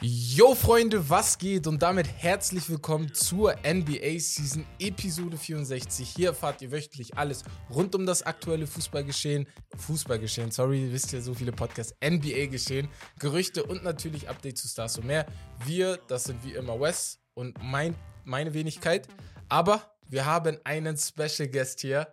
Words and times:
Yo 0.00 0.54
Freunde, 0.54 1.10
was 1.10 1.36
geht? 1.38 1.66
Und 1.66 1.82
damit 1.82 2.06
herzlich 2.06 2.70
willkommen 2.70 3.12
zur 3.12 3.56
NBA 3.66 4.20
Season 4.20 4.64
Episode 4.78 5.36
64. 5.36 6.08
Hier 6.08 6.28
erfahrt 6.28 6.62
ihr 6.62 6.70
wöchentlich 6.70 7.16
alles 7.16 7.42
rund 7.68 7.96
um 7.96 8.06
das 8.06 8.22
aktuelle 8.22 8.68
Fußballgeschehen. 8.68 9.48
Fußballgeschehen, 9.76 10.52
sorry, 10.52 10.86
wisst 10.92 11.12
ihr, 11.12 11.20
so 11.20 11.34
viele 11.34 11.50
Podcasts. 11.50 11.96
NBA-Geschehen, 12.00 12.88
Gerüchte 13.18 13.64
und 13.64 13.82
natürlich 13.82 14.28
Updates 14.28 14.62
zu 14.62 14.68
Stars 14.68 14.98
und 14.98 15.06
mehr. 15.06 15.26
Wir, 15.66 15.98
das 16.06 16.22
sind 16.24 16.44
wie 16.44 16.52
immer 16.52 16.80
Wes 16.80 17.18
und 17.34 17.58
mein, 17.60 17.96
meine 18.24 18.54
Wenigkeit. 18.54 19.08
Aber 19.48 19.96
wir 20.08 20.26
haben 20.26 20.58
einen 20.62 20.96
Special 20.96 21.48
Guest 21.48 21.80
hier. 21.80 22.06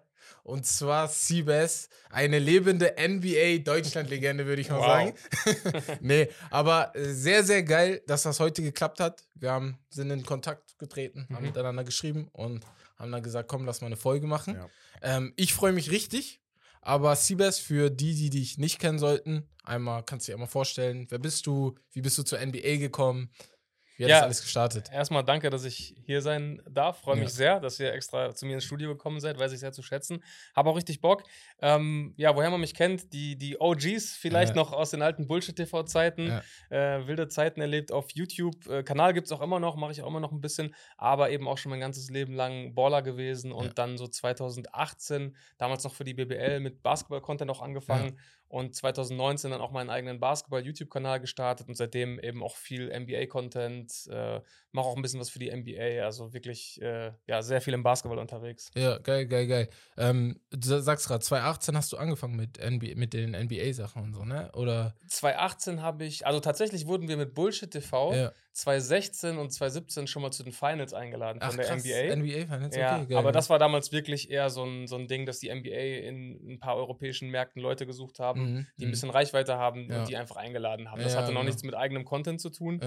Und 0.49 0.65
zwar 0.65 1.07
Siebes, 1.07 1.89
eine 2.09 2.39
lebende 2.39 2.95
NBA-Deutschland-Legende, 2.97 4.45
würde 4.45 4.61
ich 4.61 4.69
mal 4.69 4.77
Wow. 4.79 4.85
sagen. 4.85 5.13
nee, 6.01 6.27
aber 6.49 6.95
äh, 6.95 7.13
sehr, 7.13 7.43
sehr 7.43 7.63
geil, 7.63 8.01
dass 8.07 8.23
das 8.23 8.39
heute 8.39 8.61
geklappt 8.61 8.99
hat. 8.99 9.23
Wir 9.35 9.51
haben, 9.51 9.77
sind 9.89 10.09
in 10.11 10.25
Kontakt 10.25 10.77
getreten, 10.79 11.27
haben 11.31 11.41
Mhm. 11.43 11.47
miteinander 11.49 11.83
geschrieben 11.83 12.27
und 12.31 12.65
haben 12.97 13.11
dann 13.11 13.23
gesagt, 13.23 13.47
komm, 13.47 13.65
lass 13.65 13.81
mal 13.81 13.87
eine 13.87 13.97
Folge 13.97 14.27
machen. 14.27 14.55
Ja. 14.55 14.69
Ähm, 15.01 15.33
ich 15.35 15.53
freue 15.53 15.71
mich 15.71 15.91
richtig, 15.91 16.41
aber 16.81 17.15
Siebes, 17.15 17.59
für 17.59 17.89
die, 17.89 18.15
die 18.15 18.29
dich 18.29 18.57
nicht 18.57 18.79
kennen 18.79 18.99
sollten, 18.99 19.47
einmal 19.63 20.03
kannst 20.03 20.27
du 20.27 20.31
dir 20.31 20.35
einmal 20.35 20.47
vorstellen, 20.49 21.05
wer 21.09 21.19
bist 21.19 21.45
du, 21.45 21.75
wie 21.91 22.01
bist 22.01 22.17
du 22.17 22.23
zur 22.23 22.39
NBA 22.39 22.77
gekommen, 22.77 23.29
wie 23.99 24.05
hat 24.05 24.09
Ja. 24.09 24.15
das 24.17 24.23
alles 24.23 24.41
gestartet? 24.41 24.89
Erstmal 24.91 25.23
danke, 25.23 25.49
dass 25.49 25.65
ich 25.65 25.93
hier 26.05 26.21
sein 26.21 26.61
darf. 26.69 27.01
Freue 27.01 27.17
Ja. 27.17 27.23
mich 27.23 27.33
sehr, 27.33 27.59
dass 27.59 27.79
ihr 27.79 27.93
extra 27.93 28.33
zu 28.33 28.45
mir 28.45 28.53
ins 28.55 28.63
Studio 28.63 28.89
gekommen 28.89 29.19
seid. 29.19 29.37
Weiß 29.37 29.51
ich 29.51 29.59
sehr 29.59 29.73
zu 29.73 29.83
schätzen. 29.83 30.23
Habe 30.55 30.69
auch 30.69 30.75
richtig 30.77 31.01
Bock. 31.01 31.23
Ähm, 31.61 32.13
ja, 32.17 32.35
woher 32.35 32.49
man 32.49 32.61
mich 32.61 32.73
kennt, 32.73 33.11
die, 33.13 33.35
die 33.35 33.59
OGs 33.59 34.15
vielleicht 34.15 34.51
Ja. 34.51 34.55
noch 34.55 34.71
aus 34.73 34.91
den 34.91 35.01
alten 35.01 35.27
Bullshit-TV-Zeiten. 35.27 36.41
Äh, 36.69 37.07
wilde 37.07 37.27
Zeiten 37.27 37.61
erlebt 37.61 37.91
auf 37.91 38.07
YouTube. 38.13 38.67
Äh, 38.67 38.83
Kanal 38.83 39.13
gibt 39.13 39.27
es 39.27 39.31
auch 39.33 39.41
immer 39.41 39.59
noch, 39.59 39.75
mache 39.75 39.91
ich 39.91 40.01
auch 40.01 40.07
immer 40.07 40.19
noch 40.21 40.31
ein 40.31 40.41
bisschen. 40.41 40.73
Aber 40.97 41.29
eben 41.29 41.47
auch 41.47 41.57
schon 41.57 41.69
mein 41.69 41.79
ganzes 41.81 42.09
Leben 42.09 42.33
lang 42.33 42.73
Baller 42.73 43.01
gewesen. 43.01 43.51
Und 43.51 43.77
dann 43.77 43.97
so 43.97 44.07
2018, 44.07 45.35
damals 45.57 45.83
noch 45.83 45.93
für 45.93 46.03
die 46.03 46.13
BBL 46.13 46.59
mit 46.61 46.81
Basketball-Content 46.81 47.51
auch 47.51 47.61
angefangen. 47.61 48.17
Und 48.49 48.75
2019 48.75 49.51
dann 49.51 49.61
auch 49.61 49.71
meinen 49.71 49.91
eigenen 49.91 50.19
Basketball-YouTube-Kanal 50.19 51.19
gestartet 51.19 51.69
und 51.69 51.75
seitdem 51.75 52.19
eben 52.19 52.43
auch 52.43 52.55
viel 52.55 52.89
NBA-Content, 52.89 54.07
äh, 54.07 54.41
mache 54.71 54.85
auch 54.87 54.95
ein 54.95 55.01
bisschen 55.01 55.19
was 55.19 55.29
für 55.29 55.39
die 55.39 55.49
NBA, 55.51 56.03
also 56.05 56.31
wirklich 56.33 56.79
äh, 56.81 57.11
ja, 57.27 57.41
sehr 57.41 57.59
viel 57.61 57.73
im 57.73 57.81
Basketball 57.83 58.19
unterwegs. 58.19 58.69
Ja, 58.75 58.97
geil, 58.99 59.25
geil, 59.27 59.47
geil. 59.47 59.69
Ähm, 59.97 60.39
du 60.51 60.79
sagst 60.79 61.07
gerade, 61.07 61.23
2018 61.23 61.75
hast 61.75 61.91
du 61.91 61.97
angefangen 61.97 62.35
mit, 62.35 62.57
NBA, 62.63 62.95
mit 62.95 63.13
den 63.13 63.31
NBA-Sachen 63.31 64.03
und 64.03 64.13
so, 64.13 64.25
ne? 64.25 64.51
Oder? 64.53 64.95
2018 65.07 65.81
habe 65.81 66.05
ich, 66.05 66.25
also 66.27 66.39
tatsächlich 66.39 66.85
wurden 66.87 67.07
wir 67.07 67.17
mit 67.17 67.33
Bullshit 67.33 67.71
TV 67.71 68.13
Ja. 68.13 68.31
2016 68.53 69.37
und 69.37 69.51
2017 69.51 70.05
schon 70.07 70.21
mal 70.21 70.31
zu 70.31 70.43
den 70.43 70.51
Finals 70.53 70.93
eingeladen 70.93 71.39
von 71.41 71.55
der 71.57 71.65
krass, 71.65 71.83
NBA. 71.83 72.15
NBA-Finals, 72.15 72.75
Ja, 72.75 72.97
okay, 72.97 73.05
geil. 73.07 73.17
aber 73.17 73.31
das 73.31 73.49
war 73.49 73.57
damals 73.57 73.91
wirklich 73.91 74.29
eher 74.29 74.49
so 74.49 74.63
ein, 74.65 74.85
so 74.87 74.97
ein 74.97 75.07
Ding, 75.07 75.25
dass 75.25 75.39
die 75.39 75.49
NBA 75.53 75.69
in 76.07 76.53
ein 76.53 76.59
paar 76.59 76.75
europäischen 76.75 77.29
Märkten 77.29 77.61
Leute 77.61 77.85
gesucht 77.85 78.19
haben, 78.19 78.39
Mhm, 78.39 78.67
die 78.77 78.85
ein 78.85 78.87
mhm. 78.87 78.91
bisschen 78.91 79.09
Reichweite 79.09 79.57
haben 79.57 79.89
Ja. 79.89 79.99
und 80.01 80.09
die 80.09 80.17
einfach 80.17 80.35
eingeladen 80.35 80.91
haben. 80.91 81.01
Das 81.01 81.13
Ja, 81.13 81.19
hatte 81.19 81.31
noch 81.31 81.39
genau. 81.41 81.47
nichts 81.49 81.63
mit 81.63 81.73
eigenem 81.75 82.05
Content 82.05 82.41
zu 82.41 82.49
tun. 82.49 82.81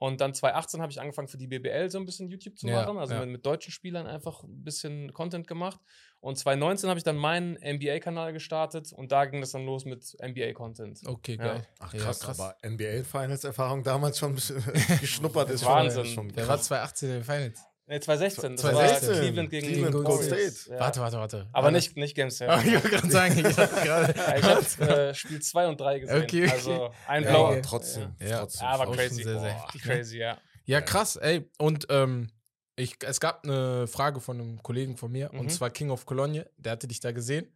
Ja, 0.00 0.06
Und 0.06 0.20
dann 0.20 0.34
2018 0.34 0.80
habe 0.82 0.92
ich 0.92 1.00
angefangen 1.00 1.28
für 1.28 1.38
die 1.38 1.46
BBL 1.46 1.88
so 1.90 1.98
ein 1.98 2.04
bisschen 2.06 2.28
YouTube 2.28 2.58
zu 2.58 2.66
Ja, 2.68 2.82
machen, 2.82 2.98
also 2.98 3.14
ja. 3.14 3.20
mit, 3.20 3.30
mit 3.30 3.46
deutschen 3.46 3.72
Spielern 3.72 4.06
einfach 4.06 4.42
ein 4.42 4.62
bisschen 4.64 5.12
Content 5.12 5.46
gemacht. 5.46 5.80
Und 6.20 6.36
2019 6.38 6.88
habe 6.88 6.98
ich 6.98 7.04
dann 7.04 7.16
meinen 7.16 7.54
NBA-Kanal 7.62 8.32
gestartet 8.32 8.92
und 8.92 9.12
da 9.12 9.24
ging 9.26 9.40
das 9.40 9.52
dann 9.52 9.64
los 9.66 9.84
mit 9.84 10.16
NBA-Content. 10.22 11.00
okay, 11.06 11.36
Ja. 11.38 11.44
geil. 11.44 11.68
Ach 11.80 11.92
Ja, 11.94 12.00
krass, 12.00 12.24
aber 12.28 12.56
NBA-Finals-Erfahrung 12.62 13.82
damals 13.82 14.18
schon 14.18 14.32
ein 14.32 14.34
bisschen 14.36 14.62
geschnuppert 15.00 15.50
ist. 15.50 15.64
Wahnsinn. 15.64 16.04
Schon, 16.06 16.14
schon 16.30 16.36
Wer 16.36 16.48
war 16.48 16.56
krass. 16.56 16.66
2018 16.66 17.08
in 17.10 17.14
den 17.16 17.24
Finals? 17.24 17.60
Nee, 17.86 18.00
2016, 18.00 18.52
das 18.52 18.60
2016. 18.62 19.08
war 19.10 19.16
Cleveland 19.20 19.50
gegen 19.50 19.66
Cleveland, 19.66 19.92
Golden 19.92 20.06
Golden 20.08 20.24
State. 20.26 20.50
State. 20.52 20.74
Ja. 20.74 20.80
Warte, 20.80 21.00
warte, 21.00 21.16
warte. 21.18 21.48
Aber 21.52 21.70
nicht, 21.70 21.96
nicht 21.96 22.14
Game 22.14 22.30
7. 22.30 22.50
Oh, 22.50 22.58
ich 22.64 22.72
wollte 22.72 22.88
gerade 22.88 23.10
sagen, 23.10 23.38
ich 23.46 23.54
dachte 23.56 23.84
gerade. 23.84 24.14
Ja, 24.16 24.36
ich 24.36 24.42
habe 24.86 24.92
äh, 25.10 25.14
Spiel 25.14 25.42
2 25.42 25.68
und 25.68 25.80
3 25.80 25.98
gesehen. 25.98 26.22
Okay, 26.22 26.44
okay. 26.44 26.52
Also 26.52 26.90
ein 27.06 27.22
Ja, 27.24 27.30
blauer. 27.30 27.48
aber 27.52 27.62
trotzdem. 27.62 28.14
Ja. 28.20 28.38
trotzdem. 28.40 28.62
Ja, 28.66 28.72
aber 28.72 28.92
crazy. 28.96 29.22
sehr, 29.22 29.40
sehr 29.40 29.52
Boah, 29.52 29.68
ne? 29.74 29.80
crazy, 29.80 30.18
ja. 30.18 30.38
Ja, 30.64 30.80
krass, 30.80 31.16
ey. 31.16 31.50
Und 31.58 31.86
ähm, 31.90 32.30
ich, 32.76 32.96
es 33.06 33.20
gab 33.20 33.44
eine 33.44 33.86
Frage 33.86 34.20
von 34.20 34.40
einem 34.40 34.62
Kollegen 34.62 34.96
von 34.96 35.12
mir, 35.12 35.28
Mhm. 35.32 35.40
und 35.40 35.52
zwar 35.52 35.68
King 35.68 35.90
of 35.90 36.06
Cologne, 36.06 36.48
der 36.56 36.72
hatte 36.72 36.88
dich 36.88 37.00
da 37.00 37.12
gesehen. 37.12 37.54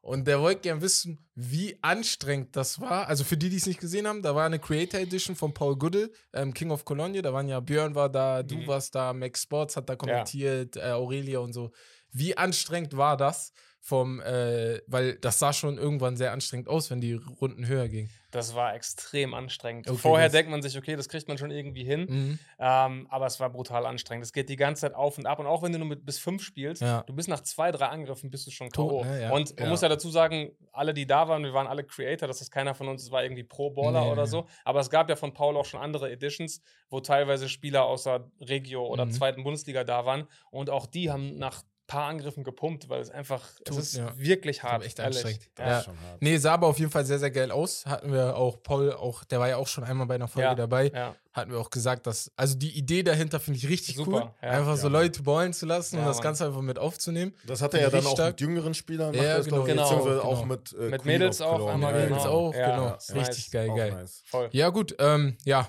Und 0.00 0.26
der 0.26 0.40
wollte 0.40 0.60
gern 0.62 0.80
wissen, 0.80 1.25
wie 1.38 1.78
anstrengend 1.82 2.56
das 2.56 2.80
war. 2.80 3.06
Also 3.08 3.22
für 3.22 3.36
die, 3.36 3.50
die 3.50 3.56
es 3.56 3.66
nicht 3.66 3.78
gesehen 3.78 4.06
haben, 4.08 4.22
da 4.22 4.34
war 4.34 4.46
eine 4.46 4.58
Creator 4.58 4.98
Edition 5.00 5.36
von 5.36 5.52
Paul 5.52 5.76
Goodell, 5.76 6.10
ähm, 6.32 6.54
King 6.54 6.70
of 6.70 6.84
Cologne. 6.86 7.20
Da 7.20 7.32
waren 7.32 7.46
ja 7.46 7.60
Björn 7.60 7.94
war 7.94 8.08
da, 8.08 8.42
du 8.42 8.56
Mhm. 8.56 8.66
warst 8.66 8.94
da, 8.94 9.12
Max 9.12 9.42
Sports 9.42 9.76
hat 9.76 9.88
da 9.88 9.96
kommentiert, 9.96 10.76
äh, 10.76 10.92
Aurelia 10.92 11.40
und 11.40 11.52
so. 11.52 11.72
Wie 12.10 12.36
anstrengend 12.38 12.96
war 12.96 13.18
das 13.18 13.52
vom, 13.82 14.20
äh, 14.20 14.80
weil 14.88 15.16
das 15.18 15.38
sah 15.38 15.52
schon 15.52 15.76
irgendwann 15.78 16.16
sehr 16.16 16.32
anstrengend 16.32 16.68
aus, 16.68 16.90
wenn 16.90 17.00
die 17.00 17.12
Runden 17.12 17.66
höher 17.68 17.86
gingen. 17.88 18.10
Das 18.32 18.54
war 18.54 18.74
extrem 18.74 19.32
anstrengend. 19.32 19.88
Okay, 19.88 19.96
Vorher 19.98 20.28
denkt 20.28 20.50
man 20.50 20.60
sich, 20.60 20.76
okay, 20.76 20.96
das 20.96 21.08
kriegt 21.08 21.28
man 21.28 21.38
schon 21.38 21.50
irgendwie 21.52 21.84
hin. 21.84 22.06
Mhm. 22.08 22.38
Ähm, 22.58 23.06
aber 23.08 23.26
es 23.26 23.38
war 23.38 23.48
brutal 23.48 23.86
anstrengend. 23.86 24.26
Es 24.26 24.32
geht 24.32 24.48
die 24.48 24.56
ganze 24.56 24.80
Zeit 24.82 24.94
auf 24.94 25.16
und 25.16 25.26
ab. 25.26 25.38
Und 25.38 25.46
auch 25.46 25.62
wenn 25.62 25.72
du 25.72 25.78
nur 25.78 25.86
mit 25.88 26.04
bis 26.04 26.18
fünf 26.18 26.42
spielst, 26.42 26.82
Ja. 26.82 27.02
du 27.04 27.14
bist 27.14 27.28
nach 27.28 27.40
zwei, 27.42 27.70
drei 27.70 27.86
Angriffen 27.86 28.28
bist 28.30 28.46
du 28.46 28.50
schon 28.50 28.68
Tot, 28.70 28.90
K.O. 28.90 29.04
ne? 29.04 29.22
Ja. 29.22 29.30
Und 29.30 29.54
man 29.56 29.64
Ja. 29.66 29.70
muss 29.70 29.80
ja 29.82 29.88
dazu 29.88 30.10
sagen, 30.10 30.50
alle, 30.72 30.92
die 30.92 31.06
da 31.06 31.25
waren, 31.28 31.42
wir 31.44 31.52
waren 31.54 31.66
alle 31.66 31.84
Creator. 31.84 32.26
Das 32.28 32.40
ist 32.40 32.50
keiner 32.50 32.74
von 32.74 32.88
uns 32.88 33.10
war 33.10 33.22
irgendwie 33.22 33.44
Pro-Baller 33.44 34.04
Nee, 34.04 34.10
oder 34.12 34.26
so. 34.26 34.46
Aber 34.64 34.80
es 34.80 34.90
gab 34.90 35.08
ja 35.08 35.16
von 35.16 35.32
Paul 35.32 35.56
auch 35.56 35.64
schon 35.64 35.80
andere 35.80 36.10
Editions, 36.10 36.62
wo 36.90 37.00
teilweise 37.00 37.48
Spieler 37.48 37.84
außer 37.86 38.30
Regio 38.40 38.86
oder 38.86 39.04
Mhm. 39.06 39.10
zweiten 39.12 39.44
Bundesliga 39.44 39.84
da 39.84 40.04
waren. 40.06 40.26
Und 40.50 40.70
auch 40.70 40.86
die 40.86 41.10
haben 41.10 41.36
nach 41.36 41.62
paar 41.86 42.06
Angriffen 42.08 42.42
gepumpt, 42.44 42.88
weil 42.88 43.00
es 43.00 43.10
einfach, 43.10 43.42
Tut, 43.64 43.78
es 43.78 43.92
ist 43.92 43.96
ja. 43.98 44.12
wirklich 44.18 44.62
hart. 44.62 44.84
echt 44.84 44.98
ehrlich. 44.98 45.16
anstrengend. 45.24 45.48
Ja. 45.58 45.78
ist 45.78 45.84
schon 45.84 45.94
hart. 46.00 46.20
Nee, 46.22 46.36
sah 46.38 46.54
aber 46.54 46.66
auf 46.66 46.78
jeden 46.78 46.90
Fall 46.90 47.04
sehr, 47.04 47.18
sehr 47.18 47.30
geil 47.30 47.50
aus. 47.50 47.86
Hatten 47.86 48.12
wir 48.12 48.36
auch, 48.36 48.62
Paul, 48.62 48.92
auch, 48.92 49.24
der 49.24 49.38
war 49.40 49.48
ja 49.48 49.56
auch 49.56 49.68
schon 49.68 49.84
einmal 49.84 50.06
bei 50.06 50.16
einer 50.16 50.28
Folge 50.28 50.48
Ja, 50.48 50.54
dabei. 50.54 50.90
Ja. 50.94 51.14
Hatten 51.32 51.50
wir 51.52 51.58
auch 51.60 51.68
gesagt, 51.70 52.06
dass, 52.06 52.32
also 52.34 52.56
die 52.56 52.70
Idee 52.78 53.02
dahinter 53.02 53.38
finde 53.38 53.58
ich 53.58 53.68
richtig 53.68 53.96
Super, 53.96 54.10
cool. 54.10 54.30
ja. 54.42 54.50
einfach 54.50 54.76
so 54.76 54.86
Ja, 54.86 54.92
Leute 54.92 55.22
ballen 55.22 55.52
zu 55.52 55.66
lassen 55.66 55.96
und 55.96 56.02
Ja, 56.02 56.08
das. 56.08 56.20
Ganze 56.22 56.46
einfach 56.46 56.62
mit 56.62 56.78
aufzunehmen. 56.78 57.34
Das 57.46 57.60
hat 57.60 57.74
er 57.74 57.82
ja 57.82 57.90
dann 57.90 58.06
auch 58.06 58.12
stark. 58.12 58.32
mit 58.32 58.40
jüngeren 58.40 58.72
Spielern 58.74 59.12
Ja, 59.14 59.20
gemacht, 59.22 59.38
das 59.38 59.44
genau. 59.46 59.62
Genau. 59.64 59.82
beziehungsweise 59.82 60.16
Genau. 60.16 60.28
auch 60.28 60.44
mit, 60.46 60.72
äh, 60.72 60.82
Mit 60.88 61.04
Mädels 61.04 61.40
auch 61.42 61.68
Ja, 61.68 61.76
Mädels 61.76 62.08
genau. 62.08 62.24
auch, 62.30 62.54
Ja, 62.54 62.70
genau. 62.70 62.84
ja, 62.86 62.94
ist 62.94 63.14
Richtig 63.14 63.44
nice. 63.44 63.50
geil, 63.52 63.68
geil. 63.76 63.92
nice. 63.92 64.22
Ja, 64.52 64.68
gut, 64.70 64.96
ähm, 64.98 65.36
ja. 65.44 65.68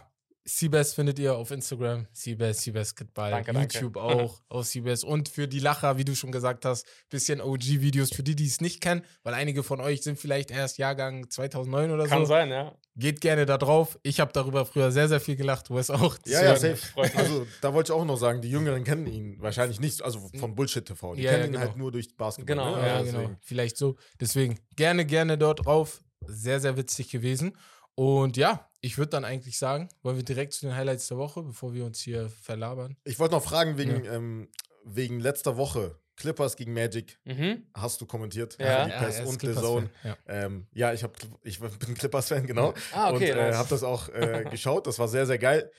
Seabass 0.49 0.93
findet 0.93 1.19
ihr 1.19 1.35
auf 1.35 1.51
Instagram, 1.51 2.07
Seabass, 2.13 2.61
Seabasketball, 2.63 3.31
Danke, 3.31 3.51
danke. 3.51 3.73
YouTube 3.79 3.97
auch, 3.97 4.39
auf 4.49 4.65
Seabass 4.65 5.03
und 5.03 5.27
für 5.27 5.45
die 5.45 5.59
Lacher, 5.59 5.97
wie 5.97 6.05
du 6.05 6.15
schon 6.15 6.31
gesagt 6.31 6.63
hast, 6.63 6.85
bisschen 7.09 7.41
OG-Videos 7.41 8.11
für 8.13 8.23
die, 8.23 8.33
die 8.33 8.45
es 8.47 8.61
nicht 8.61 8.79
kennen, 8.79 9.01
weil 9.23 9.33
einige 9.33 9.61
von 9.61 9.81
euch 9.81 10.03
sind 10.03 10.17
vielleicht 10.17 10.49
erst 10.49 10.77
Jahrgang 10.77 11.29
2009 11.29 11.91
oder 11.91 12.05
Kann 12.07 12.19
so. 12.19 12.25
sein, 12.25 12.49
ja. 12.49 12.73
Geht 12.95 13.19
gerne 13.19 13.45
da 13.45 13.57
drauf. 13.57 13.99
Ich 14.03 14.21
habe 14.21 14.31
darüber 14.31 14.65
früher 14.65 14.91
sehr, 14.91 15.07
sehr 15.09 15.19
viel 15.19 15.35
gelacht. 15.35 15.69
Du 15.69 15.77
hast 15.77 15.91
auch. 15.91 16.17
Ja, 16.25 16.43
ja, 16.43 16.55
safe. 16.55 16.79
Also, 17.15 17.45
da 17.61 17.73
wollte 17.73 17.91
ich 17.91 17.99
auch 17.99 18.05
noch 18.05 18.17
sagen, 18.17 18.41
die 18.41 18.49
Jüngeren 18.49 18.83
kennen 18.85 19.05
ihn 19.05 19.35
wahrscheinlich 19.41 19.79
nicht, 19.81 20.01
also 20.01 20.29
von 20.39 20.55
Bullshit 20.55 20.83
TV. 20.85 21.13
Die 21.13 21.23
Ja, 21.23 21.31
kennen 21.31 21.41
ja, 21.41 21.45
ihn 21.47 21.51
genau. 21.51 21.65
halt 21.65 21.77
nur 21.77 21.91
durch 21.91 22.15
Basketball. 22.15 22.55
Genau, 22.55 22.75
ne? 22.77 22.87
Ja, 22.87 22.93
Also 22.95 23.05
genau. 23.11 23.19
deswegen. 23.19 23.37
Vielleicht 23.41 23.77
so. 23.77 23.97
Deswegen 24.19 24.59
gerne, 24.77 25.05
gerne 25.05 25.37
dort 25.37 25.65
drauf. 25.65 26.01
Sehr, 26.25 26.59
sehr 26.61 26.77
witzig 26.77 27.11
gewesen. 27.11 27.55
Und 27.93 28.37
ja, 28.37 28.67
ich 28.87 28.97
würde 28.97 29.09
dann 29.11 29.25
eigentlich 29.25 29.57
sagen, 29.59 29.89
wollen 30.01 30.15
wir 30.15 30.23
direkt 30.23 30.53
zu 30.53 30.65
den 30.65 30.75
Highlights 30.75 31.07
der 31.09 31.17
Woche, 31.17 31.43
bevor 31.43 31.73
wir 31.73 31.85
uns 31.85 31.99
hier 31.99 32.29
verlabern. 32.29 32.95
Ich 33.03 33.19
wollte 33.19 33.35
noch 33.35 33.43
fragen, 33.43 33.77
wegen, 33.77 34.05
ähm, 34.05 34.47
wegen 34.85 35.19
letzter 35.19 35.57
Woche, 35.57 35.99
Clippers 36.15 36.55
gegen 36.55 36.73
Magic, 36.73 37.19
Mhm. 37.25 37.67
hast 37.75 37.99
du 38.01 38.05
kommentiert? 38.05 38.57
Ja. 38.59 38.85
Die 38.85 38.91
Pass 38.91 39.17
er 39.17 39.23
ist 39.25 39.29
und 39.29 39.41
The. 39.41 39.53
Zone. 39.53 39.89
Ja. 40.03 40.17
Ähm, 40.25 40.67
ja, 40.73 40.93
ich, 40.93 41.03
hab, 41.03 41.15
ich 41.43 41.59
bin 41.87 41.93
Clippers-Fan, 41.95 42.47
genau. 42.47 42.73
Ah, 42.93 43.11
okay, 43.13 43.31
und 43.33 43.37
äh, 43.37 43.47
nice. 43.49 43.55
habe 43.57 43.69
das 43.69 43.83
auch 43.83 44.09
äh, 44.09 44.45
geschaut. 44.49 44.87
Das 44.87 44.97
war 44.97 45.07
sehr, 45.09 45.25
sehr 45.27 45.37
geil. 45.37 45.69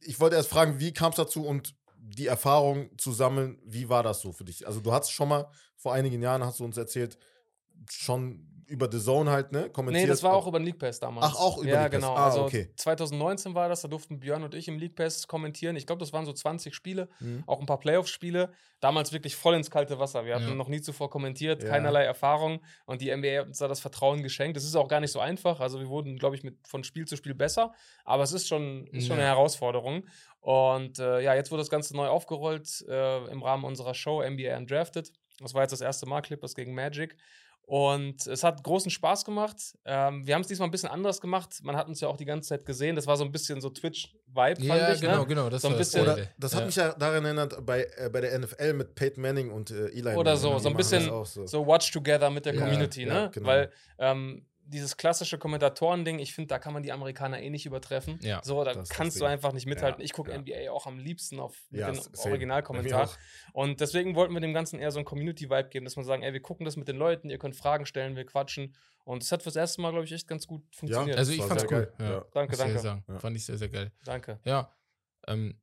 Ich 0.00 0.20
wollte 0.20 0.36
erst 0.36 0.50
fragen, 0.50 0.78
wie 0.78 0.92
kam 0.92 1.10
es 1.10 1.16
dazu 1.16 1.44
und 1.46 1.74
die 1.96 2.26
Erfahrung 2.26 2.90
zu 2.98 3.12
sammeln, 3.12 3.58
wie 3.64 3.88
war 3.88 4.02
das 4.02 4.20
so 4.20 4.32
für 4.32 4.44
dich? 4.44 4.66
Also 4.66 4.80
du 4.80 4.92
hast 4.92 5.10
schon 5.10 5.28
mal 5.28 5.48
vor 5.76 5.94
einigen 5.94 6.20
Jahren, 6.20 6.44
hast 6.44 6.60
du 6.60 6.64
uns 6.64 6.76
erzählt, 6.76 7.16
schon 7.90 8.46
über 8.66 8.90
The 8.90 8.98
Zone 9.00 9.30
halt, 9.30 9.52
ne? 9.52 9.68
Kommentiert. 9.70 10.04
Nee, 10.04 10.08
das 10.08 10.22
war 10.22 10.32
auch 10.34 10.46
über 10.46 10.58
den 10.58 10.66
League 10.66 10.78
Pass 10.78 11.00
damals. 11.00 11.26
Ach, 11.26 11.40
auch 11.40 11.58
über 11.58 11.68
ja, 11.68 11.82
League 11.82 11.92
Pass. 11.92 12.00
genau. 12.00 12.14
Ah, 12.14 12.26
also 12.26 12.42
okay. 12.44 12.70
2019 12.76 13.54
war 13.54 13.68
das, 13.68 13.82
da 13.82 13.88
durften 13.88 14.20
Björn 14.20 14.42
und 14.44 14.54
ich 14.54 14.68
im 14.68 14.78
League 14.78 14.94
Pass 14.96 15.26
kommentieren. 15.26 15.76
Ich 15.76 15.86
glaube, 15.86 16.00
das 16.00 16.12
waren 16.12 16.24
so 16.24 16.32
20 16.32 16.74
Spiele, 16.74 17.08
Mhm. 17.20 17.44
auch 17.46 17.60
ein 17.60 17.66
paar 17.66 17.78
Playoff-Spiele. 17.78 18.50
Damals 18.80 19.12
wirklich 19.12 19.36
voll 19.36 19.54
ins 19.54 19.70
kalte 19.70 19.98
Wasser. 19.98 20.24
Wir 20.24 20.34
hatten 20.34 20.48
Ja. 20.48 20.54
noch 20.54 20.68
nie 20.68 20.80
zuvor 20.80 21.10
kommentiert, 21.10 21.62
Ja. 21.62 21.68
keinerlei 21.68 22.04
Erfahrung 22.04 22.60
und 22.86 23.00
die 23.00 23.10
NBA 23.10 23.40
hat 23.40 23.46
uns 23.46 23.58
da 23.58 23.68
das 23.68 23.80
Vertrauen 23.80 24.22
geschenkt. 24.22 24.56
Das 24.56 24.64
ist 24.64 24.74
auch 24.74 24.88
gar 24.88 25.00
nicht 25.00 25.12
so 25.12 25.20
einfach. 25.20 25.60
Also 25.60 25.78
wir 25.78 25.88
wurden, 25.88 26.16
glaube 26.18 26.36
ich, 26.36 26.42
mit, 26.42 26.56
von 26.66 26.82
Spiel 26.84 27.06
zu 27.06 27.16
Spiel 27.16 27.34
besser, 27.34 27.72
aber 28.04 28.22
es 28.22 28.32
ist 28.32 28.48
schon, 28.48 28.86
ist 28.88 29.06
schon 29.06 29.16
eine 29.18 29.26
Herausforderung. 29.26 30.04
Und 30.40 30.98
äh, 30.98 31.20
ja, 31.20 31.34
jetzt 31.34 31.50
wurde 31.52 31.60
das 31.60 31.70
Ganze 31.70 31.96
neu 31.96 32.08
aufgerollt 32.08 32.84
äh, 32.88 33.24
im 33.26 33.42
Rahmen 33.42 33.64
unserer 33.64 33.94
Show 33.94 34.22
NBA 34.22 34.56
Undrafted. 34.56 35.12
Das 35.38 35.54
war 35.54 35.62
jetzt 35.62 35.70
das 35.72 35.80
erste 35.80 36.06
Mal 36.06 36.20
Clippers 36.20 36.54
gegen 36.54 36.74
Magic. 36.74 37.16
Und 37.64 38.26
es 38.26 38.42
hat 38.44 38.62
großen 38.64 38.90
Spaß 38.90 39.24
gemacht. 39.24 39.56
Ähm, 39.84 40.26
wir 40.26 40.34
haben 40.34 40.42
es 40.42 40.48
diesmal 40.48 40.68
ein 40.68 40.72
bisschen 40.72 40.90
anders 40.90 41.20
gemacht. 41.20 41.60
Man 41.62 41.76
hat 41.76 41.88
uns 41.88 42.00
ja 42.00 42.08
auch 42.08 42.16
die 42.16 42.24
ganze 42.24 42.50
Zeit 42.50 42.66
gesehen. 42.66 42.96
Das 42.96 43.06
war 43.06 43.16
so 43.16 43.24
ein 43.24 43.32
bisschen 43.32 43.60
so 43.60 43.70
Twitch-Vibe, 43.70 44.60
Ja, 44.62 44.74
fand 44.76 44.94
ich. 44.96 45.00
genau, 45.00 45.20
ne? 45.20 45.26
genau. 45.26 45.48
Das 45.48 45.62
So 45.62 45.68
ein 45.68 45.76
bisschen- 45.78 46.02
Oder 46.02 46.18
das 46.38 46.52
ja. 46.52 46.58
hat 46.58 46.66
mich 46.66 46.76
ja 46.76 46.92
daran 46.92 47.24
erinnert 47.24 47.64
bei, 47.64 47.86
äh, 47.96 48.10
bei 48.12 48.20
der 48.20 48.34
NFL 48.38 48.74
mit 48.74 48.94
Peyton 48.94 49.22
Manning 49.22 49.50
und 49.50 49.70
äh, 49.70 49.86
Eli. 49.86 50.00
Oder 50.16 50.32
Manning. 50.34 50.36
so, 50.36 50.54
Die 50.56 50.60
so 50.62 50.68
ein 50.68 50.76
bisschen 50.76 51.04
so. 51.24 51.46
So 51.46 51.66
Watch 51.66 51.90
Together 51.92 52.28
mit 52.30 52.44
der 52.44 52.54
Ja, 52.54 52.60
Community, 52.60 53.06
ja, 53.06 53.14
ne? 53.22 53.30
genau. 53.32 53.46
Weil 53.46 53.70
ähm, 53.98 54.44
dieses 54.72 54.96
klassische 54.96 55.38
Kommentatoren-Ding, 55.38 56.18
ich 56.18 56.34
finde, 56.34 56.48
da 56.48 56.58
kann 56.58 56.72
man 56.72 56.82
die 56.82 56.92
Amerikaner 56.92 57.40
eh 57.40 57.50
nicht 57.50 57.66
übertreffen. 57.66 58.18
Ja, 58.22 58.40
so, 58.42 58.64
da 58.64 58.82
kannst 58.88 59.20
du 59.20 59.24
einfach 59.24 59.52
nicht 59.52 59.66
mithalten. 59.66 60.00
Ja, 60.00 60.04
ich 60.04 60.12
gucke 60.12 60.32
ja. 60.32 60.38
NBA 60.38 60.70
auch 60.72 60.86
am 60.86 60.98
liebsten 60.98 61.38
auf 61.38 61.56
Ja, 61.70 61.94
same. 61.94 62.32
Originalkommentar. 62.32 63.10
Und 63.52 63.80
deswegen 63.80 64.14
wollten 64.14 64.32
wir 64.32 64.40
dem 64.40 64.54
Ganzen 64.54 64.80
eher 64.80 64.90
so 64.90 64.98
einen 64.98 65.04
Community-Vibe 65.04 65.68
geben, 65.68 65.84
dass 65.84 65.96
wir 65.96 66.04
sagen, 66.04 66.22
ey, 66.22 66.32
wir 66.32 66.42
gucken 66.42 66.64
das 66.64 66.76
mit 66.76 66.88
den 66.88 66.96
Leuten, 66.96 67.30
ihr 67.30 67.38
könnt 67.38 67.54
Fragen 67.54 67.86
stellen, 67.86 68.16
wir 68.16 68.24
quatschen. 68.24 68.74
Und 69.04 69.22
es 69.22 69.30
hat 69.32 69.42
fürs 69.42 69.56
erste 69.56 69.80
Mal, 69.82 69.90
glaube 69.90 70.04
ich, 70.04 70.12
echt 70.12 70.28
ganz 70.28 70.46
gut 70.46 70.62
funktioniert. 70.74 71.18
Also 71.18 71.32
ich 71.32 71.42
fand's 71.42 71.64
cool. 71.64 71.68
geil. 71.68 71.92
Ja. 71.98 72.10
Ja. 72.10 72.26
Danke, 72.32 72.56
danke. 72.56 73.02
Fand 73.18 73.36
ich 73.36 73.44
sehr, 73.44 73.58
sehr 73.58 73.68
geil. 73.68 73.92
Danke. 74.04 74.40
Ja, 74.44 74.72
ähm, 75.26 75.60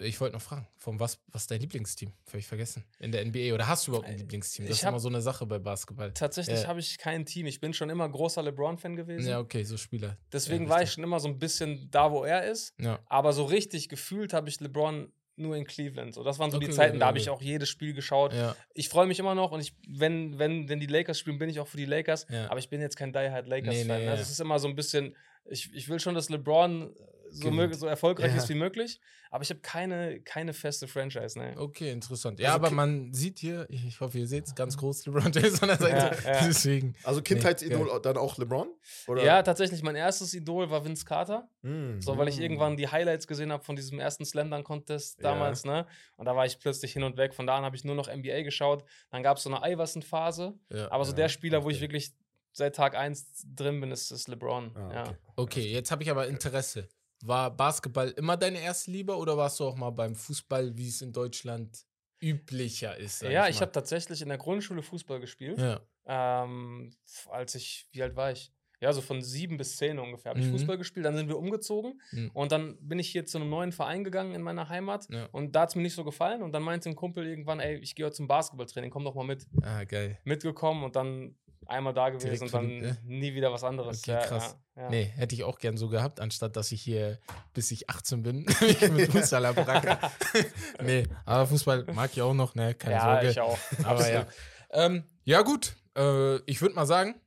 ich 0.00 0.20
wollte 0.20 0.34
noch 0.36 0.42
fragen, 0.42 0.66
von 0.76 1.00
was, 1.00 1.20
was 1.28 1.42
ist 1.42 1.50
dein 1.50 1.60
Lieblingsteam? 1.60 2.12
Völlig 2.24 2.46
vergessen. 2.46 2.84
In 2.98 3.12
der 3.12 3.24
NBA. 3.24 3.52
Oder 3.54 3.66
hast 3.66 3.86
du 3.86 3.90
überhaupt 3.90 4.08
ein 4.08 4.16
Lieblingsteam? 4.18 4.66
Das 4.66 4.76
ich 4.76 4.82
ist 4.82 4.88
immer 4.88 5.00
so 5.00 5.08
eine 5.08 5.20
Sache 5.20 5.44
bei 5.46 5.58
Basketball. 5.58 6.12
Tatsächlich 6.12 6.62
Ja. 6.62 6.68
habe 6.68 6.80
ich 6.80 6.98
kein 6.98 7.26
Team. 7.26 7.46
Ich 7.46 7.60
bin 7.60 7.72
schon 7.74 7.90
immer 7.90 8.08
großer 8.08 8.42
LeBron-Fan 8.42 8.96
gewesen. 8.96 9.28
Ja, 9.28 9.40
okay, 9.40 9.64
so 9.64 9.76
Spieler. 9.76 10.16
Deswegen 10.32 10.64
ja, 10.64 10.70
war 10.70 10.82
ich 10.82 10.92
schon 10.92 11.04
immer 11.04 11.20
so 11.20 11.28
ein 11.28 11.38
bisschen 11.38 11.90
da, 11.90 12.12
wo 12.12 12.24
er 12.24 12.44
ist. 12.50 12.74
Ja, 12.80 12.98
Aber 13.06 13.32
so 13.32 13.44
richtig 13.44 13.88
gefühlt 13.88 14.32
habe 14.32 14.48
ich 14.48 14.60
LeBron 14.60 15.12
nur 15.36 15.56
in 15.56 15.64
Cleveland. 15.64 16.14
So, 16.14 16.24
das 16.24 16.38
waren 16.40 16.50
so 16.50 16.58
die 16.58 16.66
Okay, 16.66 16.74
Zeiten, 16.74 16.90
okay, 16.92 16.98
da 17.00 17.06
habe 17.06 17.18
ich 17.18 17.30
auch 17.30 17.40
jedes 17.40 17.68
Spiel 17.68 17.92
geschaut. 17.94 18.32
ja, 18.34 18.56
Ich 18.74 18.88
freue 18.88 19.06
mich 19.06 19.20
immer 19.20 19.34
noch 19.36 19.52
und 19.52 19.60
ich, 19.60 19.72
wenn, 19.88 20.36
wenn, 20.38 20.68
wenn 20.68 20.80
die 20.80 20.86
Lakers 20.86 21.18
spielen, 21.18 21.38
bin 21.38 21.48
ich 21.48 21.60
auch 21.60 21.68
für 21.68 21.76
die 21.76 21.84
Lakers. 21.84 22.26
Ja. 22.28 22.50
Aber 22.50 22.58
ich 22.58 22.68
bin 22.68 22.80
jetzt 22.80 22.96
kein 22.96 23.12
Die 23.12 23.18
Hard 23.30 23.46
Lakers-Fan. 23.46 23.86
Nee, 23.86 23.92
nee, 23.92 23.98
ne? 24.00 24.04
ja. 24.06 24.16
Das 24.16 24.30
ist 24.30 24.40
immer 24.40 24.58
so 24.58 24.66
ein 24.66 24.74
bisschen, 24.74 25.14
ich, 25.44 25.72
ich 25.74 25.88
will 25.88 26.00
schon, 26.00 26.16
dass 26.16 26.28
LeBron 26.28 26.92
so, 27.30 27.50
Gewinnt. 27.50 27.72
mög- 27.72 27.76
so 27.76 27.86
erfolgreich 27.86 28.32
Ja. 28.32 28.38
ist 28.38 28.48
wie 28.48 28.54
möglich, 28.54 29.00
aber 29.30 29.42
ich 29.42 29.50
habe 29.50 29.60
keine, 29.60 30.20
keine 30.20 30.52
feste 30.54 30.88
Franchise. 30.88 31.38
Ne? 31.38 31.54
okay, 31.56 31.90
interessant. 31.90 32.38
Ja, 32.40 32.54
Also 32.54 32.66
aber 32.66 32.70
man 32.74 33.12
sieht 33.12 33.38
hier, 33.38 33.66
ich 33.68 34.00
hoffe, 34.00 34.18
ihr 34.18 34.26
seht 34.26 34.46
es, 34.46 34.54
ganz 34.54 34.76
groß 34.76 35.06
LeBron 35.06 35.32
James 35.32 35.62
an 35.62 35.68
der 35.68 35.76
Seite. 35.78 36.16
Ja, 36.24 36.32
ja. 36.34 36.46
Deswegen. 36.46 36.94
Also 37.04 37.22
Kindheitsidol 37.22 38.00
dann 38.02 38.16
auch 38.16 38.38
LeBron? 38.38 38.68
Oder? 39.06 39.22
Ja, 39.24 39.42
tatsächlich, 39.42 39.82
mein 39.82 39.96
erstes 39.96 40.32
Idol 40.34 40.70
war 40.70 40.84
Vince 40.84 41.04
Carter. 41.04 41.48
Mm. 41.62 42.00
So, 42.00 42.16
weil 42.16 42.28
ich 42.28 42.38
Mm. 42.38 42.42
irgendwann 42.42 42.76
die 42.76 42.88
Highlights 42.88 43.26
gesehen 43.26 43.52
habe 43.52 43.62
von 43.64 43.76
diesem 43.76 43.98
ersten 44.00 44.24
Slam 44.24 44.50
Dunk 44.50 44.66
Contest 44.66 45.22
damals, 45.22 45.64
ne? 45.64 45.86
Und 46.16 46.26
da 46.26 46.34
war 46.36 46.46
ich 46.46 46.58
plötzlich 46.58 46.92
hin 46.92 47.02
und 47.02 47.16
weg. 47.16 47.34
Von 47.34 47.46
da 47.46 47.56
an 47.56 47.64
habe 47.64 47.76
ich 47.76 47.84
nur 47.84 47.94
noch 47.94 48.08
NBA 48.08 48.42
geschaut. 48.42 48.84
Dann 49.10 49.22
gab 49.22 49.36
es 49.36 49.42
so 49.42 49.54
eine 49.54 49.72
Iverson-Phase. 49.72 50.54
Ja. 50.72 50.90
Aber 50.90 51.04
so 51.04 51.10
Ja, 51.12 51.16
der 51.16 51.28
Spieler, 51.28 51.64
wo 51.64 51.70
ich 51.70 51.76
okay. 51.76 51.82
wirklich 51.84 52.12
seit 52.52 52.74
Tag 52.74 52.96
1 52.96 53.44
drin 53.54 53.80
bin, 53.80 53.90
ist, 53.92 54.10
ist 54.10 54.26
LeBron. 54.28 54.74
Ah, 54.74 54.92
ja. 54.92 55.02
okay. 55.02 55.16
Okay, 55.36 55.72
jetzt 55.72 55.90
habe 55.90 56.02
ich 56.02 56.10
aber 56.10 56.26
Interesse. 56.26 56.88
War 57.24 57.50
Basketball 57.50 58.10
immer 58.10 58.36
deine 58.36 58.60
erste 58.60 58.90
Liebe 58.90 59.16
oder 59.16 59.36
warst 59.36 59.58
du 59.60 59.64
auch 59.64 59.76
mal 59.76 59.90
beim 59.90 60.14
Fußball, 60.14 60.76
wie 60.76 60.88
es 60.88 61.02
in 61.02 61.12
Deutschland 61.12 61.84
üblicher 62.22 62.96
ist? 62.96 63.22
Ja, 63.22 63.48
ich 63.48 63.56
mal? 63.56 63.62
habe 63.62 63.72
tatsächlich 63.72 64.22
in 64.22 64.28
der 64.28 64.38
Grundschule 64.38 64.82
Fußball 64.82 65.20
gespielt. 65.20 65.58
Ja, 65.58 65.80
Ähm, 66.10 66.94
als 67.30 67.54
ich, 67.54 67.86
wie 67.92 68.02
alt 68.02 68.16
war 68.16 68.32
ich? 68.32 68.50
Ja, 68.80 68.92
so 68.92 69.00
von 69.00 69.20
sieben 69.22 69.56
bis 69.56 69.76
zehn 69.76 69.98
ungefähr 69.98 70.30
habe 70.30 70.38
ich 70.40 70.46
Mhm. 70.46 70.52
Fußball 70.52 70.78
gespielt. 70.78 71.04
Dann 71.04 71.16
sind 71.16 71.28
wir 71.28 71.36
umgezogen 71.36 72.00
Mhm. 72.12 72.30
und 72.32 72.52
dann 72.52 72.78
bin 72.80 73.00
ich 73.00 73.08
hier 73.10 73.26
zu 73.26 73.38
einem 73.38 73.50
neuen 73.50 73.72
Verein 73.72 74.04
gegangen 74.04 74.34
in 74.34 74.40
meiner 74.42 74.68
Heimat. 74.68 75.08
ja. 75.10 75.26
Und 75.32 75.54
da 75.56 75.62
hat 75.62 75.70
es 75.70 75.74
mir 75.74 75.82
nicht 75.82 75.94
so 75.96 76.04
gefallen. 76.04 76.42
Und 76.42 76.52
dann 76.52 76.62
meinte 76.62 76.88
ein 76.88 76.94
Kumpel 76.94 77.26
irgendwann, 77.26 77.58
ey, 77.58 77.76
ich 77.78 77.94
gehe 77.96 78.06
heute 78.06 78.14
zum 78.16 78.28
Basketballtraining, 78.28 78.90
komm 78.90 79.04
doch 79.04 79.16
mal 79.16 79.24
mit. 79.26 79.46
Ah, 79.62 79.82
geil. 79.84 80.18
Mitgekommen 80.24 80.84
und 80.84 80.94
dann 80.94 81.36
einmal 81.68 81.94
da 81.94 82.10
gewesen 82.10 82.44
und 82.44 82.54
dann 82.54 82.80
verliebt, 82.80 83.04
nie 83.04 83.34
wieder 83.34 83.52
was 83.52 83.62
anderes. 83.64 84.00
Okay, 84.00 84.12
Ja, 84.12 84.20
krass. 84.20 84.56
Ja, 84.74 84.82
ja. 84.82 84.90
Nee, 84.90 85.04
hätte 85.04 85.34
ich 85.34 85.44
auch 85.44 85.58
gern 85.58 85.76
so 85.76 85.88
gehabt, 85.88 86.20
anstatt 86.20 86.56
dass 86.56 86.72
ich 86.72 86.82
hier, 86.82 87.18
bis 87.52 87.70
ich 87.70 87.88
18 87.90 88.22
bin, 88.22 88.44
mich 88.60 88.80
mit 88.90 89.12
Fußball 89.12 89.46
abracke. 89.46 89.98
nee, 90.82 91.06
aber 91.24 91.46
Fußball 91.46 91.84
mag 91.92 92.10
ich 92.12 92.22
auch 92.22 92.34
noch, 92.34 92.54
ne? 92.54 92.74
Keine 92.74 92.94
ja, 92.94 93.02
Sorge. 93.02 93.30
ich 93.30 93.40
auch. 93.40 93.58
Aber 93.84 94.10
ja. 94.10 94.26
Ähm, 94.70 95.04
ja, 95.24 95.42
gut. 95.42 95.76
Äh, 95.96 96.36
ich 96.46 96.60
würde 96.60 96.74
mal 96.74 96.86
sagen, 96.86 97.20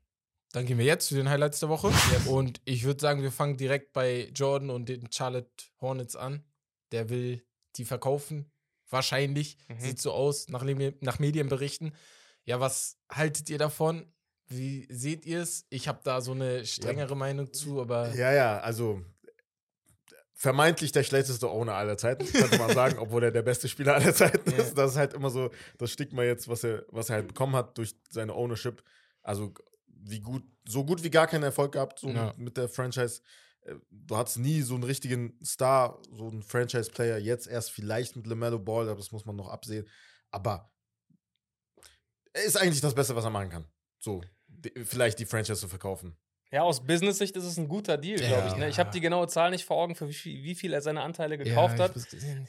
dann 0.53 0.65
gehen 0.65 0.77
wir 0.77 0.85
jetzt 0.85 1.07
zu 1.07 1.15
den 1.15 1.29
Highlights 1.29 1.59
der 1.59 1.69
Woche. 1.69 1.91
Und 2.25 2.61
ich 2.65 2.83
würde 2.83 2.99
sagen, 2.99 3.21
wir 3.21 3.31
fangen 3.31 3.57
direkt 3.57 3.93
bei 3.93 4.29
Jordan 4.35 4.69
und 4.69 4.89
den 4.89 5.09
Charlotte 5.11 5.49
Hornets 5.79 6.15
an. 6.15 6.43
Der 6.91 7.09
will 7.09 7.45
die 7.77 7.85
verkaufen. 7.85 8.51
Wahrscheinlich. 8.89 9.57
Mhm. 9.69 9.79
Sieht 9.79 9.99
so 9.99 10.11
aus, 10.11 10.49
nach, 10.49 10.65
nach 10.99 11.19
Medienberichten. 11.19 11.95
Ja, 12.43 12.59
was 12.59 12.97
haltet 13.09 13.49
ihr 13.49 13.57
davon? 13.57 14.11
Wie 14.51 14.87
seht 14.89 15.25
ihr 15.25 15.41
es? 15.41 15.65
Ich 15.69 15.87
habe 15.87 15.99
da 16.03 16.21
so 16.21 16.31
eine 16.33 16.65
strengere 16.65 17.15
Meinung 17.15 17.51
zu, 17.53 17.81
aber 17.81 18.13
Ja, 18.15 18.31
ja, 18.33 18.59
also 18.59 19.01
vermeintlich 20.33 20.91
der 20.91 21.03
schlechteste 21.03 21.49
Owner 21.49 21.73
aller 21.75 21.97
Zeiten, 21.97 22.25
könnte 22.25 22.57
man 22.57 22.71
sagen, 22.73 22.97
obwohl 22.99 23.23
er 23.23 23.31
der 23.31 23.43
beste 23.43 23.67
Spieler 23.67 23.95
aller 23.95 24.13
Zeiten 24.13 24.49
Ja. 24.51 24.57
ist. 24.57 24.77
Das 24.77 24.91
ist 24.91 24.97
halt 24.97 25.13
immer 25.13 25.29
so 25.29 25.51
das 25.77 25.91
Stigma 25.91 26.23
jetzt, 26.23 26.47
was 26.47 26.63
er, 26.63 26.85
was 26.89 27.09
er 27.09 27.17
halt 27.17 27.27
bekommen 27.27 27.55
hat 27.55 27.77
durch 27.77 27.95
seine 28.09 28.33
Ownership. 28.33 28.83
Also 29.21 29.53
wie 29.87 30.19
gut, 30.19 30.43
so 30.67 30.83
gut 30.83 31.03
wie 31.03 31.11
gar 31.11 31.27
keinen 31.27 31.43
Erfolg 31.43 31.73
gehabt 31.73 31.99
so 31.99 32.09
Ja. 32.09 32.33
mit, 32.37 32.57
der 32.57 32.69
Franchise. 32.69 33.21
Äh, 33.61 33.75
Du 33.91 34.17
hattest 34.17 34.39
nie 34.39 34.61
so 34.61 34.73
einen 34.73 34.83
richtigen 34.83 35.37
Star, 35.45 36.01
so 36.11 36.27
einen 36.27 36.41
Franchise-Player. 36.41 37.19
Jetzt 37.19 37.47
erst 37.47 37.71
vielleicht 37.71 38.15
mit 38.15 38.25
LaMelo 38.25 38.57
Ball, 38.59 38.87
aber 38.89 38.97
das 38.97 39.11
muss 39.11 39.25
man 39.25 39.35
noch 39.35 39.47
absehen. 39.49 39.87
Aber 40.31 40.71
er 42.33 42.43
ist 42.43 42.57
eigentlich 42.57 42.81
das 42.81 42.95
Beste, 42.95 43.15
was 43.15 43.23
er 43.23 43.29
machen 43.29 43.49
kann. 43.49 43.65
So, 43.99 44.21
vielleicht 44.83 45.19
die 45.19 45.25
Franchise 45.25 45.59
zu 45.59 45.67
verkaufen. 45.67 46.15
Ja, 46.53 46.63
aus 46.63 46.85
Business-Sicht 46.85 47.37
ist 47.37 47.45
es 47.45 47.57
ein 47.57 47.69
guter 47.69 47.97
Deal, 47.97 48.17
glaube 48.19 48.49
ich. 48.49 48.55
Ne? 48.57 48.67
Ich 48.67 48.77
habe 48.77 48.89
Ja. 48.89 48.91
die 48.91 48.99
genaue 48.99 49.25
Zahl 49.29 49.51
nicht 49.51 49.63
vor 49.63 49.77
Augen, 49.77 49.95
für 49.95 50.09
wie 50.09 50.13
viel, 50.13 50.43
wie 50.43 50.53
viel 50.53 50.73
er 50.73 50.81
seine 50.81 50.99
Anteile 51.01 51.37
ja, 51.37 51.43
gekauft 51.45 51.75
ich 51.75 51.81
hat. 51.81 51.93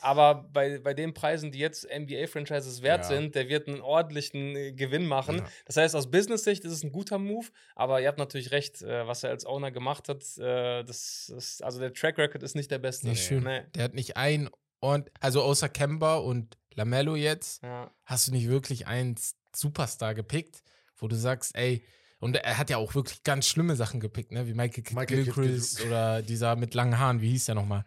Aber 0.00 0.48
bei, 0.52 0.80
bei 0.80 0.92
den 0.92 1.14
Preisen, 1.14 1.52
die 1.52 1.60
jetzt 1.60 1.86
NBA-Franchises 1.88 2.82
wert 2.82 3.02
Ja. 3.02 3.08
sind, 3.08 3.36
der 3.36 3.48
wird 3.48 3.68
einen 3.68 3.80
ordentlichen 3.80 4.56
äh, 4.56 4.72
Gewinn 4.72 5.06
machen. 5.06 5.38
Ja. 5.38 5.46
Das 5.66 5.76
heißt, 5.76 5.94
aus 5.94 6.10
Business-Sicht 6.10 6.64
ist 6.64 6.72
es 6.72 6.82
ein 6.82 6.90
guter 6.90 7.18
Move, 7.18 7.46
aber 7.76 8.00
ihr 8.00 8.08
habt 8.08 8.18
natürlich 8.18 8.50
recht, 8.50 8.82
äh, 8.82 9.06
was 9.06 9.22
er 9.22 9.30
als 9.30 9.46
Owner 9.46 9.70
gemacht 9.70 10.08
hat. 10.08 10.22
Äh, 10.36 10.82
das 10.82 11.28
ist, 11.36 11.62
also 11.62 11.78
der 11.78 11.92
Track 11.92 12.18
Record 12.18 12.42
ist 12.42 12.56
nicht 12.56 12.72
der 12.72 12.78
beste. 12.80 13.06
Nicht 13.06 13.24
schön. 13.24 13.44
Nee. 13.44 13.62
Der 13.76 13.84
hat 13.84 13.94
nicht 13.94 14.16
ein 14.16 14.50
und 14.80 15.12
also 15.20 15.42
außer 15.42 15.68
Kemba 15.68 16.16
und 16.16 16.58
Lamello 16.74 17.14
jetzt, 17.14 17.62
Ja. 17.62 17.88
hast 18.04 18.26
du 18.26 18.32
nicht 18.32 18.48
wirklich 18.48 18.88
einen 18.88 19.14
Superstar 19.54 20.14
gepickt, 20.14 20.64
wo 20.96 21.06
du 21.06 21.14
sagst, 21.14 21.54
ey, 21.54 21.84
und 22.22 22.36
er 22.36 22.56
hat 22.56 22.70
ja 22.70 22.76
auch 22.76 22.94
wirklich 22.94 23.24
ganz 23.24 23.48
schlimme 23.48 23.74
Sachen 23.74 23.98
gepickt, 23.98 24.30
ne? 24.30 24.46
Wie 24.46 24.54
Michael, 24.54 24.84
Michael 24.94 25.24
Gilchrist 25.24 25.78
Kidd- 25.78 25.86
oder 25.88 26.22
dieser 26.22 26.54
mit 26.54 26.72
langen 26.72 26.96
Haaren, 26.96 27.20
wie 27.20 27.30
hieß 27.30 27.46
der 27.46 27.56
nochmal? 27.56 27.84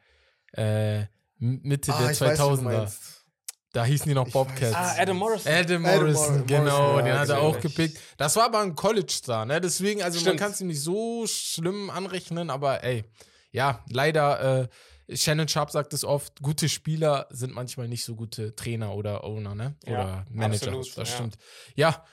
Äh, 0.52 1.06
Mitte 1.38 1.92
der 1.92 1.96
Ah, 1.96 2.04
weiß, 2.10 2.20
du 2.20 2.26
2000er. 2.26 2.62
meinst. 2.62 3.24
Da 3.72 3.86
hießen 3.86 4.08
die 4.08 4.14
noch 4.14 4.28
Ich 4.28 4.34
Bobcats. 4.34 4.76
Ah, 4.76 4.96
Adam 4.98 5.18
Morrison. 5.18 5.52
Adam 5.52 5.86
Adam 5.86 6.02
Morrison, 6.02 6.24
Morrison, 6.28 6.48
genau, 6.48 6.98
ja, 7.00 7.02
den 7.06 7.18
hat 7.18 7.30
er 7.30 7.40
auch 7.40 7.54
natürlich. 7.56 7.76
gepickt. 7.76 8.00
Das 8.18 8.36
war 8.36 8.46
aber 8.46 8.60
ein 8.60 8.76
College-Star, 8.76 9.46
ne? 9.46 9.62
Deswegen, 9.62 10.04
also 10.04 10.18
man 10.18 10.22
Stimmt. 10.24 10.40
kann 10.40 10.52
es 10.52 10.60
ihm 10.62 10.68
nicht 10.68 10.82
so 10.82 11.26
schlimm 11.28 11.90
anrechnen, 11.90 12.50
aber 12.50 12.84
ey, 12.84 13.06
ja, 13.52 13.84
leider, 13.90 14.68
äh, 15.08 15.16
Shannon 15.16 15.48
Sharp 15.48 15.72
sagt 15.72 15.94
es 15.94 16.04
oft, 16.04 16.42
gute 16.42 16.68
Spieler 16.68 17.28
sind 17.30 17.54
manchmal 17.54 17.88
nicht 17.88 18.04
so 18.04 18.16
gute 18.16 18.54
Trainer 18.56 18.94
oder 18.96 19.24
Owner, 19.24 19.56
ne? 19.56 19.76
Ja, 19.86 19.92
Oder 19.94 20.26
Manager. 20.30 20.68
absolut, 20.68 20.98
das 20.98 21.10
ja. 21.10 21.16
stimmt. 21.16 21.38
Ja, 21.76 22.06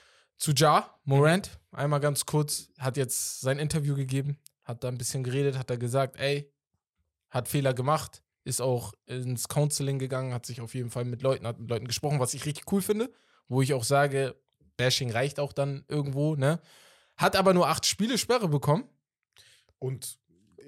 zu 0.42 0.50
Ja, 0.56 0.99
Morant, 1.04 1.61
einmal 1.70 2.00
ganz 2.00 2.26
kurz, 2.26 2.68
hat 2.76 2.96
jetzt 2.96 3.42
sein 3.42 3.61
Interview 3.61 3.94
gegeben, 3.94 4.40
hat 4.64 4.82
da 4.82 4.88
ein 4.88 4.99
bisschen 4.99 5.22
geredet, 5.22 5.56
hat 5.56 5.70
er 5.70 5.76
gesagt, 5.76 6.16
ey, 6.18 6.52
hat 7.30 7.46
Fehler 7.46 7.75
gemacht, 7.75 8.25
ist 8.42 8.61
auch 8.61 8.92
ins 9.06 9.46
Counseling 9.46 10.00
gegangen, 10.00 10.34
hat 10.34 10.44
sich 10.44 10.61
auf 10.61 10.75
jeden 10.75 10.90
Fall 10.90 11.04
mit 11.04 11.22
Leuten, 11.22 11.46
hat 11.46 11.61
mit 11.61 11.70
Leuten 11.70 11.87
gesprochen, 11.87 12.18
was 12.18 12.34
ich 12.34 12.44
richtig 12.44 12.64
cool 12.72 12.82
finde, 12.82 13.12
wo 13.46 13.62
ich 13.62 13.72
auch 13.72 13.84
sage, 13.84 14.34
Bashing 14.76 15.12
reicht 15.12 15.38
auch 15.38 15.52
dann 15.52 15.84
irgendwo, 15.87 16.34
ne? 16.34 16.61
Hat 17.16 17.37
aber 17.37 17.54
nur 17.54 17.68
acht 17.68 17.87
Spiele 17.87 18.18
Sperre 18.18 18.49
bekommen. 18.49 18.88
Und 19.78 20.18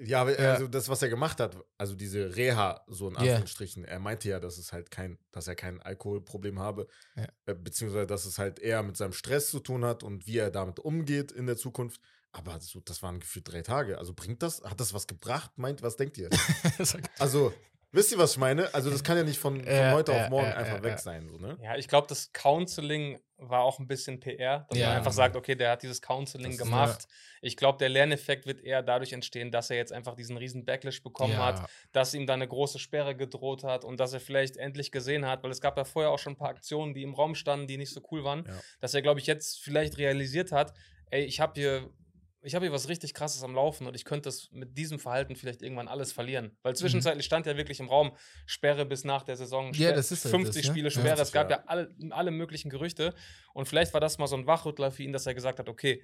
ja, 0.03 0.21
aber 0.21 0.39
Ja. 0.39 0.53
also 0.53 0.67
das, 0.67 0.89
was 0.89 1.01
er 1.01 1.09
gemacht 1.09 1.39
hat, 1.39 1.55
also 1.77 1.95
diese 1.95 2.35
Reha, 2.35 2.83
so 2.87 3.07
in. 3.09 3.15
Anführungsstrichen, 3.17 3.85
er 3.85 3.99
meinte 3.99 4.29
ja, 4.29 4.39
dass 4.39 4.57
es 4.57 4.71
halt 4.73 4.91
kein, 4.91 5.17
dass 5.31 5.47
er 5.47 5.55
kein 5.55 5.81
Alkoholproblem 5.81 6.59
habe, 6.59 6.87
Ja. 7.15 7.27
äh, 7.45 7.53
beziehungsweise 7.55 8.07
dass 8.07 8.25
es 8.25 8.37
halt 8.39 8.59
eher 8.59 8.83
mit 8.83 8.97
seinem 8.97 9.13
Stress 9.13 9.49
zu 9.51 9.59
tun 9.59 9.85
hat 9.85 10.03
und 10.03 10.27
wie 10.27 10.37
er 10.37 10.51
damit 10.51 10.79
umgeht 10.79 11.31
in 11.31 11.45
der 11.47 11.57
Zukunft. 11.57 12.01
Aber 12.31 12.59
so, 12.59 12.81
das 12.81 13.01
waren 13.01 13.19
gefühlt 13.21 13.49
drei 13.51 13.61
Tage. 13.61 13.97
Also 13.97 14.13
bringt 14.13 14.43
das, 14.43 14.61
hat 14.63 14.79
das 14.79 14.93
was 14.93 15.07
gebracht? 15.07 15.51
Meint, 15.57 15.81
was 15.81 15.95
denkt 15.95 16.17
ihr? 16.17 16.29
Also, 17.19 17.53
wisst 17.91 18.11
ihr, 18.11 18.17
was 18.17 18.33
ich 18.33 18.37
meine? 18.37 18.73
Also, 18.73 18.89
das 18.89 19.03
kann 19.03 19.15
ja 19.17 19.23
nicht 19.23 19.39
von, 19.39 19.63
von 19.63 19.91
heute 19.91 20.11
auf 20.11 20.29
morgen 20.29 20.51
einfach 20.51 20.83
weg 20.83 20.99
sein, 20.99 21.29
so, 21.29 21.37
ne? 21.37 21.57
Ja, 21.63 21.77
ich 21.77 21.87
glaube, 21.87 22.07
das 22.07 22.33
Counseling 22.33 23.19
war 23.37 23.61
auch 23.63 23.79
ein 23.79 23.87
bisschen 23.87 24.19
PR, 24.19 24.65
dass 24.69 24.77
Ja. 24.77 24.87
man 24.87 24.97
einfach 24.97 25.11
sagt, 25.11 25.35
okay, 25.35 25.55
der 25.55 25.71
hat 25.71 25.83
dieses 25.83 26.01
Counseling 26.01 26.57
gemacht. 26.57 27.07
Ich 27.41 27.57
glaube, 27.57 27.77
der 27.77 27.89
Lerneffekt 27.89 28.45
wird 28.45 28.61
eher 28.61 28.81
dadurch 28.81 29.11
entstehen, 29.13 29.51
dass 29.51 29.69
er 29.69 29.77
jetzt 29.77 29.91
einfach 29.91 30.15
diesen 30.15 30.37
riesen 30.37 30.63
Backlash 30.65 31.03
bekommen 31.03 31.37
hat, 31.37 31.69
dass 31.91 32.13
ihm 32.13 32.25
da 32.27 32.33
eine 32.33 32.47
große 32.47 32.79
Sperre 32.79 33.15
gedroht 33.15 33.63
hat 33.63 33.83
und 33.83 33.99
dass 33.99 34.13
er 34.13 34.19
vielleicht 34.21 34.57
endlich 34.57 34.91
gesehen 34.91 35.25
hat, 35.25 35.43
weil 35.43 35.51
es 35.51 35.59
gab 35.61 35.77
ja 35.77 35.83
vorher 35.83 36.11
auch 36.11 36.19
schon 36.19 36.33
ein 36.33 36.37
paar 36.37 36.49
Aktionen, 36.49 36.93
die 36.93 37.03
im 37.03 37.13
Raum 37.13 37.35
standen, 37.35 37.67
die 37.67 37.77
nicht 37.77 37.91
so 37.91 38.01
cool 38.11 38.23
waren, 38.23 38.45
Ja. 38.47 38.59
dass 38.79 38.93
er, 38.93 39.01
glaube 39.01 39.19
ich, 39.19 39.27
jetzt 39.27 39.59
vielleicht 39.59 39.97
realisiert 39.97 40.51
hat, 40.51 40.73
ey, 41.11 41.23
ich 41.25 41.39
habe 41.41 41.53
hier, 41.59 41.89
ich 42.45 42.55
habe 42.55 42.65
hier 42.65 42.71
was 42.71 42.87
richtig 42.87 43.13
krasses 43.13 43.43
am 43.43 43.55
Laufen 43.55 43.87
und 43.87 43.95
ich 43.95 44.05
könnte 44.05 44.27
das 44.27 44.49
mit 44.51 44.77
diesem 44.77 44.99
Verhalten 44.99 45.35
vielleicht 45.35 45.61
irgendwann 45.61 45.87
alles 45.87 46.13
verlieren. 46.13 46.45
Mhm. 46.45 46.57
Weil 46.63 46.75
zwischenzeitlich 46.75 47.25
stand 47.25 47.45
ja 47.45 47.57
wirklich 47.57 47.79
im 47.79 47.89
Raum 47.89 48.15
Sperre 48.45 48.85
bis 48.85 49.03
nach 49.03 49.23
der 49.23 49.35
Saison. 49.35 49.73
Ja, 49.73 49.89
Sperr- 49.89 49.95
das 49.95 50.11
ist 50.11 50.25
halt 50.25 50.31
50 50.31 50.61
das, 50.61 50.63
ne? 50.67 50.71
Spiele 50.73 50.87
Ja. 50.87 50.91
Sperre. 50.91 51.21
Es 51.21 51.31
50, 51.31 51.33
gab 51.33 51.49
ja. 51.49 51.57
ja 51.57 51.63
alle, 51.67 51.95
alle 52.11 52.31
möglichen 52.31 52.69
Gerüchte. 52.69 53.13
Und 53.53 53.67
vielleicht 53.67 53.93
war 53.93 54.01
das 54.01 54.17
mal 54.17 54.27
so 54.27 54.35
ein 54.35 54.47
Wachrüttler 54.47 54.91
für 54.91 55.03
ihn, 55.03 55.11
dass 55.11 55.25
er 55.25 55.33
gesagt 55.33 55.59
hat, 55.59 55.69
okay, 55.69 56.01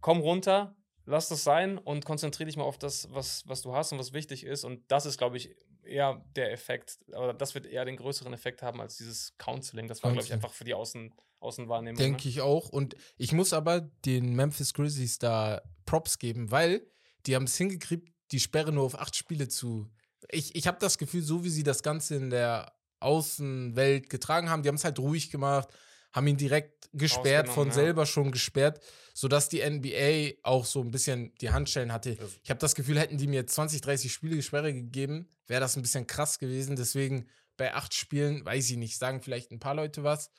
komm 0.00 0.20
runter, 0.20 0.76
lass 1.06 1.28
das 1.28 1.42
sein 1.44 1.78
und 1.78 2.04
konzentriere 2.04 2.46
dich 2.46 2.56
mal 2.56 2.64
auf 2.64 2.78
das, 2.78 3.08
was, 3.10 3.42
was 3.46 3.62
du 3.62 3.74
hast 3.74 3.92
und 3.92 3.98
was 3.98 4.12
wichtig 4.12 4.44
ist. 4.44 4.64
Und 4.64 4.82
das 4.90 5.06
ist, 5.06 5.18
glaube 5.18 5.36
ich, 5.36 5.54
eher 5.82 6.22
der 6.36 6.52
Effekt, 6.52 6.98
oder 7.08 7.32
das 7.34 7.54
wird 7.54 7.66
eher 7.66 7.84
den 7.84 7.96
größeren 7.96 8.32
Effekt 8.32 8.62
haben 8.62 8.80
als 8.80 8.96
dieses 8.98 9.36
Counseling. 9.38 9.88
Das 9.88 10.02
war, 10.02 10.12
glaube 10.12 10.24
ich, 10.26 10.32
einfach 10.32 10.52
für 10.52 10.64
die 10.64 10.74
Außen, 10.74 11.14
Außenwahrnehmung. 11.40 11.98
Denke 11.98 12.24
ne? 12.24 12.28
ich 12.28 12.40
auch. 12.40 12.68
Und 12.68 12.94
ich 13.16 13.32
muss 13.32 13.52
aber 13.52 13.80
den 13.80 14.34
Memphis 14.34 14.74
Grizzlies 14.74 15.18
da 15.18 15.62
Props 15.86 16.18
geben, 16.18 16.50
weil 16.50 16.86
die 17.26 17.34
haben 17.34 17.44
es 17.44 17.56
hingekriegt, 17.56 18.08
die 18.30 18.40
Sperre 18.40 18.72
nur 18.72 18.84
auf 18.84 18.98
acht 18.98 19.16
Spiele 19.16 19.48
zu. 19.48 19.88
Ich, 20.28 20.54
ich 20.54 20.66
habe 20.66 20.78
das 20.80 20.98
Gefühl, 20.98 21.22
so 21.22 21.44
wie 21.44 21.50
sie 21.50 21.62
das 21.62 21.82
Ganze 21.82 22.14
in 22.14 22.30
der 22.30 22.72
Außenwelt 23.00 24.10
getragen 24.10 24.50
haben, 24.50 24.62
die 24.62 24.68
haben 24.68 24.76
es 24.76 24.84
halt 24.84 24.98
ruhig 24.98 25.30
gemacht, 25.30 25.68
haben 26.12 26.26
ihn 26.26 26.36
direkt 26.36 26.88
gesperrt, 26.92 27.48
von 27.48 27.68
ja. 27.68 27.74
selber 27.74 28.04
schon 28.04 28.32
gesperrt, 28.32 28.80
sodass 29.14 29.48
die 29.48 29.62
NBA 29.68 30.38
auch 30.42 30.64
so 30.64 30.80
ein 30.80 30.90
bisschen 30.90 31.34
die 31.40 31.50
Handschellen 31.50 31.92
hatte. 31.92 32.16
Ich 32.42 32.50
habe 32.50 32.60
das 32.60 32.74
Gefühl, 32.74 32.98
hätten 32.98 33.16
die 33.16 33.26
mir 33.26 33.46
20, 33.46 33.80
30 33.80 34.12
Spiele 34.12 34.42
Sperre 34.42 34.72
gegeben, 34.72 35.28
wäre 35.46 35.60
das 35.60 35.76
ein 35.76 35.82
bisschen 35.82 36.06
krass 36.06 36.38
gewesen. 36.38 36.76
Deswegen 36.76 37.28
bei 37.56 37.74
acht 37.74 37.94
Spielen, 37.94 38.44
weiß 38.44 38.70
ich 38.70 38.76
nicht, 38.76 38.98
sagen 38.98 39.20
vielleicht 39.22 39.50
ein 39.50 39.60
paar 39.60 39.74
Leute 39.74 40.02
was. 40.02 40.30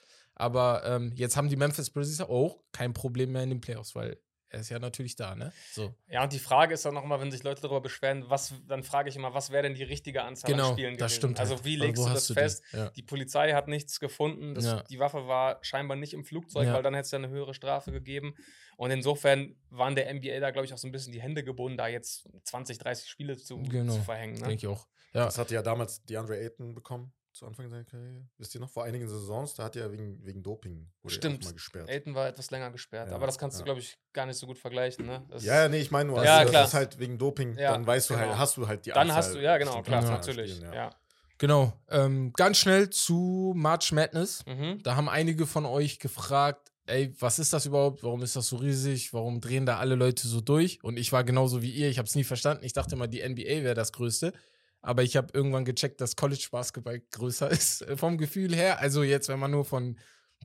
Aber 0.42 0.84
ähm, 0.86 1.12
jetzt 1.16 1.38
haben 1.38 1.50
die 1.50 1.56
Memphis 1.56 1.94
Grizzlies 1.94 2.22
auch 2.22 2.64
kein 2.72 2.94
Problem 2.94 3.32
mehr 3.32 3.44
in 3.44 3.50
den 3.52 3.62
Playoffs, 3.62 3.94
weil 3.96 4.18
er 4.50 4.60
ist 4.60 4.70
ja 4.70 4.80
natürlich 4.80 5.16
da, 5.16 5.34
ne? 5.36 5.54
So. 5.72 5.96
Ja, 6.10 6.24
und 6.24 6.34
die 6.34 6.40
Frage 6.40 6.74
ist 6.74 6.84
dann 6.84 6.94
nochmal, 6.94 7.22
wenn 7.22 7.32
sich 7.32 7.42
Leute 7.44 7.62
darüber 7.62 7.80
beschweren, 7.80 8.26
was, 8.30 8.54
dann 8.68 8.84
frage 8.84 9.08
ich 9.08 9.16
immer, 9.16 9.34
was 9.34 9.50
wäre 9.52 9.64
denn 9.64 9.76
die 9.76 9.84
richtige 9.84 10.24
Anzahl 10.24 10.52
Genau, 10.52 10.68
an 10.70 10.74
Spielen 10.74 10.98
das 10.98 11.12
gewesen? 11.14 11.16
stimmt. 11.20 11.40
Also 11.40 11.56
halt. 11.56 11.64
wie 11.66 11.76
legst 11.78 12.02
wo 12.04 12.08
du 12.08 12.14
das 12.14 12.28
die? 12.28 12.34
fest? 12.34 12.64
Ja. 12.74 12.90
Die 12.90 13.04
Polizei 13.04 13.54
hat 13.54 13.70
nichts 13.70 14.00
gefunden. 14.02 14.54
Das, 14.56 14.66
Ja. 14.66 14.84
Die 14.90 15.00
Waffe 15.00 15.26
war 15.28 15.60
scheinbar 15.62 15.96
nicht 15.96 16.12
im 16.14 16.26
Flugzeug, 16.26 16.66
Ja. 16.66 16.74
weil 16.74 16.84
dann 16.84 16.94
hätte 16.96 17.06
es 17.06 17.12
ja 17.12 17.20
eine 17.20 17.30
höhere 17.30 17.54
Strafe 17.54 17.94
gegeben. 17.94 18.36
Und 18.76 18.92
insofern 18.92 19.56
waren 19.70 19.96
der 19.96 20.10
NBA 20.14 20.40
da, 20.42 20.52
glaube 20.52 20.66
ich, 20.66 20.74
auch 20.74 20.78
so 20.78 20.88
ein 20.88 20.92
bisschen 20.92 21.14
die 21.14 21.22
Hände 21.22 21.44
gebunden, 21.46 21.78
da 21.78 21.88
jetzt 21.88 22.28
20, 22.44 22.78
30 22.78 23.08
Spiele 23.10 23.38
zu, 23.38 23.62
Genau, 23.62 23.94
zu 23.94 24.02
verhängen. 24.02 24.34
Ne? 24.34 24.48
Denke 24.48 24.56
ich 24.56 24.68
auch. 24.68 24.88
Ja, 25.14 25.26
Das 25.26 25.38
hatte 25.38 25.54
ja 25.54 25.62
damals 25.62 26.04
DeAndre 26.04 26.38
Ayton 26.38 26.74
bekommen, 26.74 27.14
zu 27.34 27.46
Anfang 27.46 27.70
seiner 27.70 27.84
Karriere. 27.86 28.26
Wisst 28.38 28.54
ihr 28.56 28.62
noch, 28.62 28.70
vor 28.70 28.84
einigen 28.84 29.08
Saisons, 29.08 29.54
da 29.54 29.64
hat 29.64 29.76
er 29.76 29.92
wegen, 29.92 30.24
wegen 30.26 30.44
Doping 30.44 30.90
wurde 31.02 31.14
er 31.16 31.18
Stimmt. 31.18 31.44
mal 31.46 31.54
gesperrt. 31.54 31.90
Aiton 31.90 32.14
war 32.16 32.28
etwas 32.28 32.52
länger 32.52 32.72
gesperrt, 32.72 33.10
Ja, 33.10 33.16
aber 33.16 33.26
das 33.26 33.38
kannst 33.38 33.58
du, 33.58 33.62
ja. 33.62 33.66
glaube 33.66 33.80
ich, 33.80 33.98
gar 34.14 34.26
nicht 34.26 34.38
so 34.38 34.46
gut 34.48 34.58
vergleichen. 34.58 35.06
Ne? 35.06 35.24
Das- 35.30 35.44
Ja, 35.44 35.64
ja, 35.64 35.70
nee, 35.70 35.80
ich 35.80 35.92
meine 35.92 36.10
nur, 36.10 36.20
also 36.20 36.28
Ja, 36.30 36.44
das 36.46 36.70
ist 36.70 36.74
halt 36.74 37.00
wegen 37.00 37.18
Doping, 37.18 37.58
Ja, 37.58 37.72
dann 37.72 37.86
weißt 37.88 38.10
du 38.10 38.14
genau. 38.16 38.28
halt, 38.28 38.38
hast 38.38 38.58
du 38.58 38.68
halt 38.68 38.86
die 38.86 38.90
Dann 38.92 39.02
Anzahl 39.10 39.16
hast 39.18 39.34
du, 39.36 39.40
ja, 39.42 39.58
genau, 39.58 39.82
klar, 39.82 40.02
natürlich. 40.04 40.56
Spielen, 40.56 40.74
ja. 40.74 40.90
genau. 41.38 41.74
Ähm, 41.90 42.34
ganz 42.34 42.58
schnell 42.58 42.90
zu 42.90 43.54
March 43.56 43.92
Madness. 43.92 44.46
Mhm. 44.46 44.80
Da 44.84 44.96
haben 44.96 45.08
einige 45.10 45.48
von 45.48 45.66
euch 45.66 46.00
gefragt, 46.00 46.70
ey, 46.88 47.14
was 47.20 47.40
ist 47.40 47.54
das 47.54 47.66
überhaupt? 47.66 48.04
Warum 48.04 48.22
ist 48.24 48.36
das 48.36 48.48
so 48.48 48.58
riesig? 48.58 49.14
Warum 49.14 49.40
drehen 49.40 49.66
da 49.66 49.78
alle 49.78 49.96
Leute 49.96 50.28
so 50.28 50.42
durch? 50.42 50.84
Und 50.84 50.98
ich 50.98 51.12
war 51.14 51.24
genauso 51.24 51.62
wie 51.62 51.70
ihr, 51.72 51.88
ich 51.90 51.98
habe 51.98 52.08
es 52.08 52.16
nie 52.16 52.24
verstanden. 52.26 52.66
Ich 52.66 52.74
dachte 52.74 52.96
immer, 52.96 53.08
die 53.08 53.22
NBA 53.22 53.64
wäre 53.64 53.76
das 53.76 53.94
Größte. 53.94 54.34
Aber 54.82 55.04
ich 55.04 55.16
habe 55.16 55.30
irgendwann 55.34 55.66
gecheckt, 55.66 56.02
dass 56.02 56.16
College 56.16 56.48
Basketball 56.52 57.02
größer 57.12 57.50
ist 57.52 57.82
äh, 57.84 57.98
vom 57.98 58.18
Gefühl 58.18 58.56
her. 58.56 58.80
Also 58.80 59.04
jetzt, 59.04 59.30
wenn 59.30 59.40
man 59.40 59.52
nur 59.52 59.66
von 59.66 59.98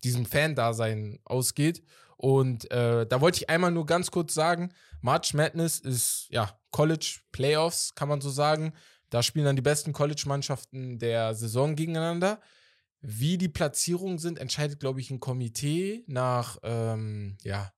diesem 0.05 0.27
Fan-Dasein 0.27 1.21
ausgeht. 1.25 1.83
Und 2.17 2.71
äh, 2.71 3.07
da 3.07 3.21
wollte 3.21 3.39
ich 3.39 3.51
einmal 3.51 3.71
nur 3.71 3.87
ganz 3.87 4.11
kurz 4.11 4.35
sagen, 4.35 4.73
March 5.01 5.35
Madness 5.35 5.79
ist 5.79 6.27
ja 6.31 6.59
College 6.71 7.21
Playoffs, 7.33 7.95
kann 7.95 8.09
man 8.09 8.21
so 8.21 8.31
sagen. 8.31 8.73
Da 9.11 9.23
spielen 9.23 9.45
dann 9.45 9.57
die 9.57 9.63
besten 9.63 9.93
College-Mannschaften 9.93 10.99
der 10.99 11.35
Saison 11.35 11.77
gegeneinander. 11.77 12.41
Wie 13.01 13.39
die 13.39 13.49
Platzierungen 13.49 14.19
sind, 14.19 14.39
entscheidet, 14.39 14.81
glaube 14.81 15.01
ich, 15.01 15.11
ein 15.11 15.21
Komitee 15.21 16.05
nach, 16.07 16.59
ähm, 16.63 17.37
ja, 17.43 17.73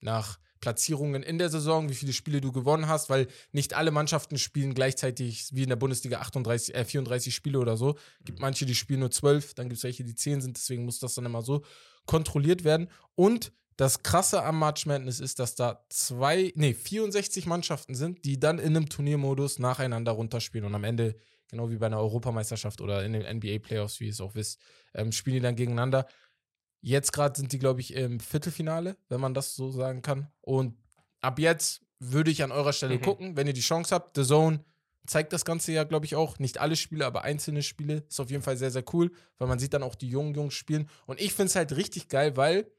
nach 0.00 0.38
Platzierungen 0.64 1.22
in 1.22 1.36
der 1.36 1.50
Saison, 1.50 1.90
wie 1.90 1.94
viele 1.94 2.14
Spiele 2.14 2.40
du 2.40 2.50
gewonnen 2.50 2.88
hast, 2.88 3.10
weil 3.10 3.26
nicht 3.52 3.74
alle 3.74 3.90
Mannschaften 3.90 4.38
spielen 4.38 4.72
gleichzeitig 4.72 5.48
wie 5.52 5.64
in 5.64 5.68
der 5.68 5.76
Bundesliga 5.76 6.20
38, 6.20 6.74
äh, 6.74 6.86
34 6.86 7.34
Spiele 7.34 7.58
oder 7.58 7.76
so. 7.76 7.98
Gibt 8.24 8.40
manche, 8.40 8.64
die 8.64 8.74
spielen 8.74 9.00
nur 9.00 9.10
12, 9.10 9.52
dann 9.52 9.68
gibt 9.68 9.76
es 9.76 9.84
welche, 9.84 10.04
die 10.04 10.14
10 10.14 10.40
sind, 10.40 10.56
deswegen 10.56 10.86
muss 10.86 11.00
das 11.00 11.12
dann 11.12 11.26
immer 11.26 11.42
so 11.42 11.62
kontrolliert 12.06 12.64
werden. 12.64 12.88
Und 13.14 13.52
das 13.76 14.02
Krasse 14.02 14.42
am 14.42 14.58
March 14.58 14.86
Madness 14.86 15.20
ist, 15.20 15.38
dass 15.38 15.54
da 15.54 15.84
zwei, 15.90 16.50
nee, 16.56 16.72
64 16.72 17.44
Mannschaften 17.44 17.94
sind, 17.94 18.24
die 18.24 18.40
dann 18.40 18.58
in 18.58 18.74
einem 18.74 18.88
Turniermodus 18.88 19.58
nacheinander 19.58 20.12
runterspielen 20.12 20.66
und 20.66 20.74
am 20.74 20.84
Ende, 20.84 21.14
genau 21.50 21.68
wie 21.68 21.76
bei 21.76 21.86
einer 21.86 21.98
Europameisterschaft 21.98 22.80
oder 22.80 23.04
in 23.04 23.12
den 23.12 23.36
NBA-Playoffs, 23.36 24.00
wie 24.00 24.06
ihr 24.06 24.12
es 24.12 24.22
auch 24.22 24.34
wisst, 24.34 24.60
ähm, 24.94 25.12
spielen 25.12 25.34
die 25.34 25.42
dann 25.42 25.56
gegeneinander. 25.56 26.06
Jetzt 26.86 27.12
gerade 27.12 27.36
sind 27.38 27.50
die, 27.52 27.58
glaube 27.58 27.80
ich, 27.80 27.94
im 27.94 28.20
Viertelfinale, 28.20 28.96
wenn 29.08 29.20
man 29.20 29.32
das 29.32 29.54
so 29.56 29.70
sagen 29.70 30.02
kann. 30.02 30.30
Und 30.42 30.76
ab 31.22 31.38
jetzt 31.38 31.80
würde 31.98 32.30
ich 32.30 32.42
an 32.42 32.52
eurer 32.52 32.74
Stelle 32.74 32.96
Mhm. 32.96 33.02
gucken, 33.02 33.36
wenn 33.36 33.46
ihr 33.46 33.54
die 33.54 33.62
Chance 33.62 33.94
habt. 33.94 34.16
The 34.16 34.22
Zone 34.24 34.62
zeigt 35.06 35.32
das 35.32 35.46
Ganze 35.46 35.72
ja, 35.72 35.84
glaube 35.84 36.04
ich, 36.04 36.14
auch. 36.14 36.38
Nicht 36.38 36.58
alle 36.58 36.76
Spiele, 36.76 37.06
aber 37.06 37.22
einzelne 37.22 37.62
Spiele. 37.62 38.04
Ist 38.08 38.20
auf 38.20 38.30
jeden 38.30 38.42
Fall 38.42 38.58
sehr, 38.58 38.70
sehr 38.70 38.84
cool, 38.92 39.12
weil 39.38 39.48
man 39.48 39.58
sieht 39.58 39.72
dann 39.72 39.82
auch 39.82 39.94
die 39.94 40.08
jungen 40.10 40.34
Jungs 40.34 40.52
spielen. 40.54 40.88
Und 41.06 41.20
ich 41.22 41.32
finde 41.32 41.46
es 41.46 41.56
halt 41.56 41.74
richtig 41.74 42.08
geil, 42.08 42.36
weil 42.36 42.70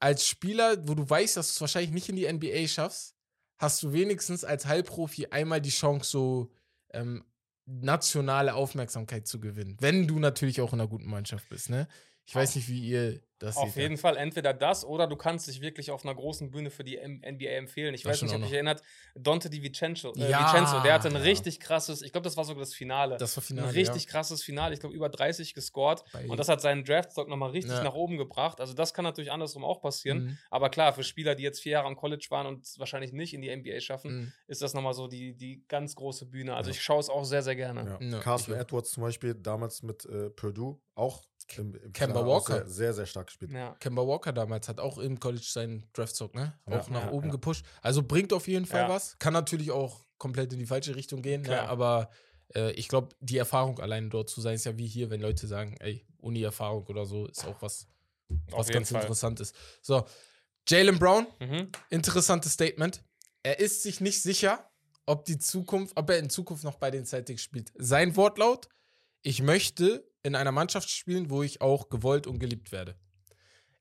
als 0.00 0.26
Spieler, 0.26 0.76
wo 0.88 0.94
du 0.94 1.08
weißt, 1.08 1.36
dass 1.36 1.48
du 1.48 1.52
es 1.52 1.60
wahrscheinlich 1.60 1.90
nicht 1.92 2.08
in 2.08 2.16
die 2.16 2.26
NBA 2.30 2.66
schaffst, 2.68 3.14
hast 3.58 3.82
du 3.82 3.92
wenigstens 3.92 4.44
als 4.44 4.66
Heilprofi 4.66 5.26
einmal 5.26 5.60
die 5.60 5.70
Chance, 5.70 6.10
so 6.10 6.50
ähm, 6.92 7.24
nationale 7.66 8.54
Aufmerksamkeit 8.54 9.26
zu 9.26 9.40
gewinnen. 9.40 9.76
Wenn 9.80 10.06
du 10.06 10.18
natürlich 10.18 10.60
auch 10.60 10.72
in 10.72 10.80
einer 10.80 10.88
guten 10.88 11.08
Mannschaft 11.10 11.48
bist, 11.48 11.70
ne? 11.70 11.88
Ich 12.28 12.34
weiß 12.34 12.56
nicht, 12.56 12.68
wie 12.68 12.80
ihr 12.80 13.20
das 13.38 13.56
Auf 13.58 13.72
seht. 13.74 13.82
jeden 13.82 13.98
Fall 13.98 14.16
entweder 14.16 14.54
das 14.54 14.82
oder 14.82 15.06
du 15.06 15.14
kannst 15.14 15.46
dich 15.46 15.60
wirklich 15.60 15.90
auf 15.90 16.04
einer 16.04 16.14
großen 16.14 16.50
Bühne 16.50 16.70
für 16.70 16.82
die 16.84 16.96
M 16.96 17.20
NBA 17.22 17.50
empfehlen. 17.50 17.94
Ich 17.94 18.02
Das 18.02 18.12
weiß 18.12 18.22
nicht, 18.22 18.32
ob 18.34 18.38
dich 18.40 18.46
noch. 18.48 18.54
erinnert, 18.54 18.82
Dante 19.14 19.50
Di 19.50 19.62
Vincenzo, 19.62 20.14
äh, 20.16 20.30
Ja, 20.30 20.40
Vincenzo, 20.54 20.80
der 20.80 20.94
hatte 20.94 21.08
ein 21.08 21.14
ja. 21.14 21.20
richtig 21.20 21.60
krasses, 21.60 22.00
ich 22.00 22.12
glaube, 22.12 22.24
das 22.24 22.36
war 22.38 22.44
sogar 22.44 22.60
das 22.62 22.72
Finale. 22.72 23.18
Das 23.18 23.36
war 23.36 23.42
Finale. 23.44 23.68
ein 23.68 23.74
richtig 23.74 24.06
krasses 24.06 24.42
Finale, 24.42 24.72
ich 24.72 24.80
glaube 24.80 24.94
über 24.96 25.10
30 25.10 25.52
gescored 25.52 26.02
Bei- 26.14 26.26
und 26.26 26.38
das 26.40 26.48
hat 26.48 26.62
seinen 26.62 26.82
Draftstock 26.84 27.28
nochmal 27.28 27.50
richtig 27.50 27.74
Ja. 27.74 27.84
nach 27.84 27.92
oben 27.94 28.16
gebracht. 28.16 28.58
Also 28.58 28.72
das 28.72 28.94
kann 28.94 29.04
natürlich 29.04 29.30
andersrum 29.30 29.64
auch 29.64 29.76
ja. 29.76 29.82
passieren, 29.82 30.24
Mhm. 30.24 30.38
aber 30.50 30.70
klar, 30.70 30.94
für 30.94 31.04
Spieler, 31.04 31.34
die 31.34 31.42
jetzt 31.42 31.60
vier 31.60 31.72
Jahre 31.72 31.86
am 31.88 31.96
College 31.96 32.26
waren 32.30 32.46
und 32.46 32.64
es 32.64 32.78
wahrscheinlich 32.78 33.12
nicht 33.12 33.34
in 33.34 33.42
die 33.42 33.50
NBA 33.50 33.80
schaffen, 33.80 34.16
Mhm. 34.20 34.32
ist 34.46 34.62
das 34.62 34.72
nochmal 34.72 34.94
so 34.94 35.08
die, 35.08 35.34
die 35.36 35.62
ganz 35.68 35.94
große 35.94 36.24
Bühne. 36.24 36.56
Also 36.56 36.70
Ja. 36.70 36.74
ich 36.76 36.82
schaue 36.82 37.00
es 37.00 37.10
auch 37.10 37.24
sehr, 37.24 37.42
sehr 37.42 37.54
gerne. 37.54 37.98
Ja. 38.00 38.06
Ja, 38.06 38.18
Carson 38.20 38.54
ich 38.54 38.58
auch. 38.60 38.62
Edwards 38.64 38.92
zum 38.92 39.02
Beispiel, 39.02 39.34
damals 39.34 39.82
mit 39.82 40.06
äh, 40.06 40.30
Purdue, 40.30 40.80
auch 40.94 41.22
im, 41.58 41.74
im 41.74 41.92
Kemba 41.92 42.26
Walker. 42.26 42.58
Sehr, 42.66 42.68
sehr, 42.68 42.94
sehr 42.94 43.06
stark 43.06 43.26
gespielt. 43.28 43.52
Ja. 43.52 43.74
Kemba 43.80 44.06
Walker 44.06 44.32
damals 44.32 44.68
hat 44.68 44.80
auch 44.80 44.98
im 44.98 45.18
College 45.20 45.46
seinen 45.48 45.86
Draftstock, 45.92 46.34
ne? 46.34 46.58
Ja, 46.68 46.78
Auch 46.80 46.90
nach 46.90 47.04
ja, 47.06 47.12
oben 47.12 47.26
ja. 47.28 47.32
gepusht. 47.32 47.64
Also 47.82 48.02
bringt 48.02 48.32
auf 48.32 48.48
jeden 48.48 48.66
Fall 48.66 48.82
Ja. 48.82 48.88
was. 48.88 49.18
Kann 49.18 49.32
natürlich 49.32 49.70
auch 49.70 50.04
komplett 50.18 50.52
in 50.52 50.58
die 50.58 50.66
falsche 50.66 50.94
Richtung 50.96 51.22
gehen, 51.22 51.42
ne? 51.42 51.62
Aber 51.68 52.10
äh, 52.54 52.72
ich 52.72 52.88
glaube, 52.88 53.08
die 53.20 53.38
Erfahrung 53.38 53.78
allein 53.80 54.10
dort 54.10 54.28
zu 54.30 54.40
sein, 54.40 54.54
ist 54.54 54.64
ja 54.64 54.76
wie 54.78 54.86
hier, 54.86 55.10
wenn 55.10 55.20
Leute 55.20 55.46
sagen, 55.46 55.76
ey, 55.80 56.06
Uni-Erfahrung 56.18 56.84
oder 56.86 57.04
so, 57.06 57.26
ist 57.26 57.44
auch 57.46 57.60
was, 57.62 57.86
was 58.50 58.68
ganz 58.68 58.90
Fall. 58.90 59.00
interessant 59.02 59.40
ist. 59.40 59.54
So, 59.82 60.04
Jalen 60.68 60.98
Brown, 60.98 61.26
Mhm. 61.40 61.70
interessantes 61.90 62.52
Statement. 62.54 63.02
Er 63.42 63.60
ist 63.60 63.82
sich 63.82 64.00
nicht 64.00 64.20
sicher, 64.22 64.68
ob 65.06 65.24
die 65.24 65.38
Zukunft, 65.38 65.96
ob 65.96 66.10
er 66.10 66.18
in 66.18 66.28
Zukunft 66.30 66.64
noch 66.64 66.76
bei 66.78 66.90
den 66.90 67.06
Celtics 67.06 67.42
spielt. 67.42 67.72
Sein 67.76 68.16
Wortlaut: 68.16 68.68
Ich 69.22 69.40
möchte 69.42 70.04
in 70.26 70.34
einer 70.34 70.52
Mannschaft 70.52 70.90
spielen, 70.90 71.30
wo 71.30 71.42
ich 71.42 71.60
auch 71.60 71.88
gewollt 71.88 72.26
und 72.26 72.40
geliebt 72.40 72.72
werde. 72.72 72.96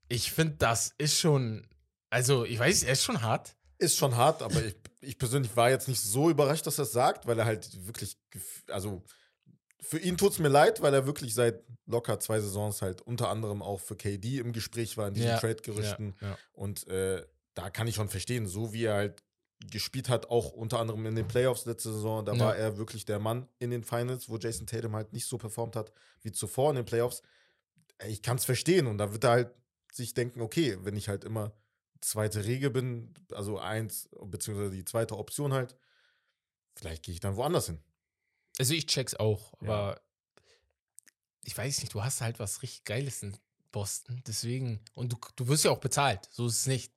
Ich 0.07 0.31
finde, 0.31 0.55
das 0.57 0.93
ist 0.97 1.19
schon, 1.19 1.67
also 2.11 2.45
ich 2.45 2.59
weiß, 2.59 2.83
er 2.83 2.93
ist 2.93 3.03
schon 3.03 3.21
hart. 3.21 3.55
Ist 3.79 3.97
schon 3.97 4.15
hart, 4.15 4.43
aber 4.43 4.63
ich, 4.63 4.75
ich 5.01 5.17
persönlich 5.17 5.55
war 5.57 5.71
jetzt 5.71 5.87
nicht 5.87 6.01
so 6.01 6.29
überrascht, 6.29 6.67
dass 6.67 6.77
er 6.77 6.83
es 6.83 6.91
sagt, 6.91 7.25
weil 7.25 7.39
er 7.39 7.45
halt 7.45 7.87
wirklich, 7.87 8.15
also 8.69 9.03
für 9.81 9.97
ihn 9.97 10.17
tut 10.17 10.33
es 10.33 10.39
mir 10.39 10.47
leid, 10.47 10.81
weil 10.81 10.93
er 10.93 11.07
wirklich 11.07 11.33
seit 11.33 11.63
locker 11.87 12.19
zwei 12.19 12.39
Saisons 12.39 12.81
halt 12.81 13.01
unter 13.01 13.29
anderem 13.29 13.61
auch 13.61 13.79
für 13.79 13.95
KD 13.95 14.37
im 14.37 14.53
Gespräch 14.53 14.97
war 14.97 15.07
in 15.07 15.15
diesen 15.15 15.29
Ja, 15.29 15.39
Trade-Gerüchten. 15.39 16.15
Ja, 16.21 16.29
ja. 16.29 16.37
Und 16.53 16.87
äh, 16.87 17.25
da 17.55 17.69
kann 17.69 17.87
ich 17.87 17.95
schon 17.95 18.09
verstehen, 18.09 18.47
so 18.47 18.71
wie 18.71 18.85
er 18.85 18.95
halt 18.95 19.23
gespielt 19.71 20.09
hat, 20.09 20.27
auch 20.29 20.51
unter 20.51 20.79
anderem 20.79 21.05
in 21.05 21.15
den 21.15 21.27
Playoffs 21.27 21.65
letzte 21.65 21.91
Saison, 21.93 22.25
da 22.25 22.33
Ja. 22.33 22.39
war 22.39 22.55
er 22.55 22.77
wirklich 22.77 23.05
der 23.05 23.19
Mann 23.19 23.47
in 23.59 23.71
den 23.71 23.83
Finals, 23.83 24.29
wo 24.29 24.37
Jason 24.37 24.67
Tatum 24.67 24.95
halt 24.95 25.13
nicht 25.13 25.25
so 25.25 25.37
performt 25.37 25.75
hat 25.75 25.91
wie 26.21 26.31
zuvor 26.31 26.69
in 26.71 26.75
den 26.77 26.85
Playoffs. 26.85 27.21
Ich 28.07 28.21
kann 28.21 28.37
es 28.37 28.45
verstehen 28.45 28.87
und 28.87 28.97
da 28.97 29.11
wird 29.13 29.23
er 29.23 29.29
halt 29.31 29.51
sich 29.91 30.13
denken, 30.13 30.41
okay, 30.41 30.77
wenn 30.81 30.95
ich 30.97 31.07
halt 31.07 31.23
immer 31.23 31.53
zweite 32.01 32.43
Regel 32.45 32.69
bin, 32.69 33.13
also 33.31 33.57
eins, 33.57 34.09
beziehungsweise 34.25 34.71
die 34.71 34.85
zweite 34.85 35.17
Option 35.17 35.53
halt, 35.53 35.75
vielleicht 36.75 37.03
gehe 37.03 37.13
ich 37.13 37.21
dann 37.21 37.35
woanders 37.37 37.67
hin. 37.67 37.79
Also 38.59 38.73
ich 38.73 38.85
check's 38.85 39.15
auch, 39.15 39.53
Ja. 39.61 39.67
aber 39.69 40.01
ich 41.43 41.57
weiß 41.57 41.79
nicht, 41.81 41.93
du 41.93 42.03
hast 42.03 42.21
halt 42.21 42.39
was 42.39 42.61
richtig 42.61 42.83
Geiles 42.83 43.23
in 43.23 43.37
Boston, 43.71 44.21
deswegen, 44.27 44.79
und 44.93 45.13
du, 45.13 45.17
du 45.35 45.47
wirst 45.47 45.63
ja 45.65 45.71
auch 45.71 45.79
bezahlt, 45.79 46.27
so 46.31 46.47
ist 46.47 46.59
es 46.59 46.67
nicht. 46.67 46.91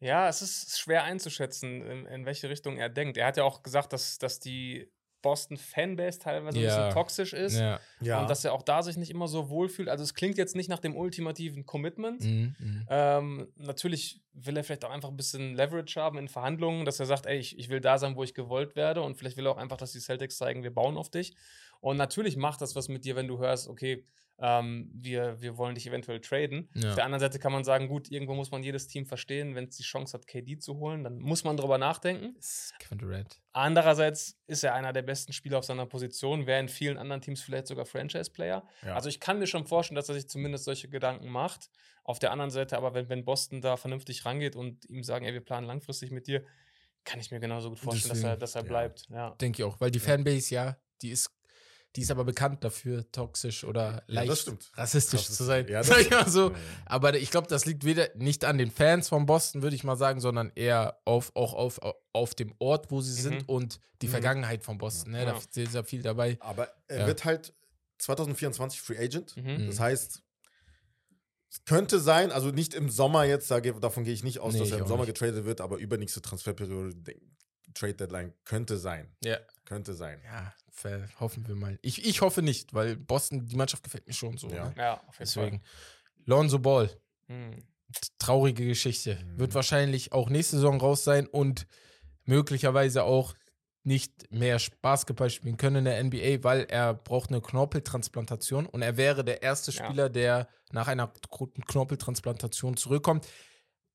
Ja, 0.00 0.28
es 0.28 0.42
ist 0.42 0.78
schwer 0.78 1.04
einzuschätzen, 1.04 1.82
in, 1.86 2.06
in 2.06 2.26
welche 2.26 2.48
Richtung 2.48 2.78
er 2.78 2.88
denkt. 2.88 3.16
Er 3.18 3.26
hat 3.26 3.36
ja 3.36 3.44
auch 3.44 3.62
gesagt, 3.62 3.92
dass, 3.92 4.18
dass 4.18 4.40
die 4.40 4.90
Boston 5.22 5.58
Fanbase 5.58 6.18
teilweise 6.18 6.58
ein 6.58 6.64
Ja. 6.64 6.76
bisschen 6.86 6.94
toxisch 6.94 7.32
ist 7.34 7.58
Ja. 7.58 7.78
Ja. 8.00 8.22
und 8.22 8.30
dass 8.30 8.42
er 8.42 8.54
auch 8.54 8.62
da 8.62 8.82
sich 8.82 8.96
nicht 8.96 9.10
immer 9.10 9.28
so 9.28 9.50
wohlfühlt. 9.50 9.90
Also 9.90 10.02
es 10.02 10.14
klingt 10.14 10.38
jetzt 10.38 10.56
nicht 10.56 10.70
nach 10.70 10.78
dem 10.78 10.96
ultimativen 10.96 11.66
Commitment. 11.66 12.22
Mhm, 12.24 12.54
mhm. 12.58 12.86
Ähm, 12.88 13.52
natürlich 13.56 14.22
will 14.32 14.56
er 14.56 14.64
vielleicht 14.64 14.86
auch 14.86 14.90
einfach 14.90 15.10
ein 15.10 15.18
bisschen 15.18 15.54
Leverage 15.54 16.00
haben 16.00 16.16
in 16.16 16.28
Verhandlungen, 16.28 16.86
dass 16.86 16.98
er 17.00 17.04
sagt, 17.04 17.26
ey, 17.26 17.36
ich, 17.36 17.58
ich 17.58 17.68
will 17.68 17.82
da 17.82 17.98
sein, 17.98 18.16
wo 18.16 18.22
ich 18.24 18.32
gewollt 18.32 18.76
werde 18.76 19.02
und 19.02 19.16
vielleicht 19.18 19.36
will 19.36 19.46
er 19.46 19.52
auch 19.52 19.58
einfach, 19.58 19.76
dass 19.76 19.92
die 19.92 20.00
Celtics 20.00 20.38
zeigen, 20.38 20.62
wir 20.62 20.72
bauen 20.72 20.96
auf 20.96 21.10
dich. 21.10 21.34
Und 21.80 21.98
natürlich 21.98 22.38
macht 22.38 22.62
das 22.62 22.74
was 22.74 22.88
mit 22.88 23.04
dir, 23.04 23.14
wenn 23.16 23.28
du 23.28 23.38
hörst, 23.38 23.68
okay, 23.68 24.06
ähm, 24.40 24.90
wir, 24.94 25.40
wir 25.40 25.56
wollen 25.58 25.74
dich 25.74 25.86
eventuell 25.86 26.20
traden. 26.20 26.68
Ja. 26.74 26.90
Auf 26.90 26.94
der 26.94 27.04
anderen 27.04 27.20
Seite 27.20 27.38
kann 27.38 27.52
man 27.52 27.62
sagen, 27.62 27.88
gut, 27.88 28.10
irgendwo 28.10 28.34
muss 28.34 28.50
man 28.50 28.62
jedes 28.62 28.88
Team 28.88 29.06
verstehen, 29.06 29.54
wenn 29.54 29.64
es 29.64 29.76
die 29.76 29.82
Chance 29.82 30.14
hat, 30.14 30.26
KD 30.26 30.58
zu 30.58 30.78
holen, 30.78 31.04
dann 31.04 31.18
muss 31.18 31.44
man 31.44 31.56
drüber 31.56 31.78
nachdenken. 31.78 32.34
Kevin 32.78 32.98
Durant. 32.98 33.40
Andererseits 33.52 34.38
ist 34.46 34.64
er 34.64 34.74
einer 34.74 34.92
der 34.92 35.02
besten 35.02 35.32
Spieler 35.32 35.58
auf 35.58 35.64
seiner 35.64 35.86
Position, 35.86 36.46
wäre 36.46 36.60
in 36.60 36.68
vielen 36.68 36.96
anderen 36.96 37.20
Teams 37.20 37.42
vielleicht 37.42 37.66
sogar 37.66 37.84
Franchise-Player. 37.84 38.64
Ja. 38.84 38.94
Also 38.94 39.08
ich 39.08 39.20
kann 39.20 39.38
mir 39.38 39.46
schon 39.46 39.66
vorstellen, 39.66 39.96
dass 39.96 40.08
er 40.08 40.14
sich 40.14 40.28
zumindest 40.28 40.64
solche 40.64 40.88
Gedanken 40.88 41.28
macht. 41.28 41.70
Auf 42.04 42.18
der 42.18 42.32
anderen 42.32 42.50
Seite 42.50 42.76
aber, 42.76 42.94
wenn, 42.94 43.08
wenn 43.08 43.24
Boston 43.24 43.60
da 43.60 43.76
vernünftig 43.76 44.24
rangeht 44.24 44.56
und 44.56 44.88
ihm 44.88 45.04
sagen, 45.04 45.26
ey, 45.26 45.32
wir 45.34 45.44
planen 45.44 45.66
langfristig 45.66 46.10
mit 46.10 46.26
dir, 46.26 46.44
kann 47.04 47.20
ich 47.20 47.30
mir 47.30 47.40
genauso 47.40 47.70
gut 47.70 47.78
vorstellen, 47.78 48.10
dass 48.10 48.18
er, 48.18 48.36
Deswegen, 48.36 48.40
dass 48.40 48.54
er 48.54 48.62
ja. 48.62 48.68
bleibt. 48.68 49.06
Ja. 49.10 49.30
Denke 49.40 49.62
ich 49.62 49.64
auch, 49.64 49.80
weil 49.80 49.90
die 49.90 50.00
Fanbase, 50.00 50.54
ja, 50.54 50.76
die 51.02 51.10
ist, 51.10 51.30
die 51.96 52.02
ist 52.02 52.10
aber 52.10 52.24
bekannt 52.24 52.62
dafür, 52.62 53.10
toxisch 53.10 53.64
oder 53.64 54.04
Ja, 54.06 54.22
leicht 54.22 54.42
stimmt. 54.42 54.70
rassistisch 54.76 55.20
Rassistisch. 55.20 55.36
zu 55.36 55.44
sein. 55.44 55.66
Ja, 55.68 55.78
das 55.80 55.88
Sag 55.88 56.00
ich 56.00 56.10
mal 56.10 56.28
so. 56.28 56.50
Ja. 56.50 56.56
Aber 56.86 57.16
ich 57.16 57.30
glaube, 57.30 57.48
das 57.48 57.66
liegt 57.66 57.84
weder 57.84 58.08
nicht 58.14 58.44
an 58.44 58.58
den 58.58 58.70
Fans 58.70 59.08
von 59.08 59.26
Boston, 59.26 59.62
würde 59.62 59.74
ich 59.74 59.82
mal 59.84 59.96
sagen, 59.96 60.20
sondern 60.20 60.52
eher 60.54 61.00
auf, 61.04 61.34
auch 61.34 61.52
auf, 61.54 61.80
auf 62.12 62.34
dem 62.34 62.54
Ort, 62.60 62.90
wo 62.90 63.00
sie 63.00 63.12
sind 63.12 63.48
und 63.48 63.80
die 64.02 64.06
Mhm. 64.06 64.10
Vergangenheit 64.12 64.62
von 64.64 64.78
Boston. 64.78 65.12
Ne? 65.12 65.24
Da 65.24 65.32
Ja. 65.32 65.36
ist 65.38 65.52
sehr 65.72 65.84
viel 65.84 66.02
dabei. 66.02 66.36
Aber 66.40 66.68
er 66.86 67.00
Ja. 67.00 67.06
wird 67.08 67.24
halt 67.24 67.52
2024 67.98 68.80
Free 68.80 68.96
Agent. 68.98 69.36
Mhm. 69.36 69.66
Das 69.66 69.80
heißt, 69.80 70.22
es 71.50 71.64
könnte 71.64 71.98
sein, 71.98 72.30
also 72.30 72.50
nicht 72.50 72.74
im 72.74 72.88
Sommer 72.88 73.24
jetzt, 73.24 73.50
davon 73.50 74.04
gehe 74.04 74.14
ich 74.14 74.22
nicht 74.22 74.38
aus, 74.38 74.54
Nee, 74.54 74.60
dass 74.60 74.70
er 74.70 74.78
im 74.78 74.86
Sommer 74.86 75.04
nicht. 75.04 75.14
getradet 75.18 75.44
wird, 75.44 75.60
aber 75.60 75.78
übernächste 75.78 76.22
Transferperiode, 76.22 76.94
de- 76.94 77.20
Trade 77.74 77.94
Deadline 77.94 78.32
könnte 78.44 78.78
sein. 78.78 79.14
Ja. 79.22 79.38
Könnte 79.64 79.94
sein. 79.94 80.20
Ja, 80.24 80.52
hoffen 81.18 81.46
wir 81.46 81.54
mal. 81.54 81.78
Ich, 81.82 82.04
ich 82.04 82.20
hoffe 82.20 82.42
nicht, 82.42 82.74
weil 82.74 82.96
Boston, 82.96 83.46
die 83.46 83.56
Mannschaft 83.56 83.82
gefällt 83.82 84.06
mir 84.06 84.12
schon 84.12 84.36
so. 84.36 84.48
Ja. 84.48 84.68
Ne? 84.68 84.74
ja, 84.76 84.94
auf 84.94 85.14
jeden 85.14 85.18
Deswegen. 85.18 85.62
Lonzo 86.26 86.58
Ball, 86.58 86.88
Fall. 86.88 86.98
Mhm. 87.28 87.64
traurige 88.18 88.66
Geschichte. 88.66 89.16
Mhm. 89.16 89.38
Wird 89.38 89.54
wahrscheinlich 89.54 90.12
auch 90.12 90.30
nächste 90.30 90.56
Saison 90.56 90.80
raus 90.80 91.04
sein 91.04 91.26
und 91.26 91.66
möglicherweise 92.24 93.04
auch 93.04 93.34
nicht 93.82 94.30
mehr 94.30 94.60
Basketball 94.82 95.30
spielen 95.30 95.56
können 95.56 95.76
in 95.76 95.84
der 95.86 96.04
NBA, 96.04 96.44
weil 96.44 96.64
er 96.68 96.94
braucht 96.94 97.30
eine 97.30 97.40
Knorpeltransplantation 97.40 98.66
und 98.66 98.82
er 98.82 98.96
wäre 98.96 99.24
der 99.24 99.42
erste 99.42 99.70
Ja. 99.70 99.76
Spieler, 99.76 99.90
Spieler, 99.90 100.08
der 100.10 100.48
nach 100.72 100.88
einer 100.88 101.12
Knorpeltransplantation 101.66 102.76
zurückkommt. 102.76 103.26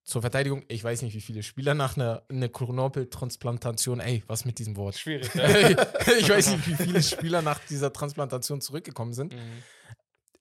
Zur 0.05 0.21
Verteidigung, 0.21 0.63
ich 0.67 0.83
weiß 0.83 1.01
nicht, 1.01 1.15
wie 1.15 1.21
viele 1.21 1.41
Spieler 1.43 1.73
nach 1.73 1.97
einer, 1.97 2.21
einer 2.29 2.47
Knorpeltransplantation, 2.47 3.99
ey, 3.99 4.23
was 4.27 4.45
mit 4.45 4.59
diesem 4.59 4.75
Wort? 4.77 4.97
Schwierig. 4.97 5.29
Ja. 5.35 5.49
ich 6.19 6.29
weiß 6.29 6.51
nicht, 6.51 6.67
wie 6.67 6.75
viele 6.75 7.01
Spieler 7.01 7.41
nach 7.41 7.59
dieser 7.69 7.91
Transplantation 7.91 8.61
zurückgekommen 8.61 9.13
sind. 9.13 9.33
mhm. 9.33 9.63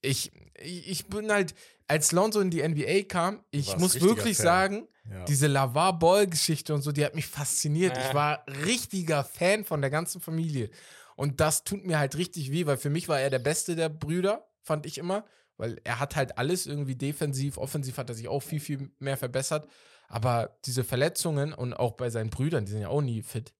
Ich, 0.02 0.32
ich 0.62 1.06
bin 1.06 1.32
halt, 1.32 1.54
als 1.88 2.12
Lonzo 2.12 2.40
in 2.40 2.50
die 2.50 2.62
NBA 2.66 3.04
kam, 3.08 3.42
ich 3.50 3.68
warst 3.68 3.80
muss 3.80 4.00
wirklich 4.02 4.36
Fan. 4.36 4.44
sagen, 4.44 4.88
Ja. 5.10 5.24
diese 5.24 5.46
Lavar 5.46 5.98
Ball-Geschichte 5.98 6.74
und 6.74 6.82
so, 6.82 6.92
die 6.92 7.02
hat 7.04 7.14
mich 7.14 7.26
fasziniert. 7.26 7.96
Ja. 7.96 8.08
Ich 8.08 8.14
war 8.14 8.44
richtiger 8.66 9.24
Fan 9.24 9.64
von 9.64 9.80
der 9.80 9.88
ganzen 9.88 10.20
Familie. 10.20 10.68
Und 11.16 11.40
das 11.40 11.64
tut 11.64 11.86
mir 11.86 11.98
halt 11.98 12.16
richtig 12.18 12.50
weh, 12.52 12.66
weil 12.66 12.76
für 12.76 12.90
mich 12.90 13.08
war 13.08 13.18
er 13.18 13.30
der 13.30 13.38
Beste 13.38 13.76
der 13.76 13.88
Brüder, 13.88 14.46
fand 14.62 14.84
ich 14.84 14.98
immer. 14.98 15.24
Weil 15.56 15.80
er 15.84 16.00
hat 16.00 16.16
halt 16.16 16.36
alles 16.38 16.66
irgendwie 16.66 16.96
defensiv, 16.96 17.58
offensiv 17.58 17.96
hat 17.98 18.08
er 18.08 18.14
sich 18.14 18.28
auch 18.28 18.40
viel, 18.42 18.60
viel 18.60 18.90
mehr 18.98 19.16
verbessert. 19.16 19.68
Aber 20.08 20.58
diese 20.64 20.84
Verletzungen 20.84 21.52
und 21.52 21.74
auch 21.74 21.92
bei 21.92 22.10
seinen 22.10 22.30
Brüdern, 22.30 22.64
die 22.66 22.72
sind 22.72 22.80
ja 22.82 22.88
auch 22.88 23.00
nie 23.02 23.22
fit. 23.22 23.54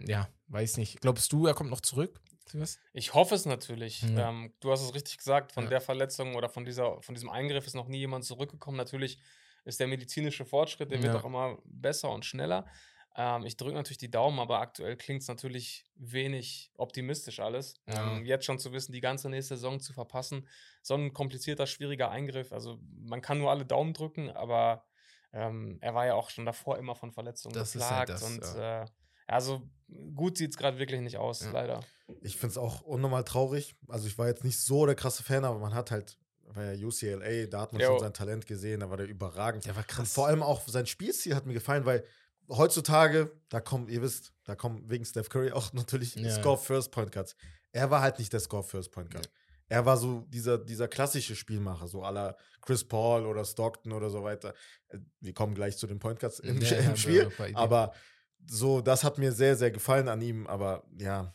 Ja, 0.00 0.28
weiß 0.48 0.76
nicht. 0.78 1.00
Glaubst 1.00 1.32
du, 1.32 1.46
er 1.46 1.54
kommt 1.54 1.70
noch 1.70 1.80
zurück? 1.80 2.20
Ich 2.92 3.12
hoffe 3.14 3.34
es 3.34 3.44
natürlich. 3.44 4.02
Ja. 4.02 4.28
Ähm, 4.30 4.52
du 4.60 4.70
hast 4.70 4.82
es 4.82 4.94
richtig 4.94 5.18
gesagt, 5.18 5.52
von 5.52 5.64
Ja. 5.64 5.70
der 5.70 5.80
Verletzung 5.80 6.34
oder 6.36 6.48
von, 6.48 6.64
dieser, 6.64 7.00
von 7.02 7.14
diesem 7.14 7.28
Eingriff 7.28 7.66
ist 7.66 7.74
noch 7.74 7.88
nie 7.88 7.98
jemand 7.98 8.24
zurückgekommen. 8.24 8.76
Natürlich 8.76 9.18
ist 9.64 9.80
der 9.80 9.88
medizinische 9.88 10.44
Fortschritt, 10.44 10.90
der 10.92 11.02
wird 11.02 11.12
Ja. 11.12 11.20
auch 11.20 11.24
immer 11.24 11.58
besser 11.64 12.10
und 12.10 12.24
schneller. 12.24 12.66
Ähm, 13.18 13.46
ich 13.46 13.56
drücke 13.56 13.74
natürlich 13.74 13.98
die 13.98 14.10
Daumen, 14.10 14.38
aber 14.38 14.60
aktuell 14.60 14.96
klingt 14.96 15.22
es 15.22 15.28
natürlich 15.28 15.86
wenig 15.94 16.70
optimistisch 16.76 17.40
alles. 17.40 17.74
Ja. 17.88 18.16
Ähm, 18.16 18.24
jetzt 18.26 18.44
schon 18.44 18.58
zu 18.58 18.72
wissen, 18.72 18.92
die 18.92 19.00
ganze 19.00 19.30
nächste 19.30 19.56
Saison 19.56 19.80
zu 19.80 19.92
verpassen, 19.94 20.46
so 20.82 20.94
ein 20.94 21.12
komplizierter, 21.14 21.66
schwieriger 21.66 22.10
Eingriff. 22.10 22.52
Also 22.52 22.78
man 23.02 23.22
kann 23.22 23.38
nur 23.38 23.50
alle 23.50 23.64
Daumen 23.64 23.94
drücken, 23.94 24.30
aber 24.30 24.84
ähm, 25.32 25.78
er 25.80 25.94
war 25.94 26.06
ja 26.06 26.14
auch 26.14 26.28
schon 26.30 26.44
davor 26.46 26.78
immer 26.78 26.94
von 26.94 27.10
Verletzungen 27.12 27.54
Das 27.54 27.72
geplagt. 27.72 27.96
halt 27.98 28.08
das, 28.10 28.22
und 28.22 28.42
ja. 28.42 28.82
äh, 28.82 28.86
also 29.26 29.62
gut 30.14 30.36
sieht 30.38 30.50
es 30.50 30.56
gerade 30.56 30.78
wirklich 30.78 31.00
nicht 31.00 31.16
aus, 31.16 31.40
Ja. 31.40 31.50
leider. 31.52 31.80
Ich 32.20 32.36
finde 32.36 32.52
es 32.52 32.58
auch 32.58 32.82
unnormal 32.82 33.24
traurig. 33.24 33.74
Also 33.88 34.06
ich 34.06 34.16
war 34.18 34.28
jetzt 34.28 34.44
nicht 34.44 34.58
so 34.60 34.86
der 34.86 34.94
krasse 34.94 35.22
Fan, 35.24 35.44
aber 35.44 35.58
man 35.58 35.74
hat 35.74 35.90
halt, 35.90 36.18
war 36.42 36.72
ja 36.72 36.86
UCLA, 36.86 37.46
da 37.46 37.62
hat 37.62 37.72
man 37.72 37.80
Jo. 37.82 37.88
schon 37.88 38.00
sein 38.00 38.12
Talent 38.14 38.46
gesehen, 38.46 38.80
da 38.80 38.90
war 38.90 38.96
der 38.98 39.08
überragend. 39.08 39.64
Der 39.64 39.74
war 39.74 39.82
Und 39.82 39.88
krass. 39.88 40.12
vor 40.12 40.26
allem 40.28 40.42
auch 40.42 40.68
sein 40.68 40.86
Spielstil 40.86 41.34
hat 41.34 41.46
mir 41.46 41.54
gefallen, 41.54 41.84
weil 41.86 42.04
heutzutage, 42.48 43.30
da 43.48 43.60
kommen, 43.60 43.88
ihr 43.88 44.02
wisst, 44.02 44.32
da 44.44 44.54
kommen 44.54 44.88
wegen 44.88 45.04
Steph 45.04 45.28
Curry 45.28 45.52
auch 45.52 45.72
natürlich 45.72 46.14
Ja. 46.16 46.30
Score 46.30 46.58
First 46.58 46.90
Point 46.90 47.12
Guards. 47.12 47.36
Er 47.72 47.90
war 47.90 48.00
halt 48.00 48.18
nicht 48.18 48.32
der 48.32 48.40
Score 48.40 48.62
First 48.62 48.90
Point 48.92 49.10
Guard. 49.10 49.28
Er 49.68 49.84
war 49.84 49.96
so 49.96 50.20
dieser, 50.28 50.58
dieser 50.58 50.86
klassische 50.88 51.34
Spielmacher, 51.34 51.88
so 51.88 52.02
aller 52.04 52.36
Chris 52.62 52.84
Paul 52.84 53.26
oder 53.26 53.44
Stockton 53.44 53.92
oder 53.92 54.10
so 54.10 54.22
weiter. 54.22 54.54
Äh, 54.88 54.98
Wir 55.20 55.34
kommen 55.34 55.54
gleich 55.54 55.76
zu 55.76 55.86
den 55.86 55.98
Point 55.98 56.20
Guards 56.20 56.38
im, 56.38 56.60
Ja, 56.62 56.76
im 56.78 56.96
Spiel. 56.96 57.30
Aber 57.54 57.92
so, 58.46 58.80
das 58.80 59.02
hat 59.02 59.18
mir 59.18 59.32
sehr, 59.32 59.56
sehr 59.56 59.72
gefallen 59.72 60.08
an 60.08 60.22
ihm. 60.22 60.46
Aber 60.46 60.84
ja, 60.96 61.34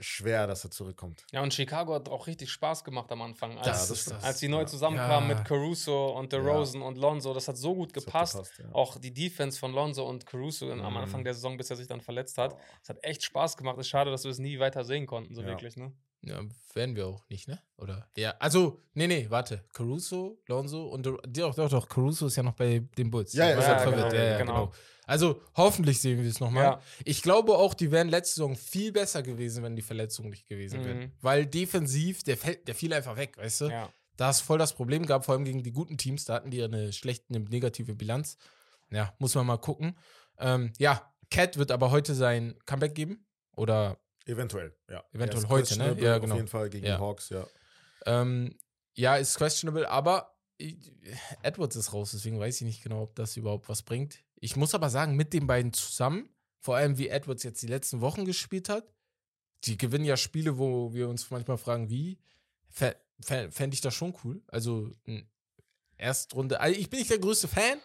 schwer, 0.00 0.46
dass 0.46 0.64
er 0.64 0.70
zurückkommt. 0.70 1.24
Ja, 1.32 1.42
und 1.42 1.52
Chicago 1.54 1.94
hat 1.94 2.08
auch 2.08 2.26
richtig 2.26 2.50
Spaß 2.50 2.84
gemacht 2.84 3.10
am 3.12 3.22
Anfang. 3.22 3.56
Als, 3.58 3.66
Das 3.66 3.88
das 3.88 3.98
ist 3.98 4.10
das. 4.10 4.24
als 4.24 4.38
die 4.38 4.48
neu 4.48 4.60
ja. 4.60 4.66
zusammenkamen 4.66 5.28
Ja. 5.30 5.36
mit 5.36 5.44
Caruso 5.44 6.16
und 6.18 6.32
DeRozan 6.32 6.82
und 6.82 6.98
Lonzo, 6.98 7.32
das 7.34 7.46
hat 7.48 7.56
so 7.56 7.74
gut 7.74 7.92
gepasst. 7.92 8.34
gepasst, 8.34 8.58
ja. 8.58 8.64
Auch 8.72 8.98
die 8.98 9.12
Defense 9.12 9.58
von 9.58 9.72
Lonzo 9.72 10.08
und 10.08 10.26
Caruso 10.26 10.70
am 10.70 10.78
Mhm. 10.78 10.96
Anfang 10.96 11.24
der 11.24 11.34
Saison, 11.34 11.56
bis 11.56 11.70
er 11.70 11.76
sich 11.76 11.86
dann 11.86 12.00
verletzt 12.00 12.38
hat. 12.38 12.56
Es 12.82 12.88
hat 12.88 12.98
echt 13.02 13.22
Spaß 13.22 13.56
gemacht. 13.56 13.78
Ist 13.78 13.88
schade, 13.88 14.10
dass 14.10 14.24
wir 14.24 14.30
es 14.30 14.38
nie 14.38 14.58
weiter 14.58 14.84
sehen 14.84 15.06
konnten, 15.06 15.34
so 15.34 15.42
Ja. 15.42 15.48
wirklich. 15.48 15.76
Ne? 15.76 15.92
Ja, 16.22 16.40
werden 16.74 16.96
wir 16.96 17.06
auch 17.06 17.26
nicht, 17.28 17.48
ne? 17.48 17.58
Oder? 17.78 18.08
Ja, 18.16 18.34
also, 18.38 18.82
nee, 18.94 19.06
nee, 19.06 19.26
warte. 19.30 19.64
Caruso, 19.72 20.38
Lonzo 20.46 20.86
und 20.88 21.06
doch, 21.06 21.18
doch, 21.26 21.68
doch, 21.70 21.88
Caruso 21.88 22.26
ist 22.26 22.36
ja 22.36 22.42
noch 22.42 22.54
bei 22.54 22.80
den 22.98 23.10
Bulls. 23.10 23.32
Ja, 23.32 23.48
ja, 23.48 23.56
war 23.56 23.64
ja, 23.64 23.84
genau, 23.84 24.06
ja, 24.08 24.24
ja, 24.24 24.38
genau. 24.38 24.66
genau. 24.66 24.72
Also, 25.06 25.40
hoffentlich 25.56 26.00
sehen 26.00 26.22
wir 26.22 26.28
es 26.28 26.38
nochmal. 26.38 26.62
Ja. 26.64 26.80
Ich 27.04 27.22
glaube 27.22 27.56
auch, 27.56 27.74
die 27.74 27.90
wären 27.90 28.08
letzte 28.08 28.36
Saison 28.36 28.54
viel 28.54 28.92
besser 28.92 29.22
gewesen, 29.22 29.64
wenn 29.64 29.74
die 29.74 29.82
Verletzung 29.82 30.28
nicht 30.28 30.46
gewesen 30.46 30.80
Mhm. 30.80 30.84
wäre. 30.84 31.10
Weil 31.20 31.46
defensiv, 31.46 32.22
der, 32.22 32.36
fällt, 32.36 32.68
der 32.68 32.74
fiel 32.74 32.92
einfach 32.92 33.16
weg, 33.16 33.36
weißt 33.36 33.62
du? 33.62 33.64
Ja. 33.70 33.92
Da 34.16 34.30
es 34.30 34.40
voll 34.40 34.58
das 34.58 34.74
Problem 34.74 35.06
gab, 35.06 35.24
vor 35.24 35.34
allem 35.34 35.44
gegen 35.44 35.62
die 35.62 35.72
guten 35.72 35.96
Teams, 35.96 36.26
da 36.26 36.34
hatten 36.34 36.50
die 36.50 36.58
ja 36.58 36.66
eine 36.66 36.92
schlechte, 36.92 37.34
eine 37.34 37.40
negative 37.44 37.94
Bilanz. 37.94 38.36
Ja, 38.90 39.14
muss 39.18 39.34
man 39.34 39.46
mal 39.46 39.56
gucken. 39.56 39.98
Ähm, 40.38 40.72
ja, 40.78 41.10
Cat 41.30 41.56
wird 41.56 41.70
aber 41.70 41.90
heute 41.90 42.14
sein 42.14 42.54
Comeback 42.66 42.94
geben. 42.94 43.26
Oder 43.56 43.98
Eventuell, 44.30 44.74
ja. 44.88 45.04
Eventuell 45.12 45.48
heute, 45.48 45.76
ne? 45.78 45.96
Ja, 46.00 46.18
genau. 46.18 46.34
Auf 46.34 46.38
jeden 46.38 46.48
Fall 46.48 46.70
gegen 46.70 46.86
Ja. 46.86 46.96
die 46.96 47.02
Hawks, 47.02 47.28
ja. 47.30 47.46
Ähm, 48.06 48.56
ja, 48.94 49.16
ist 49.16 49.36
questionable, 49.36 49.88
aber 49.88 50.36
Edwards 51.42 51.76
ist 51.76 51.92
raus, 51.92 52.10
deswegen 52.12 52.38
weiß 52.38 52.56
ich 52.56 52.66
nicht 52.66 52.82
genau, 52.82 53.02
ob 53.02 53.14
das 53.14 53.36
überhaupt 53.36 53.68
was 53.68 53.82
bringt. 53.82 54.18
Ich 54.36 54.56
muss 54.56 54.74
aber 54.74 54.90
sagen, 54.90 55.16
mit 55.16 55.32
den 55.32 55.46
beiden 55.46 55.72
zusammen, 55.72 56.28
vor 56.60 56.76
allem 56.76 56.98
wie 56.98 57.08
Edwards 57.08 57.42
jetzt 57.42 57.62
die 57.62 57.66
letzten 57.66 58.00
Wochen 58.00 58.24
gespielt 58.24 58.68
hat, 58.68 58.84
die 59.64 59.76
gewinnen 59.76 60.04
ja 60.04 60.16
Spiele, 60.16 60.58
wo 60.58 60.92
wir 60.92 61.08
uns 61.08 61.30
manchmal 61.30 61.58
fragen, 61.58 61.88
wie, 61.90 62.18
fände 62.68 63.74
ich 63.74 63.80
das 63.80 63.94
schon 63.94 64.14
cool. 64.24 64.42
Also, 64.48 64.90
Erstrunde, 65.96 66.60
also 66.60 66.78
ich 66.78 66.88
bin 66.88 66.98
nicht 66.98 67.10
der 67.10 67.18
größte 67.18 67.48
Fan, 67.48 67.78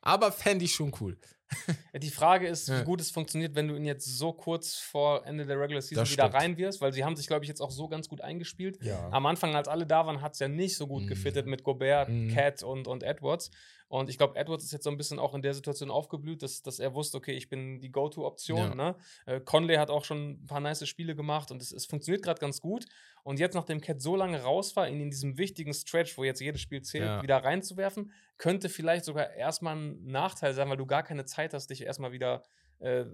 aber 0.00 0.32
fände 0.32 0.64
ich 0.64 0.74
schon 0.74 0.92
cool. 1.00 1.18
Die 2.02 2.10
Frage 2.10 2.46
ist, 2.48 2.70
wie 2.72 2.84
gut 2.84 3.00
es 3.00 3.10
funktioniert, 3.10 3.54
wenn 3.54 3.68
du 3.68 3.76
ihn 3.76 3.84
jetzt 3.84 4.04
so 4.18 4.32
kurz 4.32 4.76
vor 4.76 5.26
Ende 5.26 5.46
der 5.46 5.58
Regular 5.60 5.80
Season 5.82 6.02
Das 6.02 6.10
wieder 6.12 6.24
stimmt. 6.28 6.34
reinwirfst, 6.42 6.80
weil 6.80 6.92
sie 6.92 7.04
haben 7.04 7.16
sich, 7.16 7.26
glaube 7.26 7.44
ich, 7.44 7.48
jetzt 7.48 7.60
auch 7.60 7.70
so 7.70 7.88
ganz 7.88 8.08
gut 8.08 8.20
eingespielt. 8.20 8.78
Ja. 8.82 9.08
Am 9.10 9.26
Anfang, 9.26 9.54
als 9.54 9.68
alle 9.68 9.86
da 9.86 10.06
waren, 10.06 10.20
hat 10.22 10.34
es 10.34 10.38
ja 10.40 10.48
nicht 10.48 10.76
so 10.76 10.86
gut 10.86 11.04
Mhm. 11.04 11.06
gefittet 11.08 11.46
mit 11.46 11.62
Gobert, 11.64 12.08
Mhm. 12.08 12.28
Cat 12.34 12.62
und, 12.62 12.86
und 12.88 13.02
Edwards. 13.02 13.50
Und 13.88 14.08
ich 14.08 14.18
glaube, 14.18 14.36
Edwards 14.36 14.64
ist 14.64 14.72
jetzt 14.72 14.84
so 14.84 14.90
ein 14.90 14.96
bisschen 14.96 15.18
auch 15.18 15.34
in 15.34 15.42
der 15.42 15.54
Situation 15.54 15.90
aufgeblüht, 15.90 16.42
dass, 16.42 16.62
dass 16.62 16.78
er 16.78 16.94
wusste, 16.94 17.16
okay, 17.18 17.32
ich 17.32 17.48
bin 17.48 17.80
die 17.80 17.92
Go-To-Option. 17.92 18.58
Ja. 18.58 18.74
Ne? 18.74 18.96
Äh, 19.26 19.40
Conley 19.40 19.76
hat 19.76 19.90
auch 19.90 20.04
schon 20.04 20.30
ein 20.42 20.46
paar 20.46 20.60
nice 20.60 20.88
Spiele 20.88 21.14
gemacht 21.14 21.50
und 21.50 21.62
es, 21.62 21.70
es 21.70 21.86
funktioniert 21.86 22.24
gerade 22.24 22.40
ganz 22.40 22.60
gut. 22.60 22.86
Und 23.22 23.38
jetzt, 23.38 23.54
nachdem 23.54 23.80
Cat 23.80 24.00
so 24.00 24.16
lange 24.16 24.42
raus 24.42 24.74
war, 24.76 24.88
ihn 24.88 25.00
in 25.00 25.10
diesem 25.10 25.38
wichtigen 25.38 25.72
Stretch, 25.74 26.16
wo 26.18 26.24
jetzt 26.24 26.40
jedes 26.40 26.60
Spiel 26.60 26.82
zählt, 26.82 27.04
Ja. 27.04 27.22
wieder 27.22 27.38
reinzuwerfen, 27.44 28.10
könnte 28.38 28.68
vielleicht 28.68 29.04
sogar 29.04 29.32
erstmal 29.32 29.76
ein 29.76 30.04
Nachteil 30.06 30.54
sein, 30.54 30.68
weil 30.68 30.76
du 30.76 30.86
gar 30.86 31.02
keine 31.02 31.24
Zeit 31.24 31.54
hast, 31.54 31.68
dich 31.70 31.82
erstmal 31.82 32.12
wieder 32.12 32.42
äh, 32.84 33.06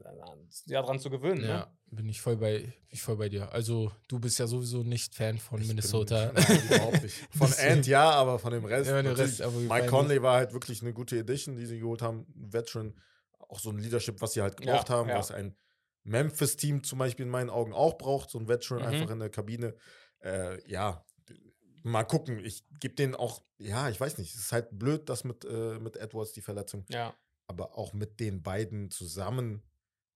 ja, 0.67 0.83
dran 0.83 0.99
zu 0.99 1.11
gewöhnen. 1.11 1.43
Ne? 1.43 1.49
Ja, 1.49 1.73
bin 1.91 2.09
ich 2.09 2.21
voll 2.21 2.37
bei, 2.37 2.59
bin 2.61 2.73
ich 2.91 3.03
voll 3.03 3.17
bei 3.17 3.29
dir. 3.29 3.53
Also, 3.53 3.93
du 4.09 4.19
bist 4.19 4.39
ja 4.39 4.47
sowieso 4.47 4.83
nicht 4.83 5.15
Fan 5.15 5.39
von 5.39 5.61
Ich 5.61 5.67
bin- 5.69 5.77
Minnesota. 5.77 6.33
ich 6.37 6.47
bin 6.47 6.57
überhaupt 6.77 7.03
nicht. 7.03 7.17
Von. 7.37 7.53
Ant 7.55 7.87
ja, 7.87 8.11
aber 8.11 8.39
von 8.39 8.53
dem 8.53 8.65
Rest. 8.65 8.91
Ja. 8.91 8.99
Rest, 9.01 9.43
aber 9.43 9.57
Mike 9.59 9.87
Conley 9.87 10.23
war 10.23 10.37
halt 10.37 10.53
wirklich 10.53 10.83
eine 10.83 10.93
gute 10.93 11.19
Edition, 11.19 11.57
die 11.57 11.67
sie 11.67 11.79
geholt 11.79 12.03
haben. 12.03 12.27
Ein 12.37 12.53
Veteran, 12.53 13.01
auch 13.39 13.59
so 13.61 13.71
ein 13.71 13.79
Leadership, 13.79 14.21
was 14.21 14.33
sie 14.33 14.43
halt 14.43 14.57
gebraucht 14.57 14.89
Ja, 14.89 14.95
haben, 14.97 15.09
ja. 15.09 15.19
was 15.19 15.31
ein 15.31 15.57
Memphis-Team 16.05 16.83
zum 16.85 16.99
Beispiel 16.99 17.27
in 17.27 17.31
meinen 17.31 17.51
Augen 17.51 17.73
auch 17.73 17.99
braucht. 17.99 18.31
So 18.31 18.39
ein 18.39 18.49
Veteran 18.49 18.83
Mhm. 18.83 18.89
einfach 18.89 19.11
in 19.11 19.19
der 19.21 19.31
Kabine. 19.31 19.75
Äh, 20.23 20.59
ja, 20.71 21.05
mal 21.83 22.05
gucken. 22.05 22.39
Ich 22.45 22.65
gebe 22.81 22.95
denen 22.95 23.15
auch, 23.15 23.43
ja, 23.59 23.89
ich 23.89 24.01
weiß 24.01 24.19
nicht. 24.19 24.35
Es 24.35 24.41
ist 24.41 24.53
halt 24.53 24.69
blöd, 24.73 25.09
dass 25.09 25.25
mit, 25.25 25.45
äh, 25.45 25.79
mit 25.79 25.97
Edwards 25.97 26.33
die 26.33 26.41
Verletzung. 26.43 26.85
Ja. 26.89 27.15
Aber 27.51 27.77
auch 27.77 27.93
mit 27.93 28.21
den 28.21 28.45
beiden 28.45 28.93
zusammen, 28.93 29.61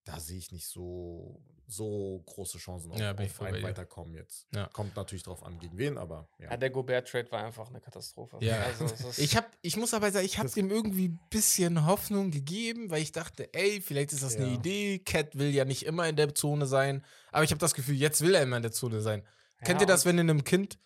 da 0.05 0.21
sehe 0.21 0.39
ich 0.39 0.53
nicht 0.53 0.69
so, 0.69 1.43
so 1.67 2.23
große 2.27 2.59
Chancen 2.59 2.93
auf, 2.93 2.99
Ja, 3.01 3.11
auf 3.13 3.41
ein. 3.41 3.61
Weiterkommen 3.61 4.15
jetzt. 4.15 4.47
Ja. 4.55 4.69
Kommt 4.69 4.95
natürlich 4.95 5.25
drauf 5.25 5.43
an, 5.43 5.59
gegen 5.59 5.77
wen, 5.77 5.99
aber 5.99 6.29
ja. 6.39 6.53
Ja, 6.53 6.57
der 6.57 6.71
Gobert-Trade 6.71 7.33
war 7.33 7.45
einfach 7.45 7.71
eine 7.71 7.81
Katastrophe. 7.81 8.37
Ja. 8.41 8.61
Also, 8.61 8.87
Ich, 9.17 9.37
hab, 9.37 9.51
ich 9.63 9.77
muss 9.77 9.95
aber 9.95 10.13
sagen, 10.13 10.25
ich 10.25 10.39
habe 10.39 10.49
dem 10.49 10.71
irgendwie 10.71 11.09
ein 11.09 11.21
bisschen 11.29 11.85
Hoffnung 11.87 12.31
gegeben, 12.31 12.89
weil 12.89 13.03
ich 13.03 13.11
dachte, 13.11 13.53
ey, 13.53 13.81
vielleicht 13.81 14.13
ist 14.13 14.23
das 14.23 14.37
eine. 14.37 14.53
Idee. 14.53 15.01
Cat 15.01 15.37
will 15.37 15.51
ja 15.51 15.65
nicht 15.65 15.87
immer 15.87 16.09
in 16.09 16.15
der 16.15 16.37
Zone 16.37 16.67
sein. 16.67 17.05
Aber 17.33 17.43
ich 17.43 17.51
habe 17.51 17.59
das 17.59 17.75
Gefühl, 17.75 17.97
jetzt 17.97 18.21
will 18.21 18.37
er 18.37 18.43
immer 18.43 18.59
in 18.59 18.63
der 18.63 18.71
Zone 18.71 19.01
sein. 19.01 19.27
Kennt 19.65 19.81
ihr 19.81 19.89
das, 19.89 20.05
wenn 20.05 20.19
ihr 20.19 20.21
einem 20.21 20.45
Kind 20.45 20.79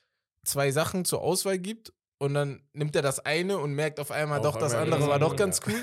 zwei 0.44 0.70
Sachen 0.70 1.04
zur 1.04 1.20
Auswahl 1.20 1.58
gibt 1.58 1.92
und 2.20 2.34
dann 2.34 2.60
nimmt 2.72 2.96
er 2.96 3.02
das 3.02 3.20
eine 3.20 3.58
und 3.58 3.74
merkt 3.74 4.00
auf 4.00 4.10
einmal 4.10 4.38
Auf 4.40 4.54
doch, 4.54 4.56
das 4.58 4.72
einmal 4.72 4.86
andere 4.86 5.02
ist 5.02 5.08
war 5.08 5.18
doch 5.20 5.36
ganz 5.36 5.60
cool? 5.66 5.74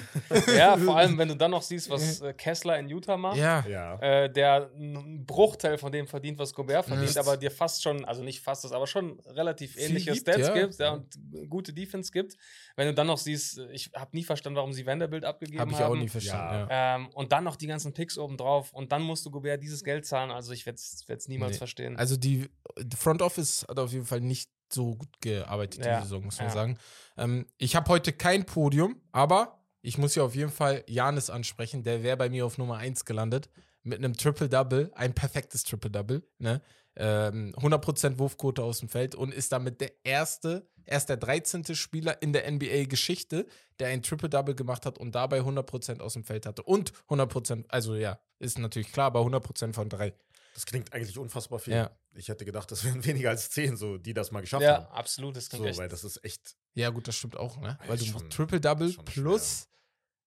Ja, 0.57 0.75
vor 0.77 0.97
allem, 0.97 1.17
wenn 1.17 1.29
du 1.29 1.35
dann 1.35 1.51
noch 1.51 1.61
siehst, 1.61 1.89
was 1.89 2.19
äh, 2.21 2.33
Kessler 2.33 2.77
in 2.77 2.89
Utah 2.89 3.15
macht. 3.15 3.37
Ja. 3.37 3.65
Ja. 3.67 3.97
Äh, 3.99 4.29
der 4.31 4.69
einen 4.75 5.25
Bruchteil 5.25 5.77
von 5.77 5.91
dem 5.93 6.07
verdient, 6.07 6.37
was 6.37 6.53
Gobert 6.53 6.85
verdient, 6.87 7.13
Ja. 7.13 7.21
aber 7.21 7.37
dir 7.37 7.51
fast 7.51 7.83
schon, 7.83 8.03
also 8.03 8.21
nicht 8.21 8.41
fast 8.41 8.65
das, 8.65 8.73
aber 8.73 8.85
schon 8.85 9.19
relativ 9.27 9.77
ähnliche 9.77 10.11
gibt, 10.11 10.21
Stats 10.27 10.47
ja. 10.49 10.53
gibt 10.53 10.77
ja, 10.77 10.91
und 10.93 11.17
gute 11.49 11.71
Defense 11.73 12.11
gibt. 12.11 12.35
Wenn 12.75 12.87
du 12.87 12.93
dann 12.93 13.07
noch 13.07 13.17
siehst, 13.17 13.59
ich 13.71 13.91
habe 13.95 14.09
nie 14.13 14.23
verstanden, 14.25 14.57
warum 14.57 14.73
sie 14.73 14.85
Vanderbilt 14.85 15.23
abgegeben 15.23 15.59
Habe 15.61 15.71
ich 15.71 15.79
haben. 15.79 15.91
auch 15.93 15.95
nie 15.95 16.09
verstanden. 16.09 16.67
Ja. 16.69 16.69
Ja. 16.69 16.95
Ähm, 16.97 17.07
und 17.13 17.31
dann 17.31 17.45
noch 17.45 17.55
die 17.55 17.67
ganzen 17.67 17.93
Picks 17.93 18.17
obendrauf 18.17 18.73
und 18.73 18.91
dann 18.91 19.01
musst 19.03 19.25
du 19.25 19.31
Gobert 19.31 19.63
dieses 19.63 19.83
Geld 19.85 20.05
zahlen. 20.05 20.31
Also 20.31 20.51
ich 20.51 20.65
werde 20.65 20.77
es 20.77 21.27
niemals 21.29 21.53
Nee. 21.53 21.57
verstehen. 21.59 21.95
Also 21.95 22.17
die, 22.17 22.49
die 22.77 22.97
Front 22.97 23.21
Office 23.21 23.65
hat 23.69 23.79
auf 23.79 23.93
jeden 23.93 24.05
Fall 24.05 24.19
nicht 24.19 24.49
so 24.71 24.95
gut 24.95 25.21
gearbeitet 25.21 25.85
Ja, 25.85 25.97
diese 25.97 26.09
Saison, 26.09 26.25
muss 26.25 26.37
man 26.37 26.47
ja. 26.47 26.53
sagen. 26.53 26.77
Ähm, 27.17 27.45
ich 27.57 27.75
habe 27.75 27.89
heute 27.89 28.13
kein 28.13 28.45
Podium, 28.45 29.01
aber 29.11 29.59
ich 29.81 29.97
muss 29.97 30.15
ja 30.15 30.23
auf 30.23 30.35
jeden 30.35 30.51
Fall 30.51 30.83
Janis 30.87 31.29
ansprechen. 31.29 31.83
Der 31.83 32.03
wäre 32.03 32.17
bei 32.17 32.29
mir 32.29 32.45
auf 32.45 32.57
Nummer 32.57 32.77
1 32.77 33.05
gelandet 33.05 33.49
mit 33.83 33.99
einem 33.99 34.17
Triple-Double, 34.17 34.91
ein 34.95 35.13
perfektes 35.13 35.63
Triple-Double. 35.63 36.23
Ne? 36.39 36.61
Ähm, 36.95 37.53
100% 37.57 38.17
Wurfquote 38.17 38.63
aus 38.63 38.79
dem 38.79 38.89
Feld 38.89 39.15
und 39.15 39.33
ist 39.33 39.51
damit 39.51 39.81
der 39.81 39.91
erste, 40.03 40.67
erst 40.85 41.09
der 41.09 41.17
13. 41.17 41.75
Spieler 41.75 42.21
in 42.21 42.33
der 42.33 42.49
NBA-Geschichte, 42.51 43.45
der 43.79 43.89
ein 43.89 44.01
Triple-Double 44.01 44.55
gemacht 44.55 44.85
hat 44.85 44.97
und 44.97 45.13
dabei 45.13 45.41
100% 45.41 45.99
aus 45.99 46.13
dem 46.13 46.23
Feld 46.23 46.45
hatte. 46.45 46.63
Und 46.63 46.93
100%, 47.09 47.65
also 47.67 47.95
ja, 47.95 48.19
ist 48.39 48.57
natürlich 48.57 48.91
klar, 48.91 49.07
aber 49.07 49.21
100% 49.21 49.73
von 49.73 49.89
drei. 49.89 50.13
Das 50.55 50.65
klingt 50.65 50.91
eigentlich 50.93 51.17
unfassbar 51.19 51.59
viel. 51.59 51.73
Ja. 51.73 51.91
Ich 52.15 52.27
hätte 52.29 52.45
gedacht, 52.45 52.71
das 52.71 52.83
wären 52.83 53.03
weniger 53.05 53.29
als 53.29 53.49
zehn, 53.51 53.75
so, 53.77 53.97
die 53.97 54.13
das 54.13 54.31
mal 54.31 54.41
geschafft 54.41 54.63
ja, 54.63 54.77
haben. 54.77 54.85
absolut. 54.87 55.35
Das 55.35 55.49
klingt 55.49 55.63
So, 55.65 55.69
echt. 55.69 55.77
weil 55.77 55.89
das 55.89 56.03
ist 56.03 56.23
echt. 56.25 56.55
Ja, 56.73 56.89
gut, 56.89 57.07
das 57.07 57.15
stimmt 57.15 57.37
auch, 57.37 57.59
ne? 57.59 57.77
Ja, 57.81 57.89
Weil 57.89 57.97
du 57.97 58.05
schon- 58.05 58.29
Triple-Double 58.29 58.87
ist 58.87 58.95
schon 58.95 59.05
plus 59.05 59.67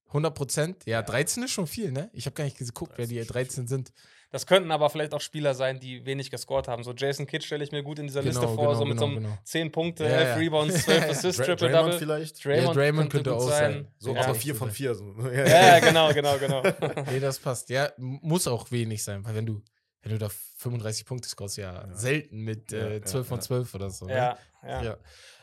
100 0.08 0.34
Prozent. 0.34 0.84
Ja, 0.86 0.98
Ja. 0.98 1.02
13 1.02 1.42
ist 1.42 1.50
schon 1.50 1.66
viel, 1.66 1.90
ne? 1.92 2.08
Ich 2.12 2.26
habe 2.26 2.34
gar 2.34 2.44
nicht 2.44 2.56
geguckt, 2.58 2.92
wer 2.96 3.06
13 3.06 3.08
die 3.08 3.18
ist 3.20 3.26
schon 3.26 3.32
13 3.34 3.66
sind. 3.68 3.92
Das 4.30 4.46
könnten 4.46 4.70
aber 4.70 4.90
vielleicht 4.90 5.14
auch 5.14 5.22
Spieler 5.22 5.54
sein, 5.54 5.80
die 5.80 6.04
wenig 6.04 6.30
gescored 6.30 6.68
haben. 6.68 6.84
So 6.84 6.92
Jason 6.92 7.26
Kidd 7.26 7.42
stelle 7.44 7.64
ich 7.64 7.72
mir 7.72 7.82
gut 7.82 7.98
in 7.98 8.06
dieser 8.06 8.20
Genau, 8.22 8.40
Liste 8.42 8.54
vor, 8.54 8.66
genau, 8.68 8.74
so 8.78 8.84
mit 8.84 8.98
genau, 8.98 9.06
so 9.06 9.06
einem 9.16 9.22
genau. 9.24 9.38
10 9.44 9.72
Punkte, 9.72 10.04
Ja, 10.04 10.10
11 10.10 10.28
ja. 10.28 10.34
Rebounds, 10.34 10.74
12 10.84 11.04
Assists, 11.10 11.36
Dra 11.38 11.44
Triple 11.46 11.70
Draymond 11.70 11.86
Double. 11.94 11.98
vielleicht? 11.98 12.44
Ja, 12.44 12.72
Draymond 12.74 13.10
könnte 13.10 13.30
gut 13.30 13.38
auch 13.40 13.48
sein. 13.48 13.88
So, 13.98 14.14
ja. 14.14 14.20
aber 14.20 14.34
Ja. 14.34 14.34
vier 14.34 14.54
von 14.54 14.70
vier. 14.70 14.94
So. 14.94 15.14
Ja, 15.22 15.32
ja, 15.32 15.44
ja, 15.46 15.78
genau, 15.80 16.12
genau, 16.12 16.36
genau. 16.38 16.62
Nee, 17.10 17.20
das 17.20 17.38
passt. 17.38 17.70
Ja, 17.70 17.90
muss 17.96 18.46
auch 18.46 18.70
wenig 18.70 19.02
sein, 19.02 19.24
weil 19.24 19.34
wenn 19.34 19.46
du, 19.46 19.62
wenn 20.08 20.18
du 20.18 20.26
da 20.26 20.28
35 20.56 21.04
Punkte 21.06 21.28
scorest, 21.28 21.56
ja, 21.58 21.86
Ja. 21.86 21.94
selten 21.94 22.40
mit 22.40 22.72
Ja, 22.72 22.78
äh, 22.78 22.98
ja, 22.98 23.02
12 23.04 23.26
von 23.28 23.38
ja. 23.38 23.42
12 23.42 23.74
oder 23.74 23.90
so. 23.90 24.06
Ne? 24.06 24.12
ja, 24.14 24.38
ja. 24.62 24.82
Ja. 24.82 24.98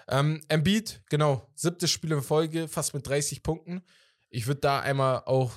Ähm, 0.07 0.41
Embiid, 0.49 1.01
genau, 1.09 1.47
siebtes 1.55 1.89
Spiel 1.91 2.11
in 2.11 2.21
Folge, 2.21 2.67
fast 2.67 2.93
mit 2.93 3.07
30 3.07 3.41
Punkten. 3.43 3.81
Ich 4.29 4.47
würde 4.47 4.61
da 4.61 4.79
einmal 4.81 5.23
auch 5.25 5.51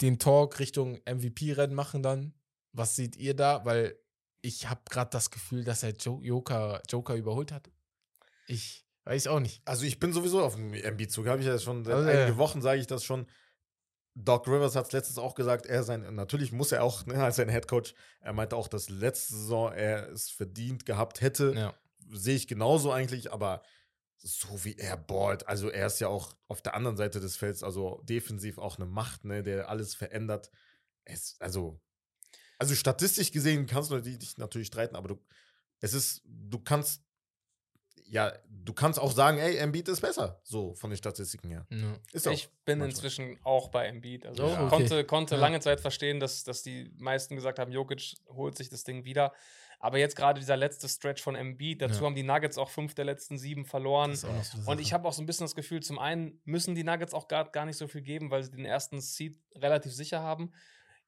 den 0.00 0.18
Talk 0.18 0.58
Richtung 0.58 1.00
MVP-Rennen 1.06 1.74
machen 1.74 2.02
dann. 2.02 2.34
Was 2.72 2.96
seht 2.96 3.16
ihr 3.16 3.34
da? 3.34 3.64
Weil 3.64 3.98
ich 4.42 4.68
habe 4.68 4.80
gerade 4.90 5.10
das 5.10 5.30
Gefühl, 5.30 5.64
dass 5.64 5.82
er 5.82 5.90
Jo- 5.94 6.20
Joker, 6.22 6.82
Joker 6.88 7.14
überholt 7.14 7.50
hat. 7.52 7.70
Ich 8.46 8.84
weiß 9.04 9.26
auch 9.28 9.40
nicht. 9.40 9.62
Also 9.64 9.84
ich 9.84 9.98
bin 9.98 10.12
sowieso 10.12 10.42
auf 10.42 10.54
dem 10.54 10.72
MB-Zug, 10.74 11.26
habe 11.26 11.40
ich 11.40 11.46
ja 11.46 11.58
schon 11.58 11.84
seit 11.84 11.94
Also, 11.94 12.08
einigen 12.08 12.28
ja. 12.28 12.36
Wochen, 12.36 12.60
sage 12.62 12.80
ich 12.80 12.86
das 12.86 13.04
schon. 13.04 13.26
Doc 14.20 14.48
Rivers 14.48 14.74
hat 14.74 14.86
es 14.86 14.92
letztens 14.92 15.18
auch 15.18 15.36
gesagt, 15.36 15.66
er 15.66 15.84
sein, 15.84 16.14
natürlich 16.14 16.50
muss 16.50 16.72
er 16.72 16.82
auch, 16.82 17.06
ne, 17.06 17.22
als 17.22 17.36
sein 17.36 17.48
Headcoach, 17.48 17.94
er 18.20 18.32
meinte 18.32 18.56
auch, 18.56 18.66
dass 18.66 18.90
letzte 18.90 19.34
Saison 19.34 19.72
er 19.72 20.10
es 20.10 20.28
verdient 20.28 20.86
gehabt 20.86 21.20
hätte. 21.20 21.54
Ja. 21.54 21.74
Sehe 22.10 22.34
ich 22.34 22.48
genauso 22.48 22.90
eigentlich, 22.90 23.32
aber 23.32 23.62
so 24.16 24.64
wie 24.64 24.76
er 24.76 24.96
ballt, 24.96 25.46
also 25.46 25.70
er 25.70 25.86
ist 25.86 26.00
ja 26.00 26.08
auch 26.08 26.34
auf 26.48 26.62
der 26.62 26.74
anderen 26.74 26.96
Seite 26.96 27.20
des 27.20 27.36
Felds, 27.36 27.62
also 27.62 28.02
defensiv 28.02 28.58
auch 28.58 28.76
eine 28.76 28.86
Macht, 28.86 29.24
ne, 29.24 29.44
der 29.44 29.68
alles 29.68 29.94
verändert. 29.94 30.50
Es, 31.04 31.36
also, 31.38 31.80
also 32.58 32.74
statistisch 32.74 33.30
gesehen 33.30 33.66
kannst 33.66 33.92
du 33.92 34.00
dich 34.00 34.36
natürlich 34.36 34.66
streiten, 34.66 34.96
aber 34.96 35.08
du, 35.08 35.24
es 35.78 35.94
ist, 35.94 36.22
du 36.24 36.58
kannst, 36.58 37.04
ja, 38.10 38.32
du 38.48 38.72
kannst 38.72 38.98
auch 38.98 39.12
sagen, 39.12 39.38
ey, 39.38 39.56
Embiid 39.58 39.88
ist 39.88 40.00
besser, 40.00 40.40
so 40.42 40.74
von 40.74 40.90
den 40.90 40.96
Statistiken 40.96 41.50
her. 41.50 41.66
Ja. 41.70 41.94
Ist 42.12 42.26
auch. 42.28 42.32
Ich 42.32 42.48
bin 42.64 42.78
manchmal. 42.78 42.88
inzwischen 42.90 43.38
auch 43.44 43.68
bei 43.68 43.86
Embiid. 43.86 44.26
Also 44.26 44.46
Ja. 44.46 44.60
Okay. 44.66 44.68
konnte, 44.68 45.04
konnte 45.04 45.34
Ja. 45.36 45.40
lange 45.40 45.60
Zeit 45.60 45.80
verstehen, 45.80 46.20
dass, 46.20 46.44
dass 46.44 46.62
die 46.62 46.90
meisten 46.98 47.34
gesagt 47.36 47.58
haben, 47.58 47.70
Jokic 47.72 48.14
holt 48.28 48.56
sich 48.56 48.68
das 48.70 48.84
Ding 48.84 49.04
wieder. 49.04 49.32
Aber 49.80 49.98
jetzt 49.98 50.16
gerade 50.16 50.40
dieser 50.40 50.56
letzte 50.56 50.88
Stretch 50.88 51.22
von 51.22 51.36
Embiid, 51.36 51.80
dazu 51.82 52.00
Ja. 52.00 52.06
haben 52.06 52.16
die 52.16 52.24
Nuggets 52.24 52.58
auch 52.58 52.68
fünf 52.68 52.94
der 52.94 53.04
letzten 53.04 53.38
sieben 53.38 53.64
verloren. 53.64 54.16
So 54.16 54.26
Und 54.66 54.80
ich 54.80 54.92
habe 54.92 55.06
auch 55.06 55.12
so 55.12 55.22
ein 55.22 55.26
bisschen 55.26 55.44
das 55.44 55.54
Gefühl, 55.54 55.80
zum 55.84 55.98
einen 56.00 56.40
müssen 56.44 56.74
die 56.74 56.82
Nuggets 56.82 57.14
auch 57.14 57.28
gar, 57.28 57.48
gar 57.50 57.64
nicht 57.64 57.76
so 57.76 57.86
viel 57.86 58.02
geben, 58.02 58.30
weil 58.32 58.42
sie 58.42 58.50
den 58.50 58.64
ersten 58.64 59.00
Seed 59.00 59.38
relativ 59.54 59.92
sicher 59.94 60.20
haben. 60.20 60.52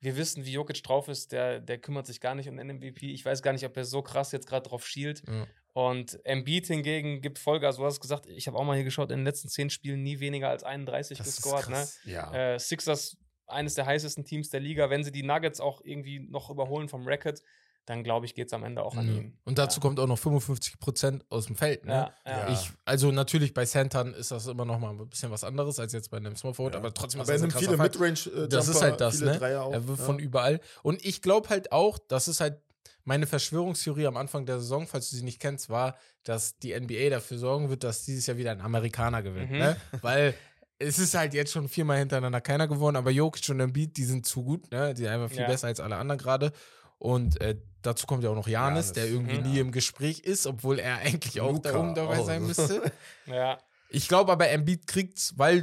Wir 0.03 0.17
wissen, 0.17 0.47
wie 0.47 0.53
Jokic 0.53 0.83
drauf 0.83 1.09
ist, 1.09 1.33
der, 1.33 1.61
der 1.61 1.79
kümmert 1.79 2.07
sich 2.07 2.21
gar 2.23 2.35
nicht 2.35 2.49
um 2.49 2.57
den 2.57 2.69
MVP. 2.69 3.13
Ich 3.13 3.25
weiß 3.25 3.43
gar 3.43 3.53
nicht, 3.53 3.67
ob 3.67 3.77
er 3.77 3.85
so 3.85 4.01
krass 4.03 4.33
jetzt 4.33 4.47
gerade 4.47 4.67
drauf 4.69 4.87
schielt. 4.87 5.23
Ja. 5.29 5.47
Und 5.73 6.19
Embiid 6.25 6.67
hingegen 6.67 7.21
gibt 7.21 7.39
Vollgas. 7.39 7.77
Du 7.77 7.85
hast 7.85 8.01
gesagt, 8.01 8.27
ich 8.27 8.47
habe 8.49 8.59
auch 8.59 8.65
mal 8.65 8.75
hier 8.75 8.85
geschaut, 8.85 9.11
in 9.11 9.19
den 9.21 9.25
letzten 9.25 9.49
zehn 9.49 9.71
Spielen 9.71 10.03
nie 10.03 10.19
weniger 10.21 10.49
als 10.49 10.65
31 10.65 11.19
Das 11.19 11.27
ist 11.29 11.43
gescored. 11.43 11.69
Ne? 11.69 11.75
krass. 11.77 11.99
Ja. 12.05 12.33
Äh, 12.55 12.59
Sixers, 12.59 13.17
eines 13.47 13.75
der 13.75 13.87
heißesten 13.87 14.25
Teams 14.25 14.51
der 14.51 14.61
Liga. 14.61 14.91
Wenn 14.91 15.05
sie 15.05 15.13
die 15.13 15.23
Nuggets 15.23 15.61
auch 15.61 15.81
irgendwie 15.85 16.21
noch 16.21 16.51
überholen 16.51 16.89
vom 16.89 17.07
Record, 17.07 17.41
dann 17.87 18.05
glaube 18.05 18.27
ich, 18.27 18.35
geht 18.35 18.47
es 18.49 18.53
am 18.53 18.63
Ende 18.63 18.83
auch 18.83 18.95
an 18.97 19.07
Ja. 19.09 19.15
ihn. 19.15 19.39
Und 19.45 19.59
dazu 19.59 19.81
kommt 19.81 19.99
auch 19.99 20.07
noch 20.07 20.19
55% 20.19 21.23
aus 21.29 21.47
dem 21.47 21.57
Feld. 21.57 21.85
Ne? 21.85 21.93
ja, 21.93 22.15
ja. 22.27 22.39
Ja. 22.49 22.53
Ich, 22.53 22.71
also 22.85 23.11
natürlich 23.11 23.55
bei 23.55 23.65
Santan 23.65 24.13
ist 24.15 24.31
das 24.31 24.47
immer 24.47 24.65
noch 24.65 24.79
mal 24.79 24.91
ein 24.91 25.09
bisschen 25.09 25.31
was 25.31 25.45
anderes 25.45 25.79
als 25.81 25.93
jetzt 25.93 26.11
bei 26.11 26.19
einem 26.19 26.37
Small 26.37 26.55
Forward, 26.55 26.75
Ja. 26.75 26.81
aber 26.81 26.93
trotzdem 26.95 27.21
aber 27.21 27.31
er 27.31 27.37
ist 27.37 27.45
das 27.45 27.55
ein 27.55 27.59
viele. 27.61 27.77
Midrange 27.77 28.45
äh, 28.45 28.49
Das 28.49 28.69
ist 28.69 28.83
halt 28.83 29.01
das, 29.01 29.21
ne? 29.21 29.39
Er 29.41 29.89
wird 29.89 29.99
ja. 29.99 30.05
von 30.05 30.19
überall. 30.19 30.61
Und 30.83 31.05
ich 31.05 31.23
glaube 31.23 31.49
halt 31.49 31.73
auch, 31.73 31.99
das 31.99 32.29
ist 32.29 32.41
halt 32.41 32.61
meine 33.11 33.27
Verschwörungstheorie 33.27 34.07
am 34.07 34.17
Anfang 34.17 34.47
der 34.47 34.61
Saison, 34.61 34.87
falls 34.87 35.11
du 35.11 35.17
sie 35.17 35.25
nicht 35.25 35.41
kennst, 35.41 35.69
war, 35.69 35.97
dass 36.23 36.59
die 36.59 36.79
NBA 36.79 37.11
dafür 37.11 37.39
sorgen 37.39 37.69
wird, 37.69 37.83
dass 37.83 38.05
dieses 38.05 38.25
Jahr 38.29 38.37
wieder 38.37 38.53
ein 38.53 38.61
Amerikaner 38.61 39.21
gewinnt. 39.21 39.51
Mhm. 39.51 39.59
Ne? 39.59 39.77
Weil 40.01 40.35
es 40.79 41.01
ist 41.01 41.15
halt 41.15 41.35
jetzt 41.35 41.51
schon 41.51 41.69
viermal 41.69 41.99
hintereinander 41.99 42.41
keiner 42.41 42.69
geworden, 42.69 42.95
aber 42.95 43.11
Jokic 43.11 43.49
und 43.49 43.59
Embiid, 43.59 43.97
die 43.97 44.05
sind 44.05 44.27
zu 44.27 44.45
gut, 44.45 44.71
ne? 44.71 44.95
Die 44.95 45.03
sind 45.03 45.11
einfach 45.11 45.29
viel 45.29 45.41
Ja. 45.41 45.49
besser 45.49 45.67
als 45.67 45.81
alle 45.81 45.97
anderen 45.97 46.21
gerade. 46.21 46.53
Und 46.99 47.41
äh, 47.41 47.57
dazu 47.83 48.07
kommt 48.07 48.23
ja 48.23 48.31
auch 48.31 48.37
noch 48.37 48.47
Janis, 48.47 48.93
der 48.93 49.09
irgendwie 49.09 49.39
mhm. 49.39 49.51
nie 49.51 49.59
im 49.59 49.73
Gespräch 49.73 50.21
ist, 50.21 50.47
obwohl 50.47 50.79
er 50.79 50.99
eigentlich 50.99 51.41
auch 51.41 51.53
Luka 51.53 51.73
da 51.73 51.79
oben 51.81 51.95
dabei 51.97 52.21
auch. 52.21 52.27
sein 52.27 52.47
müsste. 52.47 52.93
ja. 53.27 53.59
Ich 53.89 54.07
glaube 54.07 54.31
aber, 54.31 54.49
Embiid 54.51 54.87
kriegt's, 54.87 55.35
weil 55.37 55.63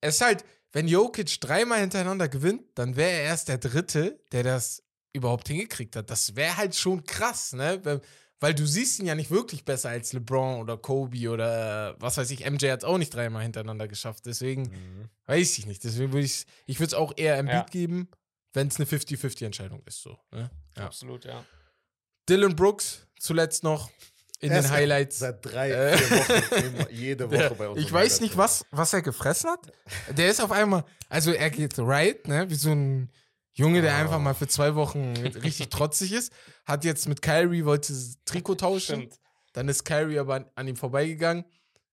es 0.00 0.20
halt, 0.20 0.44
wenn 0.70 0.86
Jokic 0.86 1.40
dreimal 1.40 1.80
hintereinander 1.80 2.28
gewinnt, 2.28 2.62
dann 2.76 2.94
wäre 2.94 3.10
er 3.10 3.22
erst 3.24 3.48
der 3.48 3.58
Dritte, 3.58 4.20
der 4.30 4.44
das 4.44 4.84
überhaupt 5.12 5.48
hingekriegt 5.48 5.96
hat. 5.96 6.10
Das 6.10 6.36
wäre 6.36 6.56
halt 6.56 6.74
schon 6.74 7.04
krass, 7.04 7.52
ne? 7.52 7.80
Weil- 8.40 8.54
du 8.54 8.66
siehst 8.66 8.98
ihn 8.98 9.06
ja 9.06 9.14
nicht 9.14 9.30
wirklich 9.30 9.64
besser 9.64 9.90
als 9.90 10.12
LeBron 10.12 10.60
oder 10.60 10.76
Kobe 10.76 11.30
oder 11.30 11.94
was 12.00 12.16
weiß 12.16 12.28
ich. 12.32 12.44
MJ 12.44 12.70
hat 12.70 12.80
es 12.80 12.84
auch 12.84 12.98
nicht 12.98 13.14
dreimal 13.14 13.42
hintereinander 13.44 13.86
geschafft. 13.86 14.26
Deswegen 14.26 14.62
Mhm. 14.62 15.08
weiß 15.26 15.58
ich 15.58 15.66
nicht. 15.66 15.84
Deswegen 15.84 16.12
würde 16.12 16.26
ich 16.26 16.44
ich 16.66 16.80
würde 16.80 16.88
es 16.88 16.94
auch 16.94 17.12
eher 17.16 17.36
Embiid 17.36 17.54
Ja. 17.54 17.66
geben, 17.70 18.08
wenn 18.52 18.66
es 18.66 18.76
eine 18.76 18.86
50-50-Entscheidung 18.86 19.82
ist. 19.86 20.02
So, 20.02 20.18
ne? 20.32 20.50
Ja. 20.76 20.86
Absolut, 20.86 21.24
ja. 21.24 21.44
Dylan 22.28 22.56
Brooks 22.56 23.06
zuletzt 23.18 23.62
noch 23.62 23.90
in 24.40 24.50
Er 24.50 24.62
den 24.62 24.70
Highlights. 24.72 25.18
Seit 25.20 25.44
drei, 25.44 25.70
Äh. 25.70 25.98
vier 25.98 26.10
Wochen, 26.18 26.86
jede 26.90 27.26
Woche 27.30 27.38
Der, 27.38 27.50
bei 27.50 27.68
uns. 27.68 27.80
ich 27.80 27.88
im 27.88 27.92
weiß 27.92 28.20
nicht, 28.22 28.36
was, 28.36 28.64
was 28.72 28.92
er 28.92 29.02
gefressen 29.02 29.50
hat. 29.50 29.70
Der 30.16 30.28
ist 30.28 30.40
auf 30.40 30.50
einmal, 30.50 30.84
also 31.08 31.30
er 31.32 31.50
geht 31.50 31.78
right, 31.78 32.26
ne, 32.26 32.50
wie 32.50 32.56
so 32.56 32.70
ein 32.70 33.08
Junge, 33.54 33.82
der 33.82 33.94
Ah. 33.94 33.98
einfach 34.00 34.18
mal 34.18 34.34
für 34.34 34.48
zwei 34.48 34.74
Wochen 34.74 35.12
richtig 35.42 35.68
trotzig 35.68 36.12
ist. 36.12 36.32
Hat 36.64 36.84
jetzt 36.84 37.08
mit 37.08 37.20
Kyrie, 37.22 37.64
wollte 37.64 37.92
Trikot 38.24 38.56
tauschen. 38.56 38.96
Stimmt. 39.02 39.20
Dann 39.52 39.68
ist 39.68 39.84
Kyrie 39.84 40.18
aber 40.18 40.36
an, 40.36 40.46
an 40.54 40.68
ihm 40.68 40.76
vorbeigegangen. 40.76 41.44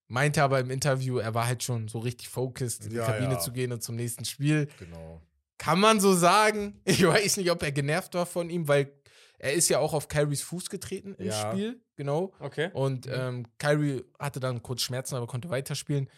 Meinte 0.08 0.42
aber 0.42 0.58
im 0.58 0.70
Interview, 0.70 1.18
er 1.18 1.34
war 1.34 1.46
halt 1.46 1.62
schon 1.62 1.86
so 1.88 1.98
richtig 2.00 2.28
focused, 2.30 2.84
in 2.84 2.90
die 2.90 2.96
Ja, 2.96 3.06
Kabine 3.06 3.34
ja. 3.34 3.38
zu 3.38 3.52
gehen 3.52 3.72
und 3.72 3.82
zum 3.82 3.94
nächsten 3.96 4.24
Spiel. 4.24 4.68
Genau. 4.78 5.20
Kann 5.58 5.78
man 5.78 6.00
so 6.00 6.14
sagen. 6.14 6.80
Ich 6.84 7.06
weiß 7.06 7.36
nicht, 7.36 7.50
ob 7.50 7.62
er 7.62 7.70
genervt 7.72 8.14
war 8.14 8.26
von 8.26 8.48
ihm, 8.50 8.66
weil 8.66 8.92
er 9.38 9.52
ist 9.52 9.68
ja 9.68 9.78
auch 9.78 9.92
auf 9.92 10.08
Kyries 10.08 10.42
Fuß 10.42 10.68
getreten 10.70 11.14
im 11.18 11.26
Ja. 11.26 11.52
Spiel. 11.52 11.80
Genau. 11.96 12.32
Okay. 12.40 12.70
Und 12.72 13.06
ähm, 13.12 13.46
Kyrie 13.58 14.02
hatte 14.18 14.40
dann 14.40 14.62
kurz 14.62 14.82
Schmerzen, 14.82 15.14
aber 15.14 15.26
konnte 15.26 15.50
weiterspielen. 15.50 16.08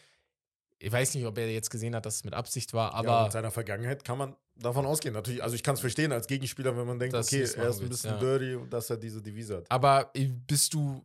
Ich 0.83 0.91
weiß 0.93 1.15
nicht, 1.15 1.25
ob 1.27 1.39
er 1.39 1.49
jetzt 1.51 1.71
gesehen 1.71 1.95
hat, 1.95 2.05
dass 2.07 2.17
es 2.17 2.25
mit 2.25 2.35
Absicht 2.35 2.73
war, 2.75 2.93
Aber 2.95 3.09
ja, 3.09 3.23
mit 3.25 3.33
seiner 3.33 3.51
Vergangenheit 3.51 4.05
kann 4.05 4.19
man 4.19 4.35
davon 4.57 4.85
ausgehen. 4.85 5.15
Natürlich, 5.15 5.43
also 5.43 5.55
ich 5.55 5.63
kann 5.63 5.75
es 5.75 5.81
verstehen 5.81 6.11
als 6.13 6.27
Gegenspieler, 6.27 6.77
wenn 6.77 6.87
man 6.87 6.99
denkt, 6.99 7.15
Dass 7.15 7.29
okay, 7.29 7.39
er 7.39 7.43
ist 7.45 7.57
ein 7.57 7.63
willst, 7.65 7.89
bisschen 7.89 8.11
ja. 8.15 8.19
dirty 8.19 8.55
und 8.57 8.73
dass 8.73 8.91
er 8.91 8.97
diese 8.97 9.23
Devise 9.23 9.59
hat. 9.59 9.67
aber 9.71 10.11
äh, 10.15 10.27
bist 10.27 10.75
du 10.75 11.03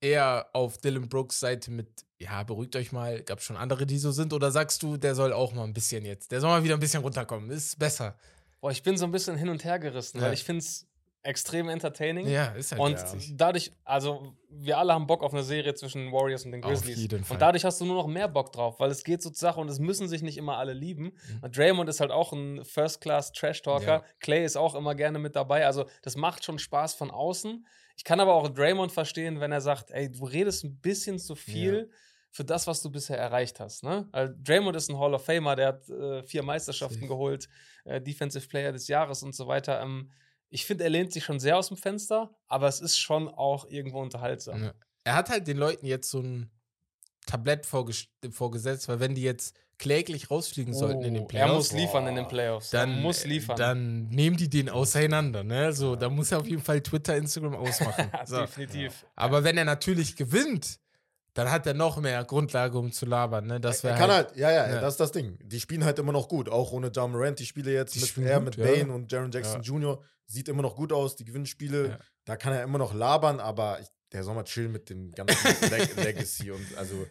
eher 0.00 0.46
auf 0.52 0.78
Dylan 0.78 1.08
Brooks 1.08 1.38
Seite 1.38 1.70
mit, 1.70 1.86
ja, 2.18 2.42
beruhigt 2.42 2.74
euch 2.76 2.90
mal, 2.90 3.22
gab 3.22 3.40
schon 3.40 3.56
andere, 3.56 3.86
die 3.86 3.98
so 3.98 4.10
sind, 4.10 4.32
oder 4.32 4.50
sagst 4.50 4.82
du, 4.82 4.96
der 4.96 5.14
soll 5.14 5.32
auch 5.32 5.52
mal 5.52 5.64
ein 5.64 5.72
bisschen 5.72 6.04
jetzt, 6.04 6.32
der 6.32 6.40
soll 6.40 6.50
mal 6.50 6.64
wieder 6.64 6.74
ein 6.74 6.80
bisschen 6.80 7.02
runterkommen, 7.02 7.50
ist 7.50 7.78
besser. 7.78 8.16
Boah, 8.60 8.72
ich 8.72 8.82
bin 8.82 8.96
so 8.96 9.04
ein 9.04 9.12
bisschen 9.12 9.36
hin 9.36 9.48
und 9.48 9.62
her 9.64 9.78
gerissen, 9.78 10.18
Ja. 10.18 10.24
weil 10.26 10.32
ich 10.34 10.42
finde 10.44 10.60
es 10.64 10.86
extrem 11.24 11.68
entertaining. 11.68 12.26
Ja, 12.28 12.46
ist 12.48 12.72
halt 12.72 12.80
Und 12.80 12.92
witzig. 12.98 13.32
dadurch, 13.36 13.70
also 13.84 14.34
wir 14.50 14.78
alle 14.78 14.92
haben 14.92 15.06
Bock 15.06 15.22
auf 15.22 15.32
eine 15.32 15.42
Serie 15.42 15.74
zwischen 15.74 16.10
Warriors 16.12 16.44
und 16.44 16.52
den 16.52 16.62
Auf 16.64 16.70
Grizzlies. 16.70 16.96
jeden 16.98 17.24
Fall. 17.24 17.36
Und 17.36 17.40
dadurch 17.42 17.64
hast 17.64 17.80
du 17.80 17.84
nur 17.84 17.94
noch 17.96 18.06
mehr 18.08 18.28
Bock 18.28 18.52
drauf, 18.52 18.80
weil 18.80 18.90
es 18.90 19.04
geht 19.04 19.22
so 19.22 19.30
zur 19.30 19.38
Sache 19.50 19.60
und 19.60 19.68
es 19.68 19.78
müssen 19.78 20.08
sich 20.08 20.22
nicht 20.22 20.36
immer 20.36 20.56
alle 20.58 20.72
lieben. 20.72 21.04
Mhm. 21.04 21.38
Und 21.42 21.56
Draymond 21.56 21.88
ist 21.88 22.00
halt 22.00 22.10
auch 22.10 22.32
ein 22.32 22.64
First-Class-Trash-Talker. 22.64 23.86
Ja. 23.86 24.04
Clay 24.20 24.44
ist 24.44 24.56
auch 24.56 24.74
immer 24.74 24.94
gerne 24.94 25.18
mit 25.18 25.36
dabei. 25.36 25.66
Also 25.66 25.86
das 26.02 26.16
macht 26.16 26.44
schon 26.44 26.58
Spaß 26.58 26.94
von 26.94 27.10
außen. 27.10 27.66
Ich 27.96 28.04
kann 28.04 28.20
aber 28.20 28.34
auch 28.34 28.48
Draymond 28.48 28.90
verstehen, 28.92 29.40
wenn 29.40 29.52
er 29.52 29.60
sagt, 29.60 29.90
ey, 29.90 30.10
du 30.10 30.24
redest 30.24 30.64
ein 30.64 30.76
bisschen 30.80 31.18
zu 31.18 31.34
viel. 31.34 31.90
Für 32.34 32.46
das, 32.46 32.66
was 32.66 32.80
du 32.80 32.90
bisher 32.90 33.18
erreicht 33.18 33.60
hast. 33.60 33.84
Ne? 33.84 34.08
Also 34.10 34.32
Draymond 34.42 34.74
ist 34.74 34.88
ein 34.88 34.98
Hall 34.98 35.12
of 35.12 35.22
Famer, 35.22 35.54
der 35.54 35.66
hat 35.68 35.90
äh, 35.90 36.22
vier 36.22 36.42
Meisterschaften 36.42 36.94
Safe. 37.00 37.06
geholt, 37.08 37.46
äh, 37.84 38.00
Defensive 38.00 38.48
Player 38.48 38.72
des 38.72 38.88
Jahres 38.88 39.22
und 39.22 39.34
so 39.34 39.48
weiter. 39.48 39.82
Ähm, 39.82 40.10
ich 40.52 40.66
finde, 40.66 40.84
er 40.84 40.90
lehnt 40.90 41.12
sich 41.12 41.24
schon 41.24 41.40
sehr 41.40 41.56
aus 41.58 41.68
dem 41.68 41.76
Fenster, 41.76 42.30
aber 42.46 42.68
es 42.68 42.80
ist 42.80 42.98
schon 42.98 43.28
auch 43.28 43.68
irgendwo 43.70 44.00
unterhaltsam. 44.00 44.62
Ja. 44.62 44.72
Er 45.04 45.14
hat 45.14 45.30
halt 45.30 45.46
den 45.48 45.56
Leuten 45.56 45.86
jetzt 45.86 46.10
so 46.10 46.20
ein 46.20 46.50
Tablett 47.26 47.64
vorges- 47.66 48.08
vorgesetzt, 48.30 48.88
weil 48.88 49.00
wenn 49.00 49.14
die 49.14 49.22
jetzt 49.22 49.56
kläglich 49.78 50.30
rausfliegen 50.30 50.74
sollten 50.74 51.02
in 51.02 51.14
den 51.14 51.22
Oh, 51.24 51.26
Playoffs, 51.26 51.50
er 51.50 51.56
muss 51.56 51.72
liefern 51.72 52.06
in 52.06 52.14
Boah. 52.14 52.20
den 52.22 52.28
Playoffs. 52.28 52.70
dann, 52.70 52.90
er 52.90 52.96
muss 53.00 53.24
liefern. 53.24 53.56
dann 53.56 54.08
nehmen 54.08 54.36
die 54.36 54.48
den 54.50 54.68
auseinander. 54.68 55.42
Ne? 55.42 55.72
So, 55.72 55.96
da 55.96 56.08
muss 56.08 56.30
er 56.30 56.38
auf 56.38 56.46
jeden 56.46 56.62
Fall 56.62 56.80
Twitter, 56.82 57.16
Instagram 57.16 57.54
ausmachen. 57.56 58.10
so. 58.26 58.40
Definitiv. 58.40 59.06
Aber 59.16 59.42
wenn 59.44 59.56
er 59.58 59.64
natürlich 59.64 60.14
gewinnt, 60.16 60.78
dann 61.34 61.50
hat 61.50 61.66
er 61.66 61.74
noch 61.74 61.98
mehr 61.98 62.24
Grundlage, 62.24 62.78
um 62.78 62.92
zu 62.92 63.06
labern. 63.06 63.46
Ne? 63.46 63.60
Das 63.60 63.82
er 63.84 63.90
wäre 63.90 63.98
kann 63.98 64.10
halt, 64.10 64.28
halt, 64.28 64.36
ja, 64.38 64.50
ja, 64.50 64.68
Ja. 64.68 64.80
das 64.80 64.94
ist 64.94 65.00
das 65.00 65.12
Ding. 65.12 65.38
Die 65.42 65.60
spielen 65.60 65.84
halt 65.84 65.98
immer 65.98 66.12
noch 66.12 66.28
gut, 66.28 66.48
auch 66.48 66.72
ohne 66.72 66.88
John 66.88 67.12
Morant. 67.12 67.38
Die 67.38 67.46
Spiele 67.46 67.72
jetzt 67.72 67.94
Die 67.94 68.00
mit, 68.00 68.28
er, 68.28 68.40
mit 68.40 68.56
ja. 68.56 68.64
Bane 68.66 68.92
und 68.92 69.10
Jaron 69.10 69.30
Jackson 69.30 69.62
Jr. 69.62 70.02
sieht 70.26 70.48
immer 70.48 70.62
noch 70.62 70.76
gut 70.76 70.92
aus. 70.92 71.16
Die 71.16 71.24
gewinnen 71.24 71.46
Spiele, 71.46 71.88
Ja. 71.88 71.98
da 72.24 72.36
kann 72.36 72.52
er 72.52 72.62
immer 72.62 72.78
noch 72.78 72.92
labern, 72.94 73.40
aber 73.40 73.80
ich, 73.80 73.86
der 74.12 74.24
soll 74.24 74.34
mal 74.34 74.44
chillen 74.44 74.72
mit 74.72 74.90
dem 74.90 75.10
ganzen 75.12 75.34
Leg 75.70 75.96
Legacy 75.96 76.50
und 76.50 76.66
also, 76.76 77.06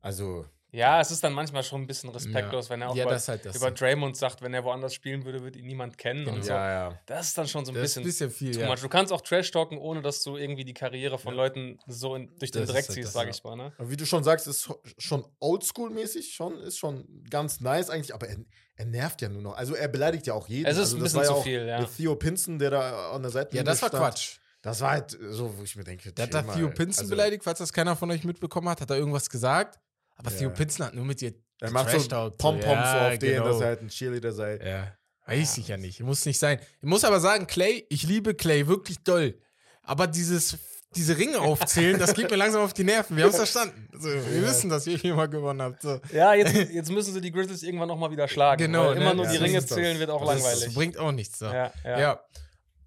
also 0.00 0.44
Ja, 0.74 1.00
es 1.02 1.10
ist 1.10 1.22
dann 1.22 1.34
manchmal 1.34 1.62
schon 1.62 1.82
ein 1.82 1.86
bisschen 1.86 2.08
respektlos, 2.08 2.70
wenn 2.70 2.80
er 2.80 2.88
auch 2.88 2.96
ja, 2.96 3.10
ist 3.10 3.28
halt 3.28 3.44
das. 3.44 3.54
über 3.56 3.70
Draymond 3.70 4.16
sagt, 4.16 4.40
wenn 4.40 4.54
er 4.54 4.64
woanders 4.64 4.94
spielen 4.94 5.22
würde, 5.26 5.42
würde 5.42 5.58
ihn 5.58 5.66
niemand 5.66 5.98
kennen 5.98 6.24
Genau. 6.24 6.36
und 6.36 6.42
so. 6.44 6.50
ja, 6.50 6.70
ja. 6.90 6.98
Das 7.04 7.26
ist 7.28 7.36
dann 7.36 7.46
schon 7.46 7.66
so 7.66 7.72
ein 7.72 7.74
das 7.74 7.82
bisschen, 7.82 8.02
ein 8.02 8.06
bisschen 8.06 8.30
viel. 8.30 8.54
too 8.54 8.60
Ja. 8.60 8.68
much. 8.68 8.80
Du 8.80 8.88
kannst 8.88 9.12
auch 9.12 9.20
Trash 9.20 9.50
talken, 9.50 9.76
ohne 9.76 10.00
dass 10.00 10.22
du 10.22 10.38
irgendwie 10.38 10.64
die 10.64 10.72
Karriere 10.72 11.18
von 11.18 11.34
Leuten 11.34 11.78
so 11.86 12.14
in, 12.16 12.34
durch 12.38 12.50
den 12.52 12.62
Das 12.62 12.70
ist 12.70 12.74
Dreck 12.74 12.84
halt 12.88 12.94
ziehst, 12.94 13.06
das, 13.08 13.12
sag 13.12 13.24
ja. 13.24 13.30
ich 13.30 13.44
mal. 13.44 13.56
Ne? 13.56 13.72
Wie 13.80 13.96
du 13.98 14.06
schon 14.06 14.24
sagst, 14.24 14.46
ist 14.46 14.66
schon 14.96 15.26
oldschool-mäßig, 15.40 16.32
schon, 16.34 16.58
ist 16.60 16.78
schon 16.78 17.06
ganz 17.28 17.60
nice 17.60 17.90
eigentlich, 17.90 18.14
aber 18.14 18.28
er, 18.28 18.36
er 18.76 18.86
nervt 18.86 19.20
ja 19.20 19.28
nur 19.28 19.42
noch. 19.42 19.54
Also 19.56 19.74
er 19.74 19.88
beleidigt 19.88 20.26
ja 20.26 20.32
auch 20.34 20.48
jeden. 20.48 20.64
Es 20.66 20.76
ist 20.78 20.80
also 20.84 20.96
ein 20.96 21.02
das 21.02 21.12
bisschen 21.12 21.28
war 21.28 21.36
zu 21.36 21.42
viel, 21.42 21.66
ja. 21.66 21.78
Der 21.80 21.88
Theo 21.94 22.16
Pinson, 22.16 22.58
der 22.58 22.70
da 22.70 23.10
an 23.12 23.22
der 23.22 23.30
Seite 23.30 23.56
ja, 23.56 23.62
das 23.62 23.82
war 23.82 23.90
Quatsch. 23.90 24.38
Das 24.62 24.80
war 24.80 24.92
halt 24.92 25.10
so, 25.30 25.58
wo 25.58 25.64
ich 25.64 25.74
mir 25.76 25.84
denke, 25.84 26.12
Der 26.12 26.24
hat 26.26 26.34
da. 26.34 26.42
Theo 26.42 26.70
Pinson 26.70 27.02
Also, 27.02 27.10
beleidigt, 27.10 27.42
falls 27.44 27.58
das 27.58 27.72
keiner 27.72 27.96
von 27.96 28.10
euch 28.10 28.24
mitbekommen 28.24 28.68
hat, 28.68 28.80
hat 28.80 28.88
er 28.90 28.96
irgendwas 28.96 29.28
gesagt. 29.28 29.78
Aber 30.16 30.30
Ja. 30.30 30.38
Theo 30.38 30.50
Pinson 30.50 30.86
hat 30.86 30.94
nur 30.94 31.04
mit 31.04 31.20
dir 31.20 31.32
Er 31.60 31.70
macht 31.70 31.90
so 31.90 32.08
Pom-Poms 32.08 32.64
Ja, 32.64 32.92
so 33.08 33.12
auf 33.14 33.18
den, 33.18 33.32
genau. 33.34 33.44
dass 33.46 33.60
er 33.60 33.66
halt 33.68 33.82
ein 33.82 33.88
Cheerleader 33.88 34.32
sei. 34.32 34.56
Ja, 34.64 34.96
weiß 35.26 35.58
ich 35.58 35.68
ja 35.68 35.76
nicht. 35.76 36.00
Muss 36.00 36.24
nicht 36.26 36.38
sein. 36.38 36.58
Ich 36.80 36.88
muss 36.88 37.04
aber 37.04 37.20
sagen, 37.20 37.46
Clay, 37.46 37.86
ich 37.88 38.02
liebe 38.04 38.34
Clay 38.34 38.66
wirklich 38.66 38.98
doll. 39.04 39.38
Aber 39.82 40.06
dieses, 40.06 40.58
diese 40.94 41.16
Ringe 41.18 41.40
aufzählen, 41.40 41.98
das 41.98 42.14
geht 42.14 42.30
mir 42.30 42.36
langsam 42.36 42.62
auf 42.62 42.72
die 42.72 42.84
Nerven. 42.84 43.16
Wir 43.16 43.24
haben 43.24 43.30
es 43.30 43.36
verstanden. 43.36 43.88
Also, 43.92 44.08
wir 44.08 44.42
wissen, 44.42 44.70
dass 44.70 44.86
ihr 44.86 44.96
hier 44.98 45.14
mal 45.14 45.28
gewonnen 45.28 45.62
habt. 45.62 45.82
So. 45.82 46.00
Ja, 46.12 46.34
jetzt, 46.34 46.54
jetzt 46.54 46.90
müssen 46.90 47.14
sie 47.14 47.20
die 47.20 47.32
Grizzlies 47.32 47.62
irgendwann 47.62 47.88
nochmal 47.88 48.10
wieder 48.10 48.28
schlagen. 48.28 48.62
Genau, 48.64 48.86
weil 48.88 48.96
immer 48.96 49.10
ne? 49.10 49.14
nur 49.16 49.24
Ja, 49.26 49.30
die 49.32 49.36
Ringe 49.38 49.60
das. 49.60 49.66
zählen 49.68 49.98
wird 49.98 50.10
auch 50.10 50.24
Das 50.26 50.36
ist- 50.36 50.42
langweilig. 50.44 50.64
Das 50.66 50.74
bringt 50.74 50.98
auch 50.98 51.12
nichts. 51.12 51.38
So. 51.38 51.46
ja, 51.46 51.72
ja. 51.84 51.98
Ja. 52.00 52.20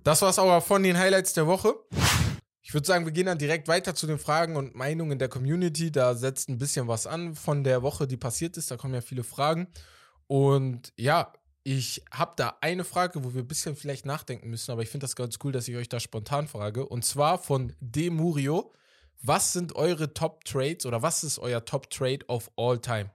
Das 0.04 0.22
war's 0.22 0.38
aber 0.38 0.62
von 0.62 0.84
den 0.84 0.98
Highlights 0.98 1.34
der 1.34 1.48
Woche. 1.48 1.74
Ich 2.76 2.78
würde 2.78 2.88
sagen, 2.88 3.06
wir 3.06 3.14
gehen 3.14 3.28
dann 3.28 3.38
direkt 3.38 3.70
weiter 3.70 3.96
zu 3.96 4.06
den 4.06 4.20
Fragen 4.20 4.58
und 4.58 4.76
Meinungen 4.76 5.18
der 5.18 5.30
Community. 5.30 5.94
Da 5.94 6.14
setzt 6.14 6.50
ein 6.50 6.58
bisschen 6.58 6.90
was 6.90 7.08
an 7.08 7.34
von 7.34 7.64
der 7.64 7.84
Woche, 7.84 8.06
die 8.06 8.18
passiert 8.18 8.58
ist. 8.58 8.70
Da 8.70 8.76
kommen 8.76 8.94
ja 8.94 9.00
viele 9.00 9.24
Fragen. 9.24 9.68
Und 10.28 10.92
ja, 10.98 11.32
ich 11.64 12.04
habe 12.12 12.34
da 12.36 12.58
eine 12.60 12.84
Frage, 12.84 13.24
wo 13.24 13.34
wir 13.34 13.44
ein 13.44 13.48
bisschen 13.48 13.78
vielleicht 13.78 14.06
nachdenken 14.06 14.50
müssen, 14.50 14.72
aber 14.72 14.82
ich 14.82 14.90
finde 14.90 15.06
das 15.06 15.16
ganz 15.16 15.38
cool, 15.42 15.54
dass 15.54 15.70
ich 15.70 15.78
euch 15.78 15.88
da 15.88 16.02
spontan 16.02 16.50
frage. 16.50 16.86
Und 16.86 17.06
zwar 17.06 17.38
von 17.38 17.72
De 17.80 18.10
Murio. 18.10 18.74
Was 19.22 19.54
sind 19.54 19.74
eure 19.78 20.14
Top 20.14 20.44
Trades 20.44 20.86
oder 20.86 21.02
was 21.02 21.24
ist 21.24 21.40
euer 21.40 21.64
Top 21.64 21.90
Trade 21.90 22.26
of 22.28 22.52
all 22.58 22.78
time? 22.78 23.10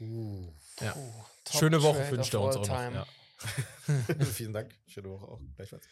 Uh. 0.00 0.48
Ja. 0.80 0.96
Schöne 1.50 1.82
Woche 1.82 2.10
wünscht 2.10 2.32
er 2.32 2.40
uns 2.40 2.56
all 2.56 2.62
auch 2.62 2.68
noch. 2.68 2.94
Ja. 2.94 3.06
Vielen 4.32 4.52
Dank. 4.52 4.74
Schöne 4.86 5.10
Woche 5.10 5.26
auch. 5.26 5.40
Gleichfalls. 5.56 5.86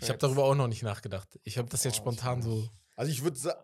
Ich 0.00 0.08
habe 0.08 0.18
darüber 0.18 0.44
auch 0.44 0.54
noch 0.54 0.68
nicht 0.68 0.82
nachgedacht. 0.82 1.38
Ich 1.44 1.58
habe 1.58 1.68
das 1.68 1.84
jetzt 1.84 1.94
Oh, 1.98 2.02
spontan 2.02 2.42
so. 2.42 2.68
Also 2.94 3.12
ich 3.12 3.22
würde 3.22 3.38
sagen. 3.38 3.60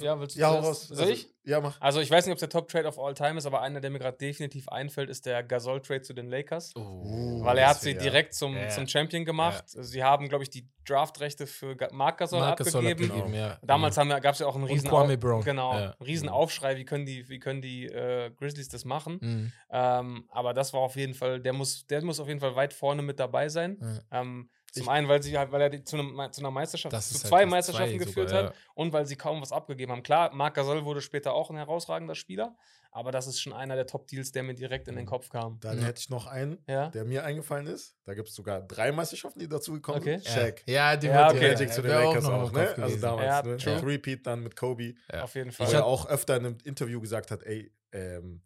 Ja, 0.00 0.18
willst 0.18 0.36
du 0.36 0.40
Ja, 0.40 0.50
raus. 0.50 0.88
Soll 0.88 1.08
ich? 1.10 1.24
Also, 1.24 1.32
ja, 1.44 1.60
mach. 1.60 1.80
Also 1.80 2.00
ich 2.00 2.10
weiß 2.10 2.24
nicht, 2.26 2.32
ob 2.32 2.36
es 2.36 2.40
der 2.40 2.48
Top 2.48 2.68
Trade 2.68 2.86
of 2.86 2.98
all 2.98 3.14
time 3.14 3.36
ist, 3.36 3.46
aber 3.46 3.62
einer, 3.62 3.80
der 3.80 3.90
mir 3.90 3.98
gerade 3.98 4.16
definitiv 4.16 4.68
einfällt, 4.68 5.10
ist 5.10 5.26
der 5.26 5.42
Gasol 5.42 5.80
Trade 5.82 6.02
zu 6.02 6.12
den 6.14 6.28
Lakers. 6.28 6.72
Uh, 6.76 7.44
Weil 7.44 7.58
er 7.58 7.68
hat 7.70 7.80
sie 7.80 7.94
wär- 7.94 8.00
direkt 8.02 8.34
zum, 8.34 8.54
Ja. 8.56 8.68
zum 8.68 8.86
Champion 8.86 9.24
gemacht. 9.24 9.64
Sie 9.66 10.02
haben, 10.04 10.28
glaube 10.28 10.44
ich, 10.44 10.50
die 10.50 10.68
Draftrechte 10.86 11.46
für 11.46 11.76
Marc 11.92 12.18
Gasol 12.18 12.38
soll 12.40 12.48
abgegeben. 12.86 13.10
abgegeben, 13.10 13.34
ja. 13.34 13.58
Damals 13.62 13.96
gab 13.96 14.24
es 14.34 14.38
ja 14.38 14.46
auch 14.46 14.54
einen 14.54 14.64
riesen, 14.64 14.88
Au- 14.90 15.16
Brown. 15.16 15.42
Genau, 15.42 15.72
Ja. 15.72 15.78
einen 15.78 15.92
riesen 16.04 16.28
Aufschrei, 16.28 16.76
wie 16.76 16.84
können 16.84 17.06
die, 17.06 17.28
wie 17.28 17.38
können 17.40 17.60
die 17.60 17.86
äh, 17.86 18.30
Grizzlies 18.30 18.68
das 18.68 18.84
machen. 18.84 19.18
Mhm. 19.20 19.52
Ähm, 19.70 20.24
aber 20.30 20.54
das 20.54 20.72
war 20.72 20.80
auf 20.80 20.94
jeden 20.96 21.14
Fall, 21.14 21.40
der 21.40 21.52
muss, 21.52 21.86
der 21.86 22.02
muss 22.04 22.20
auf 22.20 22.28
jeden 22.28 22.40
Fall 22.40 22.54
weit 22.56 22.72
vorne 22.72 23.02
mit 23.02 23.18
dabei 23.18 23.48
sein. 23.48 23.78
Ja. 24.10 24.20
Ähm, 24.20 24.48
zum 24.72 24.82
Ich- 24.84 24.88
einen, 24.88 25.06
weil 25.08 25.22
sie 25.22 25.38
halt, 25.38 25.52
weil 25.52 25.60
er 25.60 25.70
die, 25.70 25.84
zu, 25.84 25.96
einem, 25.96 26.18
zu 26.32 26.40
einer 26.40 26.50
Meisterschaft, 26.50 26.90
zu 26.90 27.14
halt 27.14 27.26
zwei 27.28 27.42
das 27.42 27.50
Meisterschaften 27.50 27.98
zwei 27.98 28.04
geführt 28.04 28.30
sogar, 28.30 28.44
hat 28.46 28.54
und 28.74 28.92
weil 28.92 29.06
sie 29.06 29.16
kaum 29.16 29.40
was 29.40 29.52
abgegeben 29.52 29.92
haben. 29.92 30.02
Klar, 30.02 30.34
Marc 30.34 30.54
Gasol 30.54 30.84
wurde 30.84 31.00
später 31.00 31.32
auch 31.34 31.50
ein 31.50 31.56
herausragender 31.56 32.14
Spieler, 32.14 32.56
aber 32.90 33.12
das 33.12 33.26
ist 33.26 33.40
schon 33.40 33.52
einer 33.52 33.74
der 33.76 33.86
Top-Deals, 33.86 34.32
der 34.32 34.42
mir 34.42 34.54
direkt 34.54 34.88
in 34.88 34.96
den 34.96 35.06
Kopf 35.06 35.28
kam. 35.28 35.60
Dann 35.60 35.78
Ja. 35.78 35.84
hätte 35.84 36.00
ich 36.00 36.10
noch 36.10 36.26
einen, 36.26 36.58
Ja. 36.66 36.88
der 36.88 37.04
mir 37.04 37.24
eingefallen 37.24 37.66
ist. 37.66 37.96
Da 38.04 38.14
gibt 38.14 38.28
es 38.28 38.34
sogar 38.34 38.62
drei 38.62 38.92
Meisterschaften, 38.92 39.38
die 39.40 39.48
dazugekommen 39.48 40.00
Okay. 40.00 40.18
sind. 40.18 40.28
Shaq. 40.28 40.62
Ja, 40.66 40.96
die 40.96 41.06
Ja, 41.06 41.28
wird 41.28 41.36
okay. 41.36 41.52
Magic 41.52 41.72
zu 41.72 41.82
den 41.82 41.90
Lakers 41.90 42.24
auch, 42.24 42.52
Kopf 42.52 42.52
ne? 42.52 42.82
Also 42.82 42.96
damals, 42.98 43.26
Ja, 43.26 43.42
ne? 43.42 43.56
true. 43.58 43.86
Repeat 43.86 44.26
dann 44.26 44.42
mit 44.42 44.56
Kobe. 44.56 44.94
Ja. 45.12 45.22
Auf 45.24 45.34
jeden 45.34 45.50
Wo 45.50 45.64
Fall. 45.64 45.74
er 45.74 45.84
auch 45.84 46.06
öfter 46.06 46.36
in 46.36 46.46
einem 46.46 46.58
Interview 46.64 47.00
gesagt 47.00 47.30
hat, 47.30 47.42
ey, 47.42 47.70
ähm, 47.92 48.40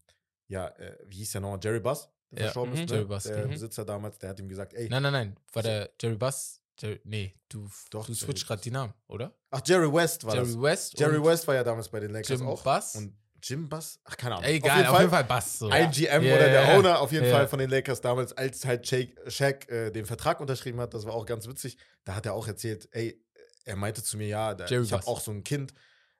ja, 0.48 0.68
äh, 0.68 0.96
wie 1.06 1.18
hieß 1.18 1.32
der 1.32 1.40
nochmal? 1.40 1.58
Jerry 1.62 1.80
Buss, 1.80 2.08
der 2.30 2.38
Ja, 2.38 2.44
verstorben 2.46 2.74
mhm. 2.74 2.80
ist, 2.80 2.90
Jerry 2.90 3.02
ne? 3.02 3.08
Buss, 3.08 3.22
der 3.24 3.36
genau. 3.36 3.48
Besitzer 3.48 3.84
damals, 3.84 4.18
der 4.18 4.30
hat 4.30 4.40
ihm 4.40 4.48
gesagt, 4.48 4.74
ey, 4.74 4.88
Nein, 4.88 5.02
nein, 5.02 5.12
nein. 5.12 5.36
War 5.52 5.62
der 5.62 5.90
Jerry 6.00 6.16
Buss? 6.16 6.60
Jerry, 6.78 7.00
nee, 7.04 7.34
du, 7.48 7.68
Doch, 7.90 8.06
du 8.06 8.12
Jerry 8.12 8.26
switcht 8.26 8.46
gerade 8.46 8.62
die 8.62 8.70
Namen, 8.70 8.92
oder? 9.08 9.34
ach, 9.50 9.62
Jerry 9.64 9.92
West 9.92 10.24
war 10.24 10.34
Jerry 10.34 10.46
das. 10.46 10.60
West. 10.60 10.98
Jerry 10.98 11.24
West 11.24 11.46
war 11.48 11.54
ja 11.54 11.64
damals 11.64 11.88
bei 11.88 12.00
den 12.00 12.10
Lakers 12.10 12.38
Jim 12.40 12.46
auch. 12.46 12.62
Buss? 12.62 12.94
Und 12.96 13.16
Jim 13.42 13.68
Buss? 13.68 14.00
Ach, 14.04 14.16
keine 14.16 14.34
Ahnung. 14.36 14.50
Egal, 14.50 14.86
auf 14.86 14.98
jeden 14.98 15.10
Fall, 15.10 15.24
Bass. 15.24 15.58
So. 15.58 15.68
Ein 15.68 15.90
GM 15.90 16.22
Ja, 16.22 16.34
oder 16.34 16.48
der. 16.48 16.76
Owner 16.76 17.00
auf 17.00 17.12
jeden 17.12 17.26
Ja. 17.26 17.32
Fall 17.32 17.48
von 17.48 17.58
den 17.58 17.70
Lakers 17.70 18.00
damals, 18.00 18.32
als 18.32 18.64
halt 18.64 18.86
Shaq, 18.86 19.10
Shaq 19.28 19.68
äh, 19.70 19.90
den 19.90 20.04
Vertrag 20.04 20.40
unterschrieben 20.40 20.80
hat, 20.80 20.94
das 20.94 21.06
war 21.06 21.14
auch 21.14 21.24
ganz 21.26 21.46
witzig. 21.46 21.78
Da 22.04 22.14
hat 22.14 22.26
er 22.26 22.34
auch 22.34 22.46
erzählt, 22.48 22.88
ey, 22.92 23.22
er 23.64 23.76
meinte 23.76 24.02
zu 24.02 24.16
mir, 24.16 24.26
ja, 24.26 24.54
der, 24.54 24.66
Jerry 24.68 24.84
ich 24.84 24.92
habe 24.92 25.06
auch 25.06 25.20
so 25.20 25.30
ein 25.30 25.44
Kind, 25.44 25.72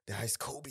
der 0.09 0.19
heißt 0.19 0.39
Kobe, 0.39 0.71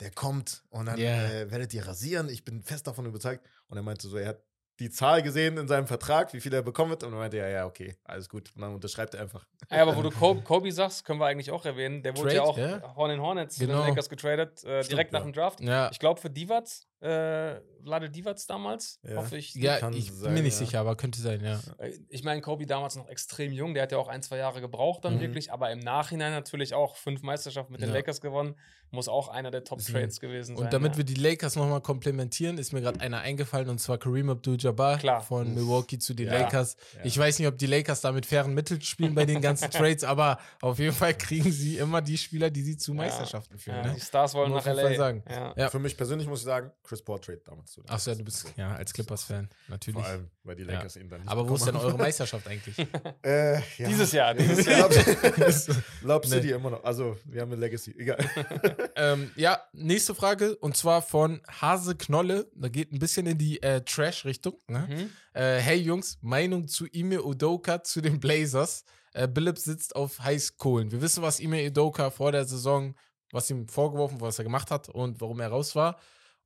der 0.00 0.10
kommt 0.10 0.64
und 0.70 0.86
dann 0.86 0.98
äh, 0.98 1.50
werdet 1.50 1.74
ihr 1.74 1.86
rasieren. 1.86 2.28
Ich 2.30 2.44
bin 2.44 2.62
fest 2.62 2.86
davon 2.86 3.04
überzeugt. 3.06 3.46
Und 3.68 3.76
er 3.76 3.82
meinte 3.82 4.08
so, 4.08 4.16
er 4.16 4.28
hat 4.28 4.42
die 4.80 4.90
Zahl 4.90 5.22
gesehen 5.22 5.56
in 5.58 5.68
seinem 5.68 5.86
Vertrag, 5.86 6.32
wie 6.32 6.40
viel 6.40 6.52
er 6.52 6.62
bekommen 6.62 6.90
wird. 6.90 7.04
Und 7.04 7.12
er 7.12 7.18
meinte, 7.18 7.36
ja, 7.36 7.46
ja, 7.48 7.66
okay, 7.66 7.96
alles 8.04 8.28
gut. 8.28 8.50
Und 8.56 8.62
dann 8.62 8.74
unterschreibt 8.74 9.14
er 9.14 9.20
einfach. 9.20 9.46
Ja, 9.70 9.82
aber 9.82 9.94
wo 9.96 10.02
du 10.02 10.10
Kobe, 10.10 10.40
Kobe 10.42 10.72
sagst, 10.72 11.04
können 11.04 11.20
wir 11.20 11.26
eigentlich 11.26 11.50
auch 11.50 11.64
erwähnen. 11.64 12.02
Der 12.02 12.16
wurde 12.16 12.34
ja 12.34 12.42
auch 12.42 12.56
Trade, 12.56 12.80
ja? 12.82 12.96
Horn 12.96 13.10
in 13.12 13.20
Hornets 13.20 13.56
zu 13.56 13.66
Genau. 13.66 13.80
den 13.82 13.90
Lakers 13.90 14.08
getradet, 14.08 14.64
äh, 14.64 14.82
Stimmt, 14.82 14.90
direkt 14.92 15.12
nach 15.12 15.20
ja. 15.20 15.24
dem 15.26 15.32
Draft. 15.32 15.60
Ja, 15.60 15.90
Ich 15.92 15.98
glaube 15.98 16.20
für 16.20 16.30
Divac, 16.30 16.64
äh, 17.00 17.60
Vlade 17.82 18.10
Divac 18.10 18.36
damals, 18.48 18.98
Ja. 19.02 19.16
hoffe 19.16 19.36
ich. 19.38 19.54
ja 19.54 19.78
kann 19.78 19.92
ich 19.94 20.08
bin 20.10 20.16
sein, 20.18 20.34
mir 20.34 20.42
nicht 20.42 20.58
ja. 20.58 20.66
sicher, 20.66 20.80
aber 20.80 20.96
könnte 20.96 21.20
sein, 21.20 21.42
ja. 21.44 21.60
Äh, 21.78 21.92
Ich 22.08 22.24
meine, 22.24 22.40
Kobe 22.40 22.66
damals 22.66 22.96
noch 22.96 23.08
extrem 23.08 23.52
jung, 23.52 23.74
der 23.74 23.84
hat 23.84 23.92
ja 23.92 23.98
auch 23.98 24.08
ein, 24.08 24.22
zwei 24.22 24.36
Jahre 24.38 24.60
gebraucht 24.60 25.04
dann 25.04 25.16
Mhm. 25.16 25.20
wirklich, 25.20 25.52
aber 25.52 25.70
im 25.70 25.78
Nachhinein 25.80 26.32
natürlich 26.32 26.74
auch 26.74 26.96
fünf 26.96 27.22
Meisterschaften 27.22 27.72
mit 27.72 27.80
den 27.82 27.88
Ja. 27.90 27.94
Lakers 27.96 28.20
gewonnen. 28.20 28.56
Muss 28.92 29.08
auch 29.08 29.28
einer 29.28 29.50
der 29.50 29.62
Top-Trades 29.64 30.18
gewesen 30.20 30.56
sein. 30.56 30.64
Und 30.64 30.72
damit 30.72 30.92
ja. 30.92 30.98
wir 30.98 31.04
die 31.04 31.14
Lakers 31.14 31.54
nochmal 31.56 31.80
komplementieren, 31.80 32.58
ist 32.58 32.72
mir 32.72 32.80
gerade 32.80 33.00
einer 33.00 33.20
eingefallen 33.20 33.68
und 33.68 33.78
zwar 33.78 33.98
Kareem 33.98 34.30
Abdul-Jabbar 34.30 35.22
von. 35.22 35.54
Milwaukee 35.54 35.98
zu 35.98 36.14
den 36.14 36.26
Ja. 36.26 36.40
Lakers. 36.40 36.76
Ja. 36.96 37.04
Ich 37.04 37.16
weiß 37.16 37.38
nicht, 37.38 37.48
ob 37.48 37.56
die 37.56 37.66
Lakers 37.66 38.00
da 38.00 38.10
mit 38.12 38.26
fairen 38.26 38.52
Mitteln 38.52 38.80
spielen 38.80 39.14
bei 39.14 39.24
den 39.24 39.40
ganzen 39.40 39.70
Trades, 39.70 40.02
aber 40.04 40.38
auf 40.60 40.78
jeden 40.78 40.94
Fall 40.94 41.14
kriegen 41.14 41.52
sie 41.52 41.78
immer 41.78 42.02
die 42.02 42.18
Spieler, 42.18 42.50
die 42.50 42.62
sie 42.62 42.76
zu 42.76 42.92
Meisterschaften 42.94 43.58
führen. 43.58 43.76
ja, 43.76 43.86
ne? 43.86 43.94
Die 43.94 44.00
Stars 44.00 44.34
wollen 44.34 44.50
Muss 44.50 44.64
nach 44.64 44.74
LA. 44.74 44.94
Sagen. 44.96 45.22
Ja. 45.28 45.54
Ja. 45.56 45.70
Für 45.70 45.78
mich 45.78 45.96
persönlich 45.96 46.26
muss 46.26 46.40
ich 46.40 46.46
sagen, 46.46 46.72
Chris 46.82 47.02
Paul 47.02 47.20
Trade 47.20 47.40
damals. 47.44 47.70
zu 47.72 47.82
Achso, 47.86 48.10
ja, 48.10 48.16
du 48.16 48.24
bist 48.24 48.52
ja 48.56 48.74
als 48.74 48.92
Clippers-Fan, 48.92 49.48
natürlich. 49.68 50.00
Vor 50.00 50.08
allem, 50.10 50.30
weil 50.44 50.56
die 50.56 50.62
Ja. 50.64 50.72
Lakers 50.72 50.96
ihn 50.96 51.08
dann 51.08 51.20
nicht 51.20 51.30
Aber 51.30 51.48
wo 51.48 51.54
ist 51.54 51.66
denn 51.66 51.76
eure 51.76 51.96
Meisterschaft 51.98 52.46
eigentlich? 52.48 52.76
äh, 53.22 53.54
ja. 53.54 53.60
Dieses 53.78 54.12
Jahr, 54.12 54.34
dieses 54.34 54.64
Jahr. 54.66 54.88
Lob, 54.88 55.76
Lob 56.02 56.24
Nee. 56.24 56.30
City 56.30 56.50
immer 56.52 56.70
noch. 56.70 56.84
Also, 56.84 57.16
wir 57.24 57.42
haben 57.42 57.52
eine 57.52 57.60
Legacy. 57.60 57.94
Egal. 57.98 58.18
ähm, 58.96 59.30
ja, 59.36 59.60
nächste 59.72 60.14
Frage 60.14 60.56
und 60.56 60.76
zwar 60.76 61.02
von 61.02 61.40
Hase 61.60 61.94
Knolle. 61.96 62.50
Da 62.54 62.68
geht 62.68 62.92
ein 62.92 62.98
bisschen 62.98 63.26
in 63.26 63.38
die 63.38 63.62
äh, 63.62 63.82
Trash-Richtung. 63.82 64.54
Ne? 64.68 64.88
Mhm. 64.88 65.10
Äh, 65.40 65.58
hey 65.58 65.76
Jungs, 65.78 66.18
Meinung 66.22 66.68
zu 66.68 66.86
Ime 66.86 67.22
Udoka 67.22 67.82
zu 67.82 68.00
den 68.00 68.18
Blazers. 68.20 68.84
Äh, 69.12 69.28
Billups 69.28 69.64
sitzt 69.64 69.94
auf 69.96 70.20
Heißkohlen. 70.20 70.90
Wir 70.92 71.02
wissen, 71.02 71.22
was 71.22 71.40
Ime 71.40 71.66
Udoka 71.66 72.10
vor 72.10 72.32
der 72.32 72.44
Saison, 72.44 72.94
was 73.32 73.50
ihm 73.50 73.68
vorgeworfen, 73.68 74.20
was 74.20 74.38
er 74.38 74.44
gemacht 74.44 74.70
hat 74.70 74.88
und 74.88 75.20
warum 75.20 75.40
er 75.40 75.48
raus 75.48 75.74
war. 75.76 75.98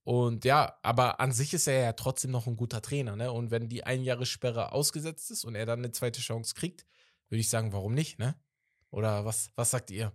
Und 0.04 0.44
ja, 0.44 0.78
aber 0.82 1.18
an 1.18 1.32
sich 1.32 1.54
ist 1.54 1.66
er 1.66 1.80
ja 1.82 1.92
trotzdem 1.94 2.30
noch 2.30 2.46
ein 2.46 2.56
guter 2.56 2.82
Trainer. 2.82 3.16
Ne? 3.16 3.32
Und 3.32 3.50
wenn 3.50 3.68
die 3.68 3.84
ein 3.84 4.02
Jahre 4.02 4.26
Sperre 4.26 4.72
ausgesetzt 4.72 5.30
ist 5.30 5.44
und 5.44 5.54
er 5.54 5.64
dann 5.66 5.78
eine 5.80 5.92
zweite 5.92 6.20
Chance 6.20 6.54
kriegt, 6.54 6.84
würde 7.30 7.40
ich 7.40 7.48
sagen, 7.48 7.72
warum 7.72 7.94
nicht? 7.94 8.18
Ne? 8.18 8.34
Oder 8.90 9.24
was, 9.24 9.50
was 9.56 9.70
sagt 9.70 9.90
ihr? 9.90 10.12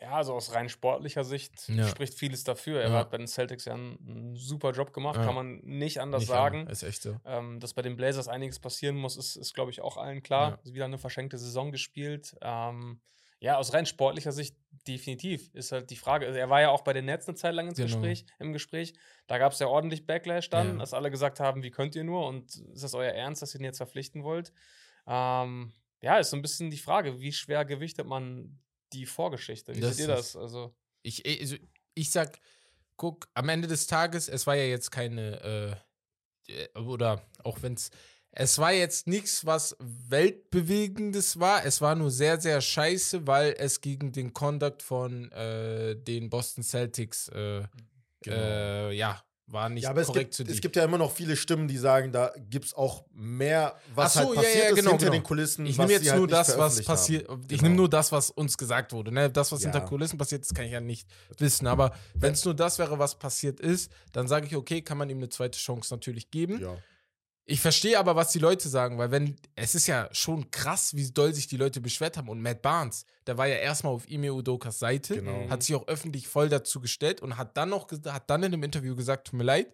Ja, 0.00 0.12
also 0.12 0.32
aus 0.32 0.54
rein 0.54 0.70
sportlicher 0.70 1.24
Sicht 1.24 1.68
Ja. 1.68 1.86
spricht 1.86 2.14
vieles 2.14 2.42
dafür. 2.44 2.80
Er 2.80 2.88
Ja. 2.88 2.98
hat 3.00 3.10
bei 3.10 3.18
den 3.18 3.26
Celtics 3.26 3.66
ja 3.66 3.74
einen, 3.74 4.34
super 4.34 4.70
Job 4.72 4.94
gemacht, 4.94 5.16
Ja. 5.16 5.24
kann 5.26 5.34
man 5.34 5.58
nicht 5.58 6.00
anders 6.00 6.22
Nicht 6.22 6.28
sagen. 6.28 6.66
Ist 6.68 6.82
echt 6.82 7.02
so. 7.02 7.20
Ähm, 7.26 7.60
dass 7.60 7.74
bei 7.74 7.82
den 7.82 7.96
Blazers 7.96 8.26
einiges 8.26 8.58
passieren 8.58 8.96
muss, 8.96 9.18
ist, 9.18 9.36
ist 9.36 9.52
glaube 9.52 9.70
ich, 9.70 9.82
auch 9.82 9.98
allen 9.98 10.22
klar. 10.22 10.58
Wieder 10.64 10.86
eine 10.86 10.96
verschenkte 10.96 11.36
Saison 11.36 11.70
gespielt. 11.70 12.34
Ähm, 12.40 13.02
ja, 13.40 13.56
aus 13.56 13.72
rein 13.72 13.86
sportlicher 13.86 14.32
Sicht 14.32 14.54
definitiv 14.86 15.50
ist 15.54 15.72
halt 15.72 15.90
die 15.90 15.96
Frage. 15.96 16.26
Also 16.26 16.38
er 16.38 16.48
war 16.50 16.60
ja 16.60 16.70
auch 16.70 16.82
bei 16.82 16.92
den 16.92 17.06
Nets 17.06 17.26
eine 17.26 17.36
Zeit 17.36 17.54
lang 17.54 17.68
ins 17.68 17.76
Genau. 17.78 17.88
Gespräch, 17.88 18.24
im 18.38 18.52
Gespräch. 18.52 18.94
Da 19.26 19.38
gab 19.38 19.52
es 19.52 19.58
ja 19.58 19.66
ordentlich 19.66 20.06
Backlash 20.06 20.50
dann, 20.50 20.68
Ja. 20.74 20.76
dass 20.78 20.94
alle 20.94 21.10
gesagt 21.10 21.40
haben, 21.40 21.62
wie 21.62 21.70
könnt 21.70 21.94
ihr 21.96 22.04
nur 22.04 22.26
und 22.26 22.54
ist 22.54 22.82
das 22.84 22.94
euer 22.94 23.12
Ernst, 23.12 23.42
dass 23.42 23.54
ihr 23.54 23.60
ihn 23.60 23.64
jetzt 23.64 23.78
verpflichten 23.78 24.22
wollt? 24.24 24.52
Ähm, 25.06 25.72
ja, 26.02 26.18
ist 26.18 26.30
so 26.30 26.36
ein 26.36 26.42
bisschen 26.42 26.70
die 26.70 26.78
Frage, 26.78 27.20
wie 27.20 27.32
schwer 27.32 27.64
gewichtet 27.64 28.06
man 28.06 28.58
die 28.92 29.06
Vorgeschichte? 29.06 29.74
Wie 29.74 29.80
Das 29.80 29.96
seht 29.96 30.08
ihr 30.08 30.14
das? 30.14 30.36
Also, 30.36 30.74
Ich, 31.02 31.24
also, 31.26 31.56
ich 31.94 32.10
sag, 32.10 32.38
guck, 32.96 33.28
am 33.34 33.48
Ende 33.48 33.68
des 33.68 33.86
Tages, 33.86 34.28
es 34.28 34.46
war 34.46 34.54
ja 34.56 34.64
jetzt 34.64 34.90
keine, 34.90 35.80
äh, 36.48 36.52
äh, 36.52 36.78
oder 36.78 37.22
auch 37.44 37.62
wenn 37.62 37.74
es, 37.74 37.90
es 38.32 38.58
war 38.58 38.72
jetzt 38.72 39.06
nichts, 39.06 39.44
was 39.44 39.76
weltbewegendes 39.80 41.38
war. 41.40 41.64
Es 41.64 41.80
war 41.80 41.94
nur 41.94 42.10
sehr, 42.10 42.40
sehr 42.40 42.60
scheiße, 42.60 43.26
weil 43.26 43.54
es 43.58 43.80
gegen 43.80 44.12
den 44.12 44.32
Conduct 44.32 44.82
von 44.82 45.30
äh, 45.32 45.96
den 45.96 46.30
Boston 46.30 46.62
Celtics, 46.62 47.28
äh, 47.28 47.62
äh, 48.26 48.92
ja, 48.92 49.22
war 49.46 49.68
nicht 49.68 49.82
Ja, 49.84 49.90
aber 49.90 50.02
es 50.02 50.06
korrekt 50.06 50.26
gibt, 50.26 50.34
zu 50.34 50.42
es 50.44 50.48
dir. 50.56 50.60
gibt 50.60 50.76
ja 50.76 50.84
immer 50.84 50.98
noch 50.98 51.10
viele 51.10 51.34
Stimmen, 51.36 51.66
die 51.66 51.76
sagen, 51.76 52.12
da 52.12 52.32
gibt 52.38 52.66
es 52.66 52.74
auch 52.74 53.04
mehr, 53.12 53.74
was 53.94 54.16
Ach 54.16 54.22
so, 54.22 54.28
halt 54.28 54.36
ja, 54.36 54.42
passiert 54.42 54.62
ja, 54.64 54.70
ist 54.70 54.76
genau, 54.76 54.90
hinter 54.90 55.04
genau. 55.06 55.12
den 55.16 55.22
Kulissen. 55.24 55.66
Ich 55.66 55.76
nehme 55.78 55.92
jetzt 55.92 56.08
halt 56.08 56.18
nur 56.18 56.26
nicht 56.28 56.38
das, 56.38 56.56
was 56.58 56.84
passiert. 56.84 57.22
Ich 57.28 57.48
Genau. 57.48 57.62
nehme 57.64 57.74
nur 57.74 57.88
das, 57.90 58.12
was 58.12 58.30
uns 58.30 58.56
gesagt 58.56 58.92
wurde. 58.92 59.10
Ne? 59.10 59.28
Das, 59.30 59.50
was 59.50 59.62
Ja. 59.64 59.72
hinter 59.72 59.84
Kulissen 59.86 60.18
passiert 60.18 60.42
ist, 60.42 60.54
kann 60.54 60.66
ich 60.66 60.72
ja 60.72 60.80
nicht 60.80 61.08
wissen. 61.38 61.66
Aber 61.66 61.92
wenn 62.14 62.32
es 62.34 62.44
nur 62.44 62.54
das 62.54 62.78
wäre, 62.78 62.98
was 63.00 63.18
passiert 63.18 63.58
ist, 63.58 63.90
dann 64.12 64.28
sage 64.28 64.46
ich, 64.46 64.54
okay, 64.54 64.82
kann 64.82 64.98
man 64.98 65.10
ihm 65.10 65.16
eine 65.16 65.28
zweite 65.30 65.58
Chance 65.58 65.92
natürlich 65.92 66.30
geben. 66.30 66.60
Ja. 66.60 66.76
Ich 67.50 67.60
verstehe 67.60 67.98
aber, 67.98 68.14
was 68.14 68.30
die 68.30 68.38
Leute 68.38 68.68
sagen, 68.68 68.96
weil 68.96 69.10
wenn, 69.10 69.34
es 69.56 69.74
ist 69.74 69.88
ja 69.88 70.08
schon 70.12 70.50
krass, 70.52 70.94
wie 70.94 71.10
doll 71.10 71.34
sich 71.34 71.48
die 71.48 71.56
Leute 71.56 71.80
beschwert 71.80 72.16
haben. 72.16 72.28
Und 72.28 72.40
Matt 72.40 72.62
Barnes, 72.62 73.04
der 73.26 73.38
war 73.38 73.48
ja 73.48 73.56
erstmal 73.56 73.92
auf 73.92 74.08
Ime 74.08 74.32
Udokas 74.32 74.78
Seite, 74.78 75.16
Genau. 75.16 75.50
hat 75.50 75.64
sich 75.64 75.74
auch 75.74 75.88
öffentlich 75.88 76.28
voll 76.28 76.48
dazu 76.48 76.80
gestellt 76.80 77.20
und 77.22 77.36
hat 77.36 77.56
dann 77.56 77.70
noch, 77.70 77.88
hat 78.06 78.30
dann 78.30 78.44
in 78.44 78.52
einem 78.54 78.62
Interview 78.62 78.94
gesagt, 78.94 79.26
tut 79.26 79.38
mir 79.38 79.44
leid, 79.44 79.66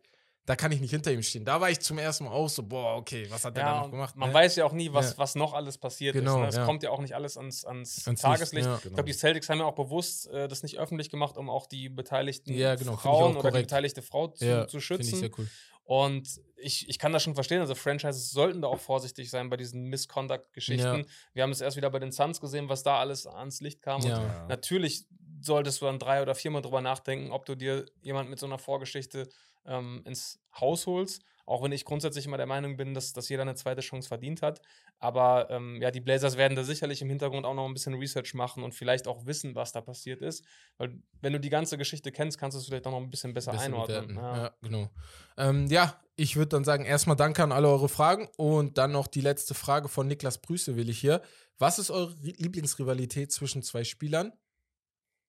da 0.46 0.54
kann 0.56 0.70
ich 0.72 0.80
nicht 0.80 0.92
hinter 0.92 1.12
ihm 1.12 1.22
stehen. 1.22 1.44
Da 1.44 1.60
war 1.60 1.68
ich 1.70 1.80
zum 1.80 1.98
ersten 1.98 2.24
Mal 2.24 2.30
auch 2.30 2.48
so, 2.48 2.62
boah, 2.62 2.96
okay, 2.96 3.26
was 3.30 3.44
hat 3.44 3.56
der 3.56 3.64
da 3.64 3.74
ja, 3.74 3.80
noch 3.82 3.90
gemacht? 3.90 4.16
man 4.16 4.28
ne? 4.30 4.34
weiß 4.34 4.56
ja 4.56 4.64
auch 4.64 4.72
nie, 4.72 4.90
was, 4.92 5.10
Ja. 5.10 5.18
was 5.18 5.34
noch 5.34 5.52
alles 5.52 5.76
passiert 5.76 6.14
Genau, 6.14 6.36
ist. 6.36 6.40
Ne? 6.42 6.46
Es 6.48 6.54
ja. 6.56 6.64
kommt 6.64 6.82
ja 6.82 6.90
auch 6.90 7.00
nicht 7.00 7.14
alles 7.14 7.36
ans, 7.36 7.64
ans, 7.66 8.06
Ans 8.06 8.06
Licht, 8.06 8.22
Tageslicht. 8.22 8.66
ja. 8.66 8.76
Ich 8.76 8.82
Genau. 8.84 8.94
glaube, 8.94 9.10
die 9.10 9.18
Celtics 9.18 9.48
haben 9.50 9.58
ja 9.58 9.64
auch 9.66 9.74
bewusst 9.74 10.28
äh, 10.28 10.46
das 10.48 10.62
nicht 10.62 10.78
öffentlich 10.78 11.10
gemacht, 11.10 11.36
um 11.36 11.50
auch 11.50 11.66
die 11.66 11.88
beteiligten 11.90 12.54
Ja, 12.54 12.74
genau, 12.76 12.96
Frauen 12.96 13.36
oder 13.36 13.50
die 13.50 13.58
beteiligte 13.62 14.00
Frau 14.02 14.28
zu, 14.28 14.46
ja, 14.46 14.66
zu 14.68 14.80
schützen. 14.80 15.16
sehr 15.18 15.30
cool. 15.36 15.48
Und 15.87 16.40
ich, 16.57 16.88
ich 16.88 16.99
kann 16.99 17.12
das 17.12 17.22
schon 17.22 17.37
verstehen. 17.37 17.61
Also, 17.61 17.77
Franchises 17.77 18.31
sollten 18.33 18.61
da 18.61 18.68
auch 18.68 18.81
vorsichtig 18.81 19.31
sein 19.31 19.49
bei 19.51 19.57
diesen 19.57 19.85
Misconduct-Geschichten. 19.85 20.99
Ja. 20.99 21.05
Wir 21.33 21.42
haben 21.44 21.53
es 21.53 21.61
erst 21.61 21.77
wieder 21.77 21.90
bei 21.90 22.01
den 22.01 22.11
Suns 22.11 22.40
gesehen, 22.40 22.68
was 22.68 22.83
da 22.83 22.99
alles 22.99 23.27
ans 23.27 23.61
Licht 23.61 23.83
kam. 23.83 24.03
Und 24.03 24.09
Ja. 24.09 24.20
Ja. 24.20 24.46
natürlich 24.49 25.05
solltest 25.40 25.81
du 25.81 25.87
dann 25.87 26.01
drei 26.01 26.22
oder 26.22 26.35
viermal 26.35 26.61
drüber 26.61 26.81
nachdenken, 26.81 27.31
ob 27.31 27.46
du 27.46 27.55
dir 27.55 27.87
jemand 28.03 28.29
mit 28.31 28.40
so 28.40 28.46
einer 28.46 28.59
Vorgeschichte 28.59 29.29
ähm, 29.64 30.03
ins 30.05 30.40
Haus 30.59 30.87
holst. 30.87 31.22
Auch 31.48 31.62
wenn 31.62 31.70
ich 31.70 31.85
grundsätzlich 31.85 32.26
immer 32.26 32.37
der 32.37 32.46
Meinung 32.46 32.76
bin, 32.76 32.92
dass, 32.92 33.12
dass 33.12 33.28
jeder 33.28 33.42
eine 33.42 33.54
zweite 33.54 33.80
Chance 33.80 34.09
verdient 34.09 34.42
hat. 34.42 34.61
Aber 34.98 35.48
ähm, 35.48 35.80
ja, 35.80 35.92
die 35.92 36.00
Blazers 36.00 36.37
werden 36.37 36.56
da 36.56 36.64
sicherlich 36.64 37.00
im 37.02 37.09
Hintergrund 37.09 37.46
auch 37.46 37.54
noch 37.54 37.66
ein 37.66 37.72
bisschen 37.72 37.94
Research 37.94 38.35
machen 38.35 38.64
und 38.64 38.74
vielleicht 38.74 39.06
auch 39.06 39.26
wissen, 39.26 39.54
was 39.54 39.70
da 39.70 39.80
passiert 39.80 40.22
ist. 40.22 40.44
Weil 40.76 41.00
wenn 41.20 41.32
du 41.32 41.38
die 41.38 41.48
ganze 41.50 41.78
Geschichte 41.78 42.11
kennst, 42.11 42.37
kannst 42.38 42.56
du 42.56 42.59
es 42.61 42.66
vielleicht 42.66 42.87
auch 42.87 42.90
noch 42.90 43.00
ein 43.00 43.11
bisschen 43.11 43.32
besser, 43.32 43.52
Besser 43.52 43.64
einordnen. 43.66 44.16
Ja. 44.16 44.37
Ja, 44.37 44.56
genau. 44.61 44.90
Ähm, 45.37 45.66
ja, 45.68 46.00
ich 46.16 46.35
würde 46.35 46.48
dann 46.48 46.64
sagen, 46.64 46.85
erstmal 46.85 47.14
danke 47.16 47.44
an 47.44 47.52
alle 47.52 47.68
eure 47.68 47.88
Fragen 47.88 48.28
und 48.37 48.76
dann 48.76 48.90
noch 48.90 49.06
die 49.06 49.20
letzte 49.20 49.54
Frage 49.54 49.88
von 49.88 50.09
Niklas 50.09 50.38
Brüße 50.42 50.74
will 50.74 50.88
ich 50.90 50.98
hier. 50.98 51.22
Was 51.59 51.78
ist 51.78 51.90
eure 51.90 52.12
Ri- 52.14 52.42
Lieblingsrivalität 52.42 53.30
zwischen 53.30 53.62
zwei 53.62 53.85
Spielern? 53.85 54.32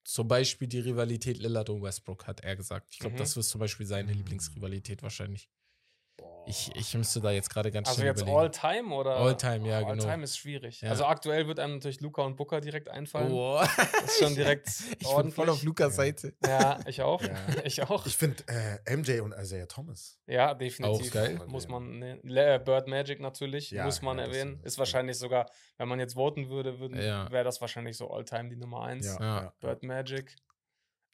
Zum 0.04 0.28
Beispiel 0.28 0.68
die 0.68 0.80
Rivalität 0.80 1.38
Lillard 1.38 1.70
und 1.70 1.84
Westbrook, 1.84 2.26
hat 2.26 2.40
er 2.40 2.56
gesagt. 2.56 2.88
Ich 2.92 3.00
glaube, 3.00 3.16
Mhm. 3.16 3.20
das 3.20 3.36
ist 3.38 3.50
zum 3.50 3.60
Beispiel 3.60 3.86
seine 3.86 4.14
Lieblingsrivalität 4.14 5.04
wahrscheinlich. 5.04 5.50
Ich, 6.50 6.74
ich 6.76 6.94
müsste 6.96 7.20
da 7.20 7.32
jetzt 7.32 7.50
gerade 7.50 7.72
ganz 7.72 7.90
Also 7.90 7.98
schnell 8.00 8.12
jetzt 8.12 8.22
überlegen. 8.22 8.40
All-Time 8.40 8.96
oder? 8.96 9.18
All-Time, 9.18 9.68
ja, 9.68 9.80
genau. 9.82 9.92
All-Time 9.92 10.24
ist 10.24 10.38
schwierig. 10.38 10.80
Ja. 10.80 10.92
Also 10.92 11.06
aktuell 11.06 11.46
wird 11.46 11.60
einem 11.60 11.74
natürlich 11.76 12.00
Luca 12.00 12.22
und 12.22 12.38
Booker 12.38 12.62
direkt 12.62 12.88
einfallen. 12.88 13.32
Oh. 13.34 13.60
Das 13.62 14.04
ist 14.06 14.20
schon 14.24 14.34
direkt 14.36 14.68
ich 14.68 14.98
bin 15.00 15.08
ordentlich. 15.08 15.36
voll 15.36 15.50
auf 15.50 15.62
Lukas 15.64 15.88
Ja. 15.98 16.04
Seite. 16.04 16.34
Ja, 16.46 16.80
ich 16.86 17.02
auch. 17.02 17.22
Ja. 17.22 17.36
Ich 17.66 17.82
auch. 17.84 18.06
Ich 18.06 18.16
finde 18.16 18.44
äh, 18.48 18.96
MJ 18.96 19.20
und 19.20 19.34
Isaiah 19.34 19.68
Thomas. 19.68 20.20
Ja, 20.26 20.54
definitiv. 20.54 21.08
Auch 21.10 21.14
geil. 21.14 21.40
Muss 21.48 21.68
man, 21.68 22.00
ne, 22.00 22.20
Le- 22.24 22.60
Bird 22.62 22.88
Magic 22.88 23.20
natürlich, 23.20 23.72
Ja, 23.72 23.84
muss 23.84 24.02
man 24.02 24.18
erwähnen. 24.18 24.56
ist- 24.60 24.68
Ist 24.68 24.78
wahrscheinlich 24.80 25.18
sogar, 25.18 25.52
wenn 25.78 25.90
man 25.90 26.00
jetzt 26.00 26.14
voten 26.14 26.48
würde, 26.50 26.80
wäre 26.80 27.44
das 27.44 27.60
wahrscheinlich 27.60 27.98
so 27.98 28.10
All-Time 28.10 28.48
die 28.50 28.56
Nummer 28.56 28.84
eins. 28.84 29.06
Ja, 29.06 29.20
Ja. 29.20 29.42
ja. 29.44 29.54
Bird 29.60 29.84
Magic. 29.84 30.34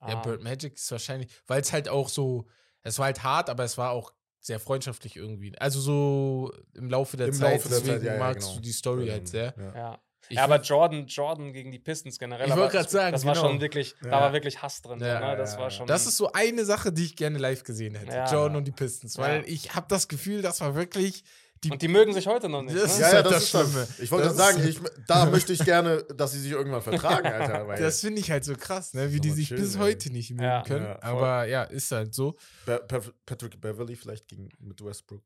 Ja, 0.02 0.10
Ah, 0.10 0.22
Bird 0.22 0.44
Magic 0.44 0.76
ist 0.76 0.92
wahrscheinlich, 0.92 1.32
weil 1.48 1.62
es 1.62 1.74
halt 1.74 1.90
auch 1.90 2.08
so, 2.10 2.46
es 2.84 3.00
war 3.00 3.06
halt 3.06 3.24
hart, 3.24 3.50
aber 3.50 3.64
es 3.64 3.78
war 3.80 3.92
auch 3.92 4.14
sehr 4.46 4.60
freundschaftlich 4.60 5.16
irgendwie. 5.16 5.58
Also 5.58 5.80
so 5.80 6.54
im 6.76 6.90
Laufe 6.90 7.18
der 7.18 7.28
Im 7.28 7.34
Zeit, 7.34 7.54
Laufe 7.56 7.70
der 7.70 7.80
deswegen 7.80 7.98
Zeit, 8.00 8.06
ja, 8.06 8.14
ja, 8.14 8.20
magst 8.20 8.42
genau. 8.48 8.56
du 8.56 8.62
die 8.62 8.72
Story 8.74 9.08
halt 9.08 9.28
sehr. 9.28 9.54
Ja. 9.58 9.74
Ja. 9.76 10.00
Ich 10.30 10.38
ja, 10.38 10.44
aber 10.46 10.62
Jordan, 10.62 11.06
Jordan 11.08 11.52
gegen 11.52 11.72
die 11.72 11.80
Pistons 11.80 12.18
generell. 12.18 12.48
Ich 12.48 12.56
wollte 12.56 12.78
das- 12.78 12.92
sagen, 12.92 13.12
das 13.12 13.26
war 13.26 13.34
genau. 13.34 13.48
schon 13.50 13.60
wirklich, 13.62 13.94
Ja. 14.04 14.10
da 14.10 14.22
war 14.22 14.34
wirklich 14.34 14.62
Hass 14.62 14.82
drin. 14.82 15.00
Ja, 15.02 15.20
ne? 15.20 15.36
Das 15.38 15.58
war 15.58 15.70
schon. 15.70 15.86
Das 15.88 16.06
ist 16.06 16.16
so 16.16 16.32
eine 16.32 16.64
Sache, 16.64 16.94
die 16.94 17.04
ich 17.04 17.16
gerne 17.18 17.38
live 17.40 17.64
gesehen 17.64 17.96
hätte. 17.96 18.14
Ja. 18.14 18.32
Jordan 18.32 18.58
und 18.58 18.66
die 18.66 18.72
Pistons. 18.72 19.18
Weil 19.18 19.40
Ja. 19.42 19.48
ich 19.48 19.76
habe 19.76 19.86
das 19.90 20.08
Gefühl, 20.08 20.42
das 20.42 20.62
war 20.62 20.76
wirklich 20.76 21.24
die. 21.64 21.72
und 21.72 21.82
die 21.82 21.88
mögen 21.88 22.14
sich 22.14 22.28
heute 22.28 22.50
noch 22.50 22.62
nicht. 22.62 22.76
Das 22.76 22.98
ne? 23.00 23.06
ist 23.06 23.14
halt 23.14 23.26
das 23.26 23.34
das. 23.34 23.50
Schlimme. 23.50 23.88
Ich 24.00 24.12
wollte 24.12 24.28
Das 24.28 24.38
sagen, 24.38 24.60
ist- 24.60 24.68
ich, 24.68 24.80
da 25.08 25.26
möchte 25.26 25.54
ich 25.54 25.64
gerne, 25.64 26.04
dass 26.16 26.32
sie 26.34 26.40
sich 26.40 26.52
irgendwann 26.52 26.82
vertragen, 26.82 27.28
Alter. 27.28 27.68
Weil 27.68 27.82
das 27.82 28.02
finde 28.02 28.20
ich 28.22 28.30
halt 28.32 28.44
so 28.46 28.56
krass, 28.56 28.94
ne? 28.94 29.12
wie 29.12 29.16
Ist 29.16 29.24
die 29.26 29.32
sich 29.32 29.48
chill, 29.50 29.58
bis 29.58 29.76
ey. 29.76 29.82
heute 29.82 30.12
nicht 30.12 30.32
mögen 30.32 30.44
Ja. 30.44 30.64
können. 30.64 30.86
Ja, 30.86 31.02
aber 31.02 31.46
ja, 31.46 31.64
ist 31.64 31.92
halt 31.92 32.14
so. 32.14 32.36
Be 32.66 32.80
Pe- 32.88 33.14
Patrick 33.26 33.60
Beverly 33.62 33.96
vielleicht 33.96 34.28
gegen, 34.28 34.50
mit 34.60 34.84
Westbrook. 34.84 35.24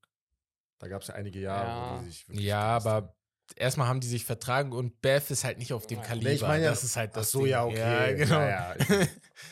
Da 0.79 0.87
gab 0.87 1.01
es 1.01 1.07
ja 1.07 1.15
einige 1.15 1.39
Jahre, 1.39 1.67
Ja. 1.67 1.95
wo 1.99 2.03
die 2.03 2.09
sich 2.11 2.27
wirklich 2.29 2.45
Ja, 2.45 2.61
aber 2.61 3.15
erstmal 3.55 3.87
haben 3.87 3.99
die 3.99 4.07
sich 4.07 4.25
vertragen 4.25 4.73
und 4.73 5.01
Beth 5.01 5.31
ist 5.31 5.43
halt 5.43 5.57
nicht 5.57 5.73
auf 5.73 5.87
dem 5.87 5.97
Nee, 5.97 6.03
ich 6.03 6.07
Kaliber. 6.09 6.31
ich 6.31 6.41
meine 6.41 6.63
ja- 6.65 6.69
das 6.69 6.83
ist 6.83 6.95
halt 6.97 7.11
Ach 7.13 7.19
das. 7.19 7.31
so, 7.31 7.39
Ding. 7.39 7.49
ja, 7.49 7.63
okay. 7.65 7.77
Ja, 7.79 8.11
genau. 8.13 8.39
Ja, 8.39 8.75
ja. 8.89 9.07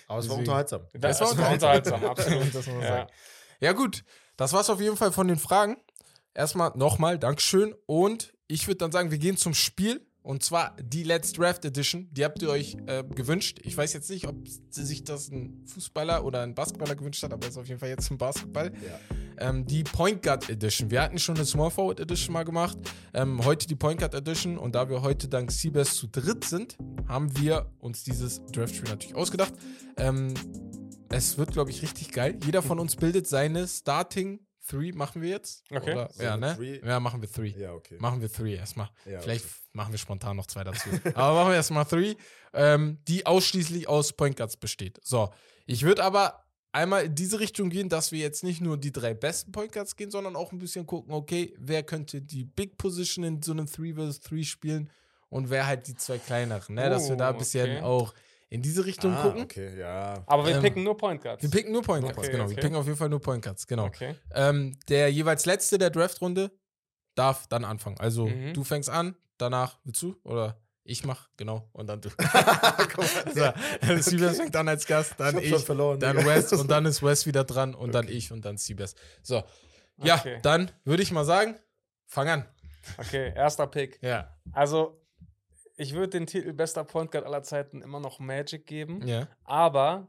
Aber 0.07 0.19
es 0.19 0.29
war 0.29 0.37
unterhaltsam. 0.37 0.81
Das, 0.93 1.19
war 1.21 1.29
das 1.29 1.37
war 1.37 1.51
unterhaltsam, 1.51 2.05
absolut. 2.05 2.45
das 2.53 2.53
muss 2.53 2.67
man 2.67 2.81
Ja. 2.81 2.87
sagen. 2.89 3.09
Ja, 3.61 3.71
gut. 3.71 4.03
Das 4.37 4.51
war's 4.51 4.69
auf 4.69 4.81
jeden 4.81 4.97
Fall 4.97 5.13
von 5.13 5.27
den 5.29 5.39
Fragen. 5.39 5.77
Erstmal 6.35 6.73
nochmal, 6.75 7.17
Dankeschön. 7.17 7.73
Und 7.85 8.33
ich 8.47 8.67
würde 8.67 8.77
dann 8.77 8.91
sagen, 8.91 9.09
wir 9.09 9.17
gehen 9.17 9.37
zum 9.37 9.53
Spiel. 9.53 10.05
Und 10.21 10.41
zwar 10.41 10.75
die 10.81 11.03
Let's 11.03 11.33
Draft 11.33 11.63
Edition. 11.65 12.09
Die 12.11 12.25
habt 12.25 12.41
ihr 12.41 12.49
euch 12.49 12.77
äh, 12.87 13.03
gewünscht. 13.03 13.59
Ich 13.61 13.77
weiß 13.77 13.93
jetzt 13.93 14.09
nicht, 14.09 14.27
ob 14.27 14.35
sich 14.71 15.03
das 15.03 15.29
ein 15.29 15.63
Fußballer 15.67 16.25
oder 16.25 16.41
ein 16.41 16.55
Basketballer 16.55 16.95
gewünscht 16.95 17.21
hat, 17.21 17.31
aber 17.31 17.45
es 17.45 17.51
ist 17.51 17.57
auf 17.59 17.67
jeden 17.67 17.79
Fall 17.79 17.89
jetzt 17.89 18.09
ein 18.09 18.17
Basketball. 18.17 18.73
Ja. 18.73 19.49
Ähm, 19.49 19.67
die 19.67 19.83
Point 19.83 20.23
Guard 20.23 20.49
Edition. 20.49 20.89
Wir 20.89 21.03
hatten 21.03 21.19
schon 21.19 21.35
eine 21.35 21.45
Small 21.45 21.69
Forward 21.69 21.99
Edition 21.99 22.33
mal 22.33 22.43
gemacht. 22.43 22.75
Ähm, 23.13 23.45
heute 23.45 23.67
die 23.67 23.75
Point 23.75 23.99
Guard 23.99 24.15
Edition. 24.15 24.57
Und 24.57 24.73
da 24.73 24.89
wir 24.89 25.03
heute 25.03 25.27
dank 25.27 25.51
Seabass 25.51 25.93
zu 25.93 26.07
dritt 26.07 26.43
sind, 26.43 26.75
haben 27.07 27.37
wir 27.37 27.71
uns 27.77 28.03
dieses 28.03 28.43
Draft-Spiel 28.45 28.89
natürlich 28.89 29.15
ausgedacht. 29.15 29.53
Ähm, 29.97 30.33
es 31.09 31.37
wird, 31.37 31.51
glaube 31.51 31.69
ich, 31.69 31.83
richtig 31.83 32.11
geil. 32.11 32.39
Jeder 32.43 32.63
von 32.63 32.79
uns 32.79 32.95
bildet 32.95 33.27
seine 33.27 33.67
Starting 33.67 34.39
Three. 34.67 34.91
Machen 34.93 35.21
wir 35.21 35.29
jetzt? 35.29 35.63
Okay. 35.69 35.93
Oder, 35.93 36.09
So 36.11 36.23
ja, 36.23 36.37
ne? 36.37 36.55
Three? 36.55 36.79
Ja, 36.85 36.99
machen 36.99 37.21
wir 37.21 37.31
Three. 37.31 37.49
Ja, 37.57 37.73
okay. 37.73 37.97
Machen 37.99 38.21
wir 38.21 38.31
Three 38.31 38.55
erstmal. 38.55 38.89
Ja, 39.05 39.19
Vielleicht 39.19 39.45
okay. 39.45 39.53
machen 39.73 39.91
wir 39.93 39.97
spontan 39.99 40.35
noch 40.37 40.47
zwei 40.47 40.63
dazu. 40.63 40.89
aber 41.13 41.33
machen 41.35 41.49
wir 41.49 41.55
erstmal 41.55 41.85
Three, 41.85 42.15
ähm, 42.53 42.97
die 43.07 43.25
ausschließlich 43.25 43.87
aus 43.87 44.13
Point 44.13 44.37
Guards 44.37 44.57
besteht. 44.57 44.99
So, 45.03 45.29
ich 45.65 45.83
würde 45.83 46.03
aber 46.03 46.43
einmal 46.71 47.05
in 47.05 47.15
diese 47.15 47.39
Richtung 47.39 47.69
gehen, 47.69 47.89
dass 47.89 48.11
wir 48.11 48.19
jetzt 48.19 48.43
nicht 48.43 48.59
nur 48.61 48.77
die 48.77 48.91
drei 48.91 49.13
besten 49.13 49.51
Point 49.51 49.71
Guards 49.71 49.95
gehen, 49.95 50.11
sondern 50.11 50.35
auch 50.35 50.51
ein 50.51 50.59
bisschen 50.59 50.85
gucken, 50.85 51.13
okay, 51.13 51.53
wer 51.57 51.83
könnte 51.83 52.21
die 52.21 52.43
Big 52.43 52.77
Position 52.77 53.23
in 53.23 53.41
so 53.41 53.51
einem 53.53 53.67
3 53.67 53.93
vs 53.93 54.19
3 54.21 54.43
spielen 54.43 54.89
und 55.29 55.49
wer 55.49 55.67
halt 55.67 55.87
die 55.87 55.95
zwei 55.95 56.17
kleineren, 56.17 56.75
ne? 56.75 56.89
Dass 56.89 57.07
wir 57.09 57.15
da 57.15 57.29
ein 57.29 57.35
Oh, 57.35 57.39
bisschen 57.39 57.69
okay. 57.77 57.81
auch 57.81 58.13
in 58.55 58.61
diese 58.61 58.85
Richtung 58.85 59.13
ah, 59.13 59.21
gucken. 59.21 59.43
okay, 59.43 59.77
ja. 59.79 60.23
Aber 60.25 60.45
wir 60.47 60.55
Ähm, 60.55 60.61
picken 60.61 60.83
nur 60.83 60.97
Point 60.97 61.21
Guards. 61.21 61.43
Wir 61.43 61.49
picken 61.49 61.71
nur 61.71 61.83
Point 61.83 62.03
Guards, 62.03 62.17
Okay, 62.17 62.31
genau. 62.31 62.45
Wir 62.45 62.51
okay. 62.53 62.61
picken 62.61 62.75
auf 62.77 62.85
jeden 62.85 62.97
Fall 62.97 63.09
nur 63.09 63.19
Point 63.21 63.43
Guards, 63.43 63.67
genau. 63.67 63.85
Okay. 63.85 64.15
Ähm, 64.33 64.77
der 64.89 65.11
jeweils 65.11 65.45
letzte 65.45 65.77
der 65.77 65.89
Draftrunde 65.89 66.51
darf 67.15 67.47
dann 67.47 67.63
anfangen. 67.63 67.97
Also 67.99 68.27
Mhm. 68.27 68.53
du 68.53 68.63
fängst 68.63 68.89
an, 68.89 69.15
danach 69.37 69.79
willst 69.83 70.01
du 70.01 70.15
oder 70.23 70.57
ich 70.83 71.03
mach, 71.03 71.29
genau, 71.37 71.67
und 71.73 71.87
dann 71.87 71.99
du. 72.01 72.09
So, 73.33 73.51
Siebes 74.01 74.37
fängt 74.37 74.55
an 74.55 74.67
als 74.67 74.85
Gast, 74.85 75.15
dann 75.17 75.37
Ich 75.39 75.51
ich, 75.51 75.63
verloren, 75.65 75.99
dann 75.99 76.17
Digga. 76.17 76.29
Wes 76.29 76.53
und 76.53 76.69
dann 76.69 76.85
ist 76.91 77.01
Wes 77.03 77.25
wieder 77.25 77.43
dran 77.43 77.73
und 77.75 77.93
dann 77.93 78.07
ich 78.07 78.31
und 78.31 78.45
dann 78.45 78.57
Siebes. 78.57 78.95
So, 79.23 79.43
ja, 80.03 80.15
Okay. 80.15 80.39
dann 80.43 80.71
würde 80.83 81.01
ich 81.03 81.11
mal 81.11 81.25
sagen, 81.25 81.57
fang 82.05 82.29
an. 82.29 82.45
Okay, 82.97 83.33
erster 83.35 83.65
Pick. 83.67 83.97
Ja, 84.01 84.29
Also, 84.51 85.01
ich 85.77 85.93
würde 85.93 86.09
den 86.09 86.27
Titel 86.27 86.53
bester 86.53 86.83
Point 86.83 87.11
Guard 87.11 87.25
aller 87.25 87.43
Zeiten 87.43 87.81
immer 87.81 87.99
noch 87.99 88.19
Magic 88.19 88.65
geben. 88.65 89.05
ja. 89.07 89.27
Aber 89.43 90.07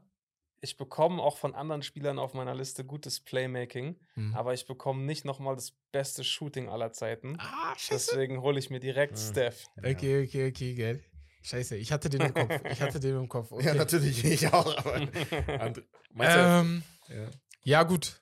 ich 0.59 0.75
bekomme 0.75 1.21
auch 1.21 1.37
von 1.37 1.53
anderen 1.53 1.83
Spielern 1.83 2.17
auf 2.17 2.33
meiner 2.33 2.55
Liste 2.55 2.83
gutes 2.83 3.19
Playmaking. 3.19 3.95
Mhm. 4.15 4.33
Aber 4.33 4.55
ich 4.55 4.65
bekomme 4.65 5.03
nicht 5.03 5.23
nochmal 5.23 5.53
das 5.55 5.73
beste 5.91 6.23
Shooting 6.23 6.67
aller 6.67 6.91
Zeiten. 6.91 7.37
Ah, 7.39 7.75
scheiße. 7.77 8.11
Deswegen 8.11 8.41
hole 8.41 8.57
ich 8.57 8.71
mir 8.71 8.79
direkt 8.79 9.13
Mhm. 9.13 9.17
Steph. 9.31 9.65
Okay, 9.77 10.23
okay, 10.25 10.47
okay, 10.49 10.73
geil. 10.73 11.03
Scheiße, 11.43 11.77
ich 11.77 11.91
hatte 11.91 12.09
den 12.09 12.21
im 12.21 12.33
Kopf. 12.33 12.51
Ich 12.71 12.81
hatte 12.81 12.99
den 12.99 13.17
im 13.17 13.29
Kopf. 13.29 13.51
Okay. 13.51 13.67
Ja, 13.67 13.73
natürlich, 13.75 14.25
ich 14.25 14.47
auch. 14.51 14.75
Aber 14.83 14.99
du, 15.69 15.81
Ähm, 16.19 16.83
ja. 17.07 17.29
ja, 17.63 17.83
gut. 17.83 18.19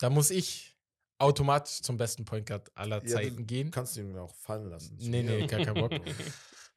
Da 0.00 0.08
muss 0.08 0.30
ich 0.30 0.74
automatisch 1.18 1.82
zum 1.82 1.98
besten 1.98 2.24
Point 2.24 2.46
Guard 2.46 2.70
aller 2.74 3.00
Ja, 3.02 3.06
Zeiten 3.06 3.36
du 3.36 3.44
gehen. 3.44 3.70
kannst 3.70 3.96
ihn 3.98 4.10
mir 4.10 4.22
auch 4.22 4.34
fallen 4.36 4.70
lassen. 4.70 4.96
Nee, 4.98 5.22
nee, 5.22 5.46
gar 5.46 5.60
kein 5.64 5.74
Bock. 5.74 5.92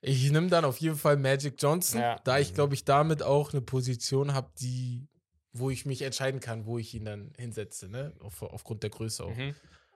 Ich 0.07 0.31
nehme 0.31 0.47
dann 0.47 0.65
auf 0.65 0.77
jeden 0.77 0.97
Fall 0.97 1.17
Magic 1.17 1.55
Johnson, 1.61 1.99
Ja. 1.99 2.19
da 2.23 2.39
ich, 2.39 2.53
glaube 2.53 2.73
ich, 2.73 2.83
damit 2.85 3.23
auch 3.23 3.51
eine 3.53 3.61
Position 3.61 4.33
habe, 4.33 4.51
die, 4.59 5.07
wo 5.53 5.69
ich 5.69 5.85
mich 5.85 6.01
entscheiden 6.01 6.39
kann, 6.39 6.65
wo 6.65 6.77
ich 6.77 6.93
ihn 6.93 7.05
dann 7.05 7.33
hinsetze, 7.37 7.89
ne? 7.89 8.13
Auf, 8.19 8.41
aufgrund 8.41 8.83
der 8.83 8.89
Größe 8.89 9.23
auch. 9.23 9.35
Mhm. 9.35 9.55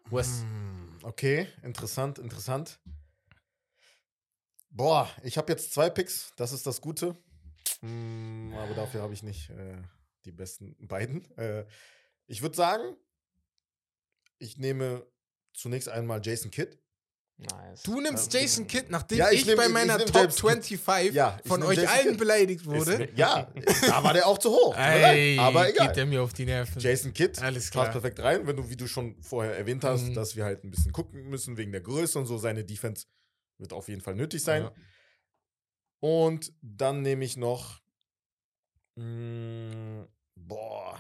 Wes. 0.10 0.41
Hm, 0.41 0.97
Okay, 1.03 1.47
interessant, 1.64 2.18
interessant. 2.20 2.80
Boah, 4.72 5.10
ich 5.24 5.38
habe 5.38 5.51
jetzt 5.51 5.74
zwei 5.74 5.89
Picks, 5.89 6.34
das 6.36 6.51
ist 6.51 6.66
das 6.68 6.82
Gute. 6.82 7.16
Hm, 7.82 8.53
aber 8.57 8.74
dafür 8.76 9.01
habe 9.01 9.14
ich 9.14 9.24
nicht 9.24 9.49
äh, 9.49 9.82
die 10.26 10.32
besten 10.32 10.76
beiden. 10.88 11.26
Äh, 11.38 11.66
ich 12.28 12.41
würde 12.41 12.55
sagen, 12.55 12.95
ich 14.38 14.57
nehme 14.57 15.05
zunächst 15.53 15.89
einmal 15.89 16.22
Jason 16.24 16.51
Kidd. 16.51 16.78
Nice. 17.42 17.84
Du 17.84 18.02
nimmst 18.02 18.34
Jason 18.34 18.68
Kidd, 18.68 18.88
nachdem 18.90 19.18
ja, 19.20 19.32
ich 19.32 19.40
ich, 19.42 19.46
nehm- 19.48 19.56
bei 19.56 19.64
ich- 19.64 19.68
ich 19.70 19.74
meiner 19.74 19.98
Top 20.00 20.14
James 20.14 20.36
Kidd. 20.36 20.42
25 20.42 21.14
Ja, 21.14 21.40
von 21.46 21.64
euch 21.64 21.78
Jason 21.78 21.94
allen 21.96 22.08
Kidd. 22.10 22.18
beleidigt 22.20 22.66
wurde. 22.66 23.04
Ist, 23.06 23.18
ja, 23.18 23.50
da 23.88 24.04
war 24.04 24.14
der 24.14 24.28
auch 24.28 24.38
zu 24.38 24.50
hoch. 24.52 24.76
Ey, 24.76 25.40
aber 25.40 25.70
egal. 25.70 25.88
geht 25.88 25.96
der 25.96 26.06
mir 26.06 26.22
auf 26.22 26.34
die 26.34 26.46
Nerven. 26.46 26.82
Jason 26.82 27.14
Kidd 27.14 27.40
Alles 27.42 27.64
passt 27.64 27.72
klar. 27.72 27.90
perfekt 27.92 28.20
rein, 28.20 28.46
wenn 28.46 28.58
du, 28.58 28.70
wie 28.70 28.76
du 28.76 28.88
schon 28.88 29.22
vorher 29.24 29.56
erwähnt 29.56 29.86
hast, 29.86 30.02
Mhm. 30.08 30.14
dass 30.16 30.36
wir 30.36 30.44
halt 30.44 30.66
ein 30.66 30.72
bisschen 30.72 30.92
gucken 30.92 31.30
müssen 31.30 31.56
wegen 31.56 31.72
der 31.72 31.80
Größe 31.80 32.20
und 32.20 32.26
so. 32.26 32.38
Seine 32.38 32.66
Defense 32.66 33.06
wird 33.58 33.72
auf 33.72 33.88
jeden 33.88 34.02
Fall 34.02 34.16
nötig 34.16 34.44
sein. 34.44 34.64
Ja. 34.64 34.72
Und 36.02 36.52
dann 36.62 37.02
nehme 37.04 37.24
ich 37.24 37.38
noch. 37.38 37.80
mh, 38.96 40.08
boah, 40.36 41.00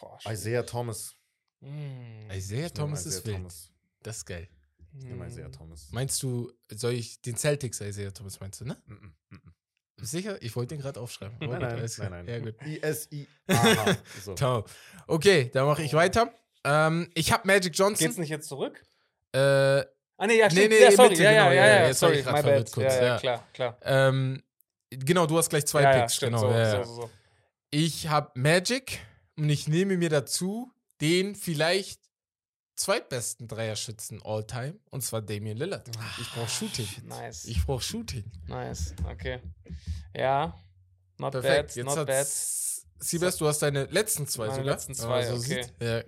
Boah, 0.00 0.20
schwierig. 0.20 0.38
Isaiah 0.38 0.62
Thomas. 0.66 1.15
Mm. 1.66 2.30
Isaiah 2.30 2.66
Ich 2.66 2.74
nehm 2.74 2.74
Thomas 2.74 3.00
Isaiah 3.06 3.18
ist 3.18 3.26
wild. 3.26 3.36
Thomas. 3.36 3.70
Das 4.02 4.16
ist 4.18 4.26
geil. 4.26 4.48
Ich 4.98 5.04
nehme 5.04 5.26
Isaiah 5.26 5.48
Mm. 5.48 5.52
Thomas. 5.52 5.88
Meinst 5.90 6.22
du, 6.22 6.52
soll 6.74 6.92
ich 6.94 7.20
den 7.22 7.36
Celtics 7.36 7.80
Isaiah 7.80 8.12
Thomas 8.12 8.40
meinst 8.40 8.60
du, 8.60 8.64
ne? 8.64 8.76
Mm, 8.86 8.92
mm, 8.92 9.14
mm, 9.30 9.34
mm. 9.36 9.52
Sicher? 10.04 10.40
Ich 10.42 10.54
wollte 10.56 10.74
den 10.74 10.82
gerade 10.82 11.00
aufschreiben. 11.00 11.36
Nein, 11.40 11.60
nein, 11.60 11.80
gut, 11.80 11.98
nein, 11.98 12.10
nein. 12.10 12.26
Ja, 12.28 12.38
gut. 12.40 12.54
I-S-I-A-H. 12.66 13.96
So. 14.24 14.34
Ciao. 14.34 14.64
Okay, 15.06 15.50
dann 15.52 15.66
mache 15.66 15.82
ich 15.82 15.92
weiter. 15.94 16.32
Ähm, 16.64 17.10
ich 17.14 17.32
habe 17.32 17.46
Magic 17.46 17.76
Johnson. 17.76 18.06
Geht's 18.06 18.18
nicht 18.18 18.28
jetzt 18.28 18.48
zurück? 18.48 18.84
Äh, 19.32 19.84
Ah, 20.18 20.26
nee, 20.26 20.38
ja, 20.38 20.48
stimmt. 20.50 20.70
nee, 20.70 20.80
ja, 20.80 20.88
in 20.88 20.96
sorry. 20.96 21.08
Mitte, 21.10 21.22
ja, 21.24 21.30
ja, 21.32 21.42
genau, 21.44 21.54
ja, 21.54 21.66
ja, 21.66 21.66
ja, 21.82 21.86
jetzt 21.88 22.00
war 22.02 22.08
sorry, 22.08 22.18
ich 22.20 22.24
grad 22.24 22.34
my 22.36 22.42
verwirrt 22.42 22.64
bad. 22.64 22.72
kurz, 22.72 22.94
ja, 22.94 23.00
ja, 23.00 23.06
ja. 23.06 23.18
klar, 23.18 23.48
klar. 23.52 23.78
ähm, 23.82 24.42
genau, 24.88 25.26
du 25.26 25.36
hast 25.36 25.50
gleich 25.50 25.66
zwei 25.66 25.82
ja, 25.82 25.92
ja, 25.94 26.00
Picks. 26.00 26.16
stimmt, 26.16 26.36
genau, 26.36 26.40
so, 26.48 26.50
ja, 26.52 26.58
ja. 26.58 26.84
so, 26.84 26.94
so, 26.94 27.00
so. 27.02 27.10
Ich 27.70 28.08
habe 28.08 28.30
Magic 28.34 28.98
und 29.36 29.50
ich 29.50 29.68
nehme 29.68 29.98
mir 29.98 30.08
dazu 30.08 30.70
den 31.00 31.34
vielleicht 31.34 32.00
zweitbesten 32.74 33.48
Dreierschützen 33.48 34.22
all 34.22 34.46
time 34.46 34.78
und 34.90 35.02
zwar 35.02 35.22
Damian 35.22 35.56
Lillard. 35.56 35.88
Ich 36.20 36.30
brauche 36.30 36.48
Shooting. 36.48 36.88
Nice, 37.04 37.44
Ich 37.46 37.64
brauche 37.64 37.82
Shooting. 37.82 38.30
nice, 38.48 38.94
okay. 39.10 39.40
Ja, 40.14 40.58
not 41.18 41.32
Perfekt. 41.32 41.68
bad, 41.68 41.76
Jetzt 41.76 41.86
not 41.96 42.06
bad. 42.06 42.26
Siebers, 42.98 43.36
du 43.36 43.46
hast 43.46 43.60
deine 43.60 43.84
letzten 43.86 44.26
zwei 44.26 44.46
Meine 44.46 44.58
sogar. 44.58 44.74
letzten 44.74 44.94
zwei, 44.94 45.24
man 45.24 45.38
okay. 45.38 45.62
sieht. 45.64 45.74
Ja. 45.82 46.02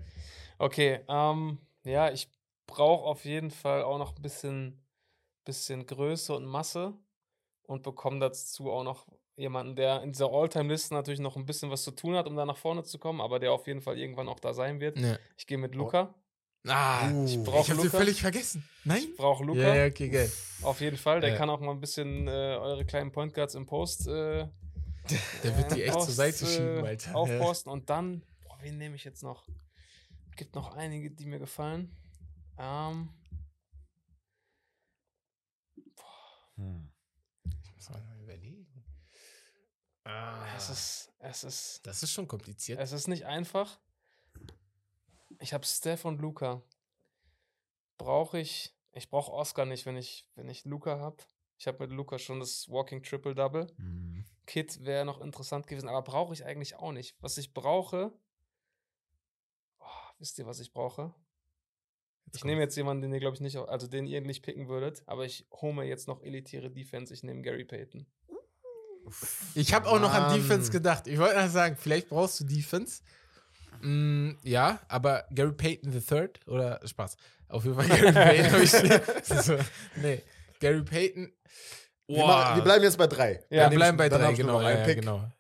Okay, 0.59 1.01
ähm, 1.09 1.59
ja, 1.84 2.11
ich 2.11 2.30
brauche 2.66 3.05
auf 3.05 3.24
jeden 3.24 3.51
Fall 3.51 3.82
auch 3.82 3.99
noch 3.99 4.16
ein 4.16 4.22
bisschen, 4.22 4.82
bisschen 5.45 5.86
Größe 5.86 6.34
und 6.34 6.45
Masse 6.47 6.95
und 7.62 7.82
bekomme 7.82 8.20
dazu 8.20 8.70
auch 8.70 8.84
noch 8.84 9.07
jemanden, 9.39 9.76
der 9.76 10.03
in 10.03 10.12
dieser 10.12 10.30
All-Time-Liste 10.30 10.93
natürlich 10.95 11.20
noch 11.20 11.36
ein 11.36 11.47
bisschen 11.47 11.70
was 11.70 11.82
zu 11.84 11.93
tun 11.93 12.14
hat, 12.16 12.26
um 12.26 12.36
da 12.36 12.45
nach 12.45 12.57
vorne 12.57 12.82
zu 12.84 12.99
kommen, 12.99 13.20
aber 13.20 13.39
der 13.39 13.53
auf 13.53 13.66
jeden 13.66 13.80
Fall 13.80 13.99
irgendwann 13.99 14.28
auch 14.28 14.41
da 14.41 14.53
sein 14.53 14.80
wird. 14.80 14.99
Ja. 14.99 15.16
Ich 15.36 15.47
gehe 15.47 15.59
mit 15.59 15.74
Luca. 15.74 16.14
Ah, 16.66 17.09
Uh, 17.11 17.24
ich, 17.24 17.43
brauch 17.45 17.64
ich 17.64 17.70
habe 17.70 17.89
völlig 17.89 18.20
vergessen. 18.20 18.68
Nein? 18.84 18.99
Ich 18.99 19.16
brauche 19.16 19.45
Luca. 19.45 19.74
Ja, 19.74 19.86
okay, 19.86 20.09
geil. 20.09 20.30
Auf 20.62 20.80
jeden 20.80 20.97
Fall. 20.97 21.20
Der 21.20 21.30
Ja. 21.30 21.36
kann 21.36 21.49
auch 21.49 21.61
mal 21.61 21.70
ein 21.70 21.80
bisschen 21.80 22.26
äh, 22.26 22.30
eure 22.30 22.84
kleinen 22.84 23.12
Point 23.12 23.32
Guards 23.32 23.55
im 23.55 23.64
Post. 23.64 24.09
Äh, 24.09 24.49
Der 25.45 25.57
wird 25.57 25.74
die 25.74 25.84
echt 25.84 25.93
zur 25.93 26.03
Post, 26.05 26.16
Seite 26.16 26.45
äh, 26.45 26.49
schieben, 26.49 26.84
Alter. 26.84 27.11
Ja. 27.11 27.16
Aufposten 27.16 27.72
und 27.72 27.89
dann, 27.89 28.22
boah, 28.43 28.59
wen 28.61 28.76
nehme 28.76 28.97
ich 28.97 29.05
jetzt 29.05 29.22
noch? 29.22 29.49
Gibt 30.36 30.55
noch 30.57 30.74
einige, 30.74 31.11
die 31.11 31.24
mir 31.26 31.39
gefallen. 31.39 31.97
Ähm, 32.59 33.09
Hm. 36.57 36.89
Muss 37.76 37.89
man 37.91 38.03
mal. 38.05 38.18
Ah, 40.09 40.47
es 40.57 40.71
ist, 40.71 41.13
es 41.19 41.45
ist, 41.45 41.87
das 41.87 42.03
ist 42.03 42.13
schon 42.13 42.27
kompliziert. 42.27 42.81
es 42.81 42.93
ist 42.93 43.09
nicht 43.09 43.27
einfach. 43.27 43.79
Ich 45.39 45.53
habe 45.53 45.67
Steph 45.67 46.07
und 46.07 46.19
Luca. 46.19 46.63
Brauche 47.99 48.39
ich, 48.39 48.75
ich 48.93 49.11
brauche 49.11 49.33
Oscar 49.33 49.67
nicht, 49.67 49.85
wenn 49.85 49.97
ich, 49.97 50.27
wenn 50.35 50.49
ich 50.49 50.65
Luca 50.65 50.99
habe. 50.99 51.19
Ich 51.59 51.67
habe 51.67 51.87
mit 51.87 51.91
Luca 51.95 52.19
schon 52.19 52.41
das 52.41 52.71
Walking 52.71 53.03
Triple 53.03 53.35
Double. 53.35 53.67
Hm. 53.77 54.25
Kit 54.47 54.83
wäre 54.83 55.05
noch 55.05 55.21
interessant 55.21 55.67
gewesen, 55.67 55.91
aber 55.91 56.01
brauche 56.01 56.33
ich 56.33 56.47
eigentlich 56.47 56.77
auch 56.77 56.93
nicht. 56.93 57.15
Was 57.21 57.37
ich 57.37 57.53
brauche, 57.53 58.11
oh, 59.79 59.85
wisst 60.19 60.39
ihr, 60.39 60.47
was 60.47 60.61
ich 60.61 60.73
brauche? 60.73 61.15
Ich 62.35 62.45
nehme 62.45 62.63
jetzt 62.63 62.77
jemanden, 62.77 63.03
den 63.03 63.13
ihr, 63.13 63.21
glaube 63.21 63.35
ich, 63.35 63.41
nicht, 63.41 63.57
also 63.57 63.87
den 63.87 64.07
ihr 64.07 64.23
nicht 64.23 64.43
picken 64.43 64.69
würdet, 64.69 65.03
aber 65.07 65.27
ich 65.27 65.47
hole 65.53 65.75
mir 65.75 65.85
jetzt 65.85 66.09
noch 66.09 66.23
elitäre 66.23 66.71
Defense. 66.71 67.13
Ich 67.13 67.23
nehme 67.23 67.43
Gary 67.43 67.65
Payton. 67.65 68.07
Ich 69.55 69.73
habe 69.75 69.87
auch 69.89 70.01
noch 70.01 70.13
an. 70.13 70.35
Defense 70.35 70.71
gedacht. 70.71 71.07
Ich 71.07 71.19
wollte 71.19 71.37
noch 71.41 71.51
sagen, 71.51 71.77
vielleicht 71.79 72.09
brauchst 72.09 72.41
du 72.41 72.45
Defense. 72.45 73.03
Mm, 73.81 74.33
ja, 74.43 74.81
aber 74.89 75.25
Gary 75.33 75.53
Payton 75.53 75.93
III 75.93 76.29
oder 76.47 76.81
Spaß. 76.85 77.17
Auf 77.49 77.65
jeden 77.65 77.77
Fall 77.77 77.89
Gary 77.89 78.13
Payton. 78.13 78.53
hab 78.53 78.61
ich- 78.61 79.25
so, 79.45 79.57
nee, 79.97 80.23
Gary 80.61 80.83
Payton. 80.83 81.33
Wir, 82.09 82.27
machen, 82.27 82.57
wir 82.57 82.63
bleiben 82.65 82.83
jetzt 82.85 82.99
bei 82.99 83.07
drei. 83.07 83.45
Ja, 83.51 83.71
wir 83.71 83.77
bleiben 83.77 83.97
ich- 83.97 83.99
bei 83.99 84.09
drei, 84.09 84.31
ich 84.33 84.37
genau. 84.39 84.61
Ja, 84.63 84.87
ja, 84.87 84.95
genau. 84.95 85.31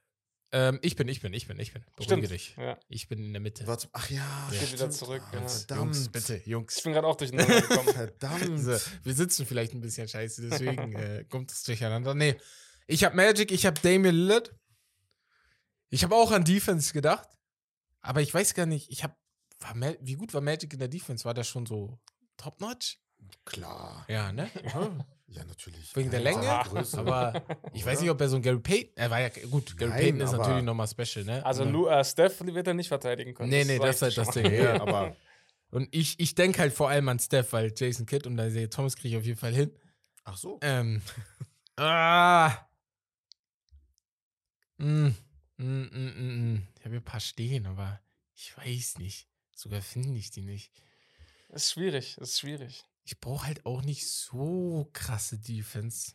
Ähm, 0.50 0.78
ich 0.80 0.96
bin, 0.96 1.08
ich 1.08 1.20
bin, 1.20 1.34
ich 1.34 1.46
bin, 1.46 1.58
ich 1.60 1.74
bin. 1.74 1.82
Beruhige 1.94 2.04
Stimmt. 2.26 2.30
dich. 2.30 2.56
Ja. 2.56 2.78
Ich 2.88 3.06
bin 3.08 3.18
in 3.22 3.32
der 3.34 3.40
Mitte. 3.42 3.66
Warte, 3.66 3.88
ach 3.92 4.08
ja, 4.08 4.22
Geht 4.50 4.62
wieder 4.68 4.76
stimmt. 4.78 4.92
zurück, 4.94 5.22
Ah, 5.30 5.34
ja. 5.36 5.46
Verdammt. 5.48 5.94
Jungs, 5.94 6.08
bitte, 6.08 6.36
Ich 6.36 6.46
Jungs. 6.46 6.80
bin 6.82 6.92
gerade 6.94 7.06
auch 7.06 7.16
durcheinander 7.16 7.60
gekommen. 7.60 7.88
Verdammt. 7.94 8.58
So, 8.58 8.74
wir 9.02 9.14
sitzen 9.14 9.44
vielleicht 9.44 9.74
ein 9.74 9.82
bisschen 9.82 10.08
scheiße, 10.08 10.48
deswegen 10.48 10.94
äh, 10.94 11.24
kommt 11.28 11.52
es 11.52 11.64
durcheinander. 11.64 12.14
Nee, 12.14 12.36
ich 12.88 13.04
habe 13.04 13.14
Magic, 13.14 13.52
ich 13.52 13.64
habe 13.66 13.80
Damian 13.80 14.14
Lillard. 14.14 14.54
Ich 15.90 16.02
habe 16.02 16.14
auch 16.16 16.32
an 16.32 16.44
Defense 16.44 16.92
gedacht, 16.92 17.28
aber 18.00 18.20
ich 18.20 18.34
weiß 18.34 18.54
gar 18.54 18.66
nicht, 18.66 18.90
ich 18.90 19.04
habe, 19.04 19.14
wie 20.00 20.14
gut 20.14 20.34
war 20.34 20.40
Magic 20.40 20.72
in 20.72 20.78
der 20.80 20.88
Defense? 20.88 21.24
War 21.24 21.34
der 21.34 21.44
schon 21.44 21.64
so 21.66 21.98
top-notch? 22.36 22.98
Klar. 23.44 24.04
Ja, 24.08 24.32
ne? 24.32 24.50
Ja, 25.26 25.44
natürlich. 25.44 25.94
Wegen 25.96 26.10
der 26.10 26.20
Länge? 26.20 26.46
Größe. 26.64 26.98
Aber 26.98 27.42
ich 27.72 27.84
weiß 27.84 28.00
nicht, 28.00 28.10
ob 28.10 28.20
er 28.20 28.28
so 28.28 28.36
ein 28.36 28.42
Gary 28.42 28.60
Payton, 28.60 28.92
er 28.96 29.10
war 29.10 29.20
ja, 29.20 29.28
gut, 29.50 29.76
Gary 29.76 29.90
Nein, 29.90 30.00
Payton 30.00 30.20
ist 30.20 30.32
natürlich 30.32 30.62
nochmal 30.64 30.88
special, 30.88 31.24
ne? 31.24 31.44
Also 31.44 31.62
Aber- 31.62 31.70
Lu, 31.70 31.86
äh, 31.88 32.04
Steph 32.04 32.40
wird 32.40 32.66
er 32.66 32.74
nicht 32.74 32.88
verteidigen 32.88 33.34
können. 33.34 33.50
Nee, 33.50 33.64
nee, 33.64 33.78
das 33.78 33.96
ist 33.96 34.02
halt 34.02 34.14
schon 34.14 34.24
das. 34.24 34.34
Ding. 34.34 34.52
Ja. 34.52 34.80
aber 34.80 35.16
Und 35.70 35.88
ich, 35.90 36.18
ich 36.20 36.34
denke 36.34 36.60
halt 36.60 36.72
vor 36.72 36.88
allem 36.88 37.08
an 37.08 37.18
Steph, 37.18 37.52
weil 37.52 37.72
Jason 37.76 38.06
Kidd 38.06 38.26
und 38.26 38.38
Isaiah 38.38 38.70
Thomas 38.70 38.96
kriege 38.96 39.08
ich 39.08 39.16
auf 39.20 39.24
jeden 39.26 39.38
Fall 39.38 39.52
hin. 39.54 39.74
ach 40.24 40.36
so. 40.36 40.58
Ähm. 40.62 41.02
ah. 41.76 42.67
Mm, 44.78 45.08
mm, 45.56 45.62
mm. 45.62 46.68
Ich 46.76 46.84
habe 46.84 46.90
hier 46.90 47.00
ein 47.00 47.04
paar 47.04 47.20
stehen, 47.20 47.66
aber 47.66 48.00
ich 48.34 48.56
weiß 48.56 48.98
nicht. 48.98 49.28
Sogar 49.54 49.82
finde 49.82 50.18
ich 50.18 50.30
die 50.30 50.42
nicht. 50.42 50.72
Ist 51.50 51.72
schwierig, 51.72 52.16
ist 52.18 52.38
schwierig. 52.38 52.84
Ich 53.04 53.18
brauche 53.20 53.46
halt 53.46 53.64
auch 53.66 53.82
nicht 53.82 54.06
so 54.06 54.88
krasse 54.92 55.38
Defense. 55.38 56.12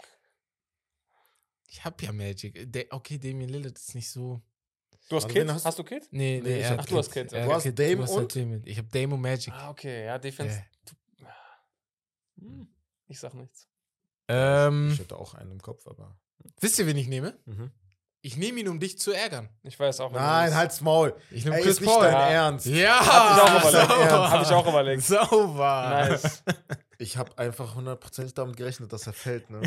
Ich 1.67 1.83
habe 1.83 2.03
ja 2.05 2.11
Magic. 2.13 2.55
Äh, 2.55 2.65
De 2.67 2.87
okay, 2.91 3.17
Damian 3.17 3.49
Lillard 3.49 3.77
ist 3.77 3.95
nicht 3.95 4.09
so. 4.09 4.41
Du 5.09 5.15
hast 5.17 5.23
Warte, 5.23 5.33
Kid? 5.33 5.41
wen 5.47 5.51
hast 5.53 5.65
Hast, 5.65 5.79
du 5.79 5.83
Kid? 5.83 6.07
Nee, 6.11 6.39
Nee, 6.41 6.49
nee, 6.49 6.59
er 6.61 6.79
Ach, 6.79 6.85
du 6.85 6.97
hast 6.97 7.11
Kid. 7.11 7.31
Du 7.31 7.37
hast 7.51 7.63
Kid, 7.63 7.77
Dame 7.77 8.03
hast 8.03 8.11
halt 8.15 8.21
und? 8.21 8.35
Damian. 8.35 8.61
Ich 8.65 8.77
habe 8.77 8.87
Dame 8.89 9.15
und 9.15 9.21
Magic. 9.21 9.53
Ah, 9.53 9.69
okay, 9.71 10.05
ja, 10.05 10.17
Defense. 10.19 10.63
Du, 10.85 10.93
Hm, 12.39 12.67
ich 13.07 13.19
sag 13.19 13.33
nichts. 13.33 13.67
Ähm, 14.27 14.91
Ich 14.93 14.99
hätte 14.99 15.17
auch 15.17 15.33
einen 15.33 15.51
im 15.51 15.61
Kopf, 15.61 15.85
aber. 15.87 16.17
wisst 16.61 16.79
ihr, 16.79 16.87
wen 16.87 16.97
ich 16.97 17.07
nehme? 17.07 17.37
Mhm. 17.45 17.71
Ich 18.25 18.37
nehme 18.37 18.61
ihn, 18.61 18.69
um 18.69 18.79
dich 18.79 18.97
zu 18.97 19.11
ärgern. 19.11 19.49
Ich 19.63 19.77
weiß 19.77 19.99
auch. 19.99 20.09
du 20.09 20.15
Nein, 20.17 20.55
halt's 20.55 20.79
Maul. 20.79 21.13
Ich 21.29 21.43
nehme 21.43 21.57
Chris 21.57 21.73
ist 21.73 21.81
nicht 21.81 21.89
Paul. 21.89 22.03
dein 22.05 22.13
Ja. 22.13 22.27
Ernst. 22.29 22.65
Ja, 22.67 23.05
Hab 23.05 23.35
ich 23.37 23.43
auch 23.43 23.59
überlegt. 23.69 23.89
sauber. 23.89 24.31
Hab 24.31 24.41
ich 24.41 24.47
auch 24.53 24.67
überlegt. 24.67 25.03
Sauber. 25.03 25.89
Nice. 26.09 26.43
Ich 26.99 27.17
habe 27.17 27.37
einfach 27.37 27.75
hundertprozentig 27.75 28.33
damit 28.33 28.55
gerechnet, 28.55 28.93
dass 28.93 29.07
er 29.07 29.13
fällt, 29.13 29.49
ne? 29.49 29.61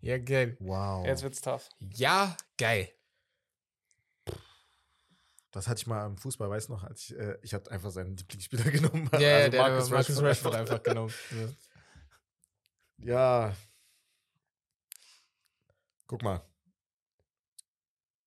Ja, 0.00 0.18
geil. 0.18 0.56
Wow. 0.58 1.06
Jetzt 1.06 1.22
wird's 1.22 1.40
tough. 1.40 1.68
Ja, 1.94 2.36
geil. 2.58 2.88
Das 5.52 5.68
hatte 5.68 5.78
ich 5.80 5.86
mal 5.86 6.04
im 6.06 6.16
Fußball, 6.18 6.50
weißt 6.50 6.68
du 6.68 6.72
noch, 6.72 6.82
als 6.82 7.10
ich, 7.10 7.16
äh, 7.16 7.38
ich 7.42 7.54
hatte 7.54 7.70
einfach 7.70 7.90
seinen 7.90 8.16
Lieblingsspieler 8.16 8.64
genommen. 8.72 9.08
Ja, 9.12 9.20
ja, 9.20 9.36
also 9.36 9.50
der 9.52 9.60
Marcus, 9.62 9.90
Marcus 9.90 10.08
Rashford 10.22 10.24
Rashford 10.24 10.54
einfach 10.56 10.82
genommen. 10.82 11.14
Ja. 12.98 13.48
Ja. 13.48 13.56
Guck 16.06 16.22
mal. 16.22 16.40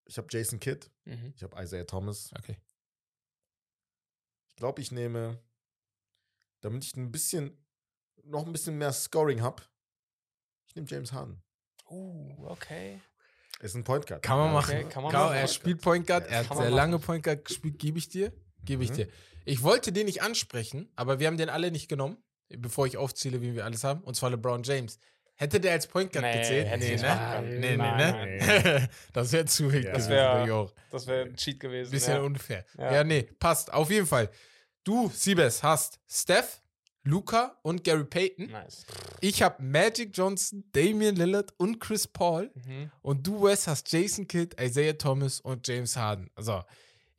Ich 0.05 0.17
habe 0.17 0.27
Jason 0.31 0.59
Kidd, 0.59 0.89
Mhm. 1.05 1.33
ich 1.35 1.43
habe 1.43 1.61
Isaiah 1.61 1.85
Thomas. 1.85 2.31
Okay. 2.37 2.57
Ich 4.49 4.55
glaube, 4.55 4.81
ich 4.81 4.91
nehme, 4.91 5.41
damit 6.61 6.83
ich 6.83 6.95
ein 6.95 7.11
bisschen, 7.11 7.65
noch 8.23 8.45
ein 8.45 8.51
bisschen 8.51 8.77
mehr 8.77 8.91
Scoring 8.91 9.41
habe, 9.41 9.63
ich 10.67 10.75
nehme 10.75 10.87
James 10.87 11.11
Harden. 11.13 11.41
Uh, 11.89 12.45
okay. 12.47 12.99
Ist 13.61 13.75
ein 13.75 13.83
Point 13.83 14.05
Guard. 14.07 14.21
Kann 14.23 14.37
man 14.37 14.53
machen. 14.53 14.75
Okay, 14.75 14.89
kann 14.89 15.03
man 15.03 15.11
Kann, 15.11 15.21
machen. 15.25 15.35
er 15.37 15.47
spielt 15.47 15.81
Point 15.81 16.07
Guard, 16.07 16.25
er 16.27 16.31
Ja, 16.31 16.37
hat 16.39 16.47
kann 16.47 16.57
sehr 16.57 16.71
lange. 16.71 16.99
Point 16.99 17.23
Guard 17.23 17.45
gespielt, 17.45 17.77
gebe 17.79 17.97
ich 17.97 18.09
dir. 18.09 18.31
Gebe 18.63 18.83
ich 18.83 18.91
Mhm. 18.91 18.95
dir. 18.95 19.09
Ich 19.45 19.63
wollte 19.63 19.91
den 19.91 20.05
nicht 20.05 20.21
ansprechen, 20.21 20.91
aber 20.95 21.19
wir 21.19 21.27
haben 21.27 21.37
den 21.37 21.49
alle 21.49 21.71
nicht 21.71 21.87
genommen, 21.87 22.23
bevor 22.49 22.85
ich 22.87 22.97
aufzähle, 22.97 23.41
wie 23.41 23.53
wir 23.55 23.65
alles 23.65 23.83
haben. 23.83 24.03
Und 24.03 24.15
zwar 24.15 24.29
LeBron 24.29 24.63
James. 24.63 24.99
Hätte 25.41 25.61
der 25.61 25.71
als 25.71 25.87
Point 25.87 26.11
Guard 26.11 26.25
Nee, 26.25 26.37
gezählt? 26.37 26.67
hätte 26.67 26.83
ich 26.83 26.91
nicht 26.91 27.01
ne? 27.01 27.07
können. 27.33 27.59
Nee, 27.61 27.69
nee, 27.71 27.77
Nein, 27.77 28.37
ne? 28.37 28.89
das 29.13 29.31
wäre 29.31 29.45
zu 29.45 29.71
wild 29.71 29.85
Ja. 29.85 29.93
Das 29.93 30.09
wär- 30.09 30.67
wäre 31.07 31.21
ein 31.27 31.35
Cheat 31.37 31.61
gewesen. 31.61 31.91
Bisschen 31.91 32.15
ja. 32.15 32.21
unfair. 32.21 32.65
Ja. 32.77 32.93
Ja. 32.95 33.03
nee, 33.05 33.23
passt. 33.39 33.71
Auf 33.71 33.89
jeden 33.89 34.05
Fall. 34.05 34.29
Du, 34.83 35.09
Siebes, 35.15 35.63
hast 35.63 35.97
Steph, 36.09 36.61
Luca 37.03 37.57
und 37.61 37.85
Gary 37.85 38.03
Payton. 38.03 38.47
Nice. 38.51 38.85
Ich 39.21 39.41
habe 39.41 39.63
Magic 39.63 40.09
Johnson, 40.13 40.65
Damian 40.73 41.15
Lillard 41.15 41.53
und 41.55 41.79
Chris 41.79 42.05
Paul. 42.05 42.51
Mhm. 42.65 42.91
Und 43.01 43.25
du, 43.25 43.41
Wes, 43.41 43.65
hast 43.65 43.89
Jason 43.89 44.27
Kidd, 44.27 44.57
Isaiah 44.61 44.97
Thomas 44.97 45.39
und 45.39 45.65
James 45.65 45.95
Harden. 45.95 46.29
Also, 46.35 46.61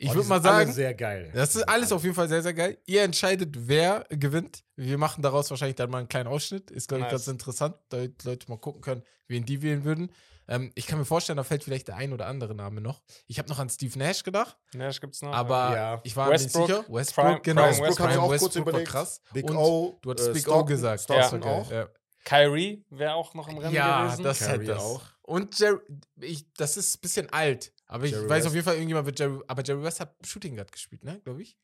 ich 0.01 0.11
Oh, 0.11 0.15
würde 0.15 0.29
mal 0.29 0.41
sagen, 0.43 0.73
sehr 0.73 0.95
geil. 0.95 1.31
das 1.35 1.55
ist 1.57 1.69
alles 1.69 1.93
auf 1.93 2.03
jeden 2.03 2.15
Fall 2.15 2.29
sehr, 2.29 2.43
sehr 2.43 2.55
geil. 2.55 2.79
Ihr 2.87 3.03
entscheidet, 3.03 3.55
wer 3.69 4.05
gewinnt. 4.09 4.65
Wir 4.77 4.97
machen 4.99 5.23
daraus 5.23 5.51
wahrscheinlich 5.51 5.77
dann 5.77 5.91
mal 5.91 5.99
einen 5.99 6.09
kleinen 6.09 6.27
Ausschnitt. 6.29 6.71
Ist, 6.71 6.89
glaube 6.89 7.01
ich, 7.01 7.05
Nice. 7.05 7.13
ganz 7.13 7.29
interessant, 7.29 7.77
damit 7.91 8.25
Leute 8.25 8.49
mal 8.49 8.59
gucken 8.59 8.81
können, 8.81 9.03
wen 9.29 9.45
die 9.45 9.61
wählen 9.63 9.85
würden. 9.85 10.11
Ähm, 10.49 10.73
ich 10.75 10.87
kann 10.89 10.99
mir 10.99 11.05
vorstellen, 11.05 11.37
da 11.37 11.45
fällt 11.45 11.63
vielleicht 11.63 11.87
der 11.89 11.97
ein 11.97 12.13
oder 12.13 12.27
andere 12.27 12.55
Name 12.57 12.81
noch. 12.81 13.03
Ich 13.29 13.39
habe 13.39 13.49
noch 13.49 13.59
an 13.61 13.69
Steve 13.69 13.97
Nash 13.99 14.25
gedacht, 14.25 14.57
Nash 14.75 15.01
gibt's 15.01 15.23
noch. 15.23 15.33
aber 15.33 15.77
Ja. 15.77 16.01
ich 16.03 16.17
war 16.17 16.27
mir 16.27 16.33
nicht 16.33 16.47
Westbrook, 16.47 16.67
sicher. 16.67 16.85
Westbrook, 16.89 17.25
Prime- 17.27 17.41
genau. 17.43 17.63
Prime 17.63 17.71
Westbrook 17.71 17.89
Westbrook 18.09 18.19
auch 18.19 18.29
kurz 18.29 18.43
Westbrook 18.43 18.65
war 18.67 18.71
überlegt. 18.73 18.91
krass. 18.91 19.21
Big 19.33 19.45
Und 19.51 19.57
O. 19.57 19.99
Du 20.03 20.11
hattest 20.11 20.29
äh, 20.31 20.33
Big 20.33 20.49
O 20.49 20.51
Stockton- 20.51 20.67
gesagt. 20.67 21.03
Stockton 21.03 21.41
geil, 21.43 21.53
auch. 21.53 21.71
Ja. 21.71 21.89
Kyrie 22.25 22.85
wäre 22.91 23.15
auch 23.15 23.35
noch 23.35 23.49
im 23.49 23.59
Rennen 23.59 23.75
Ja, 23.75 24.05
gewesen. 24.07 24.23
das 24.25 24.39
Curry 24.41 24.51
hätte 24.53 24.65
das. 24.67 24.83
auch. 24.83 25.03
Und 25.23 25.59
Jerry, 25.59 25.79
ich, 26.21 26.53
das 26.55 26.77
ist 26.77 26.97
ein 26.97 27.01
bisschen 27.01 27.31
alt, 27.33 27.73
aber 27.87 28.05
ich 28.05 28.13
Jerry 28.13 28.29
weiß 28.29 28.39
West. 28.39 28.47
auf 28.49 28.53
jeden 28.55 28.65
Fall, 28.65 28.75
irgendjemand 28.75 29.07
wird 29.07 29.19
Jerry, 29.19 29.41
aber 29.47 29.63
Jerry 29.65 29.83
West 29.83 30.01
hat 30.01 30.15
Shooting 30.27 30.57
Guard 30.57 30.73
gespielt, 30.73 31.05
ne, 31.05 31.21
glaube 31.25 31.43
ich. 31.43 31.57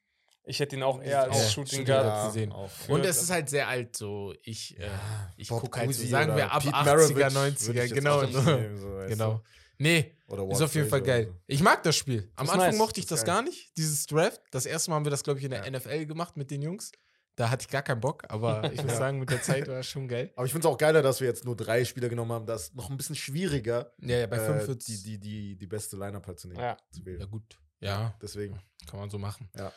Ich 0.49 0.61
hätte 0.61 0.77
ihn 0.77 0.85
auch 0.85 1.03
eher 1.03 1.25
als 1.25 1.37
Ja, 1.43 1.49
Shooting 1.51 1.85
Guard. 1.85 2.05
Guard. 2.05 2.27
gesehen. 2.33 2.53
auch. 2.53 2.71
Und 2.89 3.05
es 3.05 3.21
ist 3.21 3.31
halt 3.31 3.51
sehr 3.51 3.67
alt, 3.67 3.97
so 3.97 4.33
ich, 4.45 4.79
äh, 4.79 4.89
ich 5.37 5.49
gucke 5.49 5.81
halt 5.81 5.93
so, 5.93 6.07
sagen 6.07 6.37
wir 6.37 6.53
ab 6.53 6.63
Pete 6.63 6.73
80er, 6.75 6.85
Maravich 6.85 7.17
würde 7.17 7.27
90er, 7.27 7.71
ich 7.71 7.75
jetzt 7.77 7.95
genau. 7.95 8.19
auch 8.23 8.23
nehmen, 8.47 8.79
so, 8.79 8.87
genau. 9.09 9.33
du. 9.35 9.41
Nee, 9.79 10.17
Oder 10.29 10.49
ist 10.51 10.63
auf 10.63 10.75
jeden 10.75 10.89
Fall 10.89 11.03
geil. 11.03 11.27
so. 11.27 11.35
Ich 11.49 11.63
mag 11.63 11.83
das 11.83 11.97
Spiel. 11.97 12.31
Am 12.37 12.47
Ist 12.47 12.53
Anfang 12.53 12.69
nice. 12.71 12.79
mochte 12.79 12.99
ich 13.01 13.05
das 13.07 13.25
geil. 13.25 13.35
gar 13.35 13.43
nicht, 13.43 13.77
dieses 13.77 14.07
Draft. 14.07 14.41
Das 14.53 14.65
erste 14.65 14.89
Mal 14.91 14.97
haben 14.97 15.05
wir 15.05 15.11
das, 15.11 15.23
glaube 15.23 15.39
ich, 15.41 15.45
in 15.45 15.51
der 15.51 15.71
NFL 15.71 16.07
gemacht 16.07 16.37
mit 16.37 16.51
den 16.51 16.63
Jungs. 16.63 16.93
Da 17.37 17.51
hatte 17.51 17.63
ich 17.63 17.69
gar 17.69 17.83
keinen 17.83 18.01
Bock, 18.01 18.25
aber 18.29 18.73
ich 18.73 18.83
muss 18.83 18.93
Ja. 18.93 18.99
sagen, 18.99 19.19
mit 19.19 19.31
der 19.31 19.43
Zeit 19.43 19.69
war 19.69 19.77
es 19.81 19.87
schon 19.87 20.09
geil. 20.09 20.33
Aber 20.37 20.47
ich 20.47 20.53
finde 20.53 20.67
es 20.67 20.73
auch 20.75 20.79
geiler, 20.79 21.03
dass 21.03 21.21
wir 21.21 21.29
jetzt 21.29 21.45
nur 21.45 21.55
drei 21.55 21.85
Spieler 21.85 22.09
genommen 22.09 22.33
haben. 22.33 22.47
Das 22.47 22.65
ist 22.65 22.75
noch 22.75 22.91
ein 22.91 22.97
bisschen 22.97 23.15
schwieriger, 23.17 23.93
Ja, 24.01 24.17
ja 24.21 24.27
bei 24.27 24.37
äh, 24.39 24.47
45. 24.47 25.03
die, 25.03 25.03
die, 25.03 25.19
die, 25.21 25.57
die 25.57 25.67
beste 25.67 25.97
Line-Up 25.97 26.27
halt 26.27 26.41
zu 26.41 26.49
nehmen. 26.49 26.61
Ja. 26.61 26.77
Zu 26.91 27.05
wählen. 27.05 27.21
ja, 27.21 27.27
gut. 27.27 27.59
Ja, 27.81 28.15
Deswegen. 28.23 28.59
kann 28.91 28.99
man 28.99 29.11
so 29.11 29.19
machen. 29.19 29.49
Ja. 29.57 29.71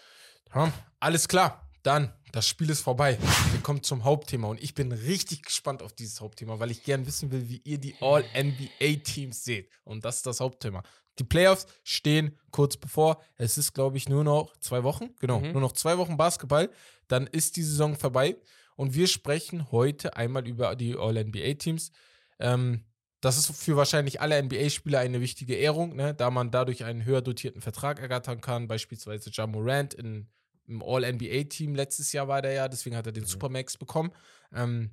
Ja, 0.55 0.72
alles 0.99 1.28
klar. 1.28 1.66
Dann, 1.84 2.14
das 2.34 2.47
Spiel 2.47 2.70
ist 2.70 2.82
vorbei. 2.82 3.18
Wir 3.51 3.62
kommen 3.62 3.84
zum 3.84 4.03
Hauptthema 4.03 4.47
und 4.47 4.62
ich 4.62 4.74
bin 4.74 4.91
richtig 4.91 5.43
gespannt 5.43 5.82
auf 5.82 5.93
dieses 5.93 6.20
Hauptthema, 6.22 6.60
weil 6.60 6.72
ich 6.72 6.84
gern 6.84 7.05
wissen 7.05 7.32
will, 7.32 7.47
wie 7.49 7.62
ihr 7.64 7.78
die 7.78 7.95
All-NBA-Teams 8.01 9.43
seht. 9.43 9.70
Und 9.84 10.05
das 10.05 10.18
ist 10.18 10.26
das 10.26 10.39
Hauptthema. 10.39 10.84
Die 11.20 11.24
Playoffs 11.24 11.67
stehen 11.84 12.38
kurz 12.51 12.78
bevor. 12.78 13.22
Es 13.36 13.57
ist, 13.57 13.74
glaube 13.74 13.97
ich, 13.97 14.07
nur 14.09 14.24
noch 14.24 14.55
zwei 14.57 14.84
Wochen. 14.84 15.09
Genau, 15.20 15.39
Mhm. 15.41 15.51
nur 15.51 15.61
noch 15.61 15.74
zwei 15.74 15.97
Wochen 15.97 16.17
Basketball. 16.17 16.70
Dann 17.07 17.28
ist 17.28 17.57
die 17.57 17.63
Saison 17.63 17.95
vorbei. 17.95 18.38
Und 18.76 18.95
wir 18.95 19.07
sprechen 19.07 19.72
heute 19.72 20.15
einmal 20.15 20.47
über 20.47 20.76
die 20.76 20.95
All-NBA-Teams. 20.95 21.91
Ähm, 22.39 22.86
das 23.22 23.38
ist 23.38 23.51
für 23.53 23.76
wahrscheinlich 23.76 24.22
alle 24.22 24.38
NBA-Spieler 24.41 24.99
eine 24.99 25.20
wichtige 25.20 25.55
Ehrung, 25.55 25.95
ne? 25.97 26.13
da 26.13 26.32
man 26.32 26.51
dadurch 26.51 26.86
einen 26.86 27.03
höher 27.03 27.22
dotierten 27.22 27.61
Vertrag 27.61 27.99
ergattern 27.99 28.39
kann. 28.39 28.70
Beispielsweise 28.70 29.30
Ja 29.34 29.45
Morant 29.45 29.93
in, 29.93 30.30
im 30.67 30.82
All-NBA-Team 30.82 31.76
letztes 31.76 32.13
Jahr 32.13 32.30
war 32.30 32.41
der 32.41 32.53
ja, 32.53 32.67
deswegen 32.70 32.95
hat 32.95 33.05
er 33.07 33.11
den 33.11 33.24
Mhm. 33.24 33.28
Supermax 33.28 33.76
bekommen. 33.76 34.11
Ähm, 34.55 34.91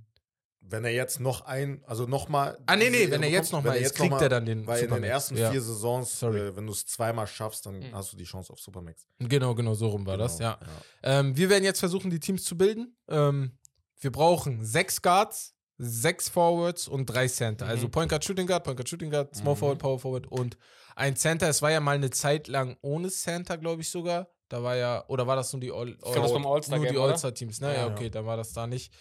Wenn 0.69 0.85
er 0.85 0.91
jetzt 0.93 1.21
noch 1.21 1.43
ein, 1.43 1.83
also 1.87 2.07
nochmal. 2.07 2.59
ah, 2.67 2.75
nee, 2.77 2.91
nee, 2.91 3.09
wenn 3.11 3.23
er 3.23 3.29
jetzt 3.31 3.53
nochmal 3.53 3.77
ist, 3.77 3.95
kriegt 3.95 4.21
er 4.21 4.29
dann 4.29 4.45
den 4.47 4.67
Weil 4.67 4.77
in 4.79 4.81
den 4.83 4.89
Supermax. 4.89 5.09
ersten 5.13 5.37
ja. 5.37 5.51
vier 5.53 5.63
Saisons, 5.63 6.19
Sorry. 6.19 6.41
äh, 6.41 6.57
wenn 6.57 6.67
du 6.67 6.73
es 6.73 6.85
zweimal 6.87 7.27
schaffst, 7.27 7.67
dann 7.67 7.79
Mhm. 7.79 7.95
hast 7.95 8.13
du 8.13 8.17
die 8.17 8.25
Chance 8.25 8.53
auf 8.53 8.59
Supermax. 8.59 9.07
Genau, 9.21 9.55
genau, 9.55 9.75
so 9.75 9.89
rum 9.89 10.05
war 10.07 10.17
das, 10.17 10.39
Genau, 10.39 10.51
ja. 10.51 10.59
Ähm, 11.03 11.37
wir 11.37 11.49
werden 11.51 11.65
jetzt 11.65 11.79
versuchen, 11.81 12.11
die 12.11 12.19
Teams 12.21 12.43
zu 12.45 12.57
bilden. 12.59 12.97
Ähm, 13.09 13.59
wir 14.01 14.11
brauchen 14.13 14.65
sechs 14.65 15.01
Guards, 15.01 15.55
sechs 15.79 16.29
Forwards 16.29 16.89
und 16.89 17.07
drei 17.07 17.29
Center. 17.29 17.67
Mhm. 17.67 17.71
Also 17.71 17.89
Point 17.89 18.09
Guard, 18.11 18.25
Shooting 18.25 18.47
Guard, 18.47 18.65
Point 18.65 18.77
Guard, 18.79 18.89
Shooting 18.89 19.11
Guard, 19.11 19.35
Small 19.37 19.55
Mhm. 19.55 19.59
Forward, 19.59 19.79
Power 19.79 19.99
Forward 19.99 20.27
und 20.27 20.57
ein 20.97 21.15
Center. 21.17 21.49
Es 21.49 21.63
war 21.63 21.71
ja 21.71 21.81
mal 21.81 21.95
eine 21.97 22.11
Zeit 22.11 22.49
lang 22.49 22.77
ohne 22.81 23.09
Center, 23.11 23.57
glaube 23.59 23.83
ich 23.83 23.91
sogar. 23.91 24.29
Da 24.49 24.63
war 24.63 24.77
ja, 24.77 25.05
oder 25.09 25.27
war 25.27 25.37
das 25.37 25.53
nur 25.53 25.61
die 25.61 25.71
All, 25.73 25.91
Ich 25.91 25.99
glaube, 25.99 26.21
das 26.21 26.33
beim 26.33 26.47
All-Star 26.47 26.77
nur 26.79 26.87
die 26.87 26.93
Game, 26.95 27.03
oder? 27.03 27.13
All-Star-Teams, 27.13 27.61
ne? 27.61 27.69
Ja, 27.75 27.87
Ja. 27.87 27.93
okay, 27.93 28.11
dann 28.11 28.25
war 28.27 28.37
das 28.37 28.53
da 28.53 28.67
nicht. 28.67 28.93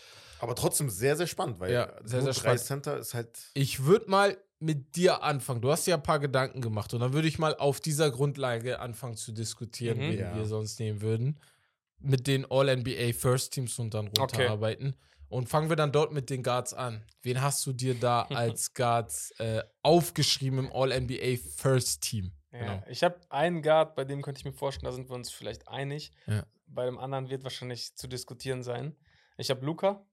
Aber 0.46 0.56
trotzdem 0.56 0.90
sehr, 0.90 1.16
sehr 1.18 1.28
spannend, 1.28 1.60
weil 1.60 1.74
Ja, 1.74 1.92
sehr, 2.04 2.22
sehr 2.22 2.34
spannend. 2.34 2.60
Center 2.62 2.98
ist 2.98 3.14
halt. 3.14 3.30
Ich 3.56 3.84
würde 3.86 4.10
mal 4.10 4.38
mit 4.60 4.96
dir 4.96 5.24
anfangen. 5.24 5.62
Du 5.62 5.72
hast 5.72 5.86
ja 5.88 5.96
ein 5.96 6.04
paar 6.04 6.20
Gedanken 6.20 6.62
gemacht 6.62 6.94
und 6.94 7.00
dann 7.02 7.14
würde 7.14 7.28
ich 7.28 7.40
mal 7.40 7.56
auf 7.58 7.80
dieser 7.82 8.12
Grundlage 8.12 8.80
anfangen 8.80 9.16
zu 9.18 9.32
diskutieren, 9.32 9.98
Mhm. 9.98 10.12
wen 10.12 10.20
Ja. 10.20 10.36
wir 10.36 10.46
sonst 10.46 10.80
nehmen 10.80 11.02
würden. 11.02 11.40
Mit 12.00 12.28
den 12.28 12.46
All-NBA 12.50 13.14
First 13.14 13.54
Teams 13.54 13.80
und 13.80 13.94
dann 13.94 14.08
runterarbeiten. 14.08 14.96
Und 15.28 15.50
fangen 15.50 15.70
wir 15.70 15.76
dann 15.76 15.92
dort 15.92 16.14
mit 16.14 16.30
den 16.30 16.44
Guards 16.44 16.74
an. 16.74 17.04
Wen 17.24 17.42
hast 17.42 17.66
du 17.66 17.74
dir 17.74 17.96
da 17.96 18.22
als 18.30 18.74
Guards 18.76 19.32
äh, 19.40 19.64
aufgeschrieben 19.82 20.60
im 20.60 20.72
All-NBA 20.72 21.38
First 21.58 22.02
Team? 22.02 22.32
Ja, 22.52 22.60
Genau. 22.60 22.84
Ich 22.88 23.04
habe 23.04 23.20
einen 23.30 23.62
Guard, 23.62 23.96
bei 23.96 24.06
dem 24.06 24.22
könnte 24.22 24.40
ich 24.40 24.46
mir 24.46 24.54
vorstellen, 24.54 24.86
da 24.86 24.92
sind 24.96 25.10
wir 25.10 25.16
uns 25.16 25.32
vielleicht 25.32 25.68
einig. 25.68 26.12
Ja. 26.28 26.46
Bei 26.68 26.86
dem 26.86 26.98
anderen 26.98 27.30
wird 27.30 27.44
wahrscheinlich 27.44 27.96
zu 27.96 28.08
diskutieren 28.08 28.64
sein. 28.64 28.96
Ich 29.38 29.50
habe 29.50 29.66
Luca 29.66 30.06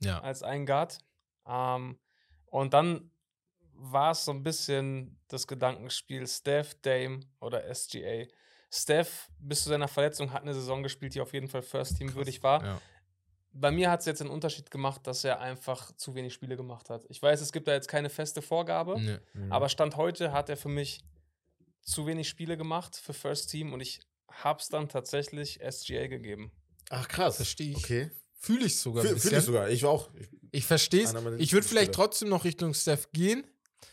Ja. 0.00 0.20
als 0.20 0.42
einen 0.42 0.66
Guard. 0.66 0.98
Ähm, 1.46 1.98
und 2.46 2.74
dann 2.74 3.10
war 3.74 4.12
es 4.12 4.24
so 4.24 4.32
ein 4.32 4.42
bisschen 4.42 5.18
das 5.28 5.46
Gedankenspiel 5.46 6.26
Steph, 6.26 6.74
Dame 6.82 7.20
oder 7.40 7.72
SGA. 7.74 8.26
Steph 8.70 9.30
bis 9.38 9.62
zu 9.64 9.68
seiner 9.70 9.88
Verletzung 9.88 10.32
hat 10.32 10.42
eine 10.42 10.54
Saison 10.54 10.82
gespielt, 10.82 11.14
die 11.14 11.20
auf 11.20 11.32
jeden 11.32 11.48
Fall 11.48 11.62
First 11.62 11.96
Team 11.96 12.14
würdig 12.14 12.42
war. 12.42 12.64
ja. 12.64 12.80
Bei 13.52 13.72
mir 13.72 13.90
hat 13.90 13.98
es 13.98 14.06
jetzt 14.06 14.20
einen 14.20 14.30
Unterschied 14.30 14.70
gemacht, 14.70 15.08
dass 15.08 15.24
er 15.24 15.40
einfach 15.40 15.90
zu 15.96 16.14
wenig 16.14 16.32
Spiele 16.32 16.56
gemacht 16.56 16.88
hat. 16.88 17.04
Ich 17.08 17.20
weiß, 17.20 17.40
es 17.40 17.50
gibt 17.50 17.66
da 17.66 17.72
jetzt 17.72 17.88
keine 17.88 18.08
feste 18.08 18.42
Vorgabe. 18.42 19.00
Nee. 19.00 19.18
Mhm. 19.32 19.52
Aber 19.52 19.68
Stand 19.68 19.96
heute 19.96 20.30
hat 20.30 20.48
er 20.48 20.56
für 20.56 20.68
mich 20.68 21.02
zu 21.82 22.06
wenig 22.06 22.28
Spiele 22.28 22.56
gemacht 22.56 22.94
für 22.96 23.12
First 23.12 23.50
Team 23.50 23.72
und 23.72 23.80
ich 23.80 24.00
hab's 24.28 24.68
dann 24.68 24.88
tatsächlich 24.88 25.58
SGA 25.68 26.06
gegeben. 26.06 26.52
Ach 26.90 27.08
krass. 27.08 27.36
Verstehe 27.36 27.70
ich. 27.70 27.76
Okay. 27.76 28.10
Fühle 28.42 28.64
ich 28.66 28.78
sogar. 28.78 29.02
ein 29.04 29.08
Fühle 29.08 29.14
bisschen. 29.20 29.38
ich 29.38 29.44
sogar. 29.44 29.68
Ich 29.68 29.84
auch. 29.84 30.08
Ich, 30.14 30.28
Ich 30.52 30.64
verstehe 30.66 31.04
es. 31.04 31.14
Ich 31.38 31.52
würde 31.52 31.66
vielleicht 31.68 31.92
trotzdem 31.92 32.30
noch 32.30 32.44
Richtung 32.44 32.72
Steph 32.74 33.12
gehen. 33.12 33.44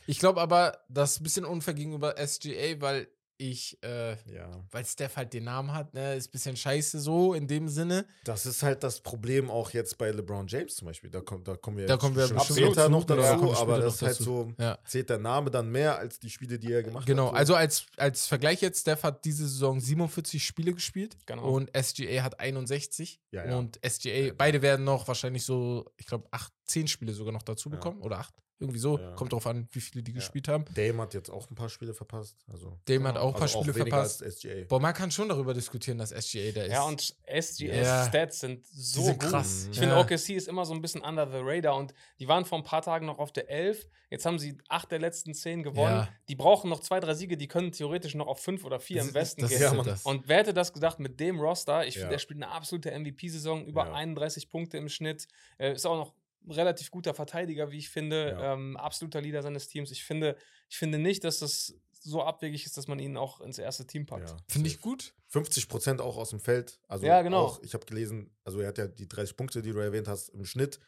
Ich 0.07 0.19
glaube 0.19 0.39
aber, 0.39 0.79
das 0.87 1.11
ist 1.11 1.19
ein 1.19 1.23
bisschen 1.23 1.45
unfair 1.45 1.73
gegenüber 1.73 2.15
SGA, 2.17 2.79
weil 2.79 3.09
ich, 3.39 3.77
äh, 3.83 4.11
ja. 4.33 4.49
weil 4.71 4.83
Steph 4.85 5.15
halt 5.15 5.33
den 5.33 5.43
Namen 5.43 5.73
hat, 5.73 5.93
ne, 5.93 6.15
ist 6.15 6.29
ein 6.29 6.31
bisschen 6.31 6.57
scheiße 6.57 6.99
so 6.99 7.33
in 7.33 7.47
dem 7.47 7.67
Sinne. 7.67 8.05
Das 8.23 8.45
ist 8.45 8.63
halt 8.63 8.83
das 8.83 9.01
Problem 9.01 9.49
auch 9.51 9.71
jetzt 9.71 9.97
bei 9.97 10.09
LeBron 10.11 10.47
James 10.47 10.75
zum 10.75 10.87
Beispiel. 10.87 11.09
Da, 11.09 11.21
kommt, 11.21 11.47
da 11.47 11.55
kommen 11.55 11.77
wir 11.77 11.85
Da 11.87 11.97
kommen 11.97 12.15
wir 12.15 12.23
bestimmt 12.23 12.39
bestimmt 12.47 12.57
später 12.73 12.89
noch 12.89 12.99
noch 12.99 13.05
zu, 13.05 13.13
genau, 13.15 13.21
da 13.21 13.29
dazu, 13.29 13.39
kommen 13.39 13.51
wir 13.53 13.59
aber 13.59 13.79
das 13.79 13.95
ist 13.95 14.01
halt 14.01 14.11
dazu. 14.19 14.23
so, 14.23 14.53
Ja. 14.63 14.77
zählt 14.85 15.09
der 15.09 15.19
Name 15.19 15.51
dann 15.51 15.69
mehr 15.69 15.97
als 15.97 16.19
die 16.19 16.29
Spiele, 16.29 16.57
die 16.59 16.71
er 16.71 16.83
gemacht 16.83 17.05
Genau, 17.05 17.25
hat. 17.27 17.31
so. 17.31 17.37
also 17.37 17.55
als, 17.55 17.85
als 17.97 18.27
Vergleich 18.27 18.61
jetzt, 18.61 18.81
Steph 18.81 19.03
hat 19.03 19.23
diese 19.25 19.47
Saison 19.47 19.79
47 19.79 20.43
Spiele 20.43 20.73
gespielt 20.73 21.15
Genau. 21.25 21.49
und 21.49 21.69
SGA 21.77 22.23
hat 22.23 22.39
61. 22.39 23.19
Ja, 23.31 23.45
ja. 23.45 23.57
Und 23.57 23.79
SGA, 23.87 24.33
beide 24.37 24.61
werden 24.61 24.83
noch 24.83 25.07
wahrscheinlich 25.07 25.43
so, 25.43 25.85
ich 25.97 26.07
glaube, 26.07 26.27
8, 26.31 26.51
10 26.65 26.87
Spiele 26.87 27.13
sogar 27.13 27.33
noch 27.33 27.43
dazu 27.43 27.69
Ja. 27.69 27.75
bekommen 27.75 28.01
oder 28.01 28.19
8. 28.19 28.33
Irgendwie 28.59 28.79
so. 28.79 28.97
Ja. 28.97 29.11
Kommt 29.11 29.33
drauf 29.33 29.45
an, 29.45 29.67
wie 29.71 29.79
viele 29.81 30.01
die 30.01 30.11
Ja. 30.11 30.15
gespielt 30.15 30.47
haben. 30.47 30.65
Dame 30.73 31.03
hat 31.03 31.13
jetzt 31.13 31.29
auch 31.29 31.47
ein 31.51 31.55
paar 31.55 31.69
Spiele 31.69 31.93
verpasst. 31.93 32.35
Also, 32.51 32.79
Dame 32.85 33.07
hat 33.09 33.17
auch 33.17 33.27
ein 33.27 33.33
paar 33.33 33.41
also 33.43 33.59
Spiele 33.61 33.75
weniger 33.75 33.97
verpasst. 33.97 34.23
Als 34.23 34.39
SGA. 34.39 34.63
Boah, 34.67 34.79
man 34.79 34.93
kann 34.95 35.11
schon 35.11 35.29
darüber 35.29 35.53
diskutieren, 35.53 35.99
dass 35.99 36.11
SGA 36.11 36.51
da 36.51 36.63
ist. 36.63 36.71
Ja, 36.71 36.81
und 36.83 37.15
SGAs 37.27 37.85
Ja. 37.85 38.05
Stats 38.07 38.39
sind 38.39 38.65
so 38.65 39.03
sind 39.03 39.19
gut. 39.21 39.29
krass. 39.29 39.67
Ich 39.69 39.77
Ja. 39.77 39.81
finde, 39.83 39.97
OKC 39.97 40.35
ist 40.35 40.47
immer 40.47 40.65
so 40.65 40.73
ein 40.73 40.81
bisschen 40.81 41.01
under 41.03 41.27
the 41.29 41.37
radar 41.39 41.75
und 41.75 41.93
die 42.19 42.27
waren 42.27 42.45
vor 42.45 42.57
ein 42.57 42.63
paar 42.63 42.81
Tagen 42.81 43.05
noch 43.05 43.19
auf 43.19 43.31
der 43.31 43.47
11. 43.49 43.87
Jetzt 44.09 44.25
haben 44.25 44.39
sie 44.39 44.57
acht 44.69 44.89
der 44.89 44.99
letzten 44.99 45.33
zehn 45.33 45.61
gewonnen. 45.63 45.91
Ja. 45.97 46.09
Die 46.29 46.35
brauchen 46.35 46.69
noch 46.69 46.79
zwei, 46.79 46.99
drei 46.99 47.13
Siege, 47.13 47.37
die 47.37 47.47
können 47.47 47.71
theoretisch 47.73 48.15
noch 48.15 48.27
auf 48.27 48.39
fünf 48.39 48.63
oder 48.65 48.79
vier 48.79 48.97
Das 48.97 49.05
im 49.05 49.09
ist- 49.09 49.15
Westen 49.15 49.41
das 49.41 49.49
gehen. 49.51 49.79
ist. 49.85 50.05
Und 50.05 50.27
wer 50.27 50.37
hätte 50.37 50.53
das 50.53 50.73
gedacht 50.73 50.99
mit 50.99 51.19
dem 51.19 51.39
Roster? 51.39 51.85
Ich 51.85 51.95
Ja. 51.95 52.01
finde, 52.01 52.15
er 52.15 52.19
spielt 52.19 52.41
eine 52.41 52.51
absolute 52.51 52.89
MVP-Saison, 52.91 53.65
über 53.65 53.85
Ja. 53.87 53.93
31 53.93 54.49
Punkte 54.49 54.77
im 54.77 54.87
Schnitt. 54.89 55.27
Er 55.57 55.73
ist 55.73 55.85
auch 55.85 55.97
noch 55.97 56.13
ein 56.47 56.51
relativ 56.51 56.89
guter 56.91 57.13
Verteidiger, 57.13 57.71
wie 57.71 57.77
ich 57.77 57.89
finde. 57.89 58.29
Ja. 58.31 58.53
Ähm, 58.53 58.77
absoluter 58.77 59.21
Leader 59.21 59.41
seines 59.43 59.67
Teams. 59.67 59.91
Ich 59.91 60.03
finde, 60.03 60.35
ich 60.69 60.77
finde 60.77 60.97
nicht, 60.97 61.23
dass 61.23 61.39
das 61.39 61.75
so 61.99 62.23
abwegig 62.23 62.65
ist, 62.65 62.77
dass 62.77 62.87
man 62.87 62.99
ihn 62.99 63.17
auch 63.17 63.41
ins 63.41 63.57
erste 63.57 63.85
Team 63.85 64.05
packt. 64.05 64.29
Ja, 64.29 64.37
Finde 64.47 64.69
ich 64.69 64.79
gut. 64.81 65.13
50 65.27 65.67
Prozent 65.67 65.99
auch 66.01 66.15
aus 66.17 66.29
dem 66.29 66.39
Feld. 66.39 66.79
Also 66.87 67.05
Ja, 67.05 67.21
genau. 67.21 67.43
Auch, 67.45 67.61
ich 67.63 67.73
habe 67.73 67.85
gelesen, 67.85 68.29
also 68.45 68.61
er 68.61 68.69
hat 68.69 68.77
ja 68.77 68.87
die 68.87 69.07
30 69.09 69.35
Punkte, 69.35 69.61
die 69.61 69.71
du 69.73 69.79
erwähnt 69.79 70.07
hast, 70.07 70.29
im 70.29 70.45
Schnitt 70.45 70.79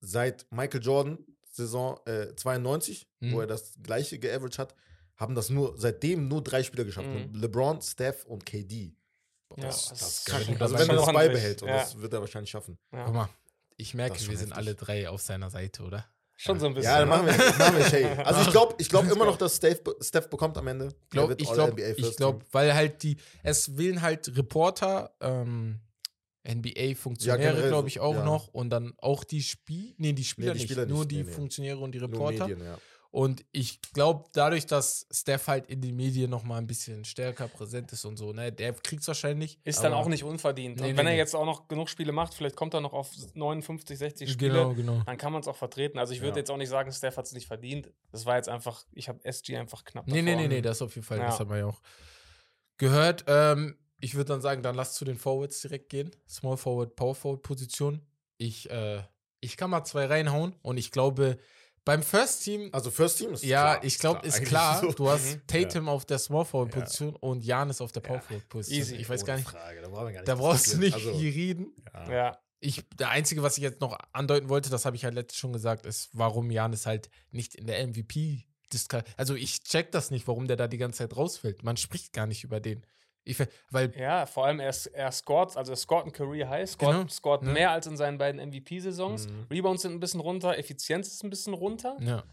seit 0.00 0.46
Michael 0.50 0.82
Jordan 0.82 1.18
Saison 1.50 1.98
äh, 2.06 2.34
92, 2.36 3.08
Mhm. 3.20 3.32
wo 3.32 3.40
er 3.40 3.46
das 3.46 3.74
gleiche 3.82 4.18
geaveraged 4.18 4.58
hat, 4.58 4.74
haben 5.16 5.34
das 5.34 5.50
nur 5.50 5.74
seitdem 5.78 6.26
nur 6.28 6.42
drei 6.42 6.62
Spieler 6.62 6.84
geschafft. 6.84 7.08
Mhm. 7.08 7.34
LeBron, 7.34 7.80
Steph 7.82 8.24
und 8.24 8.46
KD. 8.46 8.94
Boah, 9.48 9.58
Ja, 9.58 9.66
das, 9.66 9.88
das 9.90 9.98
das 9.98 10.08
ist 10.18 10.24
krank. 10.26 10.44
schon- 10.44 10.60
Also 10.60 10.74
das 10.76 10.88
wenn 10.88 10.96
er 10.96 11.04
das 11.04 11.12
beibehält 11.12 11.62
und 11.62 11.68
das 11.68 11.98
wird 12.00 12.12
er 12.12 12.20
wahrscheinlich 12.20 12.50
schaffen. 12.50 12.78
Ja. 12.92 13.04
Guck 13.04 13.14
mal, 13.14 13.28
ich 13.76 13.94
merke, 13.94 14.18
wir 14.18 14.36
sind 14.36 14.50
heftig. 14.50 14.56
alle 14.56 14.74
drei 14.74 15.08
auf 15.08 15.20
seiner 15.20 15.50
Seite, 15.50 15.82
oder? 15.82 16.06
Schon 16.36 16.58
so 16.58 16.66
ein 16.66 16.74
bisschen. 16.74 16.90
Ja, 16.90 16.98
dann 16.98 17.08
machen 17.08 17.26
wir, 17.26 17.32
ne? 17.36 17.54
machen 17.58 17.76
wir 17.76 17.84
Shay. 17.84 18.04
Also 18.24 18.40
ich 18.40 18.50
glaube 18.50 18.74
ich 18.78 18.88
glaub 18.88 19.08
immer 19.10 19.24
noch, 19.24 19.36
dass 19.36 19.56
Steph, 19.56 19.80
Steph 20.00 20.28
bekommt 20.28 20.58
am 20.58 20.66
Ende. 20.66 20.88
Glaub, 21.10 21.28
wird 21.28 21.40
ich 21.40 21.52
glaube, 21.52 21.80
Team. 21.80 22.40
weil 22.50 22.74
halt 22.74 23.02
die, 23.04 23.16
es 23.44 23.76
wählen 23.76 24.02
halt 24.02 24.36
Reporter, 24.36 25.14
ähm, 25.20 25.78
NBA-Funktionäre, 26.48 27.52
generell 27.52 27.68
glaube 27.68 27.88
ich, 27.88 28.00
auch 28.00 28.14
ja. 28.14 28.24
noch 28.24 28.48
und 28.48 28.70
dann 28.70 28.94
auch 28.98 29.22
die 29.22 29.42
Spiel, 29.42 29.94
nee, 29.98 30.12
die 30.12 30.24
Spieler, 30.24 30.54
die 30.54 30.58
nicht, 30.58 30.70
Spieler 30.70 30.86
nur 30.86 31.00
nicht, 31.00 31.12
die 31.12 31.16
nee, 31.18 31.22
nee. 31.22 31.30
Funktionäre 31.30 31.78
und 31.78 31.92
die 31.92 32.00
Nur 32.00 32.08
Reporter. 32.08 32.48
Medien, 32.48 32.66
ja. 32.66 32.78
Und 33.12 33.44
ich 33.52 33.80
glaube, 33.92 34.24
dadurch, 34.32 34.64
dass 34.64 35.06
Steph 35.12 35.46
halt 35.46 35.66
in 35.66 35.82
den 35.82 35.94
Medien 35.94 36.30
noch 36.30 36.44
mal 36.44 36.56
ein 36.56 36.66
bisschen 36.66 37.04
stärker 37.04 37.46
präsent 37.46 37.92
ist 37.92 38.06
und 38.06 38.16
so, 38.16 38.32
ne, 38.32 38.50
der 38.50 38.72
kriegt 38.72 39.02
es 39.02 39.08
wahrscheinlich. 39.08 39.58
Ist 39.64 39.84
dann 39.84 39.92
auch 39.92 40.08
nicht 40.08 40.24
unverdient. 40.24 40.76
Nee, 40.76 40.82
und 40.82 40.90
nee, 40.92 40.96
wenn 40.96 41.06
er 41.06 41.12
nee. 41.12 41.18
jetzt 41.18 41.34
auch 41.36 41.44
noch 41.44 41.68
genug 41.68 41.90
Spiele 41.90 42.10
macht, 42.10 42.32
vielleicht 42.32 42.56
kommt 42.56 42.72
er 42.72 42.80
noch 42.80 42.94
auf 42.94 43.10
59, 43.34 43.98
60 43.98 44.32
Spiele, 44.32 44.52
Genau, 44.54 44.72
genau. 44.74 45.02
dann 45.04 45.18
kann 45.18 45.30
man 45.30 45.42
es 45.42 45.46
auch 45.46 45.56
vertreten. 45.56 45.98
Also 45.98 46.14
ich 46.14 46.20
würde 46.22 46.36
Ja. 46.36 46.38
jetzt 46.38 46.50
auch 46.50 46.56
nicht 46.56 46.70
sagen, 46.70 46.90
Steph 46.90 47.18
hat 47.18 47.26
es 47.26 47.32
nicht 47.32 47.46
verdient. 47.46 47.92
Das 48.10 48.24
war 48.24 48.36
jetzt 48.36 48.48
einfach, 48.48 48.82
ich 48.92 49.10
habe 49.10 49.22
SG 49.24 49.58
einfach 49.58 49.84
knapp 49.84 50.06
Nee, 50.06 50.22
nee, 50.22 50.30
davor. 50.32 50.48
nee, 50.48 50.48
nee, 50.48 50.62
das 50.62 50.80
auf 50.80 50.94
jeden 50.94 51.06
Fall, 51.06 51.18
das 51.18 51.34
Ja. 51.34 51.40
haben 51.40 51.50
wir 51.50 51.58
ja 51.58 51.66
auch 51.66 51.82
gehört. 52.78 53.24
Ähm, 53.26 53.76
ich 54.00 54.14
würde 54.14 54.28
dann 54.28 54.40
sagen, 54.40 54.62
dann 54.62 54.74
lass 54.74 54.94
zu 54.94 55.04
den 55.04 55.18
Forwards 55.18 55.60
direkt 55.60 55.90
gehen. 55.90 56.10
Small 56.28 56.56
Forward, 56.56 56.96
Power 56.96 57.14
Forward 57.14 57.42
Position. 57.42 58.00
Ich, 58.38 58.70
äh, 58.70 59.02
ich 59.40 59.56
kann 59.56 59.70
mal 59.70 59.84
zwei 59.84 60.06
reinhauen 60.06 60.54
und 60.62 60.76
ich 60.78 60.90
glaube, 60.90 61.38
beim 61.84 62.02
First 62.02 62.44
Team, 62.44 62.68
Also 62.72 62.90
First 62.90 63.18
Team 63.18 63.32
ist 63.32 63.44
ja, 63.44 63.74
klar, 63.74 63.84
ich 63.84 63.98
glaube, 63.98 64.26
ist 64.26 64.42
klar, 64.44 64.80
so. 64.80 64.92
du 64.92 65.08
hast 65.10 65.34
Mhm. 65.36 65.46
Tatum 65.46 65.88
auf 65.88 66.04
der 66.04 66.18
Small 66.18 66.44
Forward 66.44 66.72
Position 66.72 67.16
und 67.16 67.44
Janis 67.44 67.80
auf 67.80 67.92
der 67.92 68.00
Power 68.00 68.20
Forward 68.20 68.48
Position. 68.48 68.80
Easy. 68.80 68.96
Ich 68.96 69.08
weiß 69.08 69.24
gar 69.24 69.36
nicht, 69.36 69.48
Frage, 69.48 69.80
da 69.82 69.88
brauchen 69.88 70.06
wir 70.06 70.12
gar 70.12 70.20
nicht 70.20 70.28
da 70.28 70.34
brauchst 70.36 70.72
du 70.72 70.78
nicht 70.78 70.96
diskutieren. 70.96 71.18
hier 71.20 71.34
reden. 71.34 71.66
Also, 71.92 72.12
ja. 72.12 72.18
Ja, 72.18 72.38
Ich, 72.60 72.84
der 72.96 73.10
Einzige, 73.10 73.42
was 73.42 73.56
ich 73.56 73.62
jetzt 73.64 73.80
noch 73.80 73.98
andeuten 74.12 74.48
wollte, 74.48 74.70
das 74.70 74.84
habe 74.84 74.94
ich 74.96 75.04
halt 75.04 75.14
letztens 75.14 75.38
schon 75.38 75.52
gesagt, 75.52 75.84
ist, 75.86 76.10
warum 76.12 76.50
Janis 76.50 76.86
halt 76.86 77.10
nicht 77.30 77.54
in 77.56 77.66
der 77.66 77.84
MVP 77.86 78.44
Also 79.16 79.34
ich 79.34 79.62
check 79.64 79.92
das 79.92 80.10
nicht, 80.10 80.26
warum 80.28 80.46
der 80.46 80.56
da 80.56 80.66
die 80.68 80.78
ganze 80.78 80.98
Zeit 80.98 81.16
rausfällt. 81.16 81.62
Man 81.62 81.76
spricht 81.76 82.12
gar 82.12 82.26
nicht 82.26 82.44
über 82.44 82.58
den. 82.60 82.86
Ich, 83.24 83.38
weil, 83.70 83.92
ja, 83.96 84.26
vor 84.26 84.46
allem 84.46 84.58
er, 84.60 84.74
er 84.94 85.12
scored, 85.12 85.56
also 85.56 85.72
er 85.72 85.76
scored 85.76 86.06
ein 86.06 86.12
Career 86.12 86.48
High, 86.48 86.68
scored, 86.68 86.92
Genau. 86.96 87.08
scored 87.08 87.42
Ja. 87.44 87.52
mehr 87.52 87.70
als 87.70 87.86
in 87.86 87.96
seinen 87.96 88.18
beiden 88.18 88.40
MVP-Saisons. 88.40 89.28
Mhm. 89.28 89.46
Rebounds 89.50 89.82
sind 89.82 89.92
ein 89.92 90.00
bisschen 90.00 90.20
runter, 90.20 90.58
Effizienz 90.58 91.08
ist 91.08 91.22
ein 91.22 91.30
bisschen 91.30 91.54
runter, 91.54 91.96
ja. 92.00 92.24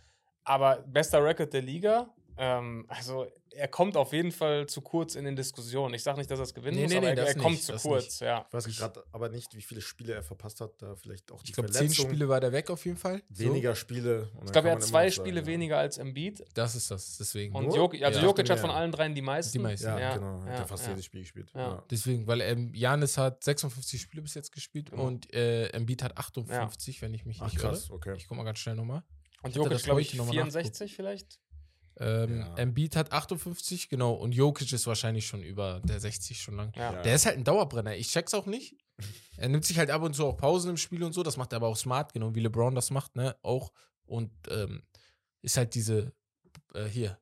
aber 0.44 0.84
bester 0.88 1.24
Record 1.24 1.54
der 1.54 1.62
Liga. 1.62 2.10
Ähm, 2.42 2.86
also 2.88 3.28
er 3.52 3.68
kommt 3.68 3.98
auf 3.98 4.14
jeden 4.14 4.32
Fall 4.32 4.66
zu 4.68 4.80
kurz 4.82 5.16
in 5.16 5.26
den 5.26 5.36
Diskussionen. 5.36 5.94
Ich 5.94 6.04
sage 6.04 6.20
nicht, 6.20 6.32
dass 6.32 6.40
er 6.40 6.44
es 6.44 6.54
gewinnen 6.54 6.78
Nee, 6.78 6.84
muss, 6.84 6.92
nee, 6.92 6.98
aber 7.00 7.14
nee, 7.14 7.20
er, 7.20 7.28
er 7.28 7.36
kommt 7.36 7.52
nicht, 7.56 7.64
zu 7.66 7.74
kurz, 7.76 8.20
ja. 8.22 8.46
Ich 8.48 8.54
weiß 8.54 8.78
gerade 8.78 9.04
aber 9.12 9.28
nicht, 9.28 9.54
wie 9.56 9.62
viele 9.62 9.82
Spiele 9.82 10.14
er 10.14 10.24
verpasst 10.24 10.62
hat. 10.62 10.82
Da 10.82 10.96
vielleicht 10.96 11.32
auch 11.34 11.42
die 11.42 11.50
Ich 11.50 11.54
glaube, 11.54 11.70
zehn. 11.72 11.94
Spiele 11.94 12.30
war 12.30 12.40
der 12.40 12.54
weg 12.54 12.70
auf 12.70 12.86
jeden 12.86 12.98
Fall. 12.98 13.22
Weniger 13.28 13.76
Spiele. 13.76 14.30
und 14.32 14.36
dann 14.38 14.46
Ich 14.46 14.52
glaube, 14.54 14.70
er 14.70 14.76
hat 14.76 14.84
zwei 14.84 15.12
Spiele 15.12 15.42
ja. 15.42 15.46
weniger 15.48 15.78
als 15.80 15.98
Embiid. 15.98 16.38
So. 16.38 16.46
Das 16.54 16.76
ist 16.76 16.90
das, 16.92 17.18
deswegen. 17.18 17.54
Und? 17.56 17.74
Jokic, 17.76 18.04
also 18.04 18.20
Ja. 18.20 18.26
Jokic 18.26 18.50
hat 18.50 18.58
Ja. 18.58 18.62
von 18.62 18.72
allen 18.72 18.92
dreien 18.94 19.14
die 19.16 19.22
meisten. 19.22 19.52
Die 19.58 19.60
meisten. 19.60 19.88
Ja, 19.88 20.00
Ja, 20.00 20.16
genau. 20.16 20.40
Hat 20.42 20.48
ja, 20.48 20.54
er 20.54 20.66
fast 20.68 20.84
ja. 20.86 20.92
jedes 20.92 21.06
Spiel 21.06 21.22
gespielt. 21.22 21.52
Ja. 21.54 21.60
Ja. 21.60 21.84
Deswegen, 21.92 22.26
weil 22.28 22.40
ähm, 22.42 22.72
Janis 22.74 23.18
hat 23.18 23.44
56 23.44 24.00
Spiele 24.00 24.22
bis 24.22 24.36
jetzt 24.36 24.54
gespielt 24.54 24.92
Genau. 24.92 25.08
und 25.08 25.34
äh, 25.34 25.68
Embiid 25.72 26.04
hat 26.04 26.18
58, 26.18 27.02
wenn 27.02 27.14
ich 27.14 27.26
mich 27.26 27.42
Ach 27.42 27.46
nicht 27.52 27.58
krass, 27.60 27.88
irre. 27.88 27.96
okay. 27.96 28.14
Ich 28.16 28.28
guck 28.28 28.38
mal 28.38 28.44
ganz 28.44 28.60
schnell 28.60 28.76
nochmal. 28.76 29.04
Und 29.42 29.56
Jokic, 29.56 29.84
glaube 29.84 30.02
ich, 30.02 30.10
heute 30.10 30.18
noch 30.18 30.26
mal 30.28 30.32
64 30.34 30.96
vielleicht. 30.96 31.40
Ähm, 32.00 32.40
Ja. 32.40 32.56
Embiid 32.56 32.96
hat 32.96 33.12
58, 33.12 33.90
genau. 33.90 34.14
Und 34.14 34.32
Jokic 34.34 34.72
ist 34.72 34.88
wahrscheinlich 34.88 35.28
schon 35.28 35.44
über 35.44 35.82
der 35.84 36.00
60 36.00 36.42
schon 36.42 36.56
lang. 36.56 36.72
Ja. 36.76 37.02
Der 37.02 37.16
ist 37.16 37.26
halt 37.26 37.38
ein 37.38 37.44
Dauerbrenner. 37.44 37.96
Ich 37.96 38.10
check's 38.10 38.34
auch 38.34 38.46
nicht. 38.46 38.76
Er 39.38 39.50
nimmt 39.50 39.66
sich 39.66 39.78
halt 39.78 39.90
ab 39.92 40.02
und 40.02 40.14
zu 40.16 40.26
auch 40.26 40.38
Pausen 40.38 40.70
im 40.72 40.78
Spiel 40.78 41.04
und 41.04 41.14
so. 41.14 41.24
Das 41.24 41.38
macht 41.38 41.54
er 41.54 41.58
aber 41.58 41.68
auch 41.68 41.78
smart, 41.78 42.14
genau 42.14 42.34
wie 42.36 42.40
LeBron 42.42 42.76
das 42.76 42.90
macht, 42.92 43.16
ne? 43.16 43.36
Auch. 43.42 43.72
Und 44.06 44.32
ähm, 44.50 44.84
ist 45.42 45.58
halt 45.58 45.76
diese, 45.76 46.12
äh, 46.74 46.86
hier, 46.86 47.18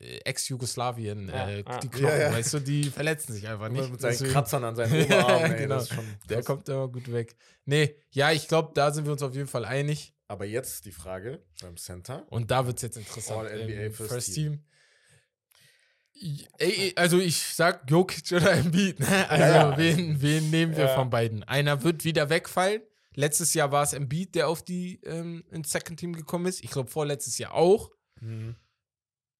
äh, 0.00 0.18
Ex-Jugoslawien, 0.24 1.28
Ja, 1.28 1.48
äh, 1.48 1.64
die 1.82 1.88
Knochen, 1.88 2.04
Ja, 2.06 2.16
ja. 2.28 2.32
weißt 2.32 2.54
du, 2.54 2.58
die 2.60 2.84
verletzen 2.84 3.32
sich 3.32 3.46
einfach 3.48 3.68
nicht. 3.68 3.90
mit 3.90 4.00
seinen 4.00 4.12
Deswegen- 4.12 4.32
Kratzern 4.32 4.64
an 4.64 4.76
seinen 4.76 4.92
Ja, 5.08 5.24
Oberarmen. 5.24 5.52
ey, 5.52 5.58
genau. 5.62 5.74
das 5.76 5.84
ist 5.84 5.94
schon 5.94 6.04
Der 6.28 6.42
kommt 6.42 6.68
immer 6.68 6.88
gut 6.88 7.10
weg. 7.12 7.36
Nee, 7.66 7.94
ja, 8.10 8.32
ich 8.32 8.48
glaube, 8.48 8.72
da 8.74 8.90
sind 8.90 9.04
wir 9.04 9.12
uns 9.12 9.22
auf 9.22 9.34
jeden 9.34 9.48
Fall 9.48 9.64
einig. 9.64 10.13
Aber 10.28 10.44
jetzt 10.46 10.84
die 10.86 10.92
Frage 10.92 11.44
beim 11.60 11.76
Center. 11.76 12.26
Und 12.30 12.50
da 12.50 12.66
wird 12.66 12.76
es 12.76 12.82
jetzt 12.82 12.96
interessant. 12.96 13.48
All-NBA 13.48 13.72
Ähm, 13.72 13.92
First 13.92 14.12
First 14.12 14.34
Team. 14.34 14.52
Team. 14.52 16.46
Ey, 16.58 16.92
also 16.96 17.18
ich 17.18 17.36
sag 17.42 17.90
Jokic 17.90 18.32
oder 18.32 18.52
Embiid. 18.52 19.00
Ne? 19.00 19.28
Also 19.28 19.44
ja. 19.44 19.76
Wen, 19.76 20.22
wen 20.22 20.50
nehmen 20.50 20.76
wir 20.76 20.84
Ja. 20.86 20.94
von 20.94 21.10
beiden? 21.10 21.42
Einer 21.42 21.82
wird 21.82 22.04
wieder 22.04 22.30
wegfallen. 22.30 22.82
Letztes 23.14 23.52
Jahr 23.54 23.70
war 23.72 23.82
es 23.82 23.92
Embiid, 23.92 24.34
der 24.34 24.48
auf 24.48 24.62
die 24.62 25.00
ähm, 25.04 25.44
ins 25.50 25.70
Second 25.72 25.98
Team 26.00 26.14
gekommen 26.14 26.46
ist. 26.46 26.62
Ich 26.64 26.70
glaube 26.70 26.90
vorletztes 26.90 27.38
Jahr 27.38 27.52
auch. 27.54 27.90
Mhm. 28.20 28.56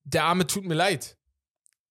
Der 0.05 0.25
Arme 0.25 0.47
tut 0.47 0.65
mir 0.65 0.75
leid. 0.75 1.17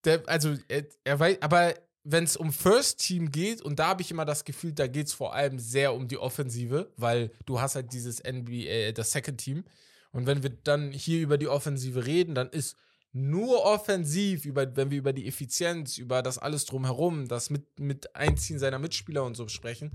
Der, 0.05 0.21
also, 0.27 0.55
er, 0.67 0.85
er 1.05 1.19
weiß, 1.19 1.41
aber 1.41 1.73
wenn 2.03 2.25
es 2.25 2.35
um 2.35 2.51
First 2.51 2.99
Team 2.99 3.31
geht, 3.31 3.61
und 3.61 3.79
da 3.79 3.87
habe 3.87 4.01
ich 4.01 4.11
immer 4.11 4.25
das 4.25 4.43
Gefühl, 4.43 4.73
da 4.73 4.87
geht 4.87 5.07
es 5.07 5.13
vor 5.13 5.33
allem 5.33 5.57
sehr 5.59 5.93
um 5.93 6.07
die 6.07 6.17
Offensive, 6.17 6.91
weil 6.97 7.31
du 7.45 7.61
hast 7.61 7.75
halt 7.75 7.93
dieses 7.93 8.21
NBA, 8.21 8.91
das 8.93 9.11
Second 9.11 9.37
Team. 9.37 9.63
Und 10.11 10.25
wenn 10.25 10.43
wir 10.43 10.49
dann 10.49 10.91
hier 10.91 11.21
über 11.21 11.37
die 11.37 11.47
Offensive 11.47 12.05
reden, 12.05 12.35
dann 12.35 12.49
ist 12.49 12.75
nur 13.13 13.63
offensiv, 13.63 14.45
über, 14.45 14.75
wenn 14.75 14.91
wir 14.91 14.97
über 14.97 15.13
die 15.13 15.27
Effizienz, 15.27 15.97
über 15.97 16.21
das 16.21 16.37
alles 16.37 16.65
drumherum, 16.65 17.27
das 17.27 17.49
mit, 17.49 17.79
mit 17.79 18.15
Einziehen 18.15 18.59
seiner 18.59 18.79
Mitspieler 18.79 19.23
und 19.23 19.35
so 19.35 19.47
sprechen, 19.47 19.91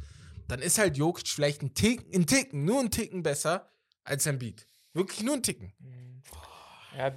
dann 0.47 0.61
ist 0.61 0.79
halt 0.79 0.97
Jokic 0.97 1.29
vielleicht 1.29 1.63
ein 1.63 1.75
Ticken, 1.75 2.15
ein 2.15 2.27
Ticken, 2.27 2.65
nur 2.65 2.81
ein 2.81 2.91
Ticken 2.91 3.23
besser 3.23 3.69
als 4.05 4.25
Embiid. 4.25 4.67
Wirklich 4.95 5.23
nur 5.23 5.35
ein 5.35 5.43
Ticken. 5.43 5.73
Ja, 6.99 7.13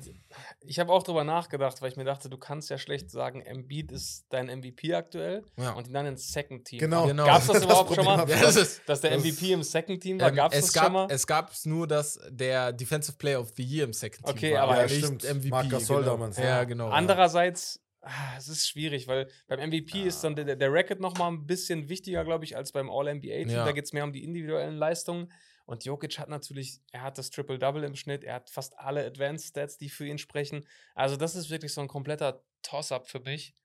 ich 0.62 0.80
habe 0.80 0.92
auch 0.94 1.02
drüber 1.02 1.24
nachgedacht, 1.24 1.82
weil 1.82 1.90
ich 1.90 1.98
mir 1.98 2.04
dachte, 2.04 2.30
du 2.30 2.38
kannst 2.38 2.70
ja 2.70 2.78
schlecht 2.78 3.10
sagen, 3.10 3.42
Embiid 3.42 3.92
ist 3.92 4.28
dein 4.30 4.46
MVP 4.46 4.94
aktuell 4.94 5.44
Ja. 5.58 5.72
und 5.72 5.88
ihn 5.88 5.94
dann 5.94 6.06
ins 6.06 6.32
Second 6.32 6.66
Team. 6.66 6.78
Genau. 6.80 7.08
Genau. 7.08 7.26
Gab 7.26 7.42
es 7.42 7.48
das 7.48 7.56
Das 7.56 7.64
überhaupt 7.66 7.88
Problem 7.88 8.06
schon 8.06 8.18
mal? 8.18 8.30
Ja, 8.30 8.40
das 8.42 8.56
ist, 8.58 8.82
Dass 8.88 9.02
der 9.02 9.12
das- 9.12 9.24
MVP 9.24 9.54
im 9.54 9.64
Second 9.64 10.02
Team 10.04 10.20
war? 10.22 10.30
ähm, 10.30 10.36
Gab 10.36 10.52
es 10.54 10.60
es 10.60 10.66
das 10.68 10.74
gab, 10.76 10.84
schon 10.84 10.94
mal? 10.94 11.08
Es 11.10 11.26
gab 11.26 11.52
nur, 11.66 11.88
dass 11.88 12.20
der 12.30 12.72
Defensive 12.74 13.18
Player 13.18 13.40
of 13.42 13.50
the 13.58 13.64
Year 13.64 13.86
im 13.86 13.94
Second 13.94 14.24
Team 14.28 14.36
Okay, 14.36 14.54
war. 14.54 14.62
aber 14.62 14.72
aber 14.74 14.82
ja, 14.82 14.88
nicht 14.88 15.04
stimmt. 15.04 15.24
MVP. 15.24 15.50
Marc 15.50 15.70
Gasol 15.72 16.02
genau. 16.02 16.12
damals, 16.12 16.38
Ja, 16.38 16.44
ja. 16.44 16.64
genau. 16.64 16.90
Andererseits, 16.90 17.82
ah, 18.02 18.12
es 18.38 18.48
ist 18.50 18.68
schwierig, 18.68 19.08
weil 19.08 19.30
beim 19.48 19.60
MVP 19.70 20.04
ist 20.04 20.24
dann 20.24 20.36
der, 20.36 20.56
der 20.56 20.72
Record 20.72 21.00
noch 21.00 21.18
mal 21.18 21.28
ein 21.30 21.48
bisschen 21.48 21.90
wichtiger, 21.90 22.24
glaube 22.24 22.46
ich, 22.46 22.56
als 22.56 22.72
beim 22.72 22.90
All-NBA-Team. 22.90 23.50
Ja. 23.50 23.66
Da 23.66 23.72
geht 23.72 23.86
es 23.86 23.94
mehr 23.94 24.04
um 24.04 24.14
die 24.14 24.24
individuellen 24.24 24.76
Leistungen. 24.76 25.32
Und 25.72 25.86
Jokic 25.86 26.20
hat 26.20 26.28
natürlich, 26.28 26.82
er 26.92 27.02
hat 27.02 27.18
das 27.18 27.30
Triple-Double 27.30 27.86
im 27.86 27.96
Schnitt, 27.96 28.26
er 28.26 28.36
hat 28.36 28.50
fast 28.50 28.78
alle 28.78 29.06
Advanced 29.06 29.48
Stats, 29.48 29.78
die 29.78 29.88
für 29.88 30.06
ihn 30.06 30.18
sprechen. 30.18 30.68
Also, 30.96 31.16
das 31.16 31.34
ist 31.34 31.50
wirklich 31.50 31.72
so 31.72 31.80
ein 31.80 31.88
kompletter 31.88 32.44
Toss-up 32.62 33.08
für 33.08 33.22
mich. 33.22 33.56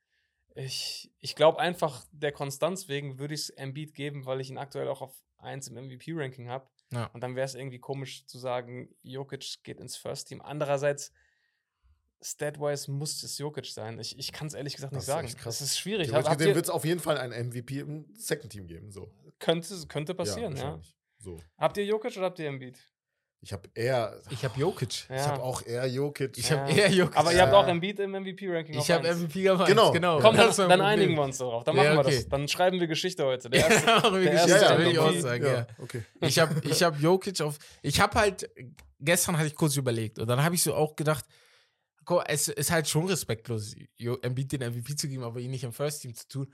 Ich, 0.54 1.11
ich 1.18 1.34
glaube 1.34 1.59
einfach, 1.59 2.07
der 2.12 2.30
Konstanz 2.30 2.86
wegen 2.86 3.18
würde 3.18 3.34
ich 3.34 3.40
es 3.40 3.50
Embiid 3.50 3.92
geben, 3.92 4.24
weil 4.24 4.40
ich 4.40 4.50
ihn 4.50 4.57
aktuell 4.57 4.86
auch 4.86 5.02
auf 5.02 5.20
1 5.38 5.66
im 5.66 5.84
MVP-Ranking 5.84 6.48
habe. 6.48 6.68
Ja. 6.92 7.07
Und 7.07 7.22
dann 7.22 7.34
wäre 7.34 7.44
es 7.44 7.57
irgendwie 7.57 7.80
komisch 7.80 8.24
zu 8.26 8.38
sagen, 8.38 8.94
Jokic 9.02 9.64
geht 9.64 9.80
ins 9.80 9.96
First 9.96 10.28
Team. 10.28 10.40
Andererseits, 10.40 11.11
Statwise 12.22 12.88
muss 12.88 13.20
es 13.24 13.36
Jokic 13.36 13.66
sein. 13.66 13.98
Ich, 13.98 14.16
ich 14.16 14.30
kann 14.30 14.46
es 14.46 14.54
ehrlich 14.54 14.76
gesagt 14.76 14.92
nicht 14.92 15.00
Das 15.00 15.07
sagen. 15.07 15.34
Das 15.42 15.61
ist 15.61 15.76
schwierig. 15.76 16.12
Gesehen 16.12 16.40
ihr, 16.40 16.54
wird 16.54 16.66
es 16.66 16.70
auf 16.70 16.84
jeden 16.84 17.00
Fall 17.00 17.18
ein 17.18 17.48
MVP 17.48 17.80
im 17.80 18.14
Second 18.14 18.52
Team 18.52 18.68
geben. 18.68 18.92
So. 18.92 19.11
könnte, 19.40 19.74
könnte 19.88 20.14
passieren, 20.14 20.54
ja. 20.54 20.80
So. 21.27 21.41
Habt 21.59 21.77
ihr 21.77 21.85
Jokic 21.85 22.16
oder 22.16 22.27
habt 22.27 22.39
ihr 22.39 22.47
Embiid? 22.47 22.79
Ich 23.41 23.53
habe 23.53 23.68
eher, 23.74 24.20
Ich 24.31 24.45
habe 24.45 24.59
Jokic. 24.61 25.09
Ja. 25.09 25.16
ich 25.16 25.22
habe 25.27 25.43
auch 25.43 25.61
eher 25.66 25.85
Jokic. 25.87 26.39
Ich 26.39 26.49
Ja. 26.51 26.61
habe 26.61 26.70
eher 26.72 26.89
Jokic. 26.91 27.16
Aber 27.16 27.33
ihr 27.33 27.39
Ja. 27.39 27.45
habt 27.47 27.53
auch 27.55 27.66
Embiid 27.66 27.99
im 27.99 28.12
MVP-Ranking. 28.14 28.79
ich 28.79 28.91
habe 28.93 29.09
MVP 29.09 29.43
gemacht. 29.43 29.66
Genau. 29.66 29.91
genau. 29.91 30.20
Komm, 30.20 30.37
dann, 30.37 30.55
dann 30.68 30.81
einigen 30.81 31.14
wir 31.16 31.22
uns 31.22 31.39
darauf. 31.39 31.64
Dann 31.64 31.77
Ja, 31.77 31.83
machen 31.83 31.95
wir 31.97 32.01
okay. 32.07 32.14
das. 32.16 32.29
Dann 32.29 32.47
schreiben 32.47 32.79
wir 32.79 32.87
Geschichte 32.87 33.24
heute. 33.24 33.51
Der 33.51 33.61
Ja, 33.61 33.66
erste, 33.66 33.87
wir 34.14 34.20
der 34.22 34.33
Geschichte, 34.33 34.53
erste 34.53 34.79
will 34.79 34.87
ich 34.87 34.93
MVP. 34.95 34.99
auch 35.18 35.20
sagen, 35.20 35.45
ja. 35.45 35.66
okay. 35.79 36.03
Ich 36.20 36.39
habe 36.39 36.61
ich 36.68 36.83
hab 36.85 37.01
Jokic 37.01 37.41
auf. 37.41 37.59
Ich 37.83 38.01
habe 38.01 38.18
halt. 38.18 38.49
Gestern 39.01 39.37
hatte 39.37 39.49
ich 39.49 39.55
kurz 39.57 39.77
überlegt 39.77 40.18
und 40.20 40.29
dann 40.29 40.43
habe 40.45 40.55
ich 40.55 40.62
so 40.62 40.72
auch 40.74 40.95
gedacht, 40.97 41.24
guck, 42.05 42.24
es 42.29 42.47
ist 42.49 42.70
halt 42.70 42.89
schon 42.89 43.07
respektlos, 43.07 43.74
Embiid 44.22 44.53
den 44.53 44.62
MVP 44.62 44.95
zu 44.97 45.09
geben, 45.09 45.24
aber 45.24 45.41
ihn 45.41 45.51
nicht 45.51 45.64
im 45.64 45.72
First 45.72 46.03
Team 46.03 46.14
zu 46.14 46.27
tun. 46.29 46.53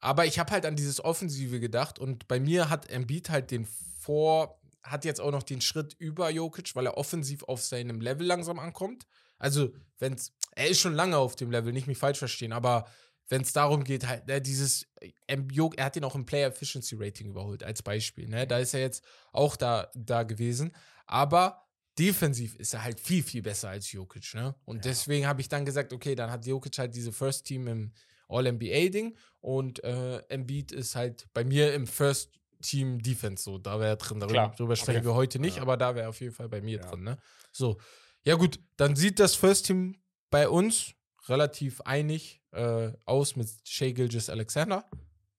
Aber 0.00 0.26
ich 0.26 0.38
habe 0.40 0.50
halt 0.50 0.66
an 0.66 0.74
dieses 0.74 1.02
Offensive 1.04 1.60
gedacht 1.60 1.98
und 2.00 2.26
bei 2.28 2.40
mir 2.40 2.68
hat 2.70 2.90
Embiid 2.90 3.30
halt 3.30 3.50
den 3.52 3.66
Vor. 4.06 4.60
Hat 4.82 5.04
jetzt 5.04 5.20
auch 5.20 5.32
noch 5.32 5.42
den 5.42 5.60
Schritt 5.60 5.94
über 5.98 6.30
Jokic, 6.30 6.76
weil 6.76 6.86
er 6.86 6.96
offensiv 6.96 7.42
auf 7.44 7.60
seinem 7.60 8.00
Level 8.00 8.24
langsam 8.24 8.60
ankommt. 8.60 9.06
Also, 9.38 9.72
wenn's. 9.98 10.32
Er 10.54 10.68
ist 10.68 10.80
schon 10.80 10.94
lange 10.94 11.18
auf 11.18 11.36
dem 11.36 11.50
Level, 11.50 11.72
nicht 11.72 11.86
mich 11.86 11.98
falsch 11.98 12.18
verstehen, 12.18 12.52
aber 12.52 12.86
wenn 13.28 13.42
es 13.42 13.52
darum 13.52 13.84
geht, 13.84 14.06
halt, 14.06 14.26
ne, 14.26 14.40
dieses, 14.40 14.86
ähm, 15.26 15.48
er 15.76 15.84
hat 15.84 15.96
ihn 15.96 16.04
auch 16.04 16.14
im 16.14 16.24
Player 16.24 16.48
Efficiency 16.48 16.96
Rating 16.96 17.28
überholt, 17.28 17.64
als 17.64 17.82
Beispiel. 17.82 18.28
Ne? 18.28 18.46
Da 18.46 18.58
ist 18.58 18.72
er 18.72 18.80
jetzt 18.80 19.04
auch 19.32 19.56
da, 19.56 19.90
da 19.94 20.22
gewesen. 20.22 20.72
Aber 21.06 21.66
defensiv 21.98 22.54
ist 22.56 22.74
er 22.74 22.84
halt 22.84 23.00
viel, 23.00 23.22
viel 23.22 23.42
besser 23.42 23.70
als 23.70 23.90
Jokic. 23.90 24.34
Ne? 24.34 24.54
Und 24.64 24.84
deswegen 24.84 25.26
habe 25.26 25.40
ich 25.40 25.48
dann 25.48 25.64
gesagt, 25.64 25.92
okay, 25.92 26.14
dann 26.14 26.30
hat 26.30 26.46
Jokic 26.46 26.78
halt 26.78 26.94
diese 26.94 27.12
First 27.12 27.46
Team 27.46 27.66
im 27.66 27.92
All-NBA-Ding 28.28 29.16
und 29.40 29.82
äh, 29.84 30.18
Embiid 30.28 30.72
ist 30.72 30.96
halt 30.96 31.28
bei 31.32 31.44
mir 31.44 31.74
im 31.74 31.86
First 31.86 32.32
Team 32.62 33.02
Defense 33.02 33.42
so. 33.44 33.58
Da 33.58 33.78
wäre 33.78 33.90
er 33.90 33.96
drin. 33.96 34.20
Darüber, 34.20 34.52
darüber 34.56 34.76
sprechen 34.76 34.98
Okay. 34.98 35.06
wir 35.06 35.14
heute 35.14 35.38
nicht, 35.38 35.56
Ja. 35.56 35.62
aber 35.62 35.76
da 35.76 35.94
wäre 35.94 36.04
er 36.06 36.08
auf 36.10 36.20
jeden 36.20 36.34
Fall 36.34 36.48
bei 36.48 36.60
mir 36.60 36.78
Ja. 36.78 36.86
drin. 36.90 37.04
Ne? 37.04 37.16
So. 37.52 37.78
Ja, 38.24 38.34
gut, 38.34 38.58
dann 38.76 38.96
sieht 38.96 39.18
das 39.20 39.34
First 39.34 39.66
Team 39.66 39.96
bei 40.30 40.48
uns 40.48 40.92
relativ 41.28 41.80
einig 41.82 42.42
äh, 42.52 42.92
aus 43.04 43.36
mit 43.36 43.48
Shea 43.64 43.92
Gilgis 43.92 44.30
Alexander. 44.30 44.88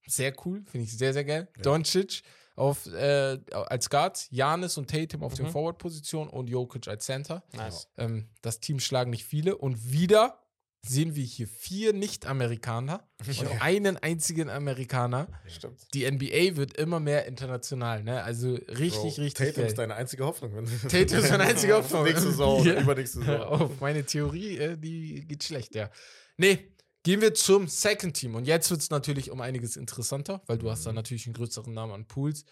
Sehr 0.05 0.33
cool, 0.45 0.63
finde 0.69 0.85
ich 0.85 0.97
sehr, 0.97 1.13
sehr 1.13 1.25
geil. 1.25 1.47
Ja. 1.57 1.63
Doncic 1.63 2.21
auf, 2.55 2.85
äh, 2.87 3.39
als 3.51 3.89
Guard, 3.89 4.27
Janis 4.31 4.77
und 4.77 4.89
Tatum 4.89 5.23
auf 5.23 5.33
den 5.33 5.47
Mhm. 5.47 5.51
Forward-Positionen 5.51 6.29
und 6.29 6.47
Jokic 6.47 6.87
als 6.87 7.05
Center. 7.05 7.43
Nice. 7.53 7.87
Ähm, 7.97 8.29
das 8.41 8.59
Team 8.59 8.79
schlagen 8.79 9.09
nicht 9.11 9.25
viele. 9.25 9.57
Und 9.57 9.91
wieder 9.91 10.39
sehen 10.85 11.15
wir 11.15 11.23
hier 11.23 11.47
vier 11.47 11.93
Nicht-Amerikaner 11.93 13.07
und 13.27 13.61
einen 13.61 13.97
einzigen 13.97 14.49
Amerikaner. 14.49 15.27
Stimmt. 15.47 15.79
Die 15.93 16.09
NBA 16.09 16.55
wird 16.55 16.77
immer 16.77 16.99
mehr 16.99 17.25
international, 17.25 18.03
ne? 18.03 18.23
Also 18.23 18.53
richtig, 18.55 19.15
Bro, 19.15 19.23
richtig 19.23 19.33
Tatum 19.33 19.65
ist 19.65 19.77
deine 19.77 19.95
einzige 19.95 20.25
Hoffnung. 20.25 20.51
Tatum 20.89 21.19
ist 21.19 21.29
meine 21.31 21.43
einzige 21.43 21.73
Hoffnung. 21.75 22.03
Nächste 22.03 22.27
Saison 22.29 22.65
Ja. 22.65 22.79
übernächste 22.81 23.19
Saison. 23.19 23.41
Auf, 23.41 23.81
meine 23.81 24.05
Theorie, 24.05 24.57
äh, 24.57 24.77
die 24.77 25.25
geht 25.27 25.43
schlecht, 25.43 25.75
ja. 25.75 25.89
Nee, 26.37 26.71
gehen 27.03 27.21
wir 27.21 27.33
zum 27.33 27.67
Second 27.67 28.13
Team. 28.15 28.35
Und 28.35 28.45
jetzt 28.45 28.69
wird 28.69 28.81
es 28.81 28.89
natürlich 28.89 29.31
um 29.31 29.41
einiges 29.41 29.75
interessanter, 29.77 30.41
weil 30.45 30.57
du 30.57 30.69
hast 30.69 30.85
da 30.85 30.93
natürlich 30.93 31.25
einen 31.25 31.33
größeren 31.33 31.73
Namen 31.73 31.93
an 31.93 32.05
Pools. 32.07 32.45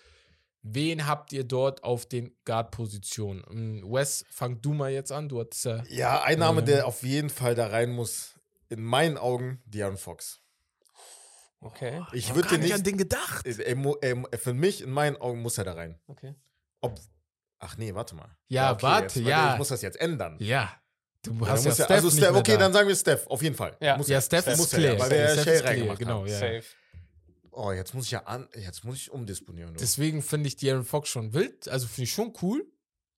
Wen 0.68 1.05
habt 1.05 1.32
ihr 1.32 1.43
dort 1.43 1.84
auf 1.84 2.07
den 2.07 2.36
Guard-Positionen? 2.45 3.43
Ähm, 3.51 3.84
Wes, 3.88 4.26
fang 4.32 4.61
du 4.61 4.74
mal 4.74 4.89
jetzt 4.91 5.11
an. 5.11 5.30
Du 5.30 5.39
hast 5.39 5.66
äh, 5.68 5.84
Ja, 5.89 6.24
ein 6.24 6.39
Name, 6.39 6.61
Ähm. 6.61 6.66
der 6.66 6.88
auf 6.88 7.03
jeden 7.03 7.30
Fall 7.30 7.53
da 7.53 7.68
rein 7.68 7.91
muss, 7.91 8.32
in 8.70 8.82
meinen 8.84 9.18
Augen, 9.20 9.61
De'Aaron 9.72 9.97
Fox. 9.97 10.41
Okay. 11.61 12.03
Ich 12.13 12.30
hab 12.30 12.36
würde 12.36 12.57
nicht 12.57 12.74
an 12.74 12.84
den 12.84 12.97
gedacht. 12.97 13.45
Er, 13.45 13.76
mu- 13.76 13.95
er, 14.01 14.24
für 14.39 14.53
mich, 14.53 14.82
in 14.82 14.89
meinen 14.91 15.18
Augen, 15.18 15.41
muss 15.41 15.57
er 15.57 15.63
da 15.66 15.74
rein. 15.74 15.99
Okay. 16.07 16.34
Ob, 16.82 16.99
ach 17.59 17.78
nee, 17.78 17.93
warte 17.93 18.16
mal. 18.16 18.36
Ja, 18.47 18.72
okay, 18.74 18.84
warte, 18.84 19.20
jetzt, 19.20 19.28
ja. 19.28 19.53
Ich 19.53 19.57
muss 19.59 19.68
das 19.70 19.82
jetzt 19.82 19.99
ändern. 19.99 20.38
Ja. 20.39 20.72
Du 21.24 21.32
Ja, 21.34 21.47
hast 21.47 21.63
ja 21.66 21.70
muss 21.72 21.80
er- 21.80 21.86
Steph 21.86 21.95
also 21.95 22.07
nicht 22.07 22.18
Steph, 22.18 22.32
mehr 22.32 22.39
okay, 22.39 22.51
da. 22.53 22.57
dann 22.59 22.74
sagen 22.74 22.88
wir 22.88 22.95
Steph, 22.95 23.28
auf 23.28 23.41
jeden 23.41 23.55
Fall. 23.55 23.76
Ja. 23.80 23.97
Muss 23.97 24.07
Ja, 24.07 24.18
er. 24.18 24.22
Steph 24.22 24.47
ist 24.47 24.57
muss 24.57 24.74
er, 24.74 24.80
clear. 24.80 24.99
weil 24.99 25.09
wir 25.11 25.28
Steph 25.30 25.43
clear, 25.43 25.63
reingemacht 25.66 25.99
genau, 25.99 26.20
haben. 26.22 26.28
ja. 26.28 26.39
Safe. 26.39 26.63
Oh, 27.58 27.72
jetzt 27.72 27.93
muss 27.93 28.06
ich 28.06 28.12
ja 28.12 28.24
an, 28.26 28.49
jetzt 28.53 28.84
muss 28.84 28.97
ich 28.97 29.12
umdisponieren. 29.12 29.74
du. 29.74 29.80
Deswegen 29.80 30.22
finde 30.22 30.49
ich 30.49 30.56
De'Aaron 30.56 30.84
Fox 30.84 31.08
schon 31.08 31.34
wild. 31.34 31.70
Also 31.70 31.88
finde 31.88 32.03
ich 32.03 32.12
schon 32.12 32.34
cool. 32.41 32.70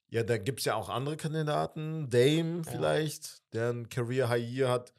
Ja, 0.10 0.22
da 0.22 0.38
gibt 0.38 0.60
es 0.60 0.66
ja 0.66 0.76
auch 0.76 0.90
andere 0.90 1.18
Kandidaten. 1.18 2.08
Dame 2.12 2.64
vielleicht, 2.64 3.42
der 3.54 3.72
ein 3.72 3.90
Career 3.90 4.30
High 4.30 4.48
Year 4.48 4.70
hat. 4.70 4.94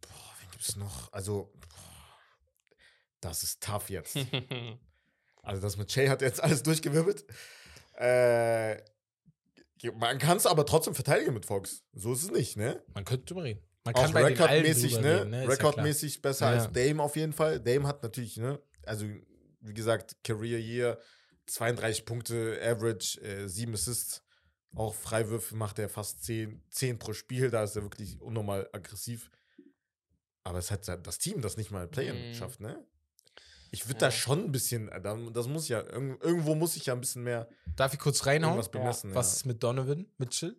Boah, 0.00 0.34
wen 0.40 0.50
gibt 0.52 0.64
es 0.64 0.76
noch? 0.76 1.12
Also, 1.12 1.52
boah, 1.60 2.78
das 3.20 3.42
ist 3.42 3.62
tough 3.62 3.90
jetzt. 3.90 4.16
also, 5.42 5.60
das 5.60 5.76
mit 5.76 5.92
Shay 5.92 6.08
hat 6.08 6.22
jetzt 6.22 6.42
alles 6.42 6.62
durchgewirbelt. 6.62 7.26
Äh, 7.98 8.78
man 9.94 10.18
kann 10.18 10.38
es 10.38 10.46
aber 10.46 10.64
trotzdem 10.64 10.94
verteidigen 10.94 11.34
mit 11.34 11.44
Fox. 11.44 11.84
So 11.92 12.14
ist 12.14 12.22
es 12.22 12.30
nicht, 12.30 12.56
ne? 12.56 12.82
Man 12.94 13.04
könnte 13.04 13.26
drüber 13.26 13.44
reden. 13.44 13.62
Man 13.84 13.94
Auch 13.96 14.06
den 14.06 14.16
allen 14.16 14.26
rekordmäßig, 14.26 15.00
ne? 15.00 15.24
ne? 15.24 15.38
Ist 15.38 15.44
ja 15.44 15.50
Rekordmäßig 15.50 16.22
besser 16.22 16.54
Ja, 16.54 16.62
als. 16.62 16.72
Dame 16.72 17.02
auf 17.02 17.16
jeden 17.16 17.32
Fall. 17.32 17.58
Dame 17.60 17.86
hat 17.88 18.02
natürlich, 18.02 18.36
ne? 18.36 18.60
Also, 18.84 19.06
wie 19.60 19.74
gesagt, 19.74 20.16
Career 20.22 20.58
Year, 20.60 20.98
32 21.46 22.04
Punkte, 22.04 22.60
Average, 22.62 23.20
äh, 23.20 23.48
7 23.48 23.74
Assists. 23.74 24.22
Auch 24.74 24.94
Freiwürfe 24.94 25.54
macht 25.56 25.78
er 25.78 25.88
fast 25.88 26.22
10, 26.24 26.62
10 26.70 26.98
pro 26.98 27.12
Spiel. 27.12 27.50
Da 27.50 27.64
ist 27.64 27.76
er 27.76 27.82
wirklich 27.82 28.20
unnormal 28.20 28.68
aggressiv. 28.72 29.30
Aber 30.44 30.58
es 30.58 30.70
hat 30.70 30.88
das 30.88 31.18
Team, 31.18 31.40
das 31.42 31.56
nicht 31.56 31.70
mal 31.70 31.86
Play-In 31.88 32.30
Mhm. 32.30 32.34
schafft, 32.34 32.60
ne? 32.60 32.84
Ich 33.72 33.86
würde 33.86 33.94
Ja. 34.00 34.08
da 34.08 34.10
schon 34.10 34.44
ein 34.44 34.52
bisschen, 34.52 34.88
äh, 34.90 35.00
da- 35.00 35.16
das 35.32 35.46
muss 35.48 35.68
ja, 35.68 35.80
irg- 35.80 36.22
irgendwo 36.22 36.54
muss 36.54 36.76
ich 36.76 36.86
ja 36.86 36.94
ein 36.94 37.00
bisschen 37.00 37.22
mehr. 37.24 37.48
Darf 37.76 37.92
ich 37.94 37.98
kurz 37.98 38.26
reinhauen? 38.26 38.54
irgendwas 38.54 38.70
bemessen. 38.70 39.14
Was 39.14 39.32
ja. 39.32 39.36
ist 39.38 39.46
mit 39.46 39.62
Donovan 39.62 40.06
Mitchell? 40.18 40.56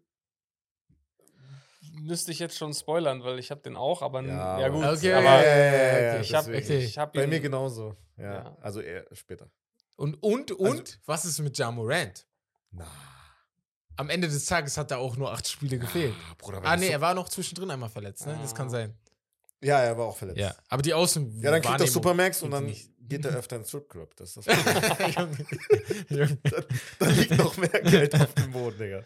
Müsste 1.96 2.32
ich 2.32 2.40
jetzt 2.40 2.58
schon 2.58 2.74
spoilern, 2.74 3.24
weil 3.24 3.38
ich 3.40 3.52
habe 3.52 3.62
den 3.62 3.76
auch, 3.76 4.02
aber 4.02 4.22
Ja, 4.24 4.60
ja, 4.60 4.68
gut. 4.70 4.84
Okay, 4.84 5.14
aber 5.14 5.24
ja, 5.26 5.42
ja, 5.42 5.56
ja, 5.56 5.66
ja, 5.66 6.00
ja, 6.00 6.12
okay. 6.14 6.22
ich 6.22 6.34
habe 6.34 6.58
ich 6.58 6.98
hab 6.98 7.14
Bei 7.14 7.28
mir 7.28 7.40
genauso. 7.40 7.96
Ja, 8.18 8.34
Ja. 8.34 8.58
also 8.62 8.82
eher 8.82 9.06
später. 9.12 9.50
Und, 9.96 10.16
und, 10.24 10.52
und, 10.52 11.00
was 11.06 11.24
ist 11.26 11.40
mit 11.40 11.58
Ja 11.58 11.70
Morant? 11.72 12.26
Na, 12.72 12.88
Am 13.96 14.10
Ende 14.10 14.28
des 14.28 14.46
Tages 14.46 14.76
hat 14.78 14.90
er 14.90 14.98
auch 14.98 15.16
nur 15.18 15.32
acht 15.32 15.48
Spiele 15.48 15.78
gefehlt. 15.78 16.16
Ah, 16.32 16.34
Bruder, 16.38 16.58
Ah, 16.64 16.72
das 16.72 16.80
nee, 16.80 16.88
so- 16.88 16.92
er 16.94 17.02
war 17.02 17.14
noch 17.14 17.30
zwischendrin 17.30 17.70
einmal 17.70 17.90
verletzt, 17.90 18.26
ne? 18.26 18.38
Das 18.42 18.56
kann 18.56 18.68
Ah. 18.68 18.72
sein. 18.72 18.98
Ja, 19.62 19.80
er 19.82 19.96
war 19.98 20.08
auch 20.08 20.18
verletzt. 20.18 20.40
Ja, 20.40 20.56
aber 20.68 20.82
die 20.82 20.94
Außen. 20.94 21.40
Ja, 21.42 21.52
dann 21.52 21.62
kriegt 21.62 21.80
er 21.80 21.88
Supermax 21.88 22.42
und 22.42 22.52
dann 22.52 22.66
nicht. 22.66 22.90
geht 23.08 23.24
er 23.24 23.36
öfter 23.36 23.56
ins 23.58 23.70
Stripclub. 23.70 24.16
Das 24.16 24.36
ist 24.36 24.48
das 24.48 24.56
Problem. 24.64 25.38
Junge, 26.10 26.10
Junge. 26.10 26.38
da 27.00 27.06
liegt 27.08 27.38
noch 27.38 27.56
mehr 27.58 27.70
Geld 27.70 28.16
auf 28.16 28.34
dem 28.34 28.52
Boden, 28.52 28.78
Digga. 28.80 29.04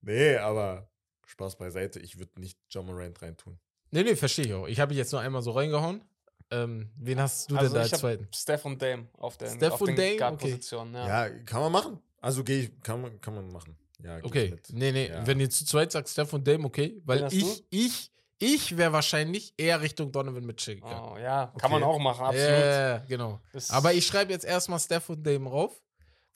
Nee, 0.00 0.36
aber 0.38 0.88
Spaß 1.26 1.56
beiseite, 1.56 1.98
ich 2.00 2.18
würde 2.18 2.40
nicht 2.40 2.58
John 2.70 2.86
Morant 2.86 3.20
reintun. 3.20 3.58
Nee, 3.90 4.02
nee, 4.02 4.16
verstehe 4.16 4.46
ich 4.46 4.54
auch. 4.54 4.66
Ich 4.66 4.80
habe 4.80 4.94
jetzt 4.94 5.12
nur 5.12 5.20
einmal 5.20 5.42
so 5.42 5.50
reingehauen. 5.52 6.02
Ähm, 6.50 6.90
wen 6.96 7.20
hast 7.20 7.50
du 7.50 7.56
denn 7.56 7.72
da 7.72 7.80
Also 7.80 7.86
ich 7.86 7.92
als 7.92 8.00
zweiten? 8.00 8.28
Steph 8.34 8.64
und 8.64 8.80
Dame 8.80 9.08
auf 9.18 9.36
den, 9.36 9.50
Steph 9.50 9.72
auf 9.72 9.80
und 9.80 9.88
den 9.88 9.96
Dame? 9.96 10.16
Guard-Positionen. 10.16 10.94
Ja. 10.94 11.26
Ja, 11.26 11.30
kann 11.44 11.60
man 11.60 11.72
machen. 11.72 11.98
Also 12.20 12.44
gehe 12.44 12.62
ich, 12.62 12.80
kann 12.82 13.00
man, 13.02 13.20
kann 13.20 13.34
man 13.34 13.48
machen. 13.52 13.76
Ja, 14.02 14.18
Okay, 14.22 14.50
mit. 14.50 14.72
nee, 14.72 14.92
nee, 14.92 15.08
Ja. 15.08 15.26
wenn 15.26 15.40
ihr 15.40 15.50
zu 15.50 15.64
zweit 15.64 15.90
sagt, 15.92 16.08
Steph 16.08 16.32
und 16.32 16.46
Dame, 16.46 16.64
okay. 16.64 17.00
Weil 17.04 17.26
ich, 17.32 17.42
du? 17.56 17.62
ich, 17.70 18.12
ich 18.38 18.76
wäre 18.76 18.92
wahrscheinlich 18.92 19.54
eher 19.56 19.80
Richtung 19.80 20.12
Donovan 20.12 20.44
Mitchell 20.44 20.76
gegangen. 20.76 21.12
Oh, 21.14 21.18
ja, 21.18 21.52
kann 21.58 21.70
man 21.70 21.82
Okay. 21.82 21.92
auch 21.92 21.98
machen, 21.98 22.26
absolut. 22.26 22.48
Ja, 22.48 22.88
ja, 22.90 22.98
genau. 23.08 23.40
Das- 23.52 23.70
Aber 23.70 23.92
ich 23.94 24.06
schreibe 24.06 24.32
jetzt 24.32 24.44
erstmal 24.44 24.78
Steph 24.78 25.08
und 25.08 25.26
Dame 25.26 25.48
rauf, 25.50 25.80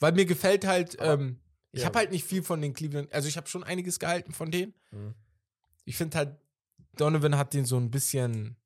weil 0.01 0.13
mir 0.13 0.25
gefällt 0.25 0.67
halt, 0.67 0.97
ähm, 1.01 1.39
ich 1.73 1.81
ja. 1.81 1.87
habe 1.87 1.99
halt 1.99 2.11
nicht 2.11 2.25
viel 2.25 2.43
von 2.43 2.61
den 2.61 2.73
Cleveland, 2.75 3.13
also 3.13 3.29
ich 3.29 3.37
habe 3.37 3.47
schon 3.49 3.65
einiges 3.65 3.99
gehalten 3.99 4.33
von 4.33 4.51
denen. 4.51 4.75
Mhm. 4.91 5.15
Ich 5.85 5.97
finde 5.97 6.19
halt, 6.19 6.37
Donovan 6.97 7.37
hat 7.37 7.55
den 7.55 7.65
so 7.65 7.77
ein 7.77 7.91
bisschen 7.91 8.57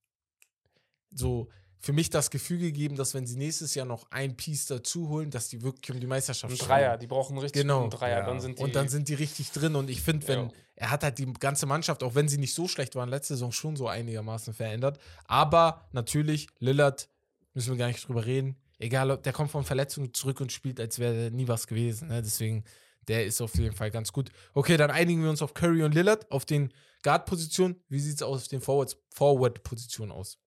so 1.11 1.48
für 1.78 1.92
mich 1.92 2.09
das 2.09 2.30
Gefühl 2.30 2.59
gegeben, 2.59 2.96
dass 2.96 3.12
wenn 3.12 3.26
sie 3.26 3.36
nächstes 3.36 3.74
Jahr 3.74 3.84
noch 3.84 4.11
ein 4.11 4.36
Piece 4.36 4.66
dazu 4.66 5.11
holen, 5.11 5.30
dass 5.30 5.48
die 5.48 5.61
wirklich 5.62 5.92
um 5.92 6.00
die 6.00 6.07
Meisterschaft 6.07 6.50
Ein 6.52 6.57
spielen. 6.57 6.68
Dreier, 6.68 6.96
die 6.96 7.07
brauchen 7.07 7.36
richtig 7.36 7.61
Genau. 7.61 7.82
einen 7.82 7.90
Dreier. 7.90 8.20
Ja. 8.20 8.26
Dann 8.26 8.40
sind 8.40 8.59
die, 8.59 8.62
Und 8.62 8.74
dann 8.74 8.88
sind 8.88 9.09
die 9.09 9.14
richtig 9.14 9.50
drin. 9.50 9.76
Und 9.76 9.90
ich 9.90 10.00
finde, 10.00 10.26
wenn 10.28 10.40
Ja. 10.46 10.50
er 10.76 10.90
hat 10.90 11.02
halt 11.02 11.18
die 11.18 11.30
ganze 11.34 11.66
Mannschaft, 11.66 12.02
auch 12.02 12.14
wenn 12.14 12.26
sie 12.26 12.38
nicht 12.38 12.55
so 12.55 12.68
schlecht 12.68 12.94
waren, 12.94 13.11
letzte 13.11 13.34
Saison 13.34 13.52
schon 13.52 13.76
so 13.76 13.86
einigermaßen 13.86 14.55
verändert. 14.55 14.98
Aber 15.26 15.86
natürlich, 15.92 16.46
Lillard, 16.59 17.11
müssen 17.52 17.72
wir 17.72 17.76
gar 17.76 17.88
nicht 17.88 18.09
drüber 18.09 18.24
reden. 18.24 18.57
Egal, 18.78 19.11
ob 19.11 19.22
der 19.22 19.34
kommt 19.34 19.50
von 19.50 19.64
Verletzungen 19.64 20.14
zurück 20.14 20.40
und 20.40 20.52
spielt, 20.52 20.80
als 20.80 20.98
wäre 20.98 21.30
nie 21.30 21.48
was 21.48 21.66
gewesen. 21.66 22.09
Ne? 22.09 22.22
Deswegen, 22.22 22.64
der 23.09 23.26
ist 23.26 23.40
auf 23.40 23.55
jeden 23.57 23.74
Fall 23.74 23.90
ganz 23.90 24.12
gut. 24.12 24.30
Okay, 24.52 24.76
dann 24.76 24.90
einigen 24.90 25.22
wir 25.22 25.30
uns 25.30 25.42
auf 25.42 25.55
Curry 25.55 25.82
und 25.82 25.94
Lillard, 25.94 26.30
auf 26.30 26.44
den 26.44 26.72
Guard-Positionen. 27.02 27.82
Wie 27.88 28.00
sieht 28.00 28.16
es 28.16 28.22
auf 28.22 28.48
den 28.48 28.61
Forwards- 28.61 28.96
Forward-Positionen 29.14 30.12
aus? 30.12 30.38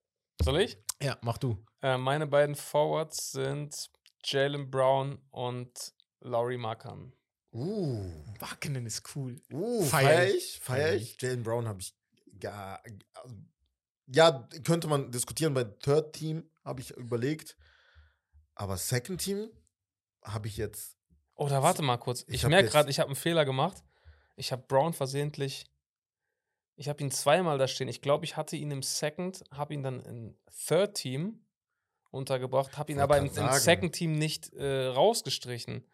Soll 0.41 0.61
ich? 0.61 0.77
Ja, 1.01 1.17
mach 1.21 1.37
du. 1.37 1.63
Äh, 1.81 1.97
meine 1.97 2.27
beiden 2.27 2.55
Forwards 2.55 3.31
sind 3.31 3.89
Jalen 4.23 4.69
Brown 4.71 5.19
und 5.29 5.93
Laurie 6.19 6.57
Markham. 6.57 7.13
Uh, 7.53 8.11
Wackenen 8.39 8.85
ist 8.85 9.15
cool. 9.15 9.39
uh, 9.51 9.83
Feier 9.85 10.09
feier 10.09 10.35
ich. 10.35 10.59
Feier 10.61 10.93
ich. 10.95 11.21
Jalen 11.21 11.43
Brown 11.43 11.67
habe 11.67 11.81
ich 11.81 11.95
gar, 12.39 12.83
also, 13.13 13.35
ja, 14.07 14.47
könnte 14.63 14.87
man 14.87 15.11
diskutieren. 15.11 15.53
Bei 15.53 15.63
Third 15.63 16.13
Team 16.13 16.49
habe 16.63 16.81
ich 16.81 16.91
überlegt. 16.91 17.57
Aber 18.55 18.77
Second 18.77 19.21
Team 19.21 19.49
habe 20.23 20.47
ich 20.47 20.57
jetzt. 20.57 20.96
Oder 21.37 21.63
warte 21.63 21.83
mal 21.83 21.97
kurz. 21.97 22.25
Ich 22.27 22.45
merke 22.45 22.69
gerade, 22.69 22.89
ich 22.89 22.99
habe 22.99 23.09
einen 23.09 23.15
Fehler 23.15 23.45
gemacht. 23.45 23.83
Ich 24.35 24.51
habe 24.51 24.63
Brown 24.67 24.93
versehentlich. 24.93 25.65
Ich 26.75 26.89
habe 26.89 27.01
ihn 27.01 27.11
zweimal 27.11 27.57
da 27.57 27.67
stehen. 27.67 27.87
Ich 27.87 28.01
glaube, 28.01 28.25
ich 28.25 28.37
hatte 28.37 28.55
ihn 28.55 28.71
im 28.71 28.83
Second, 28.83 29.43
habe 29.51 29.73
ihn 29.73 29.83
dann 29.83 29.99
im 30.01 30.35
Third 30.67 30.95
Team 30.95 31.45
untergebracht, 32.11 32.77
habe 32.77 32.91
ihn 32.91 32.99
aber 32.99 33.17
im, 33.17 33.25
im. 33.25 33.51
Second 33.53 33.93
Team 33.93 34.17
nicht 34.17 34.53
äh, 34.53 34.87
rausgestrichen. 34.87 35.85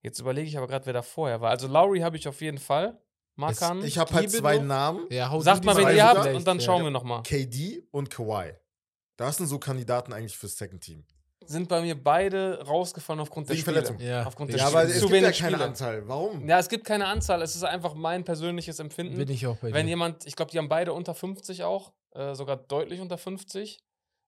Jetzt 0.00 0.18
überlege 0.20 0.48
ich 0.48 0.56
aber 0.56 0.66
gerade, 0.66 0.86
wer 0.86 0.92
da 0.92 1.02
vorher 1.02 1.40
war. 1.40 1.50
Also 1.50 1.66
Lowry 1.66 2.00
habe 2.00 2.16
ich 2.16 2.28
auf 2.28 2.40
jeden 2.40 2.58
Fall. 2.58 3.00
Markan. 3.36 3.82
ich 3.82 3.98
habe 3.98 4.12
halt 4.14 4.30
zwei. 4.30 4.58
Namen: 4.58 5.06
Ja, 5.10 5.40
Sagt 5.40 5.64
mal, 5.64 5.74
die 5.74 5.86
wen 5.86 5.96
ihr 5.96 6.04
habt 6.04 6.26
und 6.26 6.46
dann 6.46 6.58
ja. 6.58 6.64
schauen 6.64 6.84
wir 6.84 6.90
nochmal. 6.90 7.22
KD 7.22 7.82
und 7.90 8.10
Kawhi. 8.10 8.52
Das 9.16 9.36
sind 9.38 9.46
so 9.46 9.58
Kandidaten 9.58 10.12
eigentlich 10.12 10.36
fürs 10.36 10.56
Second 10.56 10.82
Team. 10.82 11.04
Sind 11.46 11.68
bei 11.68 11.80
mir 11.80 11.94
beide 12.02 12.64
rausgefallen 12.66 13.20
aufgrund 13.20 13.48
der 13.48 13.54
Wegen 13.56 13.62
Spiele. 13.62 13.82
Verletzung. 13.84 14.06
Ja, 14.06 14.26
Aufgrund 14.26 14.50
der 14.50 14.58
Ja, 14.58 14.66
Spiele. 14.66 14.80
aber 14.80 14.88
es 14.88 14.98
Zu 15.00 15.08
gibt 15.08 15.14
ja 15.14 15.20
keine 15.32 15.34
Spiele. 15.34 15.64
Anzahl. 15.64 16.08
Warum? 16.08 16.48
Ja, 16.48 16.58
es 16.58 16.68
gibt 16.68 16.84
keine 16.84 17.06
Anzahl. 17.06 17.42
Es 17.42 17.54
ist 17.56 17.64
einfach 17.64 17.94
mein 17.94 18.24
persönliches 18.24 18.78
Empfinden. 18.78 19.16
Bin 19.16 19.28
ich 19.30 19.46
auch 19.46 19.56
bei 19.56 19.72
Wenn 19.72 19.86
dir. 19.86 19.90
jemand, 19.90 20.26
ich 20.26 20.36
glaube, 20.36 20.50
die 20.50 20.58
haben 20.58 20.68
beide 20.68 20.92
unter 20.92 21.14
50 21.14 21.64
auch, 21.64 21.92
äh, 22.12 22.34
sogar 22.34 22.56
deutlich 22.56 23.00
unter 23.00 23.18
50, 23.18 23.80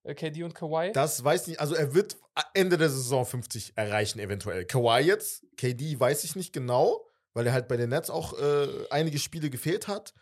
äh, 0.04 0.14
KD 0.14 0.42
und 0.42 0.54
Kawhi. 0.54 0.92
Das 0.92 1.22
weiß 1.24 1.46
nicht. 1.48 1.60
Also 1.60 1.74
er 1.74 1.94
wird 1.94 2.16
Ende 2.54 2.76
der 2.78 2.90
Saison 2.90 3.24
50 3.24 3.72
erreichen, 3.76 4.18
eventuell. 4.18 4.64
Kawhi 4.64 5.00
jetzt, 5.00 5.44
KD 5.56 5.98
weiß 5.98 6.24
ich 6.24 6.36
nicht 6.36 6.52
genau, 6.52 7.06
weil 7.34 7.46
er 7.46 7.52
halt 7.52 7.68
bei 7.68 7.76
den 7.76 7.90
Nets 7.90 8.10
auch 8.10 8.38
äh, 8.38 8.66
einige 8.90 9.18
Spiele 9.18 9.50
gefehlt 9.50 9.88
hat. 9.88 10.14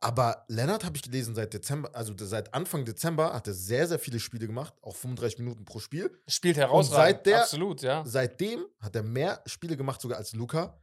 Aber 0.00 0.44
Leonard 0.48 0.84
habe 0.84 0.96
ich 0.96 1.02
gelesen 1.02 1.34
seit 1.34 1.52
Dezember, 1.52 1.90
also 1.94 2.14
seit 2.16 2.54
Anfang 2.54 2.84
Dezember 2.84 3.32
hat 3.34 3.48
er 3.48 3.54
sehr, 3.54 3.88
sehr 3.88 3.98
viele 3.98 4.20
Spiele 4.20 4.46
gemacht, 4.46 4.74
auch 4.80 4.94
35 4.94 5.40
Minuten 5.40 5.64
pro 5.64 5.80
Spiel. 5.80 6.16
Spielt 6.28 6.56
herausragend. 6.56 7.16
seit 7.16 7.26
der- 7.26 7.42
Absolut, 7.42 7.82
ja. 7.82 8.04
Seitdem 8.06 8.64
hat 8.80 8.94
er 8.94 9.02
mehr 9.02 9.42
Spiele 9.46 9.76
gemacht, 9.76 10.00
sogar 10.00 10.18
als 10.18 10.34
Luca, 10.34 10.80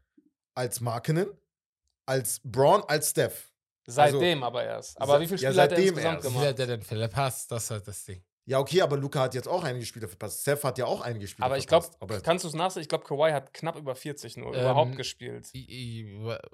als 0.53 0.82
Markenen, 0.82 1.30
als 2.05 2.41
Braun, 2.43 2.84
als 2.88 3.11
Steph. 3.11 3.51
Seitdem 3.88 4.43
aber 4.43 4.63
erst. 4.63 4.99
Aber 4.99 5.20
wie 5.22 5.28
viele 5.28 5.39
ja, 5.41 5.49
Spiele 5.49 5.61
hat 5.63 5.72
er 5.72 5.78
insgesamt 5.78 6.05
erst. 6.16 6.26
Wie 6.26 6.30
gemacht? 6.30 6.47
hat 6.47 6.59
der 6.59 6.68
denn 6.68 6.82
verpasst? 6.82 7.51
Das 7.51 7.63
ist 7.66 7.72
halt 7.72 7.88
das 7.88 8.03
Ding. 8.03 8.24
Ja, 8.47 8.59
okay, 8.59 8.81
aber 8.81 8.95
Luca 8.95 9.21
hat 9.21 9.33
jetzt 9.33 9.47
auch 9.47 9.63
einige 9.63 9.85
Spiele 9.87 10.07
verpasst. 10.07 10.41
Steph 10.41 10.63
hat 10.63 10.77
ja 10.77 10.85
auch 10.85 11.01
einige 11.01 11.27
Spiele 11.27 11.45
Aber 11.47 11.57
ich 11.57 11.65
glaube, 11.65 11.85
verpasst. 11.85 12.01
Aber 12.03 12.19
kannst 12.21 12.43
du 12.43 12.47
es 12.49 12.53
nachsehen? 12.53 12.83
Ich 12.83 12.89
glaube, 12.89 13.03
Kawhi 13.03 13.31
hat 13.31 13.53
knapp 13.55 13.75
über 13.75 13.95
40 13.95 14.37
nur 14.37 14.53
Ähm, 14.53 14.61
überhaupt 14.61 14.95
gespielt. 14.95 15.47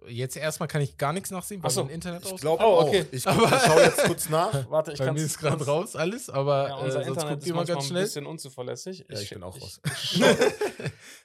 Jetzt 0.08 0.38
erstmal 0.38 0.68
kann 0.70 0.82
ich 0.82 0.98
gar 0.98 1.12
nichts 1.12 1.32
nachsehen, 1.32 1.62
weil 1.62 1.70
so, 1.70 1.84
mein 1.84 1.94
Internet 1.94 2.24
ich 2.26 2.32
aus. 2.32 2.40
glaube 2.40 2.64
Oh, 2.64 2.68
auch. 2.80 2.88
okay. 2.88 3.06
Ich, 3.12 3.26
guck- 3.26 3.52
ich 3.52 3.62
schaue 3.62 3.82
jetzt 3.82 4.04
kurz 4.06 4.30
nach. 4.30 4.70
Warte, 4.70 4.94
ich 4.94 5.00
kann 5.00 5.14
mir 5.16 5.22
ist 5.22 5.38
gerade 5.38 5.66
raus 5.66 5.98
alles, 5.98 6.30
aber 6.30 6.70
Ja, 6.70 6.80
äh, 6.80 6.84
unser 6.86 6.92
sonst 7.04 7.08
Internet 7.08 7.30
guckt 7.34 7.44
ist 7.44 7.54
manchmal 7.56 7.66
ganz 7.76 7.84
ein 7.86 7.88
schnell. 7.90 8.04
bisschen 8.04 8.26
unzuverlässig. 8.26 9.06
Ja, 9.10 9.20
ich 9.20 9.30
bin 9.30 9.44
auch 9.44 9.62
raus. 9.62 9.82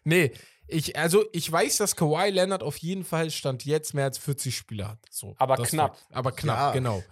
Nee, 0.04 0.32
ich, 0.68 0.96
also 0.98 1.24
ich 1.32 1.50
weiß, 1.50 1.76
dass 1.78 1.94
Kawhi 1.96 2.30
Leonard 2.30 2.62
auf 2.62 2.76
jeden 2.78 3.04
Fall 3.04 3.30
Stand 3.30 3.64
jetzt 3.64 3.94
mehr 3.94 4.04
als 4.04 4.18
40 4.18 4.56
Spiele 4.56 4.88
hat. 4.88 4.98
So, 5.10 5.34
Aber 5.38 5.56
knapp. 5.58 5.96
Aber 6.12 6.32
knapp, 6.32 6.58
Ja. 6.58 6.72
genau. 6.72 7.02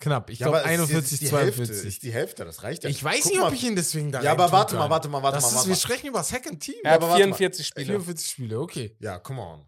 Knapp. 0.00 0.30
Ich 0.30 0.38
Ja, 0.38 0.46
glaube 0.46 0.58
aber 0.60 0.66
es 0.70 0.74
ist- 0.74 0.84
es 0.84 0.90
41, 0.90 1.12
ist 1.12 1.20
die 1.22 1.36
Hälfte, 1.36 1.52
42. 1.64 1.88
ist 1.88 2.02
die 2.04 2.12
Hälfte, 2.12 2.44
das 2.44 2.62
reicht 2.62 2.84
ja. 2.84 2.90
Ich 2.90 3.02
weiß 3.02 3.22
Guck 3.22 3.32
nicht, 3.32 3.40
mal. 3.40 3.48
ob 3.48 3.52
ich 3.54 3.64
ihn 3.64 3.74
deswegen 3.76 4.12
da 4.12 4.22
Ja, 4.22 4.30
aber 4.32 4.52
warte 4.52 4.76
mal, 4.76 4.88
warte 4.88 5.08
mal, 5.08 5.22
warte 5.22 5.36
das 5.36 5.42
mal, 5.44 5.48
ist, 5.48 5.54
warte 5.56 5.68
wir 5.68 5.72
mal. 5.72 5.76
sprechen 5.80 6.06
über 6.06 6.22
Second 6.22 6.60
Team. 6.62 6.76
Hat 6.84 6.94
aber 6.94 7.08
warte 7.08 7.26
mal. 7.26 7.34
44 7.36 7.66
Spiele. 7.66 7.86
44 7.86 8.30
Spiele, 8.30 8.60
okay. 8.60 8.96
Ja, 9.00 9.18
come 9.18 9.40
on. 9.42 9.64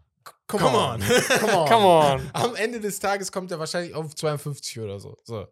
Come 0.47 0.65
on. 0.67 0.99
Come 1.39 1.53
on. 1.57 1.69
Come 1.69 1.85
on. 1.85 2.29
Am 2.33 2.55
Ende 2.55 2.79
des 2.79 2.99
Tages 2.99 3.31
kommt 3.31 3.51
er 3.51 3.59
wahrscheinlich 3.59 3.93
auf 3.95 4.13
52 4.15 4.79
oder 4.79 4.99
so. 4.99 5.17
so. 5.23 5.47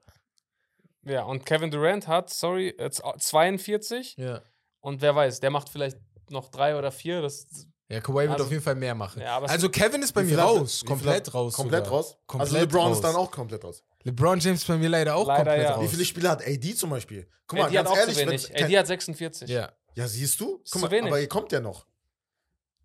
Ja, 1.05 1.23
und 1.23 1.45
Kevin 1.45 1.71
Durant 1.71 2.07
hat, 2.07 2.29
sorry, 2.29 2.69
äh, 2.77 2.89
z- 2.91 3.03
42. 3.21 4.15
Ja. 4.17 4.41
Und 4.81 5.01
wer 5.01 5.15
weiß, 5.15 5.39
der 5.39 5.49
macht 5.51 5.69
vielleicht 5.69 5.97
noch 6.29 6.49
drei 6.49 6.77
oder 6.77 6.91
vier. 6.91 7.21
Das, 7.21 7.47
Ja, 7.89 8.01
Kawhi 8.01 8.23
wird 8.23 8.31
Also- 8.33 8.43
auf 8.45 8.51
jeden 8.51 8.61
Fall 8.63 8.75
mehr 8.75 8.93
machen. 8.93 9.21
Ja, 9.21 9.39
also 9.41 9.69
Kevin 9.69 10.01
ist 10.03 10.11
bei 10.13 10.23
mir 10.23 10.37
raus. 10.37 10.83
Komplett 10.85 11.33
raus. 11.33 11.53
Komplett 11.55 11.85
sogar. 11.85 11.99
raus? 11.99 12.17
Komplett 12.27 12.49
also 12.53 12.59
LeBron 12.65 12.81
raus. 12.89 12.97
ist 12.97 13.03
dann 13.03 13.15
auch 13.15 13.31
komplett 13.31 13.63
raus. 13.63 13.83
LeBron 14.03 14.39
James 14.39 14.63
bei 14.65 14.77
mir 14.77 14.89
leider 14.89 15.15
auch 15.15 15.27
Leider 15.27 15.43
komplett 15.43 15.63
ja. 15.63 15.71
raus. 15.75 15.83
Wie 15.83 15.87
viele 15.87 16.05
Spiele 16.05 16.29
hat 16.29 16.45
AD 16.45 16.73
zum 16.75 16.89
Beispiel? 16.89 17.27
Guck 17.47 17.59
mal, 17.59 17.65
AD 17.67 17.77
hat 17.77 17.85
ganz 17.85 17.89
auch 17.89 17.97
ehrlich, 17.97 18.15
zu 18.15 18.21
wenn 18.21 18.29
wenig. 18.29 18.63
AD 18.63 18.77
hat 18.77 18.87
46. 18.87 19.49
Ja. 19.49 19.71
Ja, 19.95 20.07
siehst 20.07 20.39
du? 20.39 20.61
Ist 20.63 20.71
Guck 20.71 20.79
zu 20.79 20.79
mal, 20.79 20.91
wenig. 20.91 21.07
aber 21.07 21.19
ihr 21.19 21.27
kommt 21.27 21.51
ja 21.51 21.59
noch. 21.59 21.85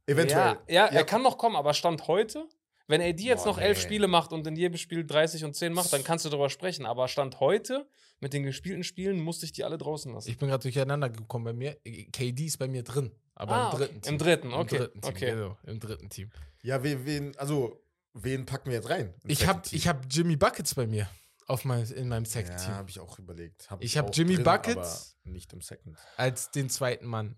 Eventuell. 0.06 0.58
Ja, 0.68 0.86
ja, 0.86 0.86
er 0.86 1.04
kann 1.04 1.22
noch 1.22 1.38
kommen, 1.38 1.56
aber 1.56 1.72
Stand 1.72 2.08
heute, 2.08 2.46
wenn 2.88 3.00
AD 3.00 3.22
jetzt 3.22 3.44
Boah, 3.44 3.50
noch 3.52 3.58
elf 3.58 3.78
nee. 3.78 3.84
Spiele 3.84 4.08
macht 4.08 4.32
und 4.32 4.46
in 4.46 4.56
jedem 4.56 4.76
Spiel 4.76 5.06
30 5.06 5.44
und 5.44 5.54
10 5.54 5.72
macht, 5.72 5.92
dann 5.92 6.04
kannst 6.04 6.24
du 6.24 6.28
darüber 6.28 6.50
sprechen. 6.50 6.84
Aber 6.84 7.08
Stand 7.08 7.40
heute, 7.40 7.86
mit 8.20 8.32
den 8.32 8.42
gespielten 8.42 8.84
Spielen, 8.84 9.20
musste 9.20 9.46
ich 9.46 9.52
die 9.52 9.64
alle 9.64 9.78
draußen 9.78 10.12
lassen. 10.12 10.28
Ich 10.28 10.36
bin 10.36 10.48
gerade 10.48 10.62
durcheinander 10.62 11.08
gekommen 11.08 11.44
bei 11.44 11.52
mir. 11.52 11.76
KD 12.12 12.46
ist 12.46 12.58
bei 12.58 12.68
mir 12.68 12.82
drin. 12.82 13.12
Aber 13.34 13.52
Ah, 13.52 13.70
im 13.72 13.78
dritten. 13.78 14.00
Team. 14.02 14.12
Im 14.12 14.18
dritten, 14.18 14.54
okay, 14.54 14.76
Im 14.76 14.80
dritten 14.80 15.00
Team, 15.00 15.10
okay. 15.10 15.30
genau. 15.30 15.58
Im 15.64 15.80
dritten 15.80 16.08
Team. 16.10 16.30
Ja, 16.62 16.82
wen, 16.82 17.06
wen, 17.06 17.36
also, 17.36 17.80
wen 18.14 18.46
packen 18.46 18.70
wir 18.70 18.76
jetzt 18.76 18.88
rein? 18.90 19.12
Ich 19.26 19.46
habe 19.46 19.62
ich 19.70 19.86
hab 19.88 20.06
Jimmy 20.10 20.36
Buckets 20.36 20.74
bei 20.74 20.86
mir 20.86 21.08
auf 21.46 21.64
mein, 21.64 21.84
in 21.84 22.08
meinem 22.08 22.24
Second 22.24 22.58
Ja, 22.58 22.64
Team. 22.64 22.74
habe 22.74 22.90
ich 22.90 22.98
auch 23.00 23.18
überlegt. 23.18 23.70
Hab 23.70 23.82
Ich 23.84 23.98
hab 23.98 24.08
auch 24.08 24.14
Jimmy 24.14 24.34
drin, 24.36 24.44
Buckets. 24.44 25.16
Nicht 25.24 25.52
im 25.52 25.60
Second. 25.60 25.96
Als 26.16 26.50
den 26.50 26.70
zweiten 26.70 27.06
Mann 27.06 27.36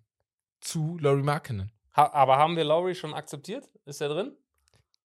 zu 0.60 0.96
Laurie 0.98 1.22
Markkinen. 1.22 1.72
Ha 1.96 2.10
aber 2.12 2.36
haben 2.36 2.56
wir 2.56 2.64
Lowry 2.64 2.94
schon 2.94 3.14
akzeptiert? 3.14 3.68
Ist 3.84 4.00
er 4.00 4.08
drin? 4.10 4.36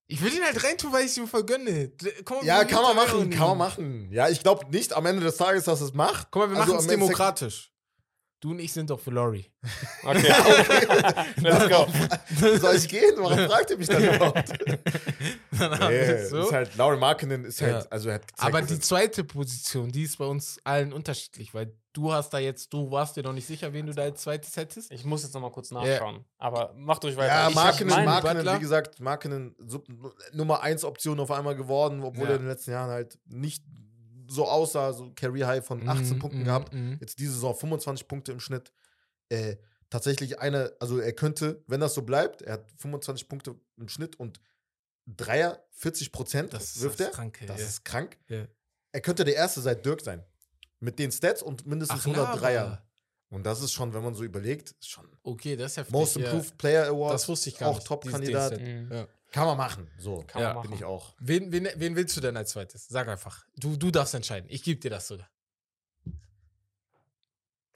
Ich 0.07 0.21
will 0.21 0.33
ihn 0.33 0.43
halt 0.43 0.61
reintun, 0.63 0.91
weil 0.91 1.05
ich 1.05 1.17
ihm 1.17 1.25
voll 1.27 1.45
gönne. 1.45 1.87
D- 1.87 2.11
Guck 2.25 2.41
mal, 2.41 2.45
Ja, 2.45 2.65
kann 2.65 2.83
man 2.83 2.95
machen, 2.97 3.29
kann 3.29 3.47
man 3.47 3.57
machen. 3.57 4.11
Ja, 4.11 4.27
ich 4.27 4.43
glaube 4.43 4.69
nicht 4.69 4.91
am 4.93 5.05
Ende 5.05 5.21
des 5.23 5.37
Tages, 5.37 5.63
dass 5.63 5.79
es 5.79 5.93
macht. 5.93 6.27
Guck 6.31 6.43
mal, 6.43 6.51
wir 6.51 6.57
Also 6.59 6.73
machen 6.73 6.81
es 6.81 6.87
demokratisch. 6.87 7.71
Du 8.41 8.49
und 8.51 8.59
ich 8.59 8.73
sind 8.73 8.89
doch 8.89 8.99
für 8.99 9.11
Laurie. 9.11 9.45
Okay. 10.03 10.17
Let's 11.37 11.69
go. 11.69 11.87
Soll 12.57 12.75
ich 12.75 12.89
gehen? 12.89 13.13
Warum 13.17 13.37
fragt 13.47 13.69
ihr 13.69 13.77
mich 13.77 13.87
dann 13.87 14.03
überhaupt? 14.03 14.49
Dann 15.59 15.79
haben 15.79 15.93
Nee, 15.93 16.07
wir 16.07 16.15
es 16.15 16.29
so. 16.31 16.39
ist 16.39 16.51
halt, 16.51 16.75
Laurie 16.75 16.97
Markkinen 16.97 17.45
ist 17.45 17.61
halt, 17.61 17.83
Ja. 17.83 17.87
also 17.91 18.09
er 18.09 18.15
hat 18.15 18.27
gezeigt, 18.27 18.41
Aber 18.55 18.61
die 18.63 18.79
zweite 18.79 19.23
Position, 19.23 19.91
die 19.91 20.03
ist 20.03 20.17
bei 20.17 20.25
uns 20.25 20.59
allen 20.63 20.91
unterschiedlich, 20.91 21.53
weil 21.53 21.75
du 21.93 22.11
hast 22.11 22.31
da 22.31 22.39
jetzt, 22.39 22.73
du 22.73 22.89
warst 22.89 23.15
dir 23.15 23.21
noch 23.21 23.33
nicht 23.33 23.45
sicher, 23.45 23.71
wen 23.73 23.85
du 23.85 23.93
da 23.93 24.01
als 24.03 24.21
zweites 24.23 24.57
hättest. 24.57 24.91
Ich 24.91 25.05
muss 25.05 25.21
jetzt 25.21 25.35
noch 25.35 25.41
mal 25.41 25.51
kurz 25.51 25.69
nachschauen. 25.69 26.25
Aber 26.39 26.73
macht 26.75 27.05
euch 27.05 27.15
weiter. 27.17 27.27
Ja, 27.27 27.49
Ich- 27.49 27.53
Markinen, 27.55 28.05
Markinen, 28.05 28.55
wie 28.55 28.59
gesagt, 28.59 28.99
Markinen 28.99 29.55
Nummer 30.33 30.61
1 30.63 30.83
Option 30.83 31.19
auf 31.19 31.29
einmal 31.29 31.55
geworden, 31.55 32.01
obwohl 32.01 32.23
Ja. 32.23 32.29
er 32.31 32.35
in 32.37 32.41
den 32.41 32.49
letzten 32.49 32.71
Jahren 32.71 32.89
halt 32.89 33.19
nicht 33.27 33.63
so 34.31 34.47
aussah, 34.47 34.93
so 34.93 35.11
Carry 35.15 35.41
High 35.41 35.65
von 35.65 35.87
18 35.87 36.15
Mhm, 36.15 36.19
Punkten 36.19 36.39
mhm, 36.39 36.45
gehabt. 36.45 36.73
mhm. 36.73 36.97
Jetzt 37.01 37.19
diese 37.19 37.33
Saison 37.33 37.55
25 37.55 38.07
Punkte 38.07 38.31
im 38.31 38.39
Schnitt. 38.39 38.71
Äh, 39.29 39.57
tatsächlich 39.89 40.39
eine, 40.39 40.73
also 40.79 40.99
er 40.99 41.13
könnte, 41.13 41.63
wenn 41.67 41.79
das 41.81 41.93
so 41.93 42.01
bleibt, 42.03 42.41
er 42.41 42.53
hat 42.53 42.71
25 42.77 43.27
Punkte 43.27 43.55
im 43.77 43.87
Schnitt 43.89 44.15
und 44.19 44.39
Dreier 45.05 45.63
40 45.71 46.11
Prozent 46.11 46.53
Das 46.53 46.75
ist 46.75 46.81
wirft 46.81 46.99
das 46.99 47.07
er. 47.07 47.11
Kranke, 47.13 47.45
das 47.45 47.59
ja. 47.59 47.65
ist 47.67 47.83
krank. 47.85 48.17
Ja. 48.29 48.45
Er 48.93 49.01
könnte 49.01 49.23
der 49.25 49.35
Erste 49.35 49.59
seit 49.61 49.85
Dirk 49.85 50.01
sein. 50.01 50.23
Mit 50.79 50.97
den 50.99 51.11
Stats 51.11 51.41
und 51.43 51.65
mindestens 51.65 51.99
100 52.05 52.23
Lava. 52.25 52.37
Dreier. 52.39 52.85
Und 53.29 53.43
das 53.45 53.61
ist 53.61 53.71
schon, 53.71 53.93
wenn 53.93 54.03
man 54.03 54.13
so 54.13 54.23
überlegt, 54.23 54.75
schon 54.83 55.07
Okay, 55.23 55.55
das 55.55 55.71
ist 55.71 55.77
heftig. 55.77 55.93
Most 55.93 56.15
ja. 56.17 56.25
Improved 56.25 56.57
Player 56.57 56.87
Award. 56.87 57.13
Das 57.13 57.27
wusste 57.29 57.49
ich 57.49 57.57
gar 57.57 57.69
auch 57.69 57.75
nicht, 57.75 57.87
Top-Kandidat. 57.87 58.57
dieses 58.59 58.73
Mhm. 58.83 58.91
Ja. 58.91 59.07
Kann 59.31 59.45
man 59.45 59.57
machen. 59.57 59.89
So, 59.97 60.23
Kann 60.27 60.41
Ja. 60.41 60.53
man 60.53 60.63
bin 60.63 60.71
machen. 60.71 60.79
ich 60.79 60.85
auch. 60.85 61.13
Wen, 61.19 61.51
wen, 61.51 61.69
wen 61.75 61.95
willst 61.95 62.15
du 62.17 62.21
denn 62.21 62.35
als 62.35 62.51
zweites? 62.51 62.87
Sag 62.87 63.07
einfach. 63.07 63.45
Du, 63.55 63.77
du 63.77 63.89
darfst 63.91 64.13
entscheiden. 64.13 64.49
Ich 64.49 64.61
gebe 64.63 64.79
dir 64.79 64.89
das 64.89 65.07
sogar. 65.07 65.29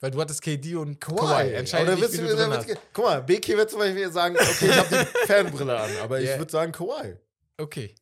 Weil 0.01 0.11
du 0.11 0.19
hattest 0.19 0.41
KD 0.41 0.75
und 0.75 0.99
Kawhi. 0.99 1.53
Entscheide 1.53 1.85
Oder 1.85 1.95
dich, 1.95 2.01
willst 2.03 2.17
wie 2.21 2.27
du, 2.27 2.35
drin 2.35 2.51
hast. 2.51 2.67
guck 2.93 3.05
mal, 3.05 3.23
BK 3.23 3.55
wird 3.55 3.69
zum 3.69 3.79
Beispiel 3.79 4.11
sagen, 4.11 4.35
okay, 4.37 4.67
ich 4.69 4.77
habe 4.77 4.89
die 4.89 5.27
Fanbrille 5.27 5.79
an, 5.79 5.89
aber 6.01 6.19
ich 6.19 6.29
Ja. 6.29 6.37
würde 6.37 6.51
sagen 6.51 6.71
Kawhi. 6.73 7.15
Okay. 7.57 7.95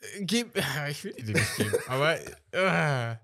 Äh, 0.00 0.24
Gib, 0.24 0.56
ich 0.90 1.04
will 1.04 1.12
die 1.12 1.24
dir 1.24 1.34
nicht 1.34 1.56
geben, 1.56 1.74
aber. 1.86 2.18
Äh, 2.52 3.16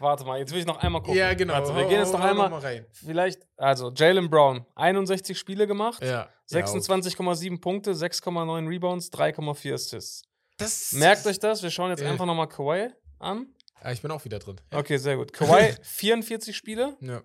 Warte 0.00 0.24
mal, 0.24 0.38
jetzt 0.38 0.50
will 0.52 0.58
ich 0.60 0.66
noch 0.66 0.78
einmal 0.78 1.02
gucken. 1.02 1.18
ja, 1.18 1.34
genau. 1.34 1.52
Warte, 1.52 1.76
wir 1.76 1.84
gehen 1.84 1.98
jetzt 2.00 2.12
noch 2.12 2.20
einmal. 2.20 2.48
mal 2.48 2.58
rein. 2.60 2.86
Vielleicht, 2.90 3.46
also 3.58 3.92
Jalen 3.94 4.28
Brown, 4.30 4.64
61 4.74 5.38
Spiele 5.38 5.66
gemacht, 5.66 6.02
Ja. 6.02 6.28
26,7 6.50 7.60
Punkte, 7.60 7.92
6,9 7.92 8.66
Rebounds, 8.68 9.10
3,4 9.12 9.74
Assists. 9.74 10.22
Das 10.58 10.92
Merkt 10.92 11.26
euch 11.26 11.38
das, 11.38 11.62
wir 11.62 11.70
schauen 11.70 11.90
jetzt 11.90 12.00
Ja. 12.02 12.10
einfach 12.10 12.26
nochmal 12.26 12.48
Kawhi 12.48 12.88
an. 13.18 13.46
Ah, 13.82 13.92
ich 13.92 14.02
bin 14.02 14.10
auch 14.10 14.24
wieder 14.24 14.38
drin. 14.38 14.56
Ja. 14.72 14.78
Okay, 14.78 14.96
sehr 14.98 15.16
gut. 15.16 15.32
Kawhi, 15.32 15.74
44 15.82 16.56
Spiele, 16.56 16.96
Ja. 17.00 17.22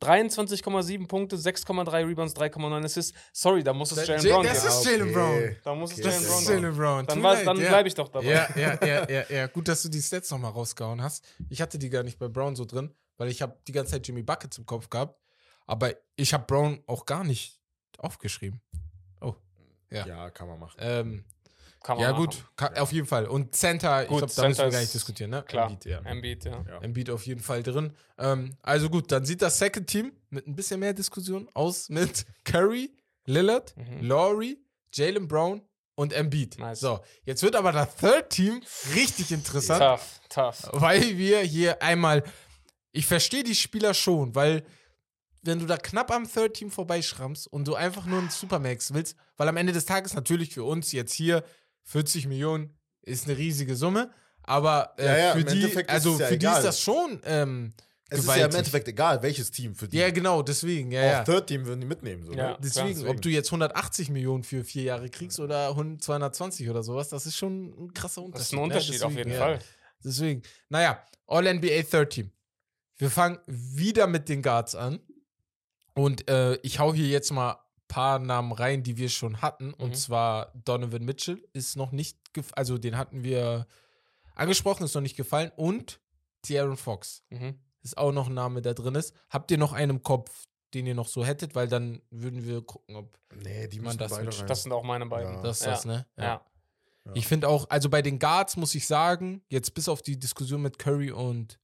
23,7 0.00 1.06
Punkte, 1.08 1.36
6,3 1.36 2.06
Rebounds, 2.08 2.34
3,9 2.34 2.84
Assists. 2.84 3.16
Sorry, 3.32 3.62
da 3.62 3.72
muss 3.72 3.92
es 3.92 3.98
Das- 3.98 4.08
Jalen 4.08 4.22
Brown 4.24 4.44
das 4.46 4.62
geben. 4.62 4.68
ist 4.74 4.84
Jalen 4.86 5.12
Brown. 5.12 5.56
Da 5.64 5.74
muss 5.74 5.92
es 5.92 5.98
Jalen 5.98 6.12
Das 6.12 6.26
Brown 6.26 6.38
ist 6.42 6.46
geben. 6.48 6.62
Jalen 6.62 6.76
Brown. 6.76 7.06
Dann, 7.06 7.22
dann 7.22 7.60
ja. 7.60 7.68
bleibe 7.68 7.88
ich 7.88 7.94
doch 7.94 8.08
dabei. 8.08 8.26
Ja, 8.26 8.48
ja, 8.56 8.78
ja, 8.86 9.08
ja, 9.10 9.24
ja. 9.28 9.46
Gut, 9.46 9.68
dass 9.68 9.82
du 9.82 9.88
die 9.88 10.00
Stats 10.02 10.30
nochmal 10.30 10.52
rausgehauen 10.52 11.02
hast. 11.02 11.24
Ich 11.48 11.60
hatte 11.60 11.78
die 11.78 11.88
gar 11.90 12.02
nicht 12.02 12.18
bei 12.18 12.28
Brown 12.28 12.56
so 12.56 12.64
drin, 12.64 12.94
weil 13.16 13.28
ich 13.28 13.42
habe 13.42 13.56
die 13.66 13.72
ganze 13.72 13.92
Zeit 13.92 14.06
Jimmy 14.06 14.22
Buckets 14.22 14.58
im 14.58 14.66
Kopf 14.66 14.88
gehabt. 14.90 15.18
Aber 15.66 15.92
ich 16.14 16.32
habe 16.32 16.44
Brown 16.46 16.82
auch 16.86 17.06
gar 17.06 17.24
nicht 17.24 17.60
aufgeschrieben. 17.98 18.60
Oh. 19.20 19.34
Ja. 19.90 20.06
Ja, 20.06 20.30
kann 20.30 20.48
man 20.48 20.60
machen. 20.60 20.76
Ähm, 20.80 21.24
Kann 21.86 21.98
man 21.98 22.02
ja, 22.04 22.12
machen. 22.14 22.24
gut, 22.26 22.44
ka- 22.56 22.72
auf 22.80 22.90
jeden 22.92 23.06
Fall. 23.06 23.26
Und 23.26 23.54
Center, 23.54 24.02
ich 24.02 24.08
Gut, 24.08 24.18
glaube, 24.18 24.32
da 24.34 24.48
müssen 24.48 24.58
wir 24.64 24.70
gar 24.70 24.80
nicht 24.80 24.92
diskutieren, 24.92 25.30
ne? 25.30 25.44
Klar, 25.46 25.68
Embiid, 25.70 25.84
ja. 25.84 25.98
Embiid, 26.00 26.44
ja. 26.44 26.64
Ja. 26.68 26.78
Embiid 26.82 27.10
auf 27.10 27.24
jeden 27.26 27.40
Fall 27.40 27.62
drin. 27.62 27.92
Ähm, 28.18 28.56
also 28.62 28.90
gut, 28.90 29.12
dann 29.12 29.24
sieht 29.24 29.40
das 29.40 29.56
Second 29.58 29.86
Team 29.86 30.12
mit 30.30 30.48
ein 30.48 30.56
bisschen 30.56 30.80
mehr 30.80 30.92
Diskussion 30.94 31.48
aus 31.54 31.88
mit 31.88 32.26
Curry, 32.44 32.90
Lillard, 33.26 33.76
Mhm. 33.76 34.08
Laurie, 34.08 34.58
Jalen 34.92 35.28
Brown 35.28 35.62
und 35.94 36.12
Embiid. 36.12 36.58
Nice. 36.58 36.80
So, 36.80 36.98
jetzt 37.24 37.42
wird 37.44 37.54
aber 37.54 37.70
das 37.70 37.94
Third 37.96 38.30
Team 38.30 38.60
richtig 38.96 39.30
interessant, 39.30 39.80
Tough, 39.80 40.20
tough. 40.28 40.68
weil 40.72 41.16
wir 41.16 41.38
hier 41.42 41.80
einmal, 41.82 42.24
ich 42.90 43.06
verstehe 43.06 43.44
die 43.44 43.54
Spieler 43.54 43.94
schon, 43.94 44.34
weil 44.34 44.64
wenn 45.42 45.60
du 45.60 45.66
da 45.66 45.76
knapp 45.76 46.10
am 46.10 46.28
Third 46.28 46.54
Team 46.54 46.72
vorbeischrammst 46.72 47.46
und 47.46 47.68
du 47.68 47.76
einfach 47.76 48.04
nur 48.06 48.18
einen 48.18 48.30
Supermax 48.30 48.92
willst, 48.92 49.16
weil 49.36 49.46
am 49.46 49.56
Ende 49.56 49.72
des 49.72 49.84
Tages 49.86 50.14
natürlich 50.14 50.52
für 50.52 50.64
uns 50.64 50.90
jetzt 50.90 51.12
hier 51.12 51.44
40 51.86 52.26
Millionen 52.28 52.76
ist 53.02 53.26
eine 53.26 53.36
riesige 53.36 53.74
Summe, 53.76 54.10
aber 54.42 54.94
äh, 54.98 55.04
Ja, 55.06 55.16
ja, 55.18 55.32
für 55.32 55.44
die, 55.44 55.52
Endeffekt 55.54 55.90
ist 55.90 55.94
also 55.94 56.18
ja 56.20 56.26
für 56.26 56.38
die 56.38 56.46
ist 56.46 56.62
das 56.62 56.80
schon 56.80 57.20
ähm, 57.24 57.72
Es 58.08 58.20
ist 58.20 58.26
ja 58.26 58.34
gewaltig. 58.34 58.52
im 58.54 58.58
Endeffekt 58.58 58.88
egal, 58.88 59.22
welches 59.22 59.50
Team 59.50 59.74
für 59.74 59.88
die. 59.88 59.96
Ja, 59.98 60.10
genau, 60.10 60.42
deswegen, 60.42 60.92
ja, 60.92 61.00
Auch 61.00 61.12
ja. 61.12 61.24
Third 61.24 61.46
Team 61.48 61.66
würden 61.66 61.80
die 61.80 61.86
mitnehmen. 61.86 62.24
So, 62.24 62.32
Ja. 62.32 62.50
ne? 62.50 62.58
Deswegen, 62.62 62.88
deswegen. 62.88 63.08
ob 63.08 63.20
du 63.22 63.28
jetzt 63.28 63.48
180 63.48 64.10
Millionen 64.10 64.44
für 64.44 64.62
vier 64.64 64.82
Jahre 64.84 65.08
kriegst 65.08 65.40
oder 65.40 65.68
100 65.70 66.02
220 66.02 66.68
oder 66.70 66.82
sowas, 66.82 67.08
das 67.08 67.26
ist 67.26 67.36
schon 67.36 67.68
ein 67.86 67.94
krasser 67.94 68.22
Unterschied. 68.22 68.40
Das 68.40 68.46
ist 68.48 68.52
ein 68.52 68.56
ne? 68.56 68.62
Unterschied 68.62 69.02
auf 69.02 69.12
Deswegen, 69.12 69.16
jeden 69.30 69.32
ja. 69.32 69.38
Fall. 69.38 69.58
Deswegen, 70.04 70.42
naja, 70.68 71.02
All-NBA 71.26 71.82
Third 71.90 72.10
Team. 72.10 72.30
Wir 72.98 73.10
fangen 73.10 73.38
wieder 73.46 74.06
mit 74.06 74.28
den 74.28 74.42
Guards 74.42 74.74
an. 74.74 75.00
Und 75.94 76.28
äh, 76.28 76.56
ich 76.62 76.78
hau 76.78 76.92
hier 76.94 77.08
jetzt 77.08 77.30
mal 77.32 77.58
paar 77.88 78.18
Namen 78.18 78.52
rein, 78.52 78.82
die 78.82 78.96
wir 78.96 79.08
schon 79.08 79.40
hatten. 79.42 79.68
Mhm. 79.68 79.74
Und 79.74 79.96
zwar 79.96 80.52
Donovan 80.64 81.04
Mitchell 81.04 81.42
ist 81.52 81.76
noch 81.76 81.92
nicht, 81.92 82.18
also 82.52 82.78
den 82.78 82.96
hatten 82.98 83.22
wir 83.22 83.66
angesprochen, 84.34 84.84
ist 84.84 84.94
noch 84.94 85.02
nicht 85.02 85.16
gefallen. 85.16 85.50
Und 85.56 86.00
De'Aaron 86.44 86.76
Fox 86.76 87.22
Mhm. 87.30 87.58
ist 87.82 87.96
auch 87.98 88.12
noch 88.12 88.28
ein 88.28 88.34
Name, 88.34 88.62
der 88.62 88.74
drin 88.74 88.94
ist. 88.94 89.14
Habt 89.30 89.50
ihr 89.50 89.58
noch 89.58 89.72
einen 89.72 89.90
im 89.98 90.02
Kopf, 90.02 90.46
den 90.74 90.86
ihr 90.86 90.94
noch 90.94 91.08
so 91.08 91.24
hättet? 91.24 91.54
Weil 91.54 91.68
dann 91.68 92.02
würden 92.10 92.44
wir 92.44 92.62
gucken, 92.62 92.96
ob 92.96 93.18
Nee, 93.34 93.68
die 93.68 93.80
Man 93.80 93.96
das 93.98 94.10
beide 94.12 94.26
mit- 94.26 94.38
rein. 94.40 94.46
Das 94.46 94.62
sind 94.62 94.72
auch 94.72 94.82
meine 94.84 95.06
beiden. 95.06 95.34
Ja. 95.34 95.42
das 95.42 95.58
ist 95.60 95.66
Ja. 95.66 95.70
das, 95.72 95.84
ne? 95.84 96.06
Ja. 96.16 96.24
Ja. 96.24 97.12
Ich 97.14 97.26
finde 97.28 97.48
auch, 97.48 97.70
also 97.70 97.88
bei 97.88 98.02
den 98.02 98.18
Guards 98.18 98.56
muss 98.56 98.74
ich 98.74 98.86
sagen, 98.86 99.42
jetzt 99.48 99.74
bis 99.74 99.88
auf 99.88 100.02
die 100.02 100.18
Diskussion 100.18 100.60
mit 100.62 100.78
Curry 100.78 101.12
und 101.12 101.58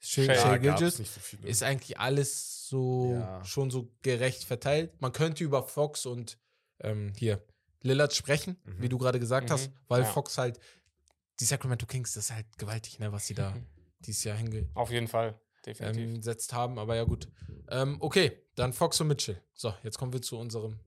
Shea, 0.00 0.34
Shea. 0.34 0.58
Nicht 0.58 0.78
so 0.96 1.46
ist 1.46 1.62
eigentlich 1.62 1.98
alles 1.98 2.59
so 2.70 3.12
Ja. 3.14 3.44
schon 3.44 3.70
so 3.70 3.90
gerecht 4.02 4.44
verteilt. 4.44 5.00
Man 5.00 5.12
könnte 5.12 5.44
über 5.44 5.62
Fox 5.64 6.06
und 6.06 6.38
ähm, 6.80 7.12
hier 7.16 7.42
Lillard 7.82 8.14
sprechen, 8.14 8.56
Mhm. 8.64 8.82
wie 8.82 8.88
du 8.88 8.98
gerade 8.98 9.18
gesagt 9.20 9.48
Mhm. 9.48 9.52
hast, 9.54 9.70
weil 9.88 10.02
Ja. 10.02 10.06
Fox 10.08 10.38
halt 10.38 10.58
die 11.40 11.44
Sacramento 11.44 11.86
Kings, 11.86 12.12
das 12.14 12.24
ist 12.26 12.34
halt 12.34 12.46
gewaltig, 12.58 12.98
ne, 12.98 13.10
was 13.12 13.26
sie 13.26 13.34
da 13.34 13.54
dieses 14.00 14.24
Jahr 14.24 14.36
hingesetzt 14.36 14.70
Auf 14.76 14.90
jeden 14.90 15.08
Fall. 15.08 15.38
Definitiv. 15.66 16.08
ähm, 16.16 16.22
setzt 16.22 16.52
haben, 16.54 16.78
aber 16.78 16.96
ja 16.96 17.04
gut. 17.04 17.28
Ähm, 17.68 17.96
okay, 18.00 18.32
dann 18.54 18.72
Fox 18.72 18.98
und 19.00 19.08
Mitchell. 19.08 19.42
So, 19.52 19.74
jetzt 19.82 19.98
kommen 19.98 20.12
wir 20.12 20.22
zu 20.22 20.38
unserem 20.38 20.78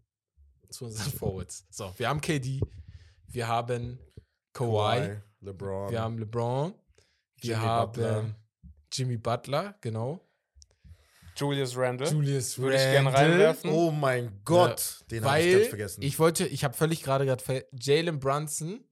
zu 0.69 0.85
unseren 0.85 1.11
Forwards. 1.19 1.65
So, 1.69 1.93
wir 1.97 2.09
haben 2.09 2.19
KD, 2.21 2.59
wir 3.27 3.47
haben 3.47 3.99
Kawhi, 4.53 5.17
LeBron. 5.41 5.91
wir 5.91 6.01
haben 6.01 6.17
LeBron, 6.17 6.73
wir 6.73 7.53
Jimmy 7.53 7.55
haben 7.61 7.91
Butler. 7.91 8.35
Jimmy 8.91 9.17
Butler, 9.17 9.75
genau. 9.81 10.19
Julius 11.35 11.75
Randle. 11.77 12.07
Julius 12.09 12.57
Würde 12.59 12.75
ich 12.75 12.81
gerne 12.83 13.11
Randle. 13.13 13.31
reinwerfen. 13.31 13.69
Oh 13.71 13.91
mein 13.91 14.39
Gott, 14.45 14.99
den 15.11 15.23
habe 15.25 15.41
ich 15.41 15.53
ganz 15.53 15.67
vergessen. 15.67 16.01
ich 16.03 16.19
wollte, 16.19 16.45
ich 16.47 16.63
habe 16.63 16.73
völlig 16.75 17.01
gerade 17.03 17.25
gerade 17.25 17.43
ver- 17.43 17.63
Jalen 17.79 18.19
Brunson 18.19 18.83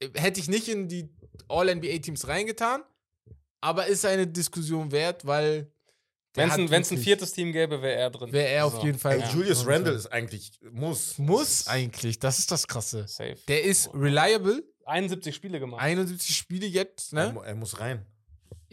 äh, 0.00 0.08
hätte 0.14 0.40
ich 0.40 0.48
nicht 0.48 0.68
in 0.68 0.88
die 0.88 1.08
All-NBA-Teams 1.48 2.26
reingetan, 2.28 2.82
aber 3.60 3.86
ist 3.86 4.04
eine 4.04 4.26
Diskussion 4.26 4.92
wert, 4.92 5.26
weil 5.26 5.70
Wenn 6.34 6.48
es 6.48 6.54
ein, 6.54 6.70
wenn's 6.70 6.90
ein 6.90 6.98
viertes 6.98 7.32
Team 7.32 7.52
gäbe, 7.52 7.80
wäre 7.82 7.94
er 7.96 8.10
drin. 8.10 8.32
Wäre 8.32 8.48
er 8.48 8.66
auf 8.66 8.74
So. 8.76 8.84
jeden 8.84 8.98
Fall. 8.98 9.14
Ey, 9.14 9.20
Ja. 9.20 9.30
Julius 9.32 9.66
Randle 9.66 9.92
ist 9.94 10.06
eigentlich, 10.06 10.52
muss. 10.70 11.18
Muss 11.18 11.66
eigentlich, 11.68 12.18
das 12.18 12.38
ist 12.38 12.50
das 12.50 12.66
Krasse. 12.66 13.06
Safe. 13.08 13.36
Der 13.48 13.62
ist 13.64 13.90
reliable, 13.94 14.62
71 14.86 15.34
Spiele 15.34 15.60
gemacht. 15.60 15.80
71 15.82 16.36
Spiele 16.36 16.66
jetzt, 16.66 17.12
ne? 17.12 17.34
er 17.44 17.54
muss 17.54 17.78
rein. 17.80 18.04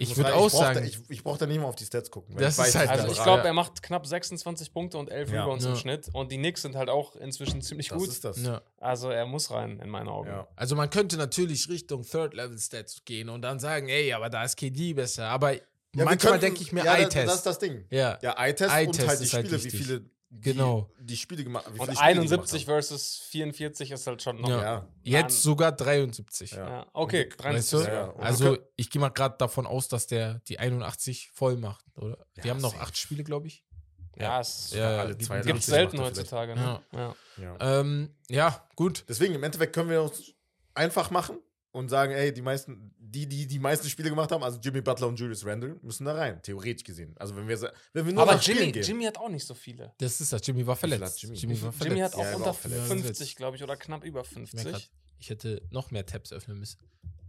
Ich 0.01 0.17
würde 0.17 0.33
auch 0.35 0.49
sagen, 0.49 0.85
ich, 0.85 0.99
ich 1.09 1.23
brauche 1.23 1.37
da 1.39 1.45
nicht 1.45 1.59
mal 1.59 1.67
auf 1.67 1.75
die 1.75 1.85
Stats 1.85 2.09
gucken. 2.11 2.35
Das 2.37 2.57
ich 2.57 2.65
ist 2.65 2.75
halt 2.75 2.89
also 2.89 3.03
das. 3.07 3.17
ich 3.17 3.23
glaube, 3.23 3.39
Ja. 3.41 3.45
er 3.47 3.53
macht 3.53 3.81
knapp 3.83 4.05
26 4.05 4.73
Punkte 4.73 4.97
und 4.97 5.09
11 5.09 5.31
Ja. 5.31 5.41
Rebounds 5.43 5.63
Ja. 5.65 5.71
im 5.71 5.75
Schnitt. 5.77 6.09
Und 6.13 6.31
die 6.31 6.37
Knicks 6.37 6.61
sind 6.63 6.75
halt 6.75 6.89
auch 6.89 7.15
inzwischen 7.15 7.61
ziemlich 7.61 7.89
das 7.89 7.97
gut. 7.97 8.07
ist 8.09 8.25
das. 8.25 8.41
ja. 8.43 8.61
Also 8.79 9.09
er 9.09 9.25
muss 9.25 9.51
rein, 9.51 9.79
in 9.79 9.89
meinen 9.89 10.07
Augen. 10.09 10.27
Ja. 10.29 10.47
Also 10.55 10.75
man 10.75 10.89
könnte 10.89 11.17
natürlich 11.17 11.69
Richtung 11.69 12.03
Third-Level-Stats 12.03 13.03
gehen 13.05 13.29
und 13.29 13.41
dann 13.41 13.59
sagen, 13.59 13.87
ey, 13.89 14.13
aber 14.13 14.29
da 14.29 14.43
ist 14.43 14.57
KD 14.57 14.93
besser. 14.93 15.27
Aber 15.27 15.53
Ja, 15.53 16.05
manchmal 16.05 16.39
denke 16.39 16.61
ich 16.61 16.71
mir 16.71 16.83
ja, 16.85 16.93
das, 16.95 17.03
Eye-Test. 17.05 17.27
das 17.27 17.35
ist 17.35 17.45
das 17.45 17.59
Ding. 17.59 17.85
ja. 17.89 18.17
Ja, 18.21 18.33
Eye-Test 18.37 18.69
und 18.71 18.75
halt 19.07 19.19
die 19.19 19.23
ist 19.25 19.33
halt 19.33 19.45
Spiele, 19.47 19.63
wie 19.63 19.69
viele 19.69 20.01
Genau. 20.39 20.89
die 20.99 21.17
Spiele 21.17 21.43
gemacht 21.43 21.65
wie 21.73 21.79
Und 21.79 21.85
viele 21.87 21.97
Spiele 21.97 22.13
die 22.13 22.19
71 22.19 22.65
gemacht 22.65 22.85
versus 22.85 23.17
44 23.29 23.91
ist 23.91 24.07
halt 24.07 24.21
schon 24.21 24.39
noch. 24.39 24.49
Ja. 24.49 24.61
Ja. 24.61 24.69
haben. 24.75 24.87
Jetzt 25.03 25.41
sogar 25.43 25.71
73. 25.73 26.51
Ja. 26.51 26.69
Ja. 26.69 26.87
Okay, 26.93 27.25
Weißt 27.25 27.39
73. 27.73 27.79
du? 27.79 27.85
Ja, 27.85 27.93
ja. 27.93 28.03
Und 28.05 28.23
Also 28.23 28.57
ich 28.77 28.89
gehe 28.89 29.01
mal 29.01 29.09
gerade 29.09 29.35
davon 29.37 29.65
aus, 29.67 29.87
dass 29.89 30.07
der 30.07 30.39
die 30.47 30.57
81 30.59 31.31
voll 31.33 31.57
macht, 31.57 31.85
oder? 31.97 32.25
Die 32.37 32.47
Ja, 32.47 32.53
haben 32.53 32.61
noch 32.61 32.75
acht 32.79 32.97
Spiele, 32.97 33.23
glaube 33.23 33.47
ich. 33.47 33.65
Ja, 34.17 34.39
es 34.39 34.71
Ja, 34.73 35.05
gibt- 35.05 35.23
82 35.23 35.27
gibt 35.27 35.45
gibt's 35.55 35.65
selten 35.67 35.99
heutzutage. 35.99 36.55
Ne? 36.55 36.81
Ja. 36.93 37.15
Ja. 37.37 37.79
Ähm, 37.79 38.15
ja, 38.29 38.67
gut. 38.75 39.03
Deswegen, 39.09 39.35
im 39.35 39.43
Endeffekt 39.43 39.73
können 39.73 39.89
wir 39.89 40.01
uns 40.03 40.33
einfach 40.75 41.11
machen 41.11 41.39
und 41.71 41.89
sagen, 41.89 42.11
ey, 42.13 42.33
die 42.33 42.41
meisten, 42.41 42.93
die, 43.11 43.27
die 43.27 43.45
die 43.45 43.59
meisten 43.59 43.89
Spiele 43.89 44.09
gemacht 44.09 44.31
haben, 44.31 44.43
also 44.43 44.57
Jimmy 44.59 44.81
Butler 44.81 45.07
und 45.07 45.19
Julius 45.19 45.45
Randle, 45.45 45.77
müssen 45.81 46.05
da 46.05 46.13
rein, 46.13 46.41
theoretisch 46.41 46.83
gesehen. 46.83 47.13
Also 47.17 47.35
wenn 47.35 47.47
wir, 47.47 47.59
wenn 47.93 48.05
wir 48.05 48.13
nur 48.13 48.23
Aber 48.23 48.33
nach 48.35 48.41
Spielen 48.41 48.59
Jimmy, 48.59 48.71
gehen. 48.71 48.83
Jimmy 48.83 49.03
hat 49.05 49.17
auch 49.17 49.29
nicht 49.29 49.45
so 49.45 49.53
viele. 49.53 49.93
Das 49.97 50.21
ist 50.21 50.31
das. 50.33 50.41
Jimmy 50.45 50.65
war 50.65 50.75
verletzt. 50.75 51.03
hat 51.03 51.21
Jimmy? 51.21 51.35
Jimmy 51.35 51.61
war 51.61 51.71
verletzt. 51.71 51.85
Jimmy 51.89 51.99
hat 52.01 52.11
Ja, 52.13 52.17
auch 52.19 52.23
war 52.25 52.35
unter 52.37 52.49
auch 52.51 52.55
verletzt. 52.57 52.87
50, 52.87 53.35
glaube 53.35 53.57
ich, 53.57 53.63
oder 53.63 53.75
knapp 53.75 54.03
über 54.05 54.21
Ich 54.21 54.31
merk 54.35 54.47
50. 54.49 54.71
grad, 54.71 54.89
ich 55.19 55.29
hätte 55.29 55.61
noch 55.71 55.91
mehr 55.91 56.05
Tabs 56.05 56.31
öffnen 56.31 56.57
müssen. 56.57 56.79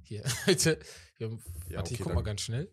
Hier. 0.05 0.23
Heute. 0.47 0.79
Wir 1.19 1.29
haben, 1.29 1.43
Ja, 1.69 1.77
warte, 1.79 1.95
ich 1.95 2.01
guck 2.01 2.15
mal 2.15 2.23
ganz 2.23 2.43
schnell. 2.43 2.71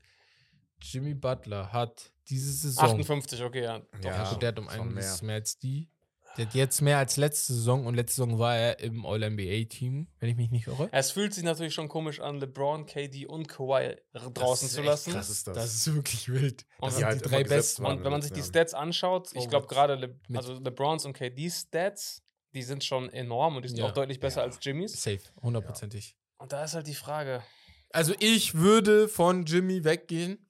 Jimmy 0.81 1.13
Butler 1.13 1.73
hat 1.73 2.11
diese 2.29 2.51
Saison. 2.53 2.85
58, 2.85 3.43
okay, 3.43 3.63
ja. 3.63 3.79
Doch, 3.79 4.03
Ja, 4.03 4.31
Ja, 4.31 4.35
der 4.35 4.47
hat 4.49 4.59
um 4.59 4.67
einiges 4.69 5.21
mehr. 5.21 5.27
mehr. 5.27 5.35
als 5.35 5.57
die. 5.57 5.89
Der 6.37 6.45
hat 6.45 6.53
jetzt 6.53 6.81
mehr 6.81 6.97
als 6.99 7.17
letzte 7.17 7.53
Saison 7.53 7.85
und 7.85 7.95
letzte 7.95 8.17
Saison 8.23 8.39
war 8.39 8.55
er 8.55 8.79
im 8.79 9.05
All-NBA-Team, 9.05 10.07
wenn 10.19 10.29
ich 10.29 10.35
mich 10.37 10.51
nicht 10.51 10.67
irre. 10.67 10.87
Es 10.93 11.11
fühlt 11.11 11.33
sich 11.33 11.43
natürlich 11.43 11.73
schon 11.73 11.89
komisch 11.89 12.19
an, 12.21 12.39
LeBron, 12.39 12.85
KD 12.85 13.25
und 13.25 13.47
Kawhi 13.47 13.97
draußen 14.13 14.67
ist 14.67 14.73
zu 14.75 14.79
echt 14.81 14.87
lassen. 14.87 15.11
krass 15.13 15.29
ist 15.29 15.47
das. 15.47 15.55
Das 15.55 15.73
ist 15.73 15.93
wirklich 15.93 16.29
wild. 16.29 16.65
Und 16.79 16.87
Das 16.87 16.95
sind 16.95 17.05
halt 17.05 17.25
die 17.25 17.29
drei 17.29 17.43
besten. 17.43 17.85
Und 17.85 18.03
wenn 18.03 18.11
man 18.11 18.21
sich 18.21 18.31
die 18.31 18.43
Stats 18.43 18.73
anschaut, 18.73 19.27
ich 19.33 19.49
glaube 19.49 19.67
Forwards. 19.67 19.69
gerade 19.69 19.95
Le 19.95 20.19
also 20.37 20.53
LeBrons 20.59 21.05
und 21.05 21.13
KDs 21.13 21.61
Stats 21.67 22.21
die 22.53 22.63
sind 22.63 22.83
schon 22.83 23.09
enorm 23.09 23.57
und 23.57 23.61
die 23.63 23.69
sind 23.69 23.77
Ja. 23.77 23.85
auch 23.85 23.91
deutlich 23.93 24.19
besser 24.19 24.39
Ja. 24.41 24.45
als 24.47 24.57
Jimmys. 24.61 24.99
Safe, 24.99 25.19
hundertprozentig. 25.41 26.15
Und 26.39 26.51
da 26.51 26.63
ist 26.63 26.73
halt 26.73 26.87
die 26.87 26.95
Frage. 26.95 27.43
Also 27.91 28.13
ich 28.19 28.55
würde 28.55 29.07
von 29.07 29.45
Jimmy 29.45 29.83
weggehen, 29.83 30.47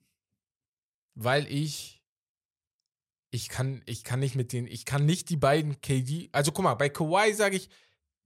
weil 1.14 1.46
ich 1.52 1.99
ich 3.30 3.48
kann 3.48 3.82
ich 3.86 4.02
kann 4.04 4.20
nicht 4.20 4.34
mit 4.34 4.52
denen, 4.52 4.66
ich 4.66 4.84
kann 4.84 5.06
nicht 5.06 5.28
die 5.30 5.36
beiden 5.36 5.80
KD, 5.80 6.28
also 6.32 6.52
guck 6.52 6.64
mal, 6.64 6.74
bei 6.74 6.88
Kawhi 6.88 7.32
sage 7.34 7.56
ich, 7.56 7.68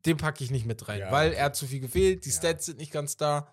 den 0.06 0.16
packe 0.16 0.42
ich 0.44 0.50
nicht 0.50 0.66
mit 0.66 0.86
rein, 0.88 1.00
Ja. 1.00 1.12
weil 1.12 1.32
er 1.32 1.46
hat 1.46 1.56
zu 1.56 1.66
viel 1.66 1.80
gefehlt, 1.80 2.24
die 2.24 2.30
Ja. 2.30 2.36
Stats 2.36 2.66
sind 2.66 2.78
nicht 2.78 2.92
ganz 2.92 3.16
da, 3.16 3.52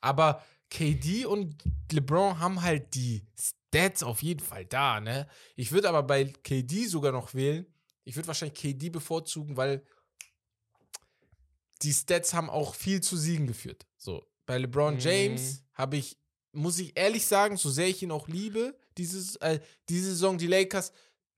aber 0.00 0.44
KD 0.70 1.26
und 1.26 1.62
LeBron 1.92 2.38
haben 2.38 2.62
halt 2.62 2.94
die 2.94 3.22
Stats 3.38 4.02
auf 4.02 4.22
jeden 4.22 4.40
Fall 4.40 4.64
da, 4.64 5.00
ne? 5.00 5.28
Ich 5.56 5.70
würde 5.72 5.88
aber 5.88 6.02
bei 6.02 6.24
KD 6.24 6.86
sogar 6.86 7.12
noch 7.12 7.34
wählen. 7.34 7.66
Ich 8.04 8.16
würde 8.16 8.26
wahrscheinlich 8.28 8.58
KD 8.58 8.90
bevorzugen, 8.90 9.56
weil 9.56 9.84
die 11.82 11.92
Stats 11.92 12.32
haben 12.34 12.48
auch 12.50 12.74
viel 12.74 13.00
zu 13.00 13.16
Siegen 13.16 13.46
geführt. 13.46 13.86
So, 13.96 14.24
bei 14.46 14.58
LeBron 14.58 14.94
Mhm. 14.94 15.00
James 15.00 15.62
habe 15.74 15.96
ich, 15.96 16.16
muss 16.52 16.78
ich 16.78 16.96
ehrlich 16.96 17.26
sagen, 17.26 17.56
so 17.56 17.70
sehr 17.70 17.88
ich 17.88 18.02
ihn 18.02 18.10
auch 18.12 18.28
liebe, 18.28 18.76
dieses, 18.98 19.36
äh, 19.36 19.60
diese 19.88 20.10
Saison, 20.10 20.38
die 20.38 20.46
Lakers, 20.46 20.92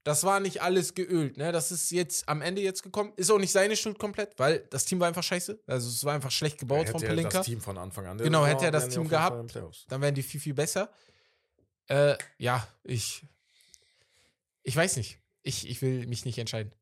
das 0.05 0.23
war 0.25 0.39
nicht 0.39 0.61
alles 0.61 0.95
geölt, 0.95 1.39
ne? 1.39 1.51
Das 1.51 1.73
ist 1.73 1.91
jetzt 1.91 2.29
am 2.29 2.43
Ende 2.43 2.61
jetzt 2.61 2.83
gekommen. 2.83 3.15
Ist 3.17 3.31
auch 3.31 3.39
nicht 3.39 3.53
seine 3.53 3.75
Schuld 3.75 3.99
komplett, 3.99 4.39
weil 4.39 4.61
das 4.71 4.85
Team 4.85 5.01
war 5.01 5.09
einfach 5.09 5.23
scheiße. 5.23 5.59
Also 5.67 5.89
es 5.89 6.05
war 6.05 6.15
einfach 6.15 6.31
schlecht 6.31 6.59
gebaut 6.59 6.81
hätte 6.81 6.93
von 6.93 7.03
er 7.03 7.09
Pelinka. 7.09 7.39
das 7.39 7.47
Team 7.47 7.61
von 7.61 7.79
Anfang 7.79 8.07
an. 8.07 8.19
Genau, 8.19 8.45
hätte 8.45 8.67
er 8.67 8.71
das 8.71 8.91
Team 8.91 9.09
gehabt. 9.09 9.59
Dann 9.89 10.03
wären 10.03 10.15
die 10.15 10.23
viel, 10.23 10.41
viel 10.41 10.55
besser. 10.55 10.91
Äh, 11.89 12.17
ja, 12.39 12.67
ich. 12.83 13.27
Ich 14.63 14.77
weiß 14.77 14.97
nicht. 14.97 15.19
Ich, 15.43 15.69
ich 15.69 15.81
will 15.83 16.07
mich 16.07 16.25
nicht 16.25 16.39
entscheiden. 16.39 16.73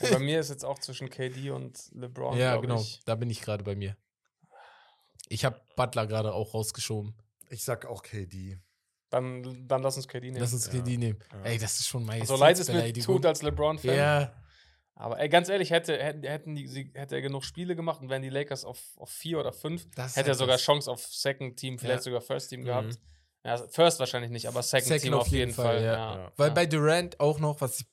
Bei 0.00 0.18
mir 0.18 0.40
ist 0.40 0.50
jetzt 0.50 0.64
auch 0.64 0.78
zwischen 0.78 1.10
KD 1.10 1.50
und 1.50 1.78
LeBron. 1.92 2.36
ja, 2.36 2.56
genau. 2.56 2.80
Ich. 2.80 3.00
Da 3.04 3.14
bin 3.14 3.30
ich 3.30 3.40
gerade 3.40 3.62
bei 3.64 3.76
mir. 3.76 3.96
Ich 5.28 5.44
habe 5.44 5.60
Butler 5.76 6.06
gerade 6.06 6.32
auch 6.32 6.54
rausgeschoben. 6.54 7.14
Ich 7.50 7.64
sag 7.64 7.86
auch 7.86 8.02
KD. 8.02 8.58
Dann, 9.12 9.68
dann 9.68 9.82
lass 9.82 9.96
uns 9.96 10.08
KD 10.08 10.28
nehmen. 10.30 10.38
Lass 10.40 10.52
uns 10.54 10.66
Ja. 10.66 10.72
KD 10.80 10.96
nehmen. 10.96 11.18
Ja. 11.32 11.42
Ey, 11.50 11.58
das 11.58 11.78
ist 11.78 11.86
schon 11.86 12.04
mein 12.04 12.24
so 12.24 12.34
leid 12.36 12.58
es 12.58 12.68
mir 12.68 12.92
tut 12.94 13.26
als 13.26 13.42
LeBron-Fan. 13.42 13.94
Ja, 13.94 14.32
Aber 14.94 15.20
ey, 15.20 15.28
ganz 15.28 15.48
ehrlich, 15.50 15.70
hätte, 15.70 15.98
hätten, 15.98 16.54
die, 16.54 16.66
sie, 16.66 16.90
hätte 16.94 17.16
er 17.16 17.22
genug 17.22 17.44
Spiele 17.44 17.76
gemacht 17.76 18.00
und 18.00 18.08
wären 18.08 18.22
die 18.22 18.30
Lakers 18.30 18.64
auf, 18.64 18.78
auf 18.96 19.10
vier 19.10 19.38
oder 19.38 19.52
fünf, 19.52 19.86
das 19.94 20.16
hätte 20.16 20.28
er 20.28 20.32
halt 20.32 20.38
sogar 20.38 20.56
das. 20.56 20.64
Second 20.64 20.86
Team, 20.86 20.96
Second 21.12 21.56
Team, 21.58 21.78
vielleicht 21.78 21.98
Ja. 21.98 22.02
sogar 22.02 22.20
First 22.22 22.48
Team 22.50 22.60
Mhm. 22.60 22.64
gehabt. 22.64 22.98
Ja, 23.44 23.56
First 23.68 23.98
wahrscheinlich 23.98 24.30
nicht, 24.30 24.46
aber 24.46 24.62
Second, 24.62 24.86
Second 24.88 25.02
Team 25.02 25.14
auf 25.14 25.26
jeden 25.28 25.52
Fall. 25.52 25.76
ja. 25.82 25.92
ja. 25.92 26.16
Ja. 26.16 26.32
Weil 26.36 26.48
Ja. 26.48 26.54
bei 26.54 26.66
Durant 26.66 27.20
auch 27.20 27.38
noch, 27.38 27.60
was 27.60 27.84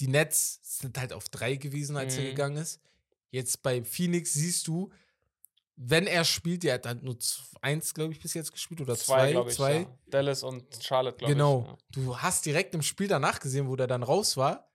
die 0.00 0.08
Nets 0.08 0.60
sind 0.62 0.96
halt 0.98 1.12
auf 1.12 1.28
drei 1.28 1.56
gewesen, 1.56 1.96
als 1.98 2.16
er 2.16 2.22
Mhm. 2.24 2.28
gegangen 2.28 2.56
ist. 2.56 2.80
Jetzt 3.30 3.62
bei 3.62 3.82
Phoenix 3.84 4.32
siehst 4.32 4.66
du, 4.68 4.90
wenn 5.76 6.06
er 6.06 6.24
spielt, 6.24 6.62
der 6.62 6.74
hat 6.74 6.84
dann 6.84 7.02
nur 7.02 7.16
eins, 7.60 7.94
glaube 7.94 8.12
ich, 8.12 8.20
bis 8.20 8.34
jetzt 8.34 8.52
gespielt 8.52 8.80
oder 8.80 8.96
zwei, 8.96 9.32
zwei. 9.32 9.46
ich. 9.48 9.54
zwei. 9.54 9.76
Ja. 9.80 9.98
Dallas 10.06 10.42
und 10.42 10.64
Charlotte, 10.82 11.16
glaube 11.18 11.32
genau. 11.32 11.78
ich. 11.78 11.94
Du 11.94 12.18
hast 12.18 12.44
direkt 12.46 12.74
im 12.74 12.82
Spiel 12.82 13.08
danach 13.08 13.40
gesehen, 13.40 13.68
wo 13.68 13.76
der 13.76 13.86
dann 13.86 14.02
raus 14.02 14.36
war. 14.36 14.68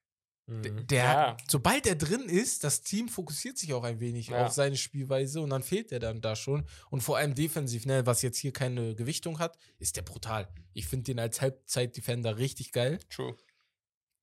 Mhm. 0.48 0.88
Der, 0.88 1.04
Ja. 1.04 1.38
sobald 1.50 1.86
er 1.88 1.96
drin 1.96 2.30
ist, 2.30 2.64
das 2.64 2.82
Team 2.82 3.10
fokussiert 3.10 3.58
sich 3.58 3.74
auch 3.74 3.84
ein 3.84 4.00
wenig 4.00 4.28
Ja. 4.30 4.46
auf 4.46 4.54
seine 4.54 4.78
Spielweise 4.78 5.42
und 5.42 5.50
dann 5.50 5.62
fehlt 5.62 5.92
er 5.92 6.00
dann 6.00 6.22
da 6.22 6.36
schon. 6.36 6.66
Und 6.90 7.02
vor 7.02 7.18
allem 7.18 7.36
defensiv, 7.36 7.86
ne, 7.86 8.06
was 8.06 8.22
jetzt 8.22 8.38
hier 8.38 8.54
keine 8.54 8.96
Gewichtung 8.96 9.40
hat, 9.40 9.58
ist 9.78 9.98
der 9.98 10.04
brutal. 10.04 10.48
Ich 10.74 10.88
finde 10.88 11.04
den 11.04 11.20
als 11.20 11.42
Halbzeit-Defender 11.42 12.38
richtig 12.38 12.72
geil. 12.72 13.00
Ja. 13.02 13.08
True. 13.10 13.36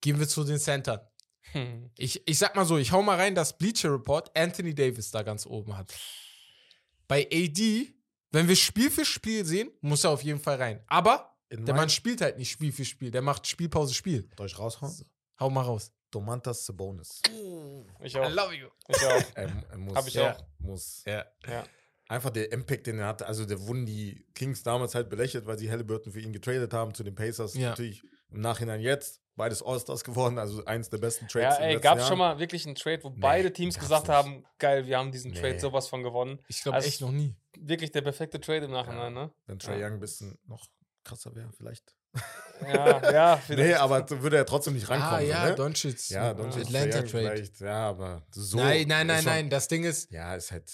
Gehen 0.00 0.18
wir 0.18 0.26
zu 0.28 0.44
den 0.44 0.58
Centern. 0.58 1.00
Hm. 1.52 1.90
Ich, 1.98 2.26
ich 2.26 2.38
sag 2.38 2.56
mal 2.56 2.64
so, 2.64 2.78
ich 2.78 2.90
hau 2.92 3.02
mal 3.02 3.16
rein, 3.16 3.34
dass 3.34 3.58
Bleacher 3.58 3.92
Report 3.92 4.34
Anthony 4.36 4.74
Davis 4.74 5.10
da 5.10 5.22
ganz 5.22 5.44
oben 5.46 5.76
hat. 5.76 5.92
Bei 7.08 7.26
AD, 7.30 7.94
wenn 8.30 8.48
wir 8.48 8.56
Spiel 8.56 8.90
für 8.90 9.04
Spiel 9.04 9.44
sehen, 9.44 9.70
muss 9.80 10.04
er 10.04 10.10
auf 10.10 10.22
jeden 10.22 10.40
Fall 10.40 10.56
rein. 10.56 10.82
Aber 10.86 11.36
In 11.48 11.64
der 11.64 11.74
Mann 11.74 11.88
spielt 11.88 12.20
halt 12.20 12.38
nicht 12.38 12.50
Spiel 12.50 12.72
für 12.72 12.84
Spiel. 12.84 13.10
Der 13.10 13.22
macht 13.22 13.46
Spielpause 13.46 13.94
Spiel. 13.94 14.28
Soll 14.36 14.46
ich 14.46 14.58
raushauen? 14.58 14.92
So, 14.92 15.04
hau 15.40 15.50
mal 15.50 15.62
raus. 15.62 15.92
Domantas 16.10 16.64
Sabonis. 16.64 17.20
Ich 18.00 18.16
auch. 18.16 18.30
love 18.30 18.54
you. 18.54 18.68
Ich 18.88 18.96
auch. 18.96 19.22
Er, 19.34 19.50
er 19.70 19.78
muss. 19.78 19.96
Hab 19.96 20.06
ich 20.06 20.14
ja, 20.14 20.36
auch. 20.36 20.46
Muss. 20.58 21.02
Ja. 21.06 21.24
Ja. 21.46 21.64
Einfach 22.08 22.30
der 22.30 22.52
Impact, 22.52 22.86
den 22.86 22.98
er 22.98 23.08
hatte. 23.08 23.26
Also, 23.26 23.44
der 23.44 23.60
wurden 23.66 23.84
die 23.86 24.24
Kings 24.34 24.62
damals 24.62 24.94
halt 24.94 25.08
belächelt, 25.08 25.46
weil 25.46 25.58
sie 25.58 25.70
Halliburton 25.70 26.12
für 26.12 26.20
ihn 26.20 26.32
getradet 26.32 26.72
haben 26.72 26.94
zu 26.94 27.02
den 27.02 27.14
Pacers. 27.14 27.54
Ja. 27.54 27.70
Natürlich 27.70 28.04
im 28.30 28.40
Nachhinein 28.40 28.80
jetzt. 28.80 29.20
Beides 29.36 29.62
All-Stars 29.62 30.04
geworden, 30.04 30.38
also 30.38 30.64
eins 30.64 30.88
der 30.90 30.98
besten 30.98 31.24
Ja, 31.24 31.50
Trades. 31.50 31.58
ey, 31.58 31.80
gab 31.80 31.98
es 31.98 32.06
schon 32.06 32.18
mal 32.18 32.38
wirklich 32.38 32.66
einen 32.66 32.76
Trade, 32.76 33.02
wo 33.02 33.10
beide 33.10 33.52
Teams 33.52 33.76
gesagt 33.78 34.06
nicht. 34.06 34.16
haben, 34.16 34.44
geil, 34.58 34.86
wir 34.86 34.96
haben 34.98 35.10
diesen 35.10 35.32
Nee. 35.32 35.40
Trade 35.40 35.58
sowas 35.58 35.88
von 35.88 36.02
gewonnen. 36.04 36.38
Ich 36.46 36.62
glaube 36.62 36.76
Also- 36.76 36.86
echt 36.88 37.00
noch 37.00 37.10
nie. 37.10 37.34
Wirklich 37.58 37.90
der 37.90 38.02
perfekte 38.02 38.40
Trade 38.40 38.66
im 38.66 38.70
Nachhinein, 38.70 39.12
ne? 39.12 39.32
Wenn 39.46 39.58
Trey 39.58 39.80
Ja. 39.80 39.86
Young 39.88 39.94
ein 39.94 40.00
bisschen 40.00 40.38
noch 40.46 40.66
krasser 41.02 41.34
wäre, 41.34 41.50
vielleicht. 41.56 41.94
Ja, 42.62 43.12
ja, 43.12 43.34
Nee, 43.48 43.54
vielleicht. 43.54 43.80
aber 43.80 44.06
so 44.08 44.22
würde 44.22 44.36
er 44.36 44.46
trotzdem 44.46 44.74
nicht 44.74 44.88
rankommen. 44.88 45.14
Ah 45.14 45.20
ja, 45.20 45.42
so, 45.42 45.48
ne? 45.50 45.54
Doncic. 45.56 46.10
ja, 46.10 46.32
Doncic, 46.34 46.62
Atlanta 46.66 46.98
Trade. 46.98 47.08
vielleicht, 47.08 47.60
Ja, 47.60 47.88
aber 47.88 48.22
so. 48.30 48.56
nein, 48.58 48.86
nein, 48.88 49.06
nein, 49.08 49.16
schon- 49.22 49.32
nein. 49.32 49.50
Das 49.50 49.66
Ding 49.68 49.82
ist, 49.84 50.10
Ja, 50.12 50.34
ist 50.36 50.52
halt. 50.52 50.70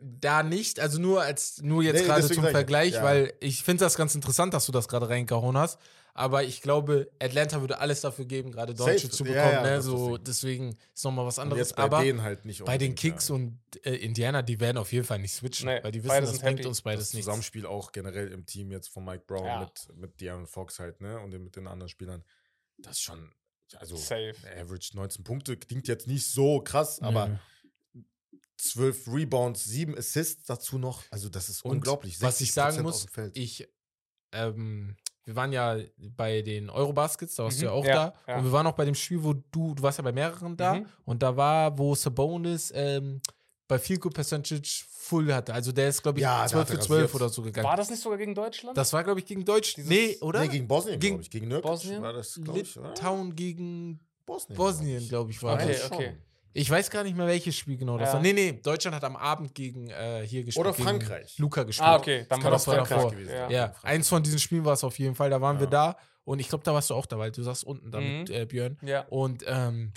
da 0.00 0.42
nicht, 0.42 0.80
also 0.80 1.00
nur 1.00 1.22
als 1.22 1.60
nur 1.60 1.82
jetzt 1.82 2.00
Nee, 2.00 2.06
gerade 2.06 2.26
zum 2.26 2.44
ja. 2.44 2.50
Vergleich, 2.50 2.94
Ja. 2.94 3.02
weil 3.02 3.32
ich 3.40 3.62
finde 3.62 3.84
das 3.84 3.96
ganz 3.96 4.14
interessant, 4.14 4.54
dass 4.54 4.64
du 4.66 4.72
das 4.72 4.86
gerade 4.88 5.08
reingehauen 5.08 5.56
hast. 5.58 5.78
Aber 6.18 6.44
ich 6.44 6.62
glaube, 6.62 7.10
Atlanta 7.20 7.60
würde 7.60 7.78
alles 7.78 8.00
dafür 8.00 8.24
geben, 8.24 8.50
gerade 8.50 8.74
Doncic 8.74 9.00
Safe. 9.00 9.10
zu 9.12 9.24
Ja, 9.26 9.32
bekommen. 9.32 9.52
ja, 9.52 9.62
ne? 9.62 9.68
das 9.76 9.84
ist 9.84 9.90
so, 9.90 10.16
das 10.16 10.24
deswegen 10.24 10.76
ist 10.94 11.04
nochmal 11.04 11.26
was 11.26 11.38
anderes. 11.38 11.58
jetzt 11.68 11.76
bei 11.76 11.82
aber 11.82 12.02
denen 12.02 12.22
halt 12.22 12.46
nicht 12.46 12.64
bei 12.64 12.78
den 12.78 12.94
Kicks 12.94 13.28
ja. 13.28 13.34
und 13.34 13.58
äh, 13.84 13.96
Indiana, 13.96 14.40
die 14.40 14.58
werden 14.58 14.78
auf 14.78 14.90
jeden 14.92 15.04
Fall 15.04 15.18
nicht 15.18 15.34
switchen, 15.34 15.68
Nee, 15.68 15.80
weil 15.82 15.92
die 15.92 16.02
wissen, 16.02 16.22
das 16.22 16.38
bringt 16.38 16.58
happy. 16.60 16.68
uns 16.68 16.78
das 16.78 16.82
beides 16.84 17.12
nichts. 17.12 17.26
Zusammenspiel 17.26 17.66
auch 17.66 17.92
generell 17.92 18.32
im 18.32 18.46
Team 18.46 18.72
jetzt 18.72 18.88
von 18.88 19.04
Mike 19.04 19.24
Brown 19.26 19.44
Ja. 19.44 19.60
mit, 19.60 19.96
mit 19.98 20.18
De'Aaron 20.20 20.46
Fox 20.46 20.78
halt, 20.78 21.02
ne? 21.02 21.20
Und 21.20 21.30
mit 21.38 21.54
den 21.54 21.66
anderen 21.66 21.90
Spielern. 21.90 22.24
Das 22.78 22.92
ist 22.92 23.02
schon, 23.02 23.30
also 23.76 23.96
Safe. 23.96 24.34
Average 24.58 24.92
19 24.96 25.22
Punkte 25.22 25.56
klingt 25.58 25.86
jetzt 25.86 26.06
nicht 26.06 26.26
so 26.26 26.60
krass, 26.60 26.98
aber 27.02 27.26
Ja. 27.28 27.40
12 28.58 29.08
Rebounds, 29.08 29.64
7 29.64 29.96
Assists 29.98 30.46
dazu 30.46 30.78
noch. 30.78 31.04
Also 31.10 31.28
das 31.28 31.50
ist 31.50 31.62
Und 31.62 31.72
unglaublich. 31.72 32.22
was 32.22 32.40
ich 32.40 32.52
sagen 32.54 32.78
60% 32.78 32.82
muss, 32.82 33.06
ich, 33.34 33.68
ähm, 34.32 34.96
wir 35.26 35.36
waren 35.36 35.52
ja 35.52 35.76
bei 36.16 36.40
den 36.40 36.70
Eurobaskets, 36.70 37.34
da 37.34 37.44
warst 37.44 37.60
du 37.60 37.64
Mhm, 37.66 37.68
ja 37.68 37.72
auch 37.72 37.84
ja, 37.84 37.94
da. 37.94 38.14
ja. 38.32 38.38
Und 38.38 38.44
wir 38.44 38.52
waren 38.52 38.66
auch 38.66 38.72
bei 38.76 38.84
dem 38.86 38.94
Spiel, 38.94 39.22
wo 39.22 39.34
du, 39.34 39.74
du 39.74 39.82
warst 39.82 39.98
ja 39.98 40.04
bei 40.04 40.12
mehreren 40.12 40.56
da. 40.56 40.74
Mhm. 40.74 40.86
Und 41.04 41.22
da 41.22 41.36
war, 41.36 41.76
wo 41.76 41.94
Sabonis 41.94 42.72
ähm, 42.74 43.20
bei 43.68 43.78
Field 43.78 44.00
Goal 44.00 44.12
Percentage 44.12 44.84
full 44.88 45.32
hatte. 45.34 45.52
Also 45.52 45.72
der 45.72 45.88
ist, 45.88 46.02
glaube 46.02 46.18
ich, 46.18 46.22
Ja, 46.22 46.40
der 46.40 46.48
12 46.48 46.60
hatte 46.68 46.72
für 46.72 46.80
12 46.86 47.02
rasiert. 47.02 47.14
oder 47.16 47.28
so 47.28 47.42
gegangen. 47.42 47.66
War 47.66 47.76
das 47.76 47.90
nicht 47.90 48.00
sogar 48.02 48.18
gegen 48.18 48.34
Deutschland? 48.34 48.76
das 48.78 48.92
war, 48.92 49.02
glaube 49.04 49.20
ich, 49.20 49.26
gegen 49.26 49.44
Deutsch. 49.44 49.74
Dieses- 49.74 49.90
nee, 49.90 50.16
oder? 50.20 50.40
Nee, 50.40 50.48
gegen 50.48 50.68
Bosnien, 50.68 50.98
Gegen 51.00 51.14
glaube 51.16 51.22
ich. 51.22 51.30
Gegen 51.30 51.48
Nürnberg 51.48 51.72
Bosnien? 51.74 52.02
war 52.02 52.12
das, 52.12 52.34
glaube 52.42 52.60
ich. 52.60 52.78
oder? 52.78 52.88
Litauen 52.90 53.34
gegen 53.34 54.00
Bosnien, 54.24 54.56
Bosnien, 54.56 55.08
glaube 55.08 55.30
ich, 55.32 55.42
war 55.42 55.54
Okay, 55.54 55.68
das. 55.68 55.80
schon. 55.88 55.92
okay. 55.96 56.16
Ich 56.58 56.70
weiß 56.70 56.90
gar 56.90 57.02
nicht 57.04 57.16
mehr, 57.16 57.26
welches 57.26 57.56
Spiel 57.56 57.76
genau 57.76 57.98
das 57.98 58.08
Ja. 58.08 58.14
war. 58.14 58.20
Nee, 58.22 58.32
nee, 58.32 58.52
Deutschland 58.52 58.94
hat 58.96 59.04
am 59.04 59.16
Abend 59.16 59.54
gegen 59.54 59.90
äh, 59.90 60.26
hier 60.26 60.42
gespielt. 60.44 60.64
Oder 60.66 60.74
Frankreich. 60.74 61.36
Luca 61.38 61.62
gespielt. 61.64 61.86
Ah, 61.88 61.96
okay. 61.96 62.26
Dann 62.28 62.40
kann 62.40 62.44
war 62.44 62.50
das 62.52 62.66
auch 62.68 62.74
davor 62.74 62.86
Frankreich 62.86 63.10
gewesen 63.12 63.32
Ja. 63.34 63.50
Ja, 63.50 63.68
Frankreich. 63.68 63.84
eins 63.92 64.08
von 64.08 64.22
diesen 64.22 64.38
Spielen 64.38 64.64
war 64.64 64.72
es 64.72 64.82
auf 64.84 64.98
jeden 64.98 65.14
Fall. 65.14 65.30
Da 65.30 65.40
waren 65.40 65.58
wir 65.58 65.66
Ja. 65.66 65.70
da 65.92 65.96
und 66.24 66.38
ich 66.40 66.48
glaube, 66.48 66.64
da 66.64 66.72
warst 66.74 66.90
du 66.90 66.94
auch 66.94 67.06
da, 67.06 67.18
weil 67.18 67.30
du 67.30 67.42
saßt 67.42 67.64
unten 67.64 67.90
da 67.90 68.00
Mhm. 68.00 68.18
mit 68.20 68.30
äh, 68.30 68.46
Björn. 68.46 68.78
Ja. 68.82 69.02
Und 69.08 69.44
ähm, 69.46 69.92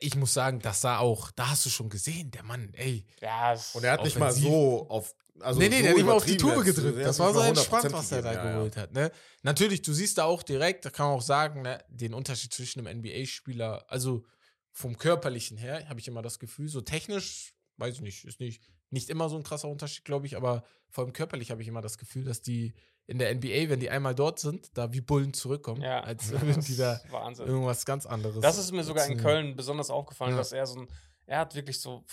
ich 0.00 0.14
muss 0.14 0.32
sagen, 0.32 0.60
das 0.60 0.80
sah 0.80 0.98
auch, 0.98 1.30
da 1.32 1.50
hast 1.50 1.66
du 1.66 1.70
schon 1.70 1.88
gesehen, 1.88 2.30
der 2.30 2.44
Mann, 2.44 2.72
ey. 2.74 3.04
Ja, 3.20 3.54
Und 3.74 3.82
er 3.84 3.92
hat 3.92 4.04
nicht 4.04 4.18
mal 4.18 4.30
so 4.32 4.86
auf. 4.88 5.14
Also 5.40 5.58
nee, 5.58 5.68
nee, 5.68 5.76
so 5.76 5.82
der 5.82 5.90
hat 5.90 5.96
nicht 5.96 6.06
mal 6.06 6.12
auf 6.12 6.24
die 6.26 6.36
Tube 6.36 6.62
gedrückt. 6.64 6.98
Das 7.04 7.18
war 7.18 7.32
so 7.32 7.40
entspannt, 7.40 7.86
100% 7.86 7.92
was 7.92 8.12
er 8.12 8.22
da. 8.22 8.32
Ja, 8.32 8.44
ja. 8.44 8.52
geholt 8.52 8.76
hat. 8.76 8.92
Ne? 8.92 9.10
Natürlich, 9.42 9.80
du 9.82 9.92
siehst 9.94 10.18
da 10.18 10.24
auch 10.24 10.42
direkt, 10.42 10.84
da 10.84 10.90
kann 10.90 11.06
man 11.06 11.16
auch 11.16 11.22
sagen, 11.22 11.62
ne, 11.62 11.82
den 11.88 12.12
Unterschied 12.14 12.52
zwischen 12.52 12.86
einem 12.86 12.98
NBA-Spieler, 13.00 13.84
also 13.88 14.24
vom 14.72 14.96
körperlichen 14.98 15.56
her, 15.56 15.88
habe 15.88 16.00
ich 16.00 16.08
immer 16.08 16.22
das 16.22 16.38
Gefühl, 16.38 16.68
so 16.68 16.80
technisch, 16.80 17.54
weiß 17.76 17.94
ich 17.94 18.00
nicht, 18.00 18.24
ist 18.24 18.40
nicht, 18.40 18.62
nicht 18.90 19.10
immer 19.10 19.28
so 19.28 19.36
ein 19.36 19.42
krasser 19.42 19.68
Unterschied, 19.68 20.04
glaube 20.04 20.26
ich, 20.26 20.36
aber 20.36 20.64
vor 20.88 21.04
allem 21.04 21.12
körperlich 21.12 21.50
habe 21.50 21.62
ich 21.62 21.68
immer 21.68 21.80
das 21.82 21.98
Gefühl, 21.98 22.24
dass 22.24 22.42
die 22.42 22.74
in 23.06 23.18
der 23.18 23.34
NBA, 23.34 23.68
wenn 23.68 23.80
die 23.80 23.90
einmal 23.90 24.14
dort 24.14 24.38
sind, 24.38 24.70
da 24.76 24.92
wie 24.92 25.00
Bullen 25.00 25.32
zurückkommen, 25.34 25.82
ja. 25.82 26.00
als 26.00 26.30
würden 26.30 26.60
die 26.62 26.76
da 26.76 27.00
Wahnsinn. 27.10 27.46
irgendwas 27.46 27.84
ganz 27.84 28.06
anderes. 28.06 28.40
Das 28.40 28.58
ist 28.58 28.70
mir 28.72 28.84
sogar 28.84 29.06
in. 29.06 29.18
Köln 29.18 29.56
besonders 29.56 29.90
aufgefallen, 29.90 30.32
Ja. 30.32 30.36
dass 30.38 30.52
er 30.52 30.66
so 30.66 30.80
ein, 30.80 30.88
er 31.26 31.38
hat 31.40 31.54
wirklich 31.56 31.80
so 31.80 32.04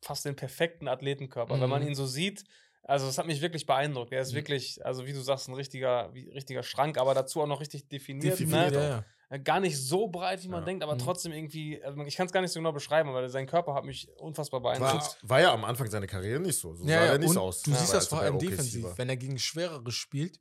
fast 0.00 0.24
den 0.24 0.36
perfekten 0.36 0.88
Athletenkörper. 0.88 1.60
Wenn 1.60 1.68
man 1.70 1.82
Mhm. 1.82 1.88
ihn 1.88 1.94
so 1.94 2.06
sieht, 2.06 2.44
also 2.82 3.06
das 3.06 3.18
hat 3.18 3.26
mich 3.26 3.40
wirklich 3.40 3.66
beeindruckt. 3.66 4.12
Er 4.12 4.20
ist 4.22 4.32
Mhm. 4.32 4.36
wirklich, 4.36 4.84
also 4.84 5.06
wie 5.06 5.12
du 5.12 5.20
sagst, 5.20 5.48
ein 5.48 5.54
richtiger, 5.54 6.12
wie, 6.14 6.28
richtiger 6.30 6.62
Schrank, 6.62 6.98
aber 6.98 7.14
dazu 7.14 7.40
auch 7.42 7.46
noch 7.46 7.60
richtig 7.60 7.88
definiert. 7.88 8.38
Definiert, 8.40 8.72
ne? 8.72 8.76
Ja, 8.76 8.88
ja. 8.88 9.04
Äh, 9.30 9.40
Gar 9.40 9.60
nicht 9.60 9.76
so 9.76 10.08
breit, 10.08 10.42
wie 10.42 10.48
man 10.48 10.60
Ja. 10.60 10.64
denkt, 10.64 10.82
aber 10.82 10.94
Mhm. 10.94 10.98
trotzdem 11.00 11.32
irgendwie, 11.32 11.82
also 11.82 12.00
ich 12.04 12.16
kann 12.16 12.26
es 12.26 12.32
gar 12.32 12.40
nicht 12.40 12.52
so 12.52 12.60
genau 12.60 12.72
beschreiben, 12.72 13.12
weil 13.12 13.28
sein 13.28 13.46
Körper 13.46 13.74
hat 13.74 13.84
mich 13.84 14.08
unfassbar 14.16 14.62
War, 14.62 14.78
beeindruckt. 14.78 15.18
war 15.22 15.40
ja 15.40 15.52
am 15.52 15.64
Anfang 15.64 15.88
seiner 15.90 16.06
Karriere 16.06 16.40
nicht 16.40 16.58
so. 16.58 16.74
So 16.74 16.84
Ja, 16.86 17.00
sah 17.00 17.06
ja, 17.06 17.12
er 17.12 17.18
nicht 17.18 17.30
und 17.30 17.38
aus. 17.38 17.62
du 17.62 17.72
siehst 17.74 17.92
das 17.92 18.08
vor 18.08 18.20
allem 18.20 18.38
defensiv. 18.38 18.84
war. 18.84 18.98
Wenn 18.98 19.08
er 19.08 19.16
gegen 19.16 19.38
Schwerere 19.38 19.90
spielt, 19.92 20.40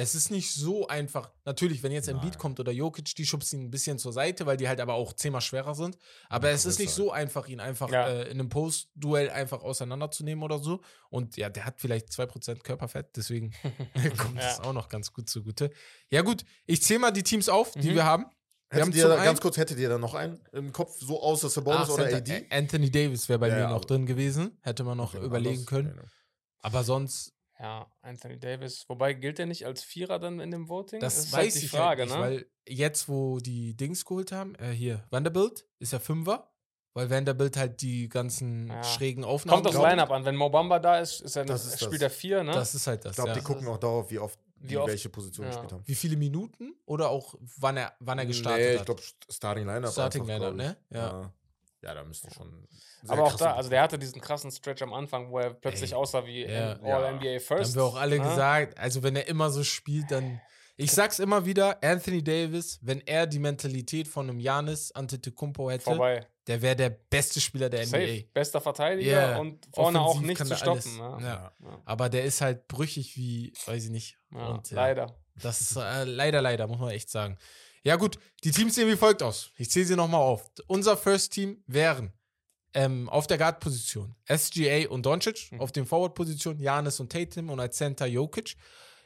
Es 0.00 0.14
ist 0.14 0.30
nicht 0.30 0.52
so 0.52 0.86
einfach. 0.86 1.32
Natürlich, 1.44 1.82
wenn 1.82 1.90
jetzt 1.90 2.08
ein 2.08 2.20
Beat 2.20 2.38
kommt 2.38 2.60
oder 2.60 2.70
Jokic, 2.70 3.14
die 3.16 3.26
schubst 3.26 3.52
ihn 3.52 3.62
ein 3.64 3.70
bisschen 3.70 3.98
zur 3.98 4.12
Seite, 4.12 4.46
weil 4.46 4.56
die 4.56 4.68
halt 4.68 4.80
aber 4.80 4.94
auch 4.94 5.12
zehnmal 5.12 5.40
schwerer 5.40 5.74
sind. 5.74 5.98
Aber 6.28 6.48
Ja, 6.48 6.54
es 6.54 6.66
ist 6.66 6.78
nicht 6.78 6.88
größer. 6.94 7.02
so 7.02 7.10
einfach, 7.12 7.48
ihn 7.48 7.58
einfach 7.58 7.90
Ja. 7.90 8.06
äh, 8.08 8.22
in 8.30 8.38
einem 8.38 8.48
Post-Duell 8.48 9.30
einfach 9.30 9.62
auseinanderzunehmen 9.62 10.44
oder 10.44 10.60
so. 10.60 10.80
Und 11.10 11.36
ja, 11.36 11.48
der 11.50 11.64
hat 11.64 11.80
vielleicht 11.80 12.10
2% 12.12 12.62
Körperfett, 12.62 13.16
deswegen 13.16 13.52
kommt 14.16 14.38
das 14.38 14.58
Ja. 14.58 14.64
auch 14.64 14.72
noch 14.72 14.88
ganz 14.88 15.12
gut 15.12 15.28
zugute. 15.28 15.70
Ja, 16.10 16.22
gut, 16.22 16.44
ich 16.66 16.80
zähle 16.82 17.00
mal 17.00 17.10
die 17.10 17.22
Teams 17.24 17.48
auf, 17.48 17.72
die 17.72 17.90
Mhm. 17.90 17.94
wir 17.94 18.04
haben. 18.04 18.26
Wir 18.70 18.82
haben 18.82 18.92
Hättet 18.92 19.08
ihr 19.08 19.16
ganz 19.24 19.40
kurz, 19.40 19.56
hättet 19.56 19.78
ihr 19.78 19.88
da 19.88 19.96
noch 19.98 20.14
einen 20.14 20.38
im 20.52 20.72
Kopf, 20.72 20.94
so 21.00 21.22
außer 21.22 21.48
Sabonis 21.48 21.88
Ah, 21.88 21.94
oder 21.94 22.08
Center- 22.10 22.34
AD? 22.36 22.46
Anthony 22.50 22.90
Davis 22.90 23.28
wäre 23.28 23.38
bei 23.38 23.50
mir 23.50 23.66
noch 23.68 23.84
drin 23.86 24.04
gewesen. 24.06 24.58
Hätte 24.60 24.84
man 24.84 24.96
noch 24.98 25.14
Okay, 25.14 25.24
überlegen 25.24 25.54
anders? 25.60 25.66
können. 25.66 25.94
Nee. 25.96 26.08
Aber 26.60 26.84
sonst, 26.84 27.32
Ja, 27.60 27.90
Anthony 28.02 28.38
Davis. 28.38 28.84
Wobei 28.88 29.14
gilt 29.14 29.38
der 29.38 29.46
nicht 29.46 29.66
als 29.66 29.82
Vierer 29.82 30.18
dann 30.18 30.38
in 30.40 30.50
dem 30.50 30.68
Voting? 30.68 31.00
das 31.00 31.18
ist 31.18 31.32
weiß 31.32 31.38
halt 31.40 31.54
die 31.56 31.64
ich 31.66 31.70
Frage, 31.70 32.02
halt 32.02 32.10
nicht, 32.10 32.18
ne? 32.18 32.24
weil 32.24 32.46
jetzt, 32.68 33.08
wo 33.08 33.38
die 33.40 33.76
Dings 33.76 34.04
geholt 34.04 34.30
haben, 34.32 34.54
äh, 34.56 34.70
hier, 34.70 35.04
Vanderbilt 35.10 35.66
ist 35.80 35.92
ja 35.92 35.98
Fünfer, 35.98 36.52
weil 36.94 37.10
Vanderbilt 37.10 37.56
halt 37.56 37.82
die 37.82 38.08
ganzen 38.08 38.68
Ja. 38.68 38.82
schrägen 38.84 39.24
Aufnahmen 39.24 39.62
Kommt 39.64 39.74
aufs. 39.76 39.84
Line-Up 39.88 40.10
an. 40.12 40.24
Wenn 40.24 40.36
Mobamba 40.36 40.78
da 40.78 40.98
ist, 41.00 41.20
ist 41.20 41.34
er 41.36 41.44
Das 41.46 41.64
ist 41.66 41.78
spielt 41.80 41.94
das. 41.94 42.02
er 42.02 42.10
vier, 42.10 42.44
ne? 42.44 42.52
Das 42.52 42.74
ist 42.74 42.86
halt 42.86 43.04
das. 43.04 43.12
Ich 43.12 43.16
glaube, 43.16 43.30
ja. 43.30 43.34
die 43.36 43.42
gucken 43.42 43.66
auch 43.66 43.78
darauf, 43.78 44.08
wie 44.10 44.18
oft 44.20 44.38
Wie 44.60 44.68
die 44.68 44.76
oft- 44.76 44.88
welche 44.88 45.08
Position 45.08 45.46
ja. 45.46 45.50
gespielt 45.52 45.72
haben. 45.72 45.82
Wie 45.86 45.94
viele 45.94 46.16
Minuten 46.16 46.74
oder 46.86 47.10
auch 47.10 47.34
wann 47.58 47.76
er, 47.76 47.92
wann 48.00 48.18
er 48.18 48.26
gestartet 48.26 48.60
nee, 48.66 48.72
ich 48.74 48.78
hat? 48.80 48.86
glaube, 48.86 49.02
Starting 49.30 49.66
Lineup. 49.66 49.90
Starting 49.92 50.24
Lineup, 50.26 50.40
glaub 50.40 50.52
ich. 50.52 50.56
ne? 50.58 50.76
Ja. 50.90 50.98
Ja. 51.22 51.32
Ja, 51.82 51.94
da 51.94 52.02
müsste 52.04 52.28
schon. 52.34 52.66
sehr 53.02 53.12
Aber 53.12 53.24
auch 53.24 53.36
da, 53.36 53.54
also 53.54 53.70
der 53.70 53.82
hatte 53.82 53.98
diesen 53.98 54.20
krassen 54.20 54.50
Stretch 54.50 54.82
am 54.82 54.92
Anfang, 54.92 55.30
wo 55.30 55.38
er 55.38 55.54
plötzlich 55.54 55.92
Ey, 55.92 55.96
aussah 55.96 56.26
wie 56.26 56.44
ja. 56.44 56.72
All-NBA 56.80 57.34
Da 57.34 57.38
First. 57.40 57.70
haben 57.70 57.74
wir 57.76 57.84
auch 57.84 57.96
alle 57.96 58.18
ne? 58.18 58.24
gesagt, 58.24 58.76
also 58.78 59.02
wenn 59.02 59.14
er 59.16 59.28
immer 59.28 59.50
so 59.50 59.62
spielt, 59.62 60.10
dann. 60.10 60.40
Ich 60.80 60.92
sag's 60.92 61.18
immer 61.18 61.44
wieder, 61.44 61.82
Anthony 61.82 62.22
Davis, 62.22 62.78
wenn 62.82 63.00
er 63.00 63.26
die 63.26 63.40
Mentalität 63.40 64.06
von 64.06 64.28
einem 64.30 64.38
Janis 64.38 64.92
Antetokounmpo 64.92 65.70
hätte, 65.70 65.84
Vorbei. 65.84 66.24
der 66.46 66.62
wäre 66.62 66.76
der 66.76 66.90
beste 66.90 67.40
Spieler 67.40 67.68
der 67.68 67.84
Safe. 67.84 68.02
NBA. 68.04 68.28
Bester 68.32 68.60
Verteidiger 68.60 69.30
Ja. 69.32 69.38
und 69.38 69.66
vorne 69.74 70.00
auch 70.00 70.10
Offensiv 70.10 70.26
nicht 70.28 70.38
kann 70.38 70.46
zu 70.46 70.56
stoppen. 70.56 70.96
Ja. 70.98 71.18
Ja. 71.20 71.52
Ja. 71.64 71.82
Aber 71.84 72.08
der 72.08 72.24
ist 72.24 72.40
halt 72.40 72.68
brüchig 72.68 73.16
wie, 73.16 73.52
weiß 73.66 73.84
ich 73.86 73.90
nicht. 73.90 74.18
Ja, 74.32 74.46
Und, 74.50 74.70
ja, 74.70 74.76
leider. 74.76 75.16
Das 75.42 75.60
ist 75.60 75.76
äh, 75.76 76.04
leider, 76.04 76.42
leider, 76.42 76.66
muss 76.68 76.78
man 76.78 76.90
echt 76.90 77.10
sagen. 77.10 77.38
Ja, 77.88 77.96
gut, 77.96 78.18
die 78.44 78.50
Teams 78.50 78.74
sehen 78.74 78.86
wie 78.86 78.96
folgt 78.96 79.22
aus. 79.22 79.50
Ich 79.56 79.70
zähle 79.70 79.86
sie 79.86 79.96
nochmal 79.96 80.20
auf. 80.20 80.50
Unser 80.66 80.94
First 80.94 81.32
Team 81.32 81.62
wären 81.66 82.12
ähm, 82.74 83.08
auf 83.08 83.26
der 83.26 83.38
Guard-Position 83.38 84.14
SGA 84.30 84.88
und 84.90 85.06
Doncic, 85.06 85.50
Mhm. 85.52 85.60
auf 85.62 85.72
den 85.72 85.86
Forward-Position 85.86 86.58
Janis 86.58 87.00
und 87.00 87.10
Tatum 87.10 87.48
und 87.48 87.60
als 87.60 87.78
Center 87.78 88.04
Jokic. 88.04 88.56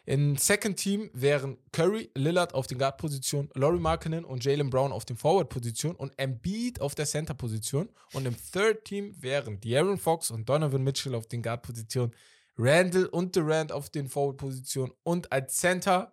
Im 0.05 0.37
Second 0.37 0.77
Team 0.79 1.11
wären 1.15 1.59
Curry, 1.71 2.11
Lillard 2.17 2.55
auf 2.55 2.67
den 2.67 2.79
Guard-Position, 2.79 3.51
Laurie 3.55 3.79
Markkinen 3.79 4.25
und 4.25 4.45
Jalen 4.45 4.69
Brown 4.69 4.91
auf 4.91 5.05
den 5.05 5.17
Forward-Position 5.17 5.95
und 5.95 6.13
Embiid 6.19 6.81
auf 6.81 6.97
der 6.97 7.07
Center-Position. 7.07 7.89
Und 8.15 8.27
im 8.27 8.35
Third 8.53 8.85
Team 8.85 9.15
wären 9.23 9.61
De'Aaron 9.61 9.97
Fox 9.97 10.33
und 10.33 10.49
Donovan 10.49 10.83
Mitchell 10.83 11.15
auf 11.15 11.29
den 11.29 11.41
Guard-Positionen, 11.41 12.17
Randall 12.59 13.07
und 13.07 13.37
Durant 13.37 13.71
auf 13.71 13.91
den 13.91 14.09
Forward-Positionen 14.09 14.93
und 15.05 15.31
als 15.31 15.55
Center 15.55 16.13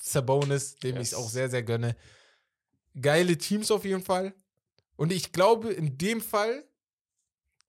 Sabonis, 0.00 0.76
dem 0.76 0.96
ich 0.96 1.02
es 1.02 1.10
Yes. 1.12 1.20
auch 1.20 1.28
sehr, 1.28 1.48
sehr 1.50 1.62
gönne. 1.62 1.96
Geile 3.00 3.36
Teams 3.38 3.70
auf 3.70 3.84
jeden 3.84 4.02
Fall. 4.02 4.34
Und 4.96 5.12
ich 5.12 5.32
glaube, 5.32 5.72
in 5.72 5.98
dem 5.98 6.20
Fall 6.20 6.64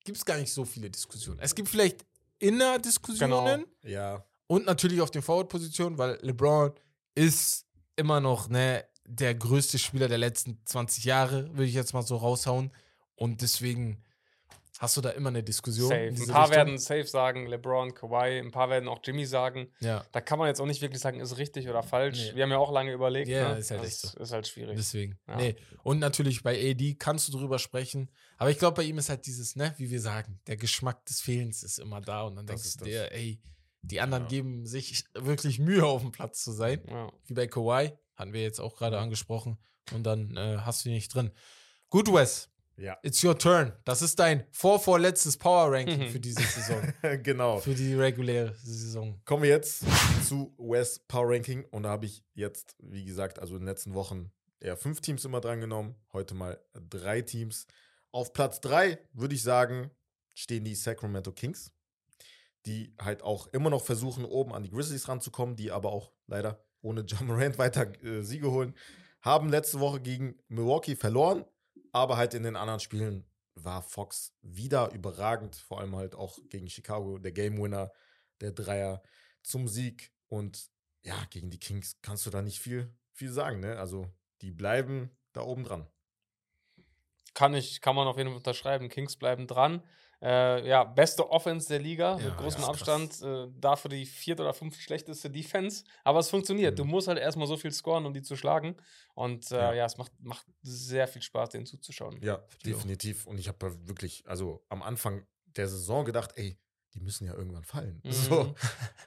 gibt 0.03 0.17
es 0.17 0.25
gar 0.25 0.37
nicht 0.37 0.53
so 0.53 0.65
viele 0.65 0.89
Diskussionen. 0.89 1.39
Es 1.39 1.55
gibt 1.55 1.67
vielleicht 1.69 2.05
Innerdiskussionen 2.39 3.65
Ja. 3.83 4.23
und 4.47 4.65
natürlich 4.65 5.01
auf 5.01 5.09
den 5.11 5.21
Forward-Positionen, 5.21 5.97
weil 5.97 6.19
LeBron 6.21 6.73
ist 7.15 7.65
immer 7.95 8.19
noch 8.19 8.49
ne, 8.49 8.85
der 9.05 9.33
größte 9.33 9.79
Spieler 9.79 10.07
der 10.07 10.17
letzten 10.17 10.59
20 10.65 11.05
Jahre, 11.05 11.49
würde 11.51 11.65
ich 11.65 11.73
jetzt 11.73 11.93
mal 11.93 12.01
so 12.03 12.17
raushauen. 12.17 12.71
Und 13.15 13.41
deswegen 13.41 14.03
hast 14.79 14.97
du 14.97 15.01
da 15.01 15.09
immer 15.11 15.29
eine 15.29 15.43
Diskussion. 15.43 15.89
Safe. 15.89 16.05
in 16.07 16.15
Ein 16.21 16.27
paar 16.27 16.43
Richtung. 16.49 16.55
werden 16.57 16.77
safe 16.77 17.05
sagen, 17.07 17.47
LeBron, 17.47 17.93
Kawhi, 17.93 18.39
ein 18.39 18.51
paar 18.51 18.69
werden 18.69 18.89
auch 18.89 18.99
Jimmy 19.03 19.25
sagen. 19.25 19.71
Ja, 19.79 20.05
Da 20.11 20.21
kann 20.21 20.37
man 20.39 20.47
jetzt 20.47 20.59
auch 20.59 20.65
nicht 20.65 20.81
wirklich 20.81 21.01
sagen, 21.01 21.19
ist 21.19 21.37
richtig 21.37 21.69
oder 21.69 21.81
falsch. 21.83 22.29
Nee. 22.29 22.35
Wir 22.35 22.43
haben 22.43 22.51
ja 22.51 22.57
auch 22.57 22.71
lange 22.71 22.91
überlegt. 22.91 23.27
Ja, 23.27 23.53
ne? 23.53 23.59
ist 23.59 23.71
halt 23.71 23.81
das 23.81 23.87
echt 23.87 23.99
so. 24.01 24.19
Ist 24.19 24.31
halt 24.31 24.47
schwierig. 24.47 24.75
deswegen. 24.77 25.17
Ja. 25.27 25.37
Nee. 25.37 25.55
Und 25.83 25.99
natürlich 25.99 26.43
bei 26.43 26.59
AD 26.71 26.95
kannst 26.95 27.27
du 27.27 27.37
drüber 27.37 27.59
sprechen. 27.59 28.09
Aber 28.37 28.49
ich 28.51 28.57
glaube, 28.59 28.75
bei 28.75 28.83
ihm 28.83 28.97
ist 28.97 29.09
halt 29.09 29.25
dieses, 29.25 29.55
ne, 29.55 29.73
wie 29.77 29.89
wir 29.89 30.01
sagen, 30.01 30.39
der 30.47 30.57
Geschmack 30.57 31.05
des 31.05 31.21
Fehlens 31.21 31.63
ist 31.63 31.77
immer 31.79 32.01
da. 32.01 32.23
Und 32.23 32.35
dann 32.35 32.45
Das 32.45 32.61
denkst 32.61 32.77
du 32.77 32.85
dir, 32.85 33.11
ey, 33.13 33.41
die 33.81 34.01
anderen 34.01 34.23
Ja. 34.23 34.29
geben 34.29 34.65
sich 34.65 35.05
wirklich 35.13 35.59
Mühe, 35.59 35.85
auf 35.85 36.01
dem 36.01 36.11
Platz 36.11 36.43
zu 36.43 36.51
sein. 36.51 36.81
Ja. 36.89 37.11
Wie 37.27 37.33
bei 37.33 37.47
Kawhi, 37.47 37.91
hatten 38.15 38.33
wir 38.33 38.41
jetzt 38.41 38.59
auch 38.59 38.75
gerade 38.75 38.97
angesprochen. 38.99 39.57
Und 39.93 40.03
dann 40.03 40.35
äh, 40.35 40.57
hast 40.61 40.83
du 40.83 40.89
ihn 40.89 40.95
nicht 40.95 41.13
drin. 41.13 41.31
Gut, 41.89 42.11
Wes, 42.11 42.49
Ja. 42.77 42.97
it's 43.03 43.23
your 43.23 43.37
turn. 43.37 43.71
Das 43.85 44.01
ist 44.01 44.19
dein 44.19 44.45
vorvorletztes 44.51 45.37
Power 45.37 45.71
Ranking 45.71 45.99
Mhm. 45.99 46.09
für 46.09 46.19
diese 46.19 46.41
Saison. 46.41 46.81
genau. 47.23 47.59
für 47.59 47.73
die 47.73 47.93
reguläre 47.93 48.53
Saison. 48.55 49.19
Kommen 49.25 49.43
wir 49.43 49.49
jetzt 49.49 49.83
zu 50.27 50.53
West 50.57 51.07
Power 51.07 51.29
Ranking. 51.33 51.63
Und 51.71 51.83
da 51.83 51.89
habe 51.89 52.05
ich 52.05 52.23
jetzt, 52.33 52.75
wie 52.79 53.05
gesagt, 53.05 53.39
also 53.39 53.55
in 53.55 53.61
den 53.61 53.67
letzten 53.67 53.93
Wochen 53.93 54.31
eher 54.59 54.75
fünf 54.77 54.99
Teams 55.01 55.23
immer 55.25 55.39
dran 55.41 55.59
genommen. 55.61 55.95
Heute 56.11 56.35
mal 56.35 56.59
drei 56.73 57.21
Teams. 57.21 57.65
Auf 58.11 58.33
Platz 58.33 58.59
drei 58.61 58.97
würde 59.13 59.35
ich 59.35 59.43
sagen, 59.43 59.89
stehen 60.33 60.63
die 60.65 60.75
Sacramento 60.75 61.31
Kings, 61.31 61.71
die 62.65 62.93
halt 62.99 63.21
auch 63.23 63.47
immer 63.47 63.69
noch 63.69 63.83
versuchen, 63.83 64.25
oben 64.25 64.53
an 64.53 64.63
die 64.63 64.69
Grizzlies 64.71 65.07
ranzukommen, 65.07 65.55
die 65.55 65.71
aber 65.71 65.91
auch 65.91 66.11
leider 66.27 66.63
ohne 66.81 67.01
John 67.07 67.27
Morant 67.27 67.57
weiter 67.57 67.87
äh, 68.03 68.21
Siege 68.21 68.51
holen. 68.51 68.73
Haben 69.21 69.49
letzte 69.49 69.79
Woche 69.79 70.01
gegen 70.01 70.37
Milwaukee 70.49 70.95
verloren, 70.95 71.45
aber 71.95 72.17
halt 72.17 72.33
in 72.33 72.43
den 72.43 72.57
anderen 72.57 72.81
Spielen 72.81 73.25
war 73.53 73.81
Fox 73.81 74.33
wieder 74.41 74.91
überragend, 74.91 75.55
vor 75.55 75.79
allem 75.79 75.95
halt 75.95 76.13
auch 76.13 76.37
gegen 76.49 76.69
Chicago, 76.69 77.17
der 77.17 77.31
Game 77.31 77.57
Winner, 77.57 77.89
der 78.41 78.51
Dreier 78.51 79.01
zum 79.43 79.69
Sieg. 79.69 80.11
Und 80.27 80.69
ja, 81.03 81.15
gegen 81.29 81.49
die 81.49 81.59
Kings 81.59 81.95
kannst 82.01 82.25
du 82.25 82.31
da 82.31 82.41
nicht 82.41 82.59
viel, 82.59 82.93
viel 83.13 83.31
sagen, 83.31 83.61
ne? 83.61 83.79
Also, 83.79 84.11
die 84.41 84.51
bleiben 84.51 85.09
da 85.31 85.43
oben 85.43 85.63
dran. 85.63 85.87
Kann, 87.33 87.53
ich, 87.53 87.79
kann 87.79 87.95
man 87.95 88.09
auf 88.09 88.17
jeden 88.17 88.27
Fall 88.29 88.37
unterschreiben. 88.39 88.89
Kings 88.89 89.15
bleiben 89.15 89.47
dran. 89.47 89.81
Äh, 90.25 90.67
ja, 90.67 90.83
beste 90.83 91.29
Offense 91.29 91.67
der 91.67 91.77
Liga 91.77 92.17
Ja, 92.17 92.25
mit 92.25 92.37
großem 92.37 92.61
ja, 92.61 92.67
Abstand. 92.67 93.21
Äh, 93.21 93.47
dafür 93.59 93.89
die 93.89 94.07
vierte 94.07 94.41
oder 94.41 94.55
fünfte 94.55 94.81
schlechteste 94.81 95.29
Defense. 95.29 95.83
Aber 96.03 96.17
es 96.17 96.29
funktioniert. 96.31 96.73
Mhm. 96.73 96.77
Du 96.77 96.85
musst 96.85 97.07
halt 97.07 97.19
erstmal 97.19 97.45
so 97.47 97.57
viel 97.57 97.71
scoren, 97.71 98.07
um 98.07 98.13
die 98.13 98.23
zu 98.23 98.35
schlagen. 98.35 98.75
Und 99.13 99.51
äh, 99.51 99.55
Ja. 99.55 99.73
ja. 99.73 99.85
es 99.85 99.97
macht, 99.97 100.11
macht 100.23 100.47
sehr 100.63 101.07
viel 101.07 101.21
Spaß, 101.21 101.49
denen 101.49 101.67
zuzuschauen. 101.67 102.19
Ja, 102.23 102.43
definitiv. 102.65 103.27
Und 103.27 103.37
ich 103.37 103.47
habe 103.47 103.87
wirklich, 103.87 104.23
also 104.27 104.65
am 104.69 104.81
Anfang 104.81 105.27
der 105.45 105.67
Saison 105.67 106.05
gedacht, 106.05 106.31
ey, 106.35 106.57
die 106.95 107.01
müssen 107.01 107.27
ja 107.27 107.35
irgendwann 107.35 107.63
fallen. 107.63 108.01
Mhm. 108.03 108.11
So, 108.11 108.55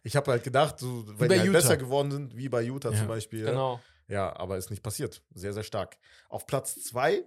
ich 0.04 0.14
habe 0.14 0.30
halt 0.30 0.44
gedacht, 0.44 0.78
so, 0.78 1.04
bei 1.18 1.26
die 1.26 1.40
halt 1.40 1.52
besser 1.52 1.76
geworden 1.76 2.12
sind, 2.12 2.36
wie 2.36 2.48
bei 2.48 2.62
Utah 2.62 2.94
zum 2.94 3.08
Beispiel. 3.08 3.44
Genau. 3.44 3.80
Ja, 4.06 4.34
aber 4.36 4.56
ist 4.56 4.70
nicht 4.70 4.84
passiert. 4.84 5.22
Sehr, 5.34 5.52
sehr 5.52 5.64
stark. 5.64 5.98
Auf 6.28 6.46
Platz 6.46 6.80
zwei 6.84 7.24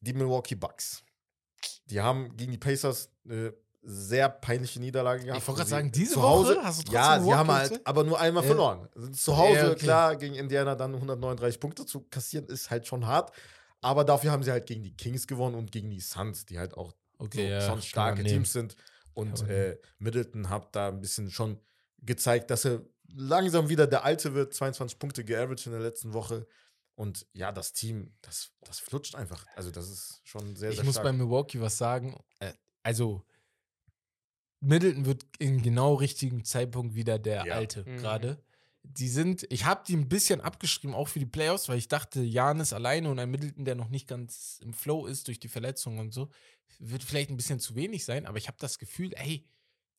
die 0.00 0.12
Milwaukee 0.14 0.54
Bucks. 0.54 1.05
Die 1.90 2.00
haben 2.00 2.36
gegen 2.36 2.52
die 2.52 2.58
Pacers 2.58 3.10
eine 3.24 3.54
sehr 3.82 4.28
peinliche 4.28 4.80
Niederlage 4.80 5.24
gehabt. 5.24 5.40
Ich 5.40 5.46
wollte 5.46 5.60
wo 5.60 5.62
gerade 5.62 5.70
sagen, 5.70 5.92
diese 5.92 6.14
zu 6.14 6.22
Woche 6.22 6.28
Hause, 6.28 6.58
hast 6.62 6.78
du 6.80 6.82
trotzdem 6.82 6.94
Ja, 6.94 7.20
sie 7.20 7.34
haben 7.34 7.50
halt 7.52 7.86
aber 7.86 8.02
nur 8.04 8.18
einmal 8.18 8.42
Ja. 8.42 8.48
verloren. 8.48 8.88
Zu 9.12 9.36
Hause, 9.36 9.58
Ja, 9.58 9.66
okay. 9.70 9.78
klar, 9.78 10.16
gegen 10.16 10.34
Indiana 10.34 10.74
dann 10.74 10.94
139 10.94 11.60
Punkte 11.60 11.86
zu 11.86 12.00
kassieren, 12.00 12.46
ist 12.46 12.70
halt 12.70 12.86
schon 12.86 13.06
hart. 13.06 13.30
Aber 13.82 14.02
dafür 14.04 14.32
haben 14.32 14.42
sie 14.42 14.50
halt 14.50 14.66
gegen 14.66 14.82
die 14.82 14.96
Kings 14.96 15.26
gewonnen 15.28 15.54
und 15.54 15.70
gegen 15.70 15.90
die 15.90 16.00
Suns, 16.00 16.46
die 16.46 16.58
halt 16.58 16.74
auch 16.74 16.92
Okay, 17.18 17.38
so 17.46 17.52
ja, 17.52 17.60
schon 17.60 17.80
starke. 17.82 18.24
Teams 18.24 18.52
sind. 18.52 18.74
Und 19.14 19.40
man 19.42 19.48
äh, 19.50 19.78
Middleton 19.98 20.50
hat 20.50 20.74
da 20.74 20.88
ein 20.88 21.00
bisschen 21.00 21.30
schon 21.30 21.60
gezeigt, 22.02 22.50
dass 22.50 22.64
er 22.64 22.82
langsam 23.14 23.68
wieder 23.68 23.86
der 23.86 24.04
Alte 24.04 24.34
wird. 24.34 24.52
22 24.52 24.98
Punkte 24.98 25.24
geaveraged 25.24 25.66
in 25.66 25.72
der 25.72 25.80
letzten 25.80 26.12
Woche. 26.12 26.46
Und 26.96 27.26
ja, 27.34 27.52
das 27.52 27.72
Team, 27.72 28.12
das, 28.22 28.50
das 28.62 28.80
flutscht 28.80 29.14
einfach. 29.14 29.46
Also, 29.54 29.70
das 29.70 29.88
ist 29.88 30.20
schon 30.24 30.56
sehr, 30.56 30.70
Ich 30.70 30.76
sehr 30.76 30.84
muss 30.84 30.94
stark. 30.94 31.04
bei 31.04 31.12
Milwaukee 31.12 31.60
was 31.60 31.76
sagen. 31.78 32.18
Äh, 32.40 32.52
also, 32.82 33.22
Middleton 34.60 35.04
wird 35.06 35.26
im 35.38 35.62
genau 35.62 35.94
richtigen 35.94 36.44
Zeitpunkt 36.44 36.94
wieder 36.94 37.18
der 37.18 37.44
Ja. 37.46 37.54
Alte 37.54 37.84
Mhm. 37.84 37.98
gerade. 37.98 38.42
Die 38.82 39.08
sind, 39.08 39.46
ich 39.50 39.64
habe 39.64 39.82
die 39.86 39.96
ein 39.96 40.08
bisschen 40.08 40.40
abgeschrieben, 40.40 40.94
auch 40.94 41.08
für 41.08 41.18
die 41.18 41.26
Playoffs, 41.26 41.68
weil 41.68 41.76
ich 41.78 41.88
dachte, 41.88 42.22
Janis 42.22 42.72
alleine 42.72 43.10
und 43.10 43.18
ein 43.18 43.30
Middleton, 43.30 43.64
der 43.64 43.74
noch 43.74 43.88
nicht 43.88 44.06
ganz 44.08 44.58
im 44.62 44.72
Flow 44.72 45.06
ist 45.06 45.26
durch 45.26 45.40
die 45.40 45.48
Verletzung 45.48 45.98
und 45.98 46.14
so, 46.14 46.30
wird 46.78 47.02
vielleicht 47.02 47.30
ein 47.30 47.36
bisschen 47.36 47.58
zu 47.60 47.74
wenig 47.74 48.04
sein, 48.04 48.26
aber 48.26 48.38
ich 48.38 48.46
habe 48.48 48.58
das 48.60 48.78
Gefühl, 48.78 49.12
ey, 49.16 49.44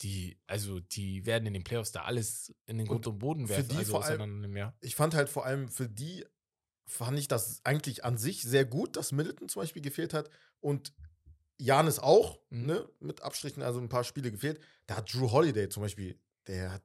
die, 0.02 0.40
also 0.48 0.80
die 0.80 1.26
werden 1.26 1.46
in 1.48 1.54
den 1.54 1.64
Playoffs 1.64 1.92
da 1.92 2.04
alles 2.04 2.54
in 2.66 2.78
den 2.78 2.88
Und 2.88 2.94
Grund 3.04 3.08
und 3.08 3.20
Boden 3.20 3.48
für 3.48 3.56
werfen, 3.58 3.70
die 3.70 3.76
also 3.78 3.92
vor 3.92 4.06
allem- 4.06 4.74
ich 4.80 4.96
fand 4.96 5.16
halt 5.16 5.28
vor 5.28 5.46
allem 5.46 5.68
für 5.70 5.90
die, 5.90 6.24
fand 6.88 7.20
ich 7.20 7.28
das 7.28 7.62
eigentlich 7.64 8.04
an 8.06 8.18
sich 8.18 8.42
sehr 8.44 8.66
gut, 8.66 8.96
dass 8.96 9.12
Middleton 9.12 9.50
zum 9.50 9.62
Beispiel 9.62 9.82
gefehlt 9.82 10.14
hat 10.14 10.30
und 10.62 10.94
Janis 11.60 12.00
auch, 12.00 12.40
Mhm. 12.50 12.66
ne, 12.66 12.90
mit 13.00 13.22
Abstrichen, 13.22 13.62
also 13.64 13.80
ein 13.80 13.90
paar 13.90 14.04
Spiele 14.04 14.32
gefehlt. 14.32 14.60
Da 14.86 14.98
hat 14.98 15.14
Drew 15.14 15.32
Holiday 15.32 15.70
zum 15.70 15.84
Beispiel, 15.84 16.20
der 16.48 16.72
hat 16.74 16.84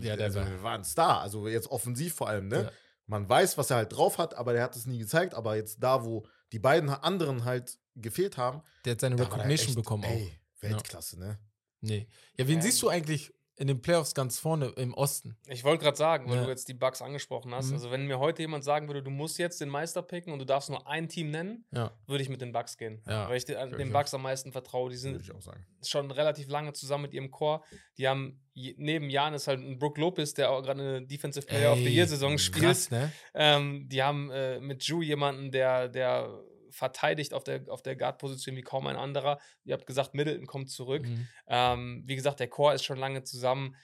Ja, 0.00 0.16
der 0.16 0.26
also, 0.26 0.40
war- 0.62 0.74
ein 0.74 0.84
Star. 0.84 1.20
Also 1.22 1.48
jetzt 1.48 1.68
offensiv 1.70 2.14
vor 2.14 2.28
allem, 2.28 2.48
ne? 2.48 2.64
Ja. 2.64 2.72
Man 3.06 3.28
weiß, 3.28 3.56
was 3.58 3.70
er 3.70 3.76
halt 3.76 3.92
drauf 3.92 4.18
hat, 4.18 4.34
aber 4.34 4.52
der 4.52 4.62
hat 4.62 4.76
es 4.76 4.86
nie 4.86 4.98
gezeigt. 4.98 5.34
Aber 5.34 5.56
jetzt 5.56 5.82
da, 5.82 6.04
wo 6.04 6.26
die 6.52 6.58
beiden 6.58 6.88
anderen 6.90 7.44
halt 7.44 7.78
gefehlt 7.96 8.36
haben, 8.36 8.62
Der 8.84 8.92
hat 8.92 9.00
seine 9.00 9.18
Recognition 9.18 9.68
echt, 9.68 9.76
bekommen 9.76 10.04
auch. 10.04 10.08
ey, 10.10 10.38
Weltklasse, 10.60 11.18
ne? 11.18 11.38
Nee. 11.80 12.06
Ja, 12.36 12.46
wen 12.46 12.56
Ähm. 12.56 12.62
siehst 12.62 12.80
du 12.82 12.88
eigentlich 12.90 13.32
in 13.56 13.66
den 13.66 13.80
Playoffs 13.82 14.14
ganz 14.14 14.38
vorne 14.38 14.72
im 14.76 14.94
Osten? 14.94 15.36
Ich 15.46 15.62
wollte 15.64 15.84
gerade 15.84 15.96
sagen, 15.96 16.28
weil 16.28 16.36
Ja. 16.38 16.44
du 16.44 16.48
jetzt 16.50 16.68
die 16.68 16.74
Bugs 16.74 17.02
angesprochen 17.02 17.54
hast. 17.54 17.68
Mhm. 17.68 17.74
Also, 17.74 17.90
wenn 17.90 18.06
mir 18.06 18.18
heute 18.18 18.42
jemand 18.42 18.64
sagen 18.64 18.88
würde, 18.88 19.02
du 19.02 19.10
musst 19.10 19.38
jetzt 19.38 19.60
den 19.60 19.68
Meister 19.68 20.02
picken 20.02 20.32
und 20.32 20.38
du 20.38 20.46
darfst 20.46 20.70
nur 20.70 20.86
ein 20.88 21.08
Team 21.08 21.30
nennen, 21.30 21.64
Ja. 21.70 21.92
würde 22.06 22.22
ich 22.22 22.28
mit 22.28 22.40
den 22.40 22.52
Bugs 22.52 22.76
gehen. 22.78 23.02
Ja, 23.06 23.28
weil 23.28 23.36
ich 23.36 23.44
den, 23.44 23.70
den. 23.76 23.92
Bugs 23.92 24.14
am 24.14 24.22
meisten 24.22 24.52
vertraue. 24.52 24.90
Die 24.90 24.96
sind 24.96 25.22
schon 25.84 26.10
relativ 26.10 26.48
lange 26.48 26.72
zusammen 26.72 27.02
mit 27.02 27.14
ihrem 27.14 27.30
Chor. 27.30 27.62
Die 27.98 28.08
haben 28.08 28.40
neben 28.54 29.08
Jan 29.10 29.32
ist 29.34 29.46
halt 29.48 29.60
ein 29.60 29.78
Brook 29.78 29.96
Lopez, 29.98 30.34
der 30.34 30.50
auch 30.50 30.62
gerade 30.62 30.80
eine 30.80 31.06
Defensive 31.06 31.46
Player 31.46 31.72
of 31.72 31.78
the 31.78 31.86
Ey, 31.86 31.94
Year 31.94 32.06
Saison 32.06 32.36
spielt. 32.38 32.64
Krass, 32.64 32.90
ne? 32.90 33.10
Ähm, 33.34 33.88
die 33.88 34.02
haben 34.02 34.30
äh, 34.30 34.60
mit 34.60 34.82
Ju 34.84 35.00
jemanden, 35.02 35.50
der, 35.50 35.88
der 35.88 36.42
verteidigt 36.72 37.34
auf 37.34 37.44
der, 37.44 37.64
auf 37.68 37.82
der 37.82 37.96
Guard-Position 37.96 38.56
wie 38.56 38.62
kaum 38.62 38.86
ein 38.86 38.96
anderer. 38.96 39.38
Ihr 39.64 39.74
habt 39.74 39.86
gesagt, 39.86 40.14
Middleton 40.14 40.46
kommt 40.46 40.70
zurück. 40.70 41.06
Mhm. 41.06 41.28
Ähm, 41.46 42.02
wie 42.06 42.16
gesagt, 42.16 42.40
der 42.40 42.48
Chor 42.48 42.74
ist 42.74 42.84
schon 42.84 42.98
lange 42.98 43.22
zusammen. 43.22 43.76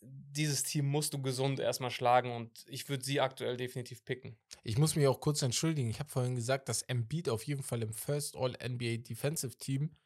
Dieses 0.00 0.62
Team 0.62 0.86
musst 0.86 1.12
du 1.12 1.20
gesund 1.20 1.58
erstmal 1.58 1.90
schlagen 1.90 2.30
und 2.30 2.64
ich 2.68 2.88
würde 2.88 3.04
sie 3.04 3.20
aktuell 3.20 3.56
definitiv 3.56 4.04
picken. 4.04 4.38
Ich 4.62 4.78
muss 4.78 4.94
mich 4.94 5.08
auch 5.08 5.20
kurz 5.20 5.42
entschuldigen. 5.42 5.90
Ich 5.90 5.98
habe 5.98 6.08
vorhin 6.08 6.36
gesagt, 6.36 6.68
dass 6.68 6.82
Embiid 6.82 7.28
auf 7.28 7.42
jeden 7.42 7.62
Fall 7.62 7.82
im 7.82 7.92
First 7.92 8.36
All-NBA 8.36 8.98
Defensive 8.98 9.56
Team 9.56 9.96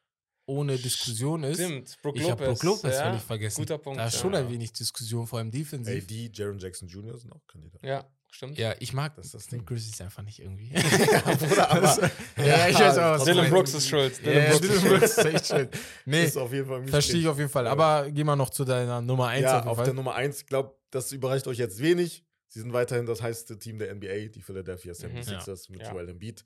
ohne 0.47 0.77
Diskussion 0.77 1.45
ist. 1.45 1.59
Stimmt, 1.59 1.99
Brook 2.03 2.17
Ich 2.17 2.31
habe 2.31 2.47
Brook 2.47 2.63
Lopez 2.63 2.95
ja, 2.95 3.05
völlig 3.05 3.23
vergessen. 3.23 3.61
Guter 3.61 3.79
Punkt. 3.79 4.01
Da 4.01 4.07
ist 4.07 4.15
ja. 4.15 4.21
schon 4.21 4.35
ein 4.35 4.49
wenig 4.49 4.73
Diskussion, 4.73 5.27
vor 5.27 5.39
allem 5.39 5.51
defensiv. 5.51 6.05
AD, 6.05 6.31
Jaron 6.33 6.59
Jackson 6.59 6.89
Jr. 6.89 7.19
sind 7.19 7.33
auch 7.33 7.47
Kandidaten. 7.47 7.87
Ja, 7.87 8.11
stimmt. 8.35 8.59
Ja, 8.59 8.75
ich 8.81 8.93
mag 8.93 9.15
Das 9.17 9.31
das 9.31 9.45
die 9.47 9.57
Ding. 9.57 9.67
Grizzlies 9.67 10.01
einfach 10.01 10.23
nicht 10.23 10.41
irgendwie. 10.41 10.73
ja, 10.73 10.81
Bruder, 11.37 11.71
aber. 11.71 11.81
Das- 11.81 11.99
ja, 12.37 12.69
ich 12.69 12.79
weiß 12.79 12.99
auch, 12.99 13.13
was 13.19 13.25
Dylan. 13.25 13.51
Brooks 13.51 13.75
ist 13.75 13.89
schuld. 13.89 14.21
Ja, 14.25 14.33
Dylan 14.33 14.51
Brooks 14.51 14.61
Dylan 14.61 14.77
ist 14.77 14.89
Brooks 14.89 15.19
ist 15.19 15.25
echt 15.25 15.47
schön. 15.47 15.69
Nee, 16.07 16.25
ist 16.25 16.37
auf 16.37 16.53
jeden 16.53 16.67
Fall 16.67 16.87
verstehe 16.89 17.21
ich 17.21 17.29
auf 17.29 17.39
jeden 17.39 17.51
Fall. 17.51 17.65
Ja. 17.67 17.73
Aber 17.73 18.11
geh 18.11 18.25
mal 18.25 18.37
noch 18.37 18.51
zu 18.51 18.65
deiner 18.65 19.01
Nummer 19.01 19.29
1 19.29 19.43
Ja, 19.43 19.59
auf 19.59 19.65
jeden 19.65 19.69
auf 19.79 19.85
der 19.85 19.95
Nummer 19.95 20.15
1, 20.15 20.41
ich 20.41 20.47
glaube, 20.47 20.77
das 20.91 21.13
überreicht 21.13 21.47
euch 21.47 21.59
jetzt 21.59 21.81
wenig. 21.81 22.25
Sie 22.49 22.61
sind 22.61 22.73
weiterhin 22.75 23.07
das 23.07 23.23
heißeste 23.23 23.59
Team 23.59 23.79
der 23.79 23.95
NBA, 23.95 24.29
die 24.29 24.43
Philadelphia 24.43 24.93
76ers 24.93 25.71
mit 25.73 25.81
Ja. 25.83 25.93
Joel 25.93 26.11
Embiid. 26.11 26.45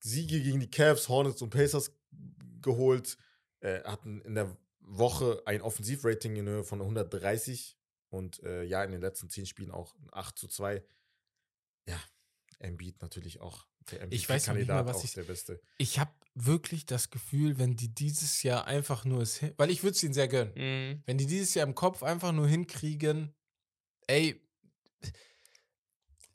Siege 0.00 0.40
gegen 0.40 0.58
die 0.60 0.70
Cavs, 0.70 1.08
Hornets 1.08 1.42
und 1.42 1.50
Pacers 1.50 1.92
geholt, 2.62 3.16
äh, 3.60 3.82
hatten 3.84 4.20
in 4.22 4.34
der 4.34 4.56
Woche 4.80 5.42
ein 5.44 5.60
Offensivrating 5.62 6.36
in 6.36 6.48
Höhe 6.48 6.64
von 6.64 6.80
130 6.80 7.76
und 8.10 8.42
äh, 8.42 8.62
ja, 8.64 8.82
in 8.84 8.92
den 8.92 9.00
letzten 9.00 9.28
10 9.28 9.46
Spielen 9.46 9.70
auch 9.70 9.94
ein 9.96 10.08
8 10.12 10.38
zu 10.38 10.48
2. 10.48 10.82
Ja, 11.88 11.98
Embiid 12.58 13.00
natürlich 13.02 13.40
auch 13.40 13.66
der 13.90 14.10
Ich 14.12 14.28
weiß 14.28 14.48
noch 14.48 14.54
nicht 14.54 14.68
mal, 14.68 14.84
was 14.86 14.98
auch 14.98 15.04
ich- 15.04 15.14
der 15.14 15.22
Beste. 15.24 15.60
Ich 15.78 15.98
habe 15.98 16.10
wirklich 16.34 16.86
das 16.86 17.10
Gefühl, 17.10 17.58
wenn 17.58 17.74
die 17.76 17.88
dieses 17.94 18.42
Jahr 18.42 18.66
einfach 18.66 19.04
nur 19.04 19.22
es 19.22 19.36
hin, 19.36 19.52
weil 19.56 19.70
ich 19.70 19.82
würde 19.82 19.96
es 19.96 20.02
ihnen 20.02 20.14
sehr 20.14 20.28
gönnen. 20.28 20.52
Mhm. 20.54 21.02
Wenn 21.06 21.18
die 21.18 21.26
dieses 21.26 21.54
Jahr 21.54 21.66
im 21.66 21.74
Kopf 21.74 22.02
einfach 22.02 22.32
nur 22.32 22.46
hinkriegen, 22.46 23.34
ey, 24.06 24.40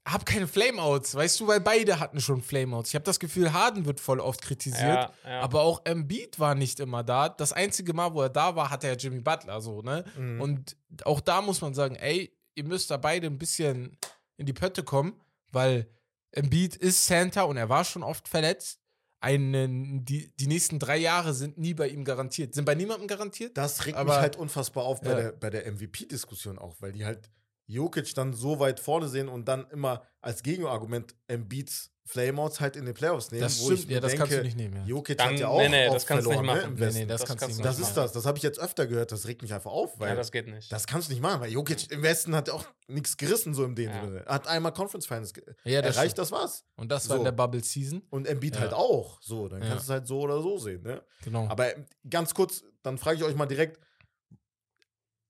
hab 0.06 0.26
keine 0.26 0.48
Flameouts, 0.48 1.16
weißt 1.16 1.40
du, 1.40 1.48
weil 1.48 1.62
beide 1.62 2.00
hatten 2.00 2.20
schon 2.20 2.42
Flameouts. 2.42 2.90
Ich 2.90 2.96
habe 2.96 3.06
das 3.06 3.20
Gefühl, 3.22 3.54
Harden 3.54 3.86
wird 3.86 4.02
voll 4.02 4.20
oft 4.20 4.42
kritisiert, 4.42 4.82
Ja, 4.84 5.14
ja. 5.24 5.40
aber 5.42 5.62
auch 5.62 5.86
Embiid 5.86 6.40
war 6.40 6.56
nicht 6.56 6.82
immer 6.82 7.04
da. 7.04 7.30
Das 7.30 7.54
einzige 7.54 7.94
Mal, 7.94 8.14
wo 8.14 8.22
er 8.22 8.30
da 8.30 8.56
war, 8.58 8.70
hatte 8.70 8.88
er 8.88 8.98
Jimmy 8.98 9.22
Butler 9.22 9.62
so, 9.62 9.82
ne? 9.82 10.04
Mhm. 10.18 10.42
Und 10.42 10.76
auch 11.06 11.22
da 11.22 11.42
muss 11.42 11.62
man 11.62 11.74
sagen, 11.74 11.96
ey, 11.96 12.36
ihr 12.56 12.66
müsst 12.66 12.92
da 12.92 12.98
beide 12.98 13.28
ein 13.28 13.38
bisschen 13.38 13.98
in 14.36 14.46
die 14.46 14.52
Pötte 14.54 14.84
kommen, 14.84 15.14
weil 15.54 15.90
Embiid 16.32 16.76
ist 16.76 17.06
Santa 17.06 17.44
und 17.44 17.58
er 17.58 17.70
war 17.70 17.86
schon 17.86 18.04
oft 18.04 18.28
verletzt. 18.28 18.80
Einen, 19.20 20.04
die, 20.04 20.36
die 20.36 20.48
nächsten 20.48 20.80
drei 20.80 20.98
Jahre 20.98 21.34
sind 21.34 21.58
nie 21.58 21.74
bei 21.74 21.88
ihm 21.88 22.04
garantiert. 22.04 22.54
Sind 22.54 22.66
bei 22.66 22.76
niemandem 22.76 23.08
garantiert? 23.08 23.58
Das 23.58 23.86
regt 23.86 23.98
Aber- 23.98 24.12
mich 24.14 24.22
halt 24.22 24.36
unfassbar 24.36 24.84
auf 24.84 25.00
bei 25.00 25.12
Ja. 25.12 25.16
der, 25.16 25.32
bei 25.32 25.50
der 25.50 25.66
MVP-Diskussion 25.72 26.60
auch, 26.60 26.76
weil 26.82 26.92
die 26.92 27.06
halt 27.06 27.30
Jokic 27.66 28.14
dann 28.16 28.34
so 28.34 28.60
weit 28.60 28.82
vorne 28.82 29.08
sehen 29.08 29.30
und 29.30 29.48
dann 29.48 29.66
immer 29.70 30.06
als 30.20 30.44
Gegenargument 30.44 31.16
Embiids 31.28 31.93
Flameouts 32.06 32.60
halt 32.60 32.76
in 32.76 32.84
den 32.86 32.94
Playoffs 32.94 33.32
nehmen. 33.32 33.44
Das 33.44 33.60
wo 33.62 33.66
stimmt, 33.68 33.80
ich 33.80 33.86
ja, 33.86 33.96
mir 33.96 34.02
das 34.02 34.12
kannst 34.16 34.32
du 34.34 34.36
denke, 34.36 34.44
nicht 34.46 34.58
nehmen. 34.58 34.76
Ja. 34.76 34.86
Jokic 34.86 35.18
Dann- 35.18 35.30
hat 35.34 35.40
ja 35.40 35.48
auch, 35.48 35.58
nee, 35.60 35.70
nee, 35.70 35.86
das 35.88 36.06
kannst 36.06 36.26
du 36.26 36.32
nicht 36.32 36.38
verloren, 36.38 36.46
ne, 36.46 36.62
machen. 36.62 36.72
im 36.72 36.74
Nee, 36.76 36.80
Westen. 36.82 37.00
nee, 37.00 37.06
das, 37.06 37.22
Das 37.22 37.30
kannst 37.30 37.44
du 37.44 37.48
nicht 37.48 37.64
Das 37.66 37.80
ist 37.80 37.94
das, 37.96 38.12
das 38.12 38.26
habe 38.26 38.38
ich 38.38 38.44
jetzt 38.44 38.60
öfter 38.60 38.88
gehört, 38.88 39.12
das 39.14 39.26
regt 39.26 39.42
mich 39.42 39.54
einfach 39.54 39.72
auf, 39.72 39.98
weil 40.02 40.10
ja, 40.10 40.16
das 40.16 40.32
geht 40.34 40.48
nicht. 40.48 40.70
das 40.70 40.86
kannst 40.86 41.08
du 41.08 41.14
nicht 41.14 41.22
machen, 41.22 41.40
weil 41.40 41.50
Jokic 41.52 41.90
im 41.92 42.04
Westen 42.04 42.36
hat 42.36 42.50
auch 42.50 42.66
nichts 42.88 43.16
gerissen, 43.16 43.54
so 43.54 43.64
im 43.64 43.74
dem 43.76 43.90
Ja. 43.90 44.04
Sinne. 44.04 44.26
Hat 44.26 44.48
einmal 44.48 44.74
Conference 44.74 45.06
Finals 45.08 45.32
Ja, 45.64 45.82
das 45.82 45.96
erreicht, 45.96 46.12
stimmt. 46.12 46.18
das 46.20 46.32
war's. 46.34 46.66
Und 46.76 46.92
das 46.92 47.08
war 47.08 47.16
So. 47.16 47.22
in 47.22 47.26
der 47.26 47.32
Bubble 47.32 47.64
Season. 47.64 48.02
Und 48.10 48.28
Embiid 48.28 48.56
Ja. 48.56 48.62
halt 48.64 48.74
auch. 48.74 49.22
So, 49.22 49.48
dann 49.48 49.62
Ja. 49.62 49.70
kannst 49.70 49.88
du 49.88 49.94
es 49.94 49.96
halt 50.00 50.08
so 50.08 50.20
oder 50.20 50.42
so 50.42 50.58
sehen, 50.58 50.84
ne? 50.84 51.02
Genau. 51.24 51.48
Aber 51.48 51.74
ganz 52.10 52.34
kurz, 52.34 52.64
dann 52.82 52.98
frage 52.98 53.16
ich 53.18 53.24
euch 53.24 53.36
mal 53.36 53.46
direkt, 53.46 53.80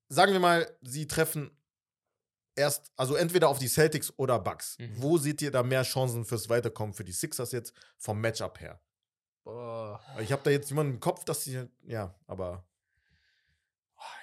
sagen 0.09 0.31
wir 0.33 0.39
mal, 0.39 0.67
sie 0.81 1.07
treffen 1.07 1.51
erst, 2.55 2.91
also 2.95 3.15
entweder 3.15 3.49
auf 3.49 3.59
die 3.59 3.67
Celtics 3.67 4.13
oder 4.17 4.39
Bucks. 4.39 4.77
Mhm. 4.79 5.01
Wo 5.01 5.17
seht 5.17 5.41
ihr 5.41 5.51
da 5.51 5.63
mehr 5.63 5.83
Chancen 5.83 6.25
fürs 6.25 6.49
Weiterkommen 6.49 6.93
für 6.93 7.03
die 7.03 7.11
Sixers 7.11 7.51
jetzt 7.51 7.73
vom 7.97 8.19
Matchup 8.21 8.59
her? 8.61 8.79
Boah. 9.43 9.99
Ich 10.19 10.31
habe 10.31 10.41
da 10.43 10.49
jetzt 10.51 10.69
jemanden 10.69 10.93
im 10.93 10.99
Kopf, 10.99 11.25
dass 11.25 11.43
sie, 11.43 11.67
ja, 11.85 12.13
aber 12.27 12.65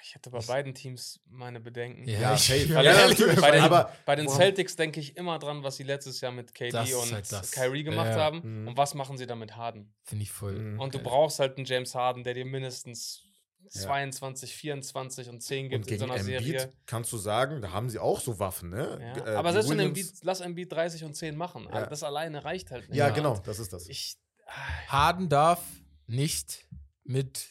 Ich 0.03 0.15
hätte 0.15 0.29
bei 0.29 0.39
beiden 0.39 0.73
Teams 0.75 1.21
meine 1.25 1.59
Bedenken. 1.59 2.07
Ja, 2.07 2.33
ich- 2.35 2.41
safe. 2.41 2.73
Weil 2.75 2.85
Ja, 2.85 3.07
natürlich, 3.07 3.39
bei 3.39 3.51
den, 3.51 3.61
aber- 3.63 3.91
bei 4.05 4.15
den. 4.15 4.27
Celtics 4.27 4.75
denke 4.75 4.99
ich 4.99 5.15
immer 5.15 5.39
dran, 5.39 5.63
was 5.63 5.77
sie 5.77 5.83
letztes 5.83 6.19
Jahr 6.21 6.31
mit 6.31 6.53
KD 6.53 6.93
und 6.95 7.11
halt. 7.13 7.51
Kyrie 7.51 7.83
gemacht 7.83 8.07
Ja. 8.09 8.15
haben. 8.15 8.61
Mhm. 8.63 8.67
Und 8.69 8.77
was 8.77 8.93
machen 8.93 9.17
sie 9.17 9.25
damit 9.25 9.55
Harden? 9.55 9.93
Finde 10.03 10.23
ich 10.23 10.31
voll. 10.31 10.53
Mhm. 10.59 10.79
Und 10.79 10.93
du 10.93 10.99
brauchst 10.99 11.39
halt 11.39 11.57
einen 11.57 11.65
James 11.65 11.95
Harden, 11.95 12.23
der 12.23 12.33
dir 12.33 12.45
mindestens 12.45 13.23
Ja. 13.23 13.30
22, 13.69 14.55
24 14.55 15.29
und 15.29 15.41
10 15.41 15.69
gibt 15.69 15.85
und 15.85 15.91
in 15.91 15.99
so 15.99 16.05
gegen 16.05 16.11
einer 16.11 16.21
Embiid 16.29 16.59
Serie. 16.59 16.73
kannst 16.85 17.11
du 17.13 17.17
sagen, 17.17 17.61
da 17.61 17.71
haben 17.71 17.89
sie 17.89 17.99
auch 17.99 18.19
so 18.19 18.39
Waffen, 18.39 18.69
ne? 18.69 19.13
Ja. 19.17 19.25
Äh, 19.25 19.35
Aber 19.35 19.53
selbst 19.53 19.69
wenn 19.69 19.79
Embiid, 19.79 20.11
lass 20.23 20.41
Embiid 20.41 20.71
30 20.71 21.03
und 21.03 21.15
10 21.15 21.35
machen. 21.37 21.67
Ja. 21.71 21.85
Das 21.85 22.03
alleine 22.03 22.43
reicht 22.43 22.71
halt 22.71 22.89
nicht. 22.89 22.97
Ja, 22.97 23.07
Ja. 23.07 23.13
genau, 23.13 23.37
das 23.45 23.59
ist 23.59 23.71
das. 23.73 23.87
Ich, 23.87 24.17
Harden 24.87 25.29
darf 25.29 25.61
nicht 26.07 26.67
mit 27.03 27.47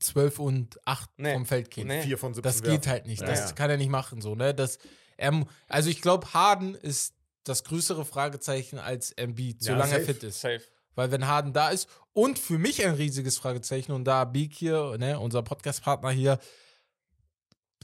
12 0.00 0.38
und 0.38 0.80
8 0.86 1.10
Nee. 1.18 1.34
vom 1.34 1.46
Feld 1.46 1.70
gehen. 1.70 1.86
Nee. 1.88 2.02
Vier 2.02 2.18
von 2.18 2.34
17 2.34 2.42
Das 2.42 2.62
geht 2.62 2.86
halt 2.86 3.06
nicht. 3.06 3.20
Ja, 3.20 3.26
Das 3.28 3.54
kann 3.54 3.70
er 3.70 3.76
nicht 3.76 3.90
machen, 3.90 4.20
so, 4.20 4.34
ne? 4.34 4.54
Das, 4.54 4.78
er, 5.16 5.32
mu- 5.32 5.46
also 5.68 5.90
ich 5.90 6.00
glaube, 6.02 6.32
Harden 6.32 6.74
ist 6.74 7.14
das 7.44 7.64
größere 7.64 8.04
Fragezeichen 8.04 8.78
als 8.78 9.12
Embiid, 9.12 9.62
Ja, 9.62 9.72
solange 9.72 9.92
er 9.92 10.00
safe. 10.00 10.14
fit 10.14 10.22
ist. 10.22 10.40
safe. 10.40 10.62
Weil 10.98 11.12
wenn 11.12 11.28
Harden 11.28 11.52
da 11.52 11.68
ist 11.68 11.88
und 12.12 12.40
für 12.40 12.58
mich 12.58 12.84
ein 12.84 12.94
riesiges 12.94 13.38
Fragezeichen 13.38 13.92
und 13.92 14.04
da 14.04 14.24
Beak 14.24 14.52
hier, 14.52 14.96
ne, 14.98 15.20
unser 15.20 15.44
Podcast-Partner 15.44 16.10
hier, 16.10 16.40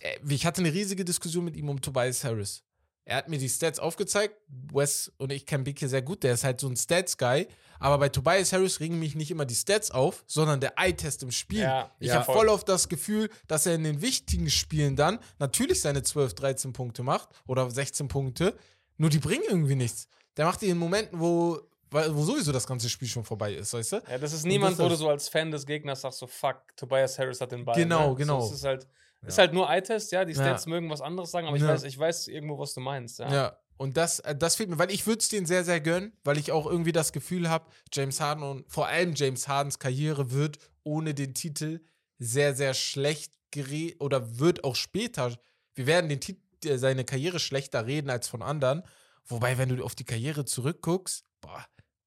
äh, 0.00 0.18
ich 0.28 0.44
hatte 0.44 0.60
eine 0.60 0.72
riesige 0.72 1.04
Diskussion 1.04 1.44
mit 1.44 1.56
ihm 1.56 1.68
um 1.68 1.80
Tobias 1.80 2.24
Harris. 2.24 2.64
Er 3.04 3.18
hat 3.18 3.28
mir 3.28 3.38
die 3.38 3.48
Stats 3.48 3.78
aufgezeigt. 3.78 4.34
Wes 4.48 5.12
und 5.16 5.30
ich 5.30 5.46
kennen 5.46 5.62
Beak 5.62 5.78
hier 5.78 5.88
sehr 5.88 6.02
gut. 6.02 6.24
Der 6.24 6.34
ist 6.34 6.42
halt 6.42 6.58
so 6.58 6.66
ein 6.66 6.74
Stats-Guy. 6.74 7.46
Aber 7.78 7.98
bei 7.98 8.08
Tobias 8.08 8.52
Harris 8.52 8.80
regen 8.80 8.98
mich 8.98 9.14
nicht 9.14 9.30
immer 9.30 9.44
die 9.44 9.54
Stats 9.54 9.92
auf, 9.92 10.24
sondern 10.26 10.58
der 10.58 10.76
Eye-Test 10.76 11.22
im 11.22 11.30
Spiel. 11.30 11.60
Ja, 11.60 11.92
ich 12.00 12.08
ja, 12.08 12.14
habe 12.14 12.24
voll. 12.24 12.34
voll 12.34 12.48
auf 12.48 12.64
das 12.64 12.88
Gefühl, 12.88 13.30
dass 13.46 13.64
er 13.64 13.76
in 13.76 13.84
den 13.84 14.02
wichtigen 14.02 14.50
Spielen 14.50 14.96
dann 14.96 15.20
natürlich 15.38 15.80
seine 15.80 16.02
12, 16.02 16.34
13 16.34 16.72
Punkte 16.72 17.04
macht 17.04 17.28
oder 17.46 17.70
16 17.70 18.08
Punkte. 18.08 18.58
Nur 18.96 19.10
die 19.10 19.20
bringen 19.20 19.44
irgendwie 19.46 19.76
nichts. 19.76 20.08
Der 20.36 20.46
macht 20.46 20.62
die 20.62 20.68
in 20.68 20.78
Momenten, 20.78 21.20
wo, 21.20 21.60
weil- 21.94 22.14
wo 22.14 22.22
sowieso 22.22 22.52
das 22.52 22.66
ganze 22.66 22.88
Spiel 22.90 23.08
schon 23.08 23.24
vorbei 23.24 23.54
ist, 23.54 23.72
weißt 23.72 23.92
du? 23.92 23.96
Ja, 24.10 24.18
das 24.18 24.32
ist 24.32 24.44
niemand, 24.44 24.78
wo 24.78 24.88
du 24.88 24.94
ist- 24.94 25.00
so 25.00 25.08
als 25.08 25.28
Fan 25.28 25.50
des 25.50 25.64
Gegners 25.64 26.02
sagst, 26.02 26.18
so 26.18 26.26
fuck, 26.26 26.56
Tobias 26.76 27.18
Harris 27.18 27.40
hat 27.40 27.52
den 27.52 27.64
Ball. 27.64 27.74
Genau, 27.76 28.10
ne? 28.10 28.16
genau. 28.16 28.40
So, 28.40 28.48
es 28.48 28.52
ist 28.60 28.64
halt, 28.64 28.86
ist 29.26 29.38
Ja. 29.38 29.42
halt 29.44 29.54
nur 29.54 29.68
Eye-Test, 29.70 30.12
ja. 30.12 30.24
Die 30.26 30.32
Ja. 30.34 30.42
Stats 30.42 30.66
mögen 30.66 30.90
was 30.90 31.00
anderes 31.00 31.30
sagen, 31.30 31.46
aber 31.46 31.56
ich, 31.56 31.62
Ja. 31.62 31.68
weiß, 31.70 31.84
ich 31.84 31.98
weiß 31.98 32.28
irgendwo, 32.28 32.58
was 32.58 32.74
du 32.74 32.80
meinst. 32.80 33.18
Ja. 33.20 33.32
Ja. 33.32 33.56
Und 33.76 33.96
das, 33.96 34.20
äh, 34.20 34.36
das 34.36 34.54
fehlt 34.56 34.68
mir, 34.70 34.78
weil 34.78 34.90
ich 34.92 35.06
würde 35.06 35.18
es 35.20 35.28
denen 35.28 35.46
sehr, 35.46 35.64
sehr 35.64 35.80
gönnen, 35.80 36.12
weil 36.24 36.38
ich 36.38 36.52
auch 36.52 36.66
irgendwie 36.66 36.92
das 36.92 37.12
Gefühl 37.12 37.48
habe, 37.48 37.66
James 37.92 38.20
Harden 38.20 38.44
und 38.44 38.70
vor 38.70 38.86
allem 38.86 39.14
James 39.14 39.48
Hardens 39.48 39.78
Karriere 39.78 40.30
wird 40.30 40.58
ohne 40.84 41.14
den 41.14 41.34
Titel 41.34 41.80
sehr, 42.18 42.54
sehr 42.54 42.74
schlecht 42.74 43.32
geredet 43.50 44.00
oder 44.00 44.38
wird 44.38 44.62
auch 44.64 44.76
später, 44.76 45.32
wir 45.74 45.86
werden 45.86 46.08
den 46.08 46.20
äh, 46.64 46.78
seine 46.78 47.04
Karriere 47.04 47.38
schlechter 47.40 47.86
reden 47.86 48.10
als 48.10 48.28
von 48.28 48.42
anderen. 48.42 48.82
Wobei, 49.26 49.58
wenn 49.58 49.68
du 49.70 49.82
auf 49.84 49.94
die 49.94 50.04
Karriere 50.04 50.44
zurückguckst, 50.44 51.24
boah, 51.40 51.64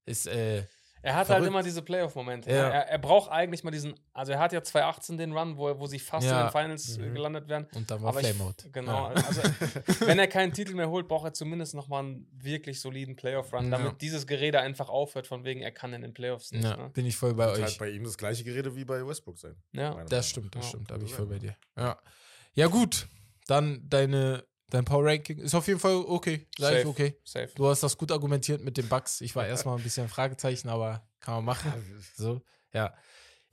ist, 0.08 0.26
äh, 0.26 0.64
Er 1.00 1.14
hat 1.14 1.26
Verrückt. 1.28 1.42
halt 1.42 1.46
immer 1.52 1.62
diese 1.62 1.80
Playoff-Momente. 1.82 2.50
Ja. 2.50 2.70
Er, 2.70 2.88
er 2.88 2.98
braucht 2.98 3.30
eigentlich 3.30 3.62
mal 3.62 3.70
diesen, 3.70 3.94
also 4.12 4.32
er 4.32 4.40
hat 4.40 4.52
ja 4.52 4.60
2018 4.62 5.16
den 5.16 5.32
Run, 5.32 5.56
wo, 5.56 5.68
er- 5.68 5.78
wo 5.78 5.86
sie 5.86 6.00
fast 6.00 6.26
Ja. 6.26 6.40
in 6.40 6.46
den 6.46 6.50
Finals 6.52 6.98
äh, 6.98 7.02
Mhm. 7.02 7.14
gelandet 7.14 7.48
wären. 7.48 7.68
und 7.76 7.88
dann 7.88 8.02
war 8.02 8.12
Flameout. 8.12 8.54
genau, 8.72 9.08
Ja. 9.10 9.14
also 9.14 9.40
wenn 10.10 10.18
er 10.18 10.26
keinen 10.26 10.52
Titel 10.52 10.74
mehr 10.74 10.90
holt, 10.90 11.06
braucht 11.06 11.24
er 11.26 11.32
zumindest 11.32 11.74
nochmal 11.74 12.02
einen 12.02 12.26
wirklich 12.32 12.80
soliden 12.80 13.14
Playoff-Run, 13.14 13.66
Ja. 13.70 13.78
damit 13.78 14.00
dieses 14.02 14.26
Gerede 14.26 14.58
einfach 14.58 14.88
aufhört, 14.88 15.28
von 15.28 15.44
wegen, 15.44 15.60
er 15.62 15.70
kann 15.70 15.92
in 15.94 16.02
den 16.02 16.12
Playoffs 16.14 16.50
nicht. 16.50 16.64
Ja, 16.64 16.76
Ne? 16.76 16.90
bin 16.90 17.06
ich 17.06 17.16
voll 17.16 17.32
bei 17.34 17.46
Wird 17.46 17.58
euch. 17.58 17.62
halt 17.62 17.78
bei 17.78 17.90
ihm 17.90 18.02
das 18.02 18.18
gleiche 18.18 18.42
Gerede 18.42 18.74
wie 18.74 18.84
bei 18.84 19.06
Westbrook 19.06 19.38
sein. 19.38 19.54
Ja. 19.72 20.02
Das 20.10 20.28
stimmt, 20.28 20.56
das 20.56 20.64
Ja, 20.64 20.68
stimmt, 20.70 20.90
da 20.90 20.96
bin 20.96 21.06
ich 21.06 21.14
voll 21.14 21.26
bei 21.26 21.38
dir. 21.38 21.56
Ja. 21.76 21.96
ja, 22.54 22.66
gut. 22.66 23.06
dann 23.46 23.80
deine, 23.88 24.44
dein 24.70 24.84
Power 24.84 25.04
Ranking 25.04 25.38
ist 25.38 25.54
auf 25.54 25.66
jeden 25.66 25.80
Fall 25.80 25.96
okay. 25.96 26.46
Safe. 26.58 26.86
okay. 26.86 27.18
Safe. 27.24 27.50
Du 27.54 27.66
hast 27.66 27.82
das 27.82 27.96
gut 27.96 28.12
argumentiert 28.12 28.62
mit 28.62 28.76
den 28.76 28.88
Bugs. 28.88 29.20
Ich 29.20 29.34
war 29.34 29.46
erstmal 29.48 29.76
ein 29.76 29.82
bisschen 29.82 30.04
ein 30.04 30.08
Fragezeichen, 30.08 30.68
aber 30.68 31.06
kann 31.20 31.34
man 31.34 31.44
machen. 31.44 31.72
So, 32.16 32.42
ja. 32.72 32.94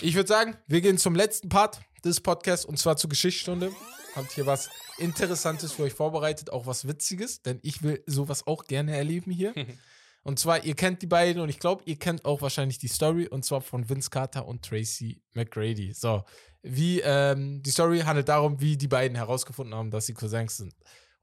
Ich 0.02 0.16
würde 0.16 0.28
sagen, 0.28 0.58
wir 0.68 0.82
gehen 0.82 0.98
zum 0.98 1.16
letzten 1.16 1.50
Part 1.50 1.80
des 2.04 2.20
Podcasts 2.22 2.66
und 2.66 2.78
zwar 2.78 2.98
zur 2.98 3.10
Geschichtsstunde. 3.10 3.72
Habt 4.16 4.32
hier 4.32 4.46
was 4.46 4.70
Interessantes 4.98 5.74
für 5.74 5.84
euch 5.84 5.94
vorbereitet, 5.94 6.50
auch 6.50 6.66
was 6.66 6.88
Witziges, 6.88 7.42
denn 7.42 7.60
ich 7.64 7.84
will 7.84 8.02
sowas 8.06 8.48
auch 8.48 8.66
gerne 8.66 8.96
erleben 8.96 9.32
hier. 9.32 9.54
Und 10.26 10.40
zwar, 10.40 10.64
ihr 10.64 10.74
kennt 10.74 11.04
die 11.04 11.08
beiden 11.08 11.40
und 11.40 11.50
ich 11.50 11.60
glaube, 11.60 11.84
ihr 11.86 12.00
kennt 12.00 12.26
auch 12.26 12.42
wahrscheinlich 12.42 12.80
die 12.80 12.88
Story 12.88 13.28
und 13.28 13.46
zwar 13.46 13.62
von 13.62 13.88
Vince 13.88 14.10
Carter 14.10 14.48
und 14.48 14.66
Tracy 14.66 15.22
McGrady. 15.34 15.94
So, 15.94 16.24
wie 16.64 17.00
ähm, 17.02 17.62
die 17.62 17.70
Story 17.70 18.00
handelt 18.00 18.28
darum, 18.28 18.60
wie 18.60 18.76
die 18.76 18.88
beiden 18.88 19.16
herausgefunden 19.16 19.76
haben, 19.76 19.92
dass 19.92 20.08
sie 20.08 20.16
Cousins 20.16 20.58
sind. 20.58 20.74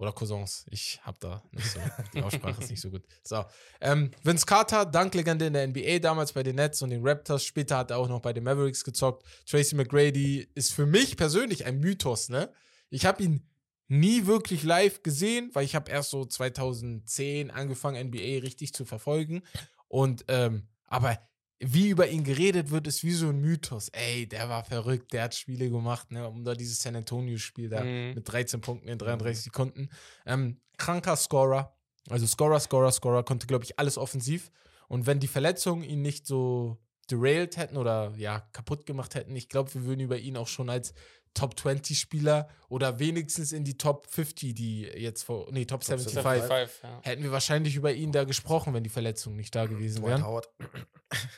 Oder 0.02 0.10
Cousins. 0.10 0.66
Ich 0.68 0.98
hab 1.04 1.20
da 1.20 1.44
nicht 1.52 1.70
so, 1.70 1.78
die 2.12 2.22
Aussprache 2.24 2.60
ist 2.60 2.70
nicht 2.70 2.80
so 2.80 2.90
gut. 2.90 3.04
So, 3.22 3.44
ähm, 3.80 4.10
Vince 4.24 4.44
Carter, 4.44 4.84
Danklegende 4.84 5.46
in 5.46 5.52
der 5.52 5.68
NBA, 5.68 6.00
damals 6.00 6.32
bei 6.32 6.42
den 6.42 6.56
Nets 6.56 6.82
und 6.82 6.90
den 6.90 7.06
Raptors. 7.06 7.44
Später 7.44 7.78
hat 7.78 7.92
er 7.92 7.98
auch 7.98 8.08
noch 8.08 8.18
bei 8.18 8.32
den 8.32 8.42
Mavericks 8.42 8.82
gezockt. 8.82 9.24
Tracy 9.46 9.76
McGrady 9.76 10.48
ist 10.56 10.72
für 10.72 10.86
mich 10.86 11.16
persönlich 11.16 11.66
ein 11.66 11.78
Mythos, 11.78 12.30
ne? 12.30 12.52
Ich 12.90 13.06
habe 13.06 13.22
ihn 13.22 13.48
nie 13.86 14.26
wirklich 14.26 14.64
live 14.64 15.04
gesehen, 15.04 15.50
weil 15.52 15.64
ich 15.64 15.76
habe 15.76 15.88
erst 15.88 16.10
so 16.10 16.24
2010 16.24 17.52
angefangen, 17.52 18.08
NBA 18.08 18.40
richtig 18.40 18.74
zu 18.74 18.84
verfolgen. 18.84 19.42
Und, 19.86 20.24
ähm, 20.26 20.66
aber 20.86 21.16
wie 21.64 21.88
über 21.88 22.08
ihn 22.08 22.24
geredet 22.24 22.70
wird, 22.70 22.86
ist 22.86 23.04
wie 23.04 23.12
so 23.12 23.28
ein 23.28 23.40
Mythos. 23.40 23.88
Ey, 23.90 24.26
der 24.26 24.48
war 24.48 24.64
verrückt, 24.64 25.12
der 25.12 25.24
hat 25.24 25.34
Spiele 25.34 25.70
gemacht, 25.70 26.10
ne, 26.10 26.28
um 26.28 26.44
da 26.44 26.54
dieses 26.54 26.80
San 26.82 26.96
Antonio-Spiel 26.96 27.68
da 27.68 27.84
Mhm. 27.84 28.14
mit 28.14 28.30
13 28.30 28.60
Punkten 28.60 28.88
in 28.88 28.98
33 28.98 29.44
Sekunden. 29.44 29.88
Ähm, 30.26 30.60
kranker 30.76 31.16
Scorer, 31.16 31.76
also 32.10 32.26
Scorer, 32.26 32.58
Scorer, 32.60 32.90
Scorer, 32.90 33.22
konnte, 33.22 33.46
glaube 33.46 33.64
ich, 33.64 33.78
alles 33.78 33.96
offensiv. 33.96 34.50
Und 34.88 35.06
wenn 35.06 35.20
die 35.20 35.28
Verletzungen 35.28 35.84
ihn 35.84 36.02
nicht 36.02 36.26
so 36.26 36.78
derailed 37.10 37.56
hätten 37.56 37.76
oder 37.76 38.12
ja, 38.16 38.40
kaputt 38.52 38.84
gemacht 38.86 39.14
hätten, 39.14 39.36
ich 39.36 39.48
glaube, 39.48 39.72
wir 39.74 39.84
würden 39.84 40.00
über 40.00 40.18
ihn 40.18 40.36
auch 40.36 40.48
schon 40.48 40.68
als 40.68 40.94
Top 41.34 41.58
20 41.58 41.98
Spieler 41.98 42.48
oder 42.68 42.98
wenigstens 42.98 43.52
in 43.52 43.64
die 43.64 43.78
Top 43.78 44.06
50, 44.08 44.54
die 44.54 44.82
jetzt 44.82 45.22
vor, 45.22 45.48
nee, 45.50 45.64
Top, 45.64 45.80
Top 45.80 45.98
75, 45.98 46.22
75, 46.22 46.82
ja. 46.82 47.00
hätten 47.02 47.22
wir 47.22 47.32
wahrscheinlich 47.32 47.74
über 47.76 47.92
ihn 47.92 48.12
da 48.12 48.24
gesprochen, 48.24 48.74
wenn 48.74 48.84
die 48.84 48.90
Verletzungen 48.90 49.36
nicht 49.36 49.54
da 49.54 49.66
gewesen 49.66 50.04
wären. 50.04 50.24
Howard. 50.24 50.48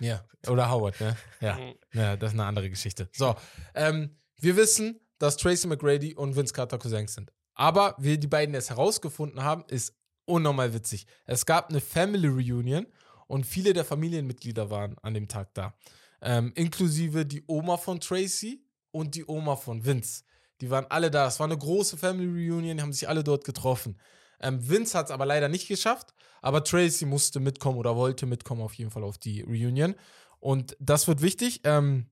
Ja, 0.00 0.24
oder 0.48 0.70
Howard, 0.70 1.00
ne? 1.00 1.16
Ja. 1.40 1.56
Mhm. 1.56 1.74
Ja, 1.92 2.16
das 2.16 2.32
ist 2.32 2.38
eine 2.38 2.46
andere 2.46 2.70
Geschichte. 2.70 3.08
So, 3.12 3.34
ähm, 3.74 4.16
wir 4.40 4.56
wissen, 4.56 5.00
dass 5.18 5.36
Tracy 5.36 5.66
McGrady 5.66 6.14
und 6.14 6.36
Vince 6.36 6.52
Carter 6.52 6.78
Cousins 6.78 7.14
sind. 7.14 7.32
Aber 7.54 7.94
wie 7.98 8.18
die 8.18 8.26
beiden 8.26 8.54
es 8.54 8.70
herausgefunden 8.70 9.42
haben, 9.42 9.64
ist 9.68 9.94
unnormal 10.26 10.74
witzig. 10.74 11.06
Es 11.24 11.46
gab 11.46 11.70
eine 11.70 11.80
Family 11.80 12.28
Reunion 12.28 12.86
und 13.26 13.46
viele 13.46 13.72
der 13.72 13.84
Familienmitglieder 13.84 14.70
waren 14.70 14.96
an 14.98 15.14
dem 15.14 15.28
Tag 15.28 15.54
da. 15.54 15.74
Ähm, 16.20 16.52
inklusive 16.54 17.26
die 17.26 17.44
Oma 17.46 17.76
von 17.76 18.00
Tracy 18.00 18.63
und 18.94 19.14
die 19.14 19.24
Oma 19.26 19.56
von 19.56 19.84
Vince. 19.84 20.22
Die 20.60 20.70
waren 20.70 20.86
alle 20.88 21.10
da. 21.10 21.26
Es 21.26 21.40
war 21.40 21.46
eine 21.46 21.58
große 21.58 21.96
Family 21.96 22.26
Reunion, 22.26 22.76
die 22.76 22.82
haben 22.82 22.92
sich 22.92 23.08
alle 23.08 23.24
dort 23.24 23.44
getroffen. 23.44 23.98
Ähm, 24.40 24.66
Vince 24.68 24.96
hat 24.96 25.06
es 25.06 25.10
aber 25.10 25.26
leider 25.26 25.48
nicht 25.48 25.68
geschafft, 25.68 26.14
aber 26.42 26.62
Tracy 26.62 27.06
musste 27.06 27.40
mitkommen 27.40 27.78
oder 27.78 27.96
wollte 27.96 28.26
mitkommen 28.26 28.62
auf 28.62 28.74
jeden 28.74 28.90
Fall 28.90 29.02
auf 29.04 29.18
die 29.18 29.42
Reunion. 29.42 29.94
Und 30.38 30.76
das 30.78 31.08
wird 31.08 31.22
wichtig. 31.22 31.60
Ähm, 31.64 32.06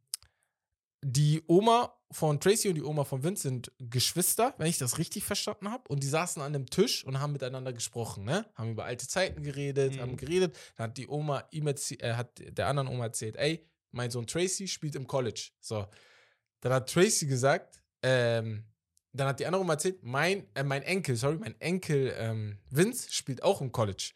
die 1.04 1.42
Oma 1.46 1.94
von 2.12 2.40
Tracy 2.40 2.68
und 2.68 2.74
die 2.76 2.82
Oma 2.82 3.04
von 3.04 3.22
Vince 3.24 3.42
sind 3.42 3.72
Geschwister, 3.78 4.54
wenn 4.58 4.66
ich 4.68 4.78
das 4.78 4.98
richtig 4.98 5.24
verstanden 5.24 5.70
habe. 5.70 5.84
Und 5.88 6.02
die 6.02 6.08
saßen 6.08 6.40
an 6.42 6.54
einem 6.54 6.66
Tisch 6.66 7.04
und 7.04 7.20
haben 7.20 7.32
miteinander 7.32 7.72
gesprochen, 7.72 8.24
ne? 8.24 8.44
Haben 8.54 8.72
über 8.72 8.84
alte 8.84 9.08
Zeiten 9.08 9.42
geredet, 9.42 9.96
Mhm. 9.96 10.00
haben 10.00 10.16
geredet. 10.16 10.56
Dann 10.76 10.90
hat 10.90 10.98
die 10.98 11.08
Oma 11.08 11.44
ihm 11.50 11.66
äh, 11.66 12.12
hat 12.14 12.40
der 12.40 12.66
anderen 12.68 12.88
Oma 12.88 13.04
erzählt, 13.04 13.36
ey, 13.36 13.66
mein 13.90 14.10
Sohn 14.10 14.26
Tracy 14.26 14.68
spielt 14.68 14.94
im 14.94 15.06
College. 15.06 15.50
So. 15.60 15.86
Dann 16.62 16.72
hat 16.72 16.90
Tracy 16.90 17.26
gesagt, 17.26 17.82
ähm, 18.02 18.64
dann 19.12 19.28
hat 19.28 19.40
die 19.40 19.46
andere 19.46 19.60
Oma 19.60 19.74
erzählt, 19.74 20.02
mein, 20.02 20.46
äh, 20.54 20.62
mein 20.62 20.82
Enkel, 20.82 21.16
sorry, 21.16 21.36
mein 21.36 21.60
Enkel 21.60 22.14
ähm, 22.16 22.58
Vince 22.70 23.12
spielt 23.12 23.42
auch 23.42 23.60
im 23.60 23.70
College. 23.70 24.12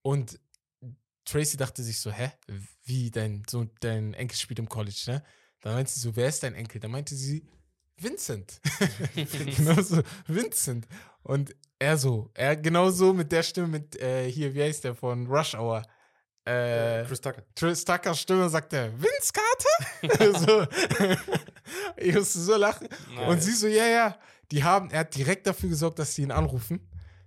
Und 0.00 0.40
Tracy 1.24 1.56
dachte 1.56 1.82
sich 1.82 2.00
so, 2.00 2.10
hä, 2.10 2.32
wie 2.84 3.10
dein 3.10 3.42
Sohn, 3.48 3.70
dein 3.80 4.14
Enkel 4.14 4.36
spielt 4.36 4.58
im 4.58 4.68
College, 4.68 5.04
ne? 5.06 5.22
Dann 5.60 5.74
meinte 5.74 5.92
sie 5.92 6.00
so, 6.00 6.16
wer 6.16 6.28
ist 6.28 6.42
dein 6.42 6.54
Enkel? 6.54 6.80
Dann 6.80 6.90
meinte 6.90 7.14
sie, 7.14 7.46
Vincent. 7.96 8.60
genau 9.14 9.80
so, 9.80 10.02
Vincent. 10.26 10.86
Und 11.22 11.54
er 11.78 11.98
so, 11.98 12.30
er 12.34 12.56
genauso 12.56 13.12
mit 13.12 13.30
der 13.30 13.42
Stimme, 13.42 13.68
mit 13.68 14.00
äh, 14.00 14.30
hier, 14.30 14.54
wie 14.54 14.62
heißt 14.62 14.84
der 14.84 14.94
von 14.94 15.26
Rush 15.26 15.54
Hour? 15.54 15.82
Äh, 16.44 17.04
Chris 17.06 17.20
Tucker. 17.20 17.42
Tris 17.54 17.84
Tuckers 17.84 18.20
Stimme 18.20 18.48
sagt 18.48 18.72
er, 18.72 18.90
Vince 19.00 19.32
Carter? 19.32 20.38
so. 20.38 20.66
ich 21.96 22.14
musste 22.14 22.38
so 22.40 22.56
lachen. 22.56 22.88
Und 23.28 23.34
Nice. 23.36 23.44
sie 23.44 23.52
so, 23.52 23.66
ja, 23.68 23.86
ja. 23.86 24.16
Die 24.50 24.62
haben, 24.64 24.90
er 24.90 25.00
hat 25.00 25.14
direkt 25.16 25.46
dafür 25.46 25.68
gesorgt, 25.68 25.98
dass 25.98 26.14
sie 26.14 26.22
ihn 26.22 26.30
anrufen. 26.32 26.86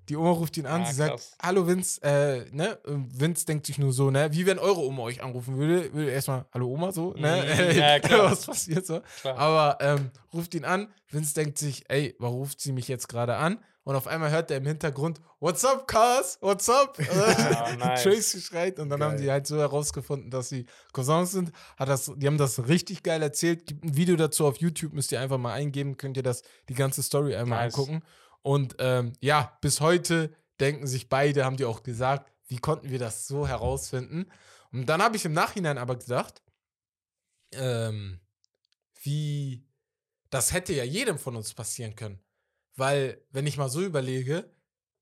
Die 0.10 0.16
Oma 0.16 0.30
ruft 0.32 0.56
ihn 0.58 0.68
an, 0.68 0.84
Ah, 0.84 0.86
sie 0.86 0.94
sagt, 0.94 1.12
krass. 1.14 1.36
hallo 1.42 1.66
Vince, 1.66 2.00
äh, 2.04 2.46
ne? 2.52 2.76
Und 2.84 3.20
Vince 3.20 3.44
denkt 3.48 3.66
sich 3.66 3.80
nur 3.80 3.92
so, 3.92 4.12
ne? 4.12 4.32
Wie 4.32 4.46
wenn 4.46 4.60
eure 4.60 4.82
Oma 4.82 5.02
euch 5.04 5.24
anrufen 5.24 5.58
würde, 5.58 5.92
würde 5.94 6.12
erstmal, 6.12 6.46
hallo 6.54 6.68
Oma, 6.68 6.92
so, 6.92 7.14
ne? 7.14 7.44
Mhm, 7.72 7.72
ja, 7.80 8.00
klar. 8.00 8.32
Was 8.32 8.46
passiert 8.46 8.86
so? 8.86 9.02
Klar. 9.22 9.36
Aber 9.40 9.78
ähm, 9.82 10.12
ruft 10.32 10.54
ihn 10.54 10.64
an, 10.64 10.94
Vince 11.10 11.34
denkt 11.34 11.58
sich, 11.58 11.86
ey, 11.90 12.16
warum 12.20 12.38
ruft 12.38 12.62
sie 12.62 12.72
mich 12.72 12.88
jetzt 12.88 13.08
gerade 13.10 13.36
an? 13.38 13.58
Und 13.86 13.96
auf 13.96 14.08
einmal 14.08 14.32
hört 14.32 14.50
er 14.50 14.58
im 14.58 14.66
Hintergrund, 14.66 15.22
What's 15.40 15.64
up, 15.64 15.88
Cuz? 15.88 16.40
What's 16.42 16.68
up? 16.70 16.98
Ja, 17.00 17.76
nice. 17.78 18.02
Tracy 18.02 18.42
schreit 18.42 18.80
und 18.80 18.90
dann 18.90 19.02
haben 19.02 19.12
Geil. 19.12 19.22
die 19.22 19.32
halt 19.32 19.46
so 19.46 19.58
herausgefunden, 19.60 20.32
dass 20.32 20.50
sie 20.50 20.66
Cousins 20.92 21.32
sind. 21.32 21.52
Hat 21.78 21.88
das, 21.88 22.12
die 22.16 22.26
haben 22.26 22.40
das 22.40 22.68
richtig 22.68 23.04
geil 23.04 23.22
erzählt. 23.22 23.68
Gibt 23.68 23.84
ein 23.86 23.96
Video 23.96 24.16
dazu 24.16 24.48
auf 24.48 24.58
YouTube, 24.58 24.94
müsst 24.94 25.12
ihr 25.12 25.22
einfach 25.22 25.38
mal 25.38 25.54
eingeben, 25.54 25.98
könnt 25.98 26.18
ihr 26.18 26.24
das, 26.24 26.42
die 26.68 26.74
ganze 26.74 27.04
Story 27.04 27.36
einmal 27.36 27.64
Nice. 27.64 27.76
angucken. 27.76 28.02
Und 28.42 28.76
ähm, 28.80 29.14
ja, 29.22 29.56
bis 29.62 29.82
heute 29.82 30.36
denken 30.60 30.88
sich 30.88 31.08
beide, 31.08 31.46
haben 31.46 31.58
die 31.58 31.66
auch 31.66 31.84
gesagt, 31.84 32.32
wie 32.48 32.58
konnten 32.58 32.90
wir 32.90 33.00
das 33.00 33.28
so 33.28 33.48
herausfinden? 33.48 34.32
Und 34.72 34.88
dann 34.88 35.02
habe 35.04 35.16
ich 35.16 35.26
im 35.26 35.34
Nachhinein 35.34 35.78
aber 35.78 35.96
gedacht, 35.96 36.42
ähm, 37.54 38.20
wie, 39.04 39.64
das 40.32 40.54
hätte 40.54 40.74
ja 40.74 40.84
jedem 40.84 41.20
von 41.20 41.36
uns 41.36 41.54
passieren 41.54 41.96
können. 41.96 42.20
Weil, 42.76 43.22
wenn 43.32 43.48
ich 43.48 43.58
mal 43.58 43.70
so 43.70 43.82
überlege, 43.82 44.50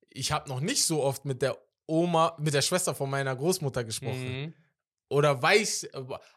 ich 0.09 0.31
habe 0.31 0.49
noch 0.49 0.59
nicht 0.59 0.85
so 0.85 1.03
oft 1.03 1.25
mit 1.25 1.41
der 1.41 1.57
Oma, 1.87 2.37
mit 2.39 2.53
der 2.53 2.61
Schwester 2.61 2.95
von 2.95 3.09
meiner 3.09 3.35
Großmutter 3.35 3.83
gesprochen. 3.83 4.41
Mhm. 4.41 4.53
Oder 5.09 5.41
weiß, 5.41 5.89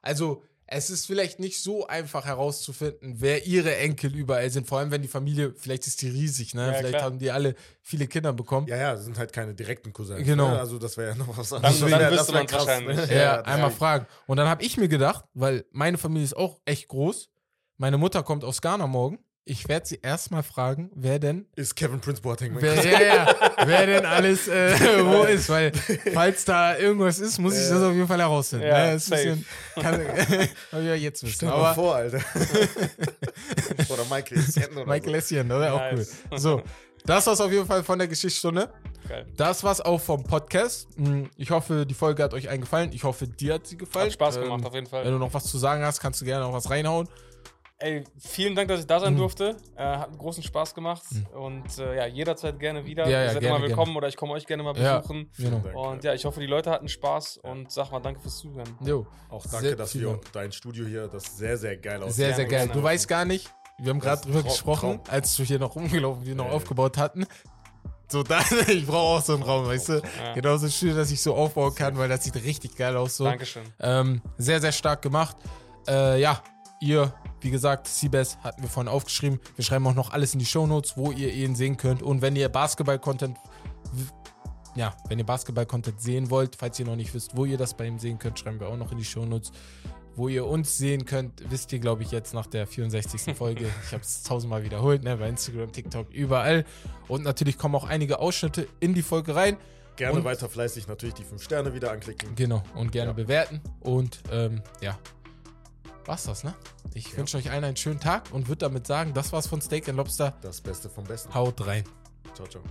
also 0.02 0.42
es 0.68 0.90
ist 0.90 1.06
vielleicht 1.06 1.38
nicht 1.38 1.62
so 1.62 1.86
einfach 1.86 2.24
herauszufinden, 2.24 3.20
wer 3.20 3.46
ihre 3.46 3.76
Enkel 3.76 4.14
überall 4.16 4.50
sind. 4.50 4.66
Vor 4.66 4.78
allem, 4.80 4.90
wenn 4.90 5.00
die 5.02 5.08
Familie, 5.08 5.54
vielleicht 5.56 5.86
ist 5.86 6.02
die 6.02 6.08
riesig, 6.08 6.54
ne? 6.54 6.66
Ja, 6.66 6.72
vielleicht 6.74 6.94
klar. 6.94 7.02
haben 7.04 7.18
die 7.20 7.30
alle 7.30 7.54
viele 7.82 8.08
Kinder 8.08 8.32
bekommen. 8.32 8.66
Ja, 8.66 8.76
ja, 8.76 8.94
das 8.94 9.04
sind 9.04 9.16
halt 9.16 9.32
keine 9.32 9.54
direkten 9.54 9.92
Cousins. 9.92 10.26
Genau. 10.26 10.48
Ne? 10.50 10.58
Also 10.58 10.78
das 10.78 10.96
wäre 10.96 11.10
ja 11.10 11.14
noch 11.14 11.38
was 11.38 11.50
Dann, 11.50 11.64
anderes. 11.64 11.80
dann 11.90 12.00
wüsste 12.00 12.16
das 12.16 12.32
man 12.32 12.46
krass, 12.46 12.66
wahrscheinlich. 12.66 12.96
ne? 12.96 13.14
Ja, 13.14 13.36
das 13.42 13.46
einmal 13.46 13.70
fragen. 13.70 14.06
Und 14.26 14.38
dann 14.38 14.48
habe 14.48 14.64
ich 14.64 14.76
mir 14.76 14.88
gedacht, 14.88 15.24
weil 15.34 15.64
meine 15.70 15.98
Familie 15.98 16.24
ist 16.24 16.36
auch 16.36 16.60
echt 16.64 16.88
groß. 16.88 17.30
Meine 17.76 17.96
Mutter 17.96 18.24
kommt 18.24 18.42
aus 18.42 18.60
Ghana 18.60 18.88
morgen. 18.88 19.20
Ich 19.48 19.68
werde 19.68 19.86
sie 19.86 20.00
erstmal 20.02 20.42
fragen, 20.42 20.90
wer 20.96 21.20
denn 21.20 21.46
Ist 21.54 21.76
Kevin 21.76 22.00
Prince 22.00 22.20
Boateng 22.20 22.56
Wer, 22.58 22.84
ja, 22.84 23.00
ja, 23.00 23.34
wer 23.64 23.86
denn 23.86 24.04
alles 24.04 24.48
äh, 24.48 24.72
wo 25.06 25.22
ist, 25.22 25.48
weil 25.48 25.70
falls 26.12 26.44
da 26.44 26.76
irgendwas 26.76 27.20
ist, 27.20 27.38
muss 27.38 27.54
ich 27.56 27.68
das 27.68 27.80
auf 27.80 27.92
jeden 27.94 28.08
Fall 28.08 28.18
herausfinden. 28.18 28.66
Ja, 28.66 28.86
ne? 28.86 28.92
Das 28.94 29.08
bisschen, 29.08 29.46
kann, 29.76 30.00
ich 30.00 30.72
ja 30.72 30.94
jetzt 30.96 31.22
wissen. 31.22 31.34
Stell 31.36 31.48
mal 31.50 31.54
Aber 31.58 31.74
vor, 31.76 31.94
Alter. 31.94 32.18
oder 33.88 34.04
Michael 34.10 34.38
Essien 34.38 34.72
oder 34.72 34.84
Michael 34.86 35.10
so. 35.10 35.16
Essien, 35.16 35.52
oder? 35.52 35.74
Auch 35.74 35.78
Nice. 35.92 36.16
cool. 36.32 36.38
So, 36.38 36.62
das 37.04 37.26
war's 37.28 37.40
auf 37.40 37.52
jeden 37.52 37.66
Fall 37.66 37.84
von 37.84 37.98
der 38.00 38.08
Geschichtsstunde. 38.08 38.68
Geil. 39.08 39.26
Das 39.36 39.62
war's 39.62 39.80
auch 39.80 40.00
vom 40.00 40.24
Podcast. 40.24 40.88
Hm, 40.96 41.30
Ich 41.36 41.52
hoffe, 41.52 41.86
die 41.86 41.94
Folge 41.94 42.24
hat 42.24 42.34
euch 42.34 42.48
eingefallen. 42.48 42.90
Ich 42.92 43.04
hoffe, 43.04 43.28
dir 43.28 43.54
hat 43.54 43.66
sie 43.68 43.76
gefallen. 43.76 44.06
Hat 44.06 44.12
Spaß 44.14 44.40
gemacht, 44.40 44.58
Ähm, 44.60 44.66
auf 44.66 44.74
jeden 44.74 44.86
Wenn 44.86 44.90
Fall. 44.90 45.04
du 45.04 45.18
noch 45.18 45.32
was 45.32 45.44
zu 45.44 45.58
sagen 45.58 45.84
hast, 45.84 46.00
kannst 46.00 46.20
du 46.20 46.24
gerne 46.24 46.44
noch 46.44 46.52
was 46.52 46.68
reinhauen. 46.68 47.08
Ey, 47.78 48.04
vielen 48.18 48.54
Dank, 48.54 48.68
dass 48.68 48.80
ich 48.80 48.86
da 48.86 48.98
sein 49.00 49.12
Mhm. 49.12 49.18
durfte. 49.18 49.56
Äh, 49.76 49.82
hat 49.84 50.08
einen 50.08 50.16
großen 50.16 50.42
Spaß 50.42 50.74
gemacht. 50.74 51.02
Und 51.34 51.78
äh, 51.78 51.96
ja, 51.96 52.06
jederzeit 52.06 52.58
gerne 52.58 52.86
wieder. 52.86 53.04
Ja, 53.04 53.10
ja, 53.10 53.24
Ihr 53.24 53.30
seid 53.32 53.40
gerne, 53.42 53.56
immer 53.58 53.66
willkommen 53.68 53.94
oder 53.96 54.08
ich 54.08 54.16
komme 54.16 54.32
euch 54.32 54.46
gerne 54.46 54.62
mal 54.62 54.74
Ja. 54.78 54.98
besuchen. 55.00 55.30
Genau. 55.36 55.58
Dank, 55.58 55.76
Und 55.76 56.02
ja, 56.04 56.14
ich 56.14 56.24
hoffe, 56.24 56.40
die 56.40 56.46
Leute 56.46 56.70
hatten 56.70 56.88
Spaß 56.88 57.36
und 57.42 57.70
sag 57.70 57.90
mal 57.92 58.00
danke 58.00 58.20
fürs 58.20 58.38
Zuhören. 58.38 58.78
Jo. 58.80 59.06
Auch 59.28 59.42
danke, 59.46 59.66
Sehr 59.68 59.76
dass 59.76 59.94
wir 59.94 60.06
Dank. 60.08 60.32
dein 60.32 60.52
Studio 60.52 60.86
hier, 60.86 61.06
das 61.08 61.36
sehr, 61.36 61.58
sehr 61.58 61.76
geil 61.76 62.02
aussieht. 62.02 62.14
Sehr, 62.14 62.26
gerne, 62.28 62.36
sehr 62.36 62.46
geil. 62.46 62.66
gerne. 62.68 62.72
Du 62.80 62.82
weißt 62.82 63.08
gar 63.08 63.26
nicht, 63.26 63.52
wir 63.78 63.90
haben 63.90 64.00
gerade 64.00 64.22
drüber 64.22 64.40
Traum- 64.40 64.48
gesprochen, 64.48 65.04
Traum. 65.04 65.14
als 65.14 65.36
du 65.36 65.42
hier 65.42 65.58
noch 65.58 65.76
rumgelaufen, 65.76 66.24
wir 66.24 66.34
noch 66.34 66.46
Ja. 66.46 66.52
aufgebaut 66.52 66.96
hatten. 66.96 67.26
So, 68.08 68.22
da, 68.22 68.38
ich 68.68 68.86
brauche 68.86 69.18
auch 69.18 69.22
so 69.22 69.34
einen 69.34 69.42
Raum, 69.42 69.66
weißt 69.66 69.88
du? 69.90 69.92
Ja. 70.24 70.32
Genauso 70.32 70.70
schön, 70.70 70.96
dass 70.96 71.10
ich 71.10 71.20
so 71.20 71.34
aufbauen 71.34 71.74
kann, 71.74 71.98
weil 71.98 72.08
das 72.08 72.24
sieht 72.24 72.36
richtig 72.36 72.74
geil 72.74 72.96
aus. 72.96 73.18
So. 73.18 73.24
Dankeschön. 73.24 73.64
Ähm, 73.80 74.22
sehr, 74.38 74.62
sehr 74.62 74.72
stark 74.72 75.02
gemacht. 75.02 75.36
Äh, 75.86 76.20
ja, 76.22 76.40
ihr, 76.80 77.12
wie 77.40 77.50
gesagt, 77.50 77.86
Seabass 77.88 78.38
hatten 78.38 78.62
wir 78.62 78.68
vorhin 78.68 78.88
aufgeschrieben. 78.90 79.40
Wir 79.56 79.64
schreiben 79.64 79.86
auch 79.86 79.94
noch 79.94 80.10
alles 80.10 80.32
in 80.32 80.38
die 80.38 80.46
Shownotes, 80.46 80.96
wo 80.96 81.10
ihr 81.12 81.32
ihn 81.32 81.54
sehen 81.54 81.76
könnt. 81.76 82.02
Und 82.02 82.22
wenn 82.22 82.34
ihr 82.36 82.48
Basketball-Content, 82.48 83.36
ja, 84.74 84.94
wenn 85.08 85.18
ihr 85.18 85.24
Basketball-Content 85.26 86.00
sehen 86.00 86.30
wollt, 86.30 86.56
falls 86.56 86.78
ihr 86.78 86.86
noch 86.86 86.96
nicht 86.96 87.14
wisst, 87.14 87.36
wo 87.36 87.44
ihr 87.44 87.56
das 87.56 87.74
bei 87.74 87.86
ihm 87.86 87.98
sehen 87.98 88.18
könnt, 88.18 88.38
schreiben 88.38 88.60
wir 88.60 88.68
auch 88.68 88.76
noch 88.76 88.92
in 88.92 88.98
die 88.98 89.04
Shownotes. 89.04 89.52
Wo 90.16 90.28
ihr 90.28 90.46
uns 90.46 90.78
sehen 90.78 91.04
könnt, 91.04 91.42
wisst 91.50 91.72
ihr, 91.74 91.78
glaube 91.78 92.02
ich, 92.02 92.10
jetzt 92.10 92.32
nach 92.32 92.46
der 92.46 92.66
64. 92.66 93.34
Folge. 93.36 93.66
ich 93.84 93.92
habe 93.92 94.02
es 94.02 94.22
tausendmal 94.22 94.64
wiederholt, 94.64 95.02
ne, 95.04 95.16
bei 95.18 95.28
Instagram, 95.28 95.72
TikTok, 95.72 96.10
überall. 96.10 96.64
Und 97.06 97.22
natürlich 97.24 97.58
kommen 97.58 97.74
auch 97.74 97.84
einige 97.84 98.18
Ausschnitte 98.18 98.66
in 98.80 98.94
die 98.94 99.02
Folge 99.02 99.34
rein. 99.34 99.58
Gerne 99.96 100.18
Und- 100.18 100.24
weiter 100.24 100.48
fleißig 100.48 100.88
natürlich 100.88 101.14
die 101.14 101.24
fünf 101.24 101.42
Sterne 101.42 101.74
wieder 101.74 101.90
anklicken. 101.92 102.34
Genau, 102.34 102.62
und 102.74 102.92
gerne 102.92 103.10
Ja. 103.10 103.14
bewerten. 103.14 103.60
Und 103.80 104.20
ähm, 104.30 104.62
ja, 104.80 104.98
war's 106.08 106.24
das, 106.24 106.44
ne? 106.44 106.54
Ich 106.94 107.12
Ja. 107.12 107.18
wünsche 107.18 107.36
euch 107.36 107.50
allen 107.50 107.64
einen 107.64 107.76
schönen 107.76 108.00
Tag 108.00 108.32
und 108.32 108.48
würde 108.48 108.60
damit 108.60 108.86
sagen, 108.86 109.12
das 109.14 109.32
war's 109.32 109.46
von 109.46 109.60
Steak 109.60 109.88
and 109.88 109.96
Lobster. 109.96 110.34
Das 110.42 110.60
Beste 110.60 110.88
vom 110.88 111.04
Besten. 111.04 111.34
Haut 111.34 111.66
rein. 111.66 111.84
Ciao, 112.34 112.46
ciao. 112.46 112.62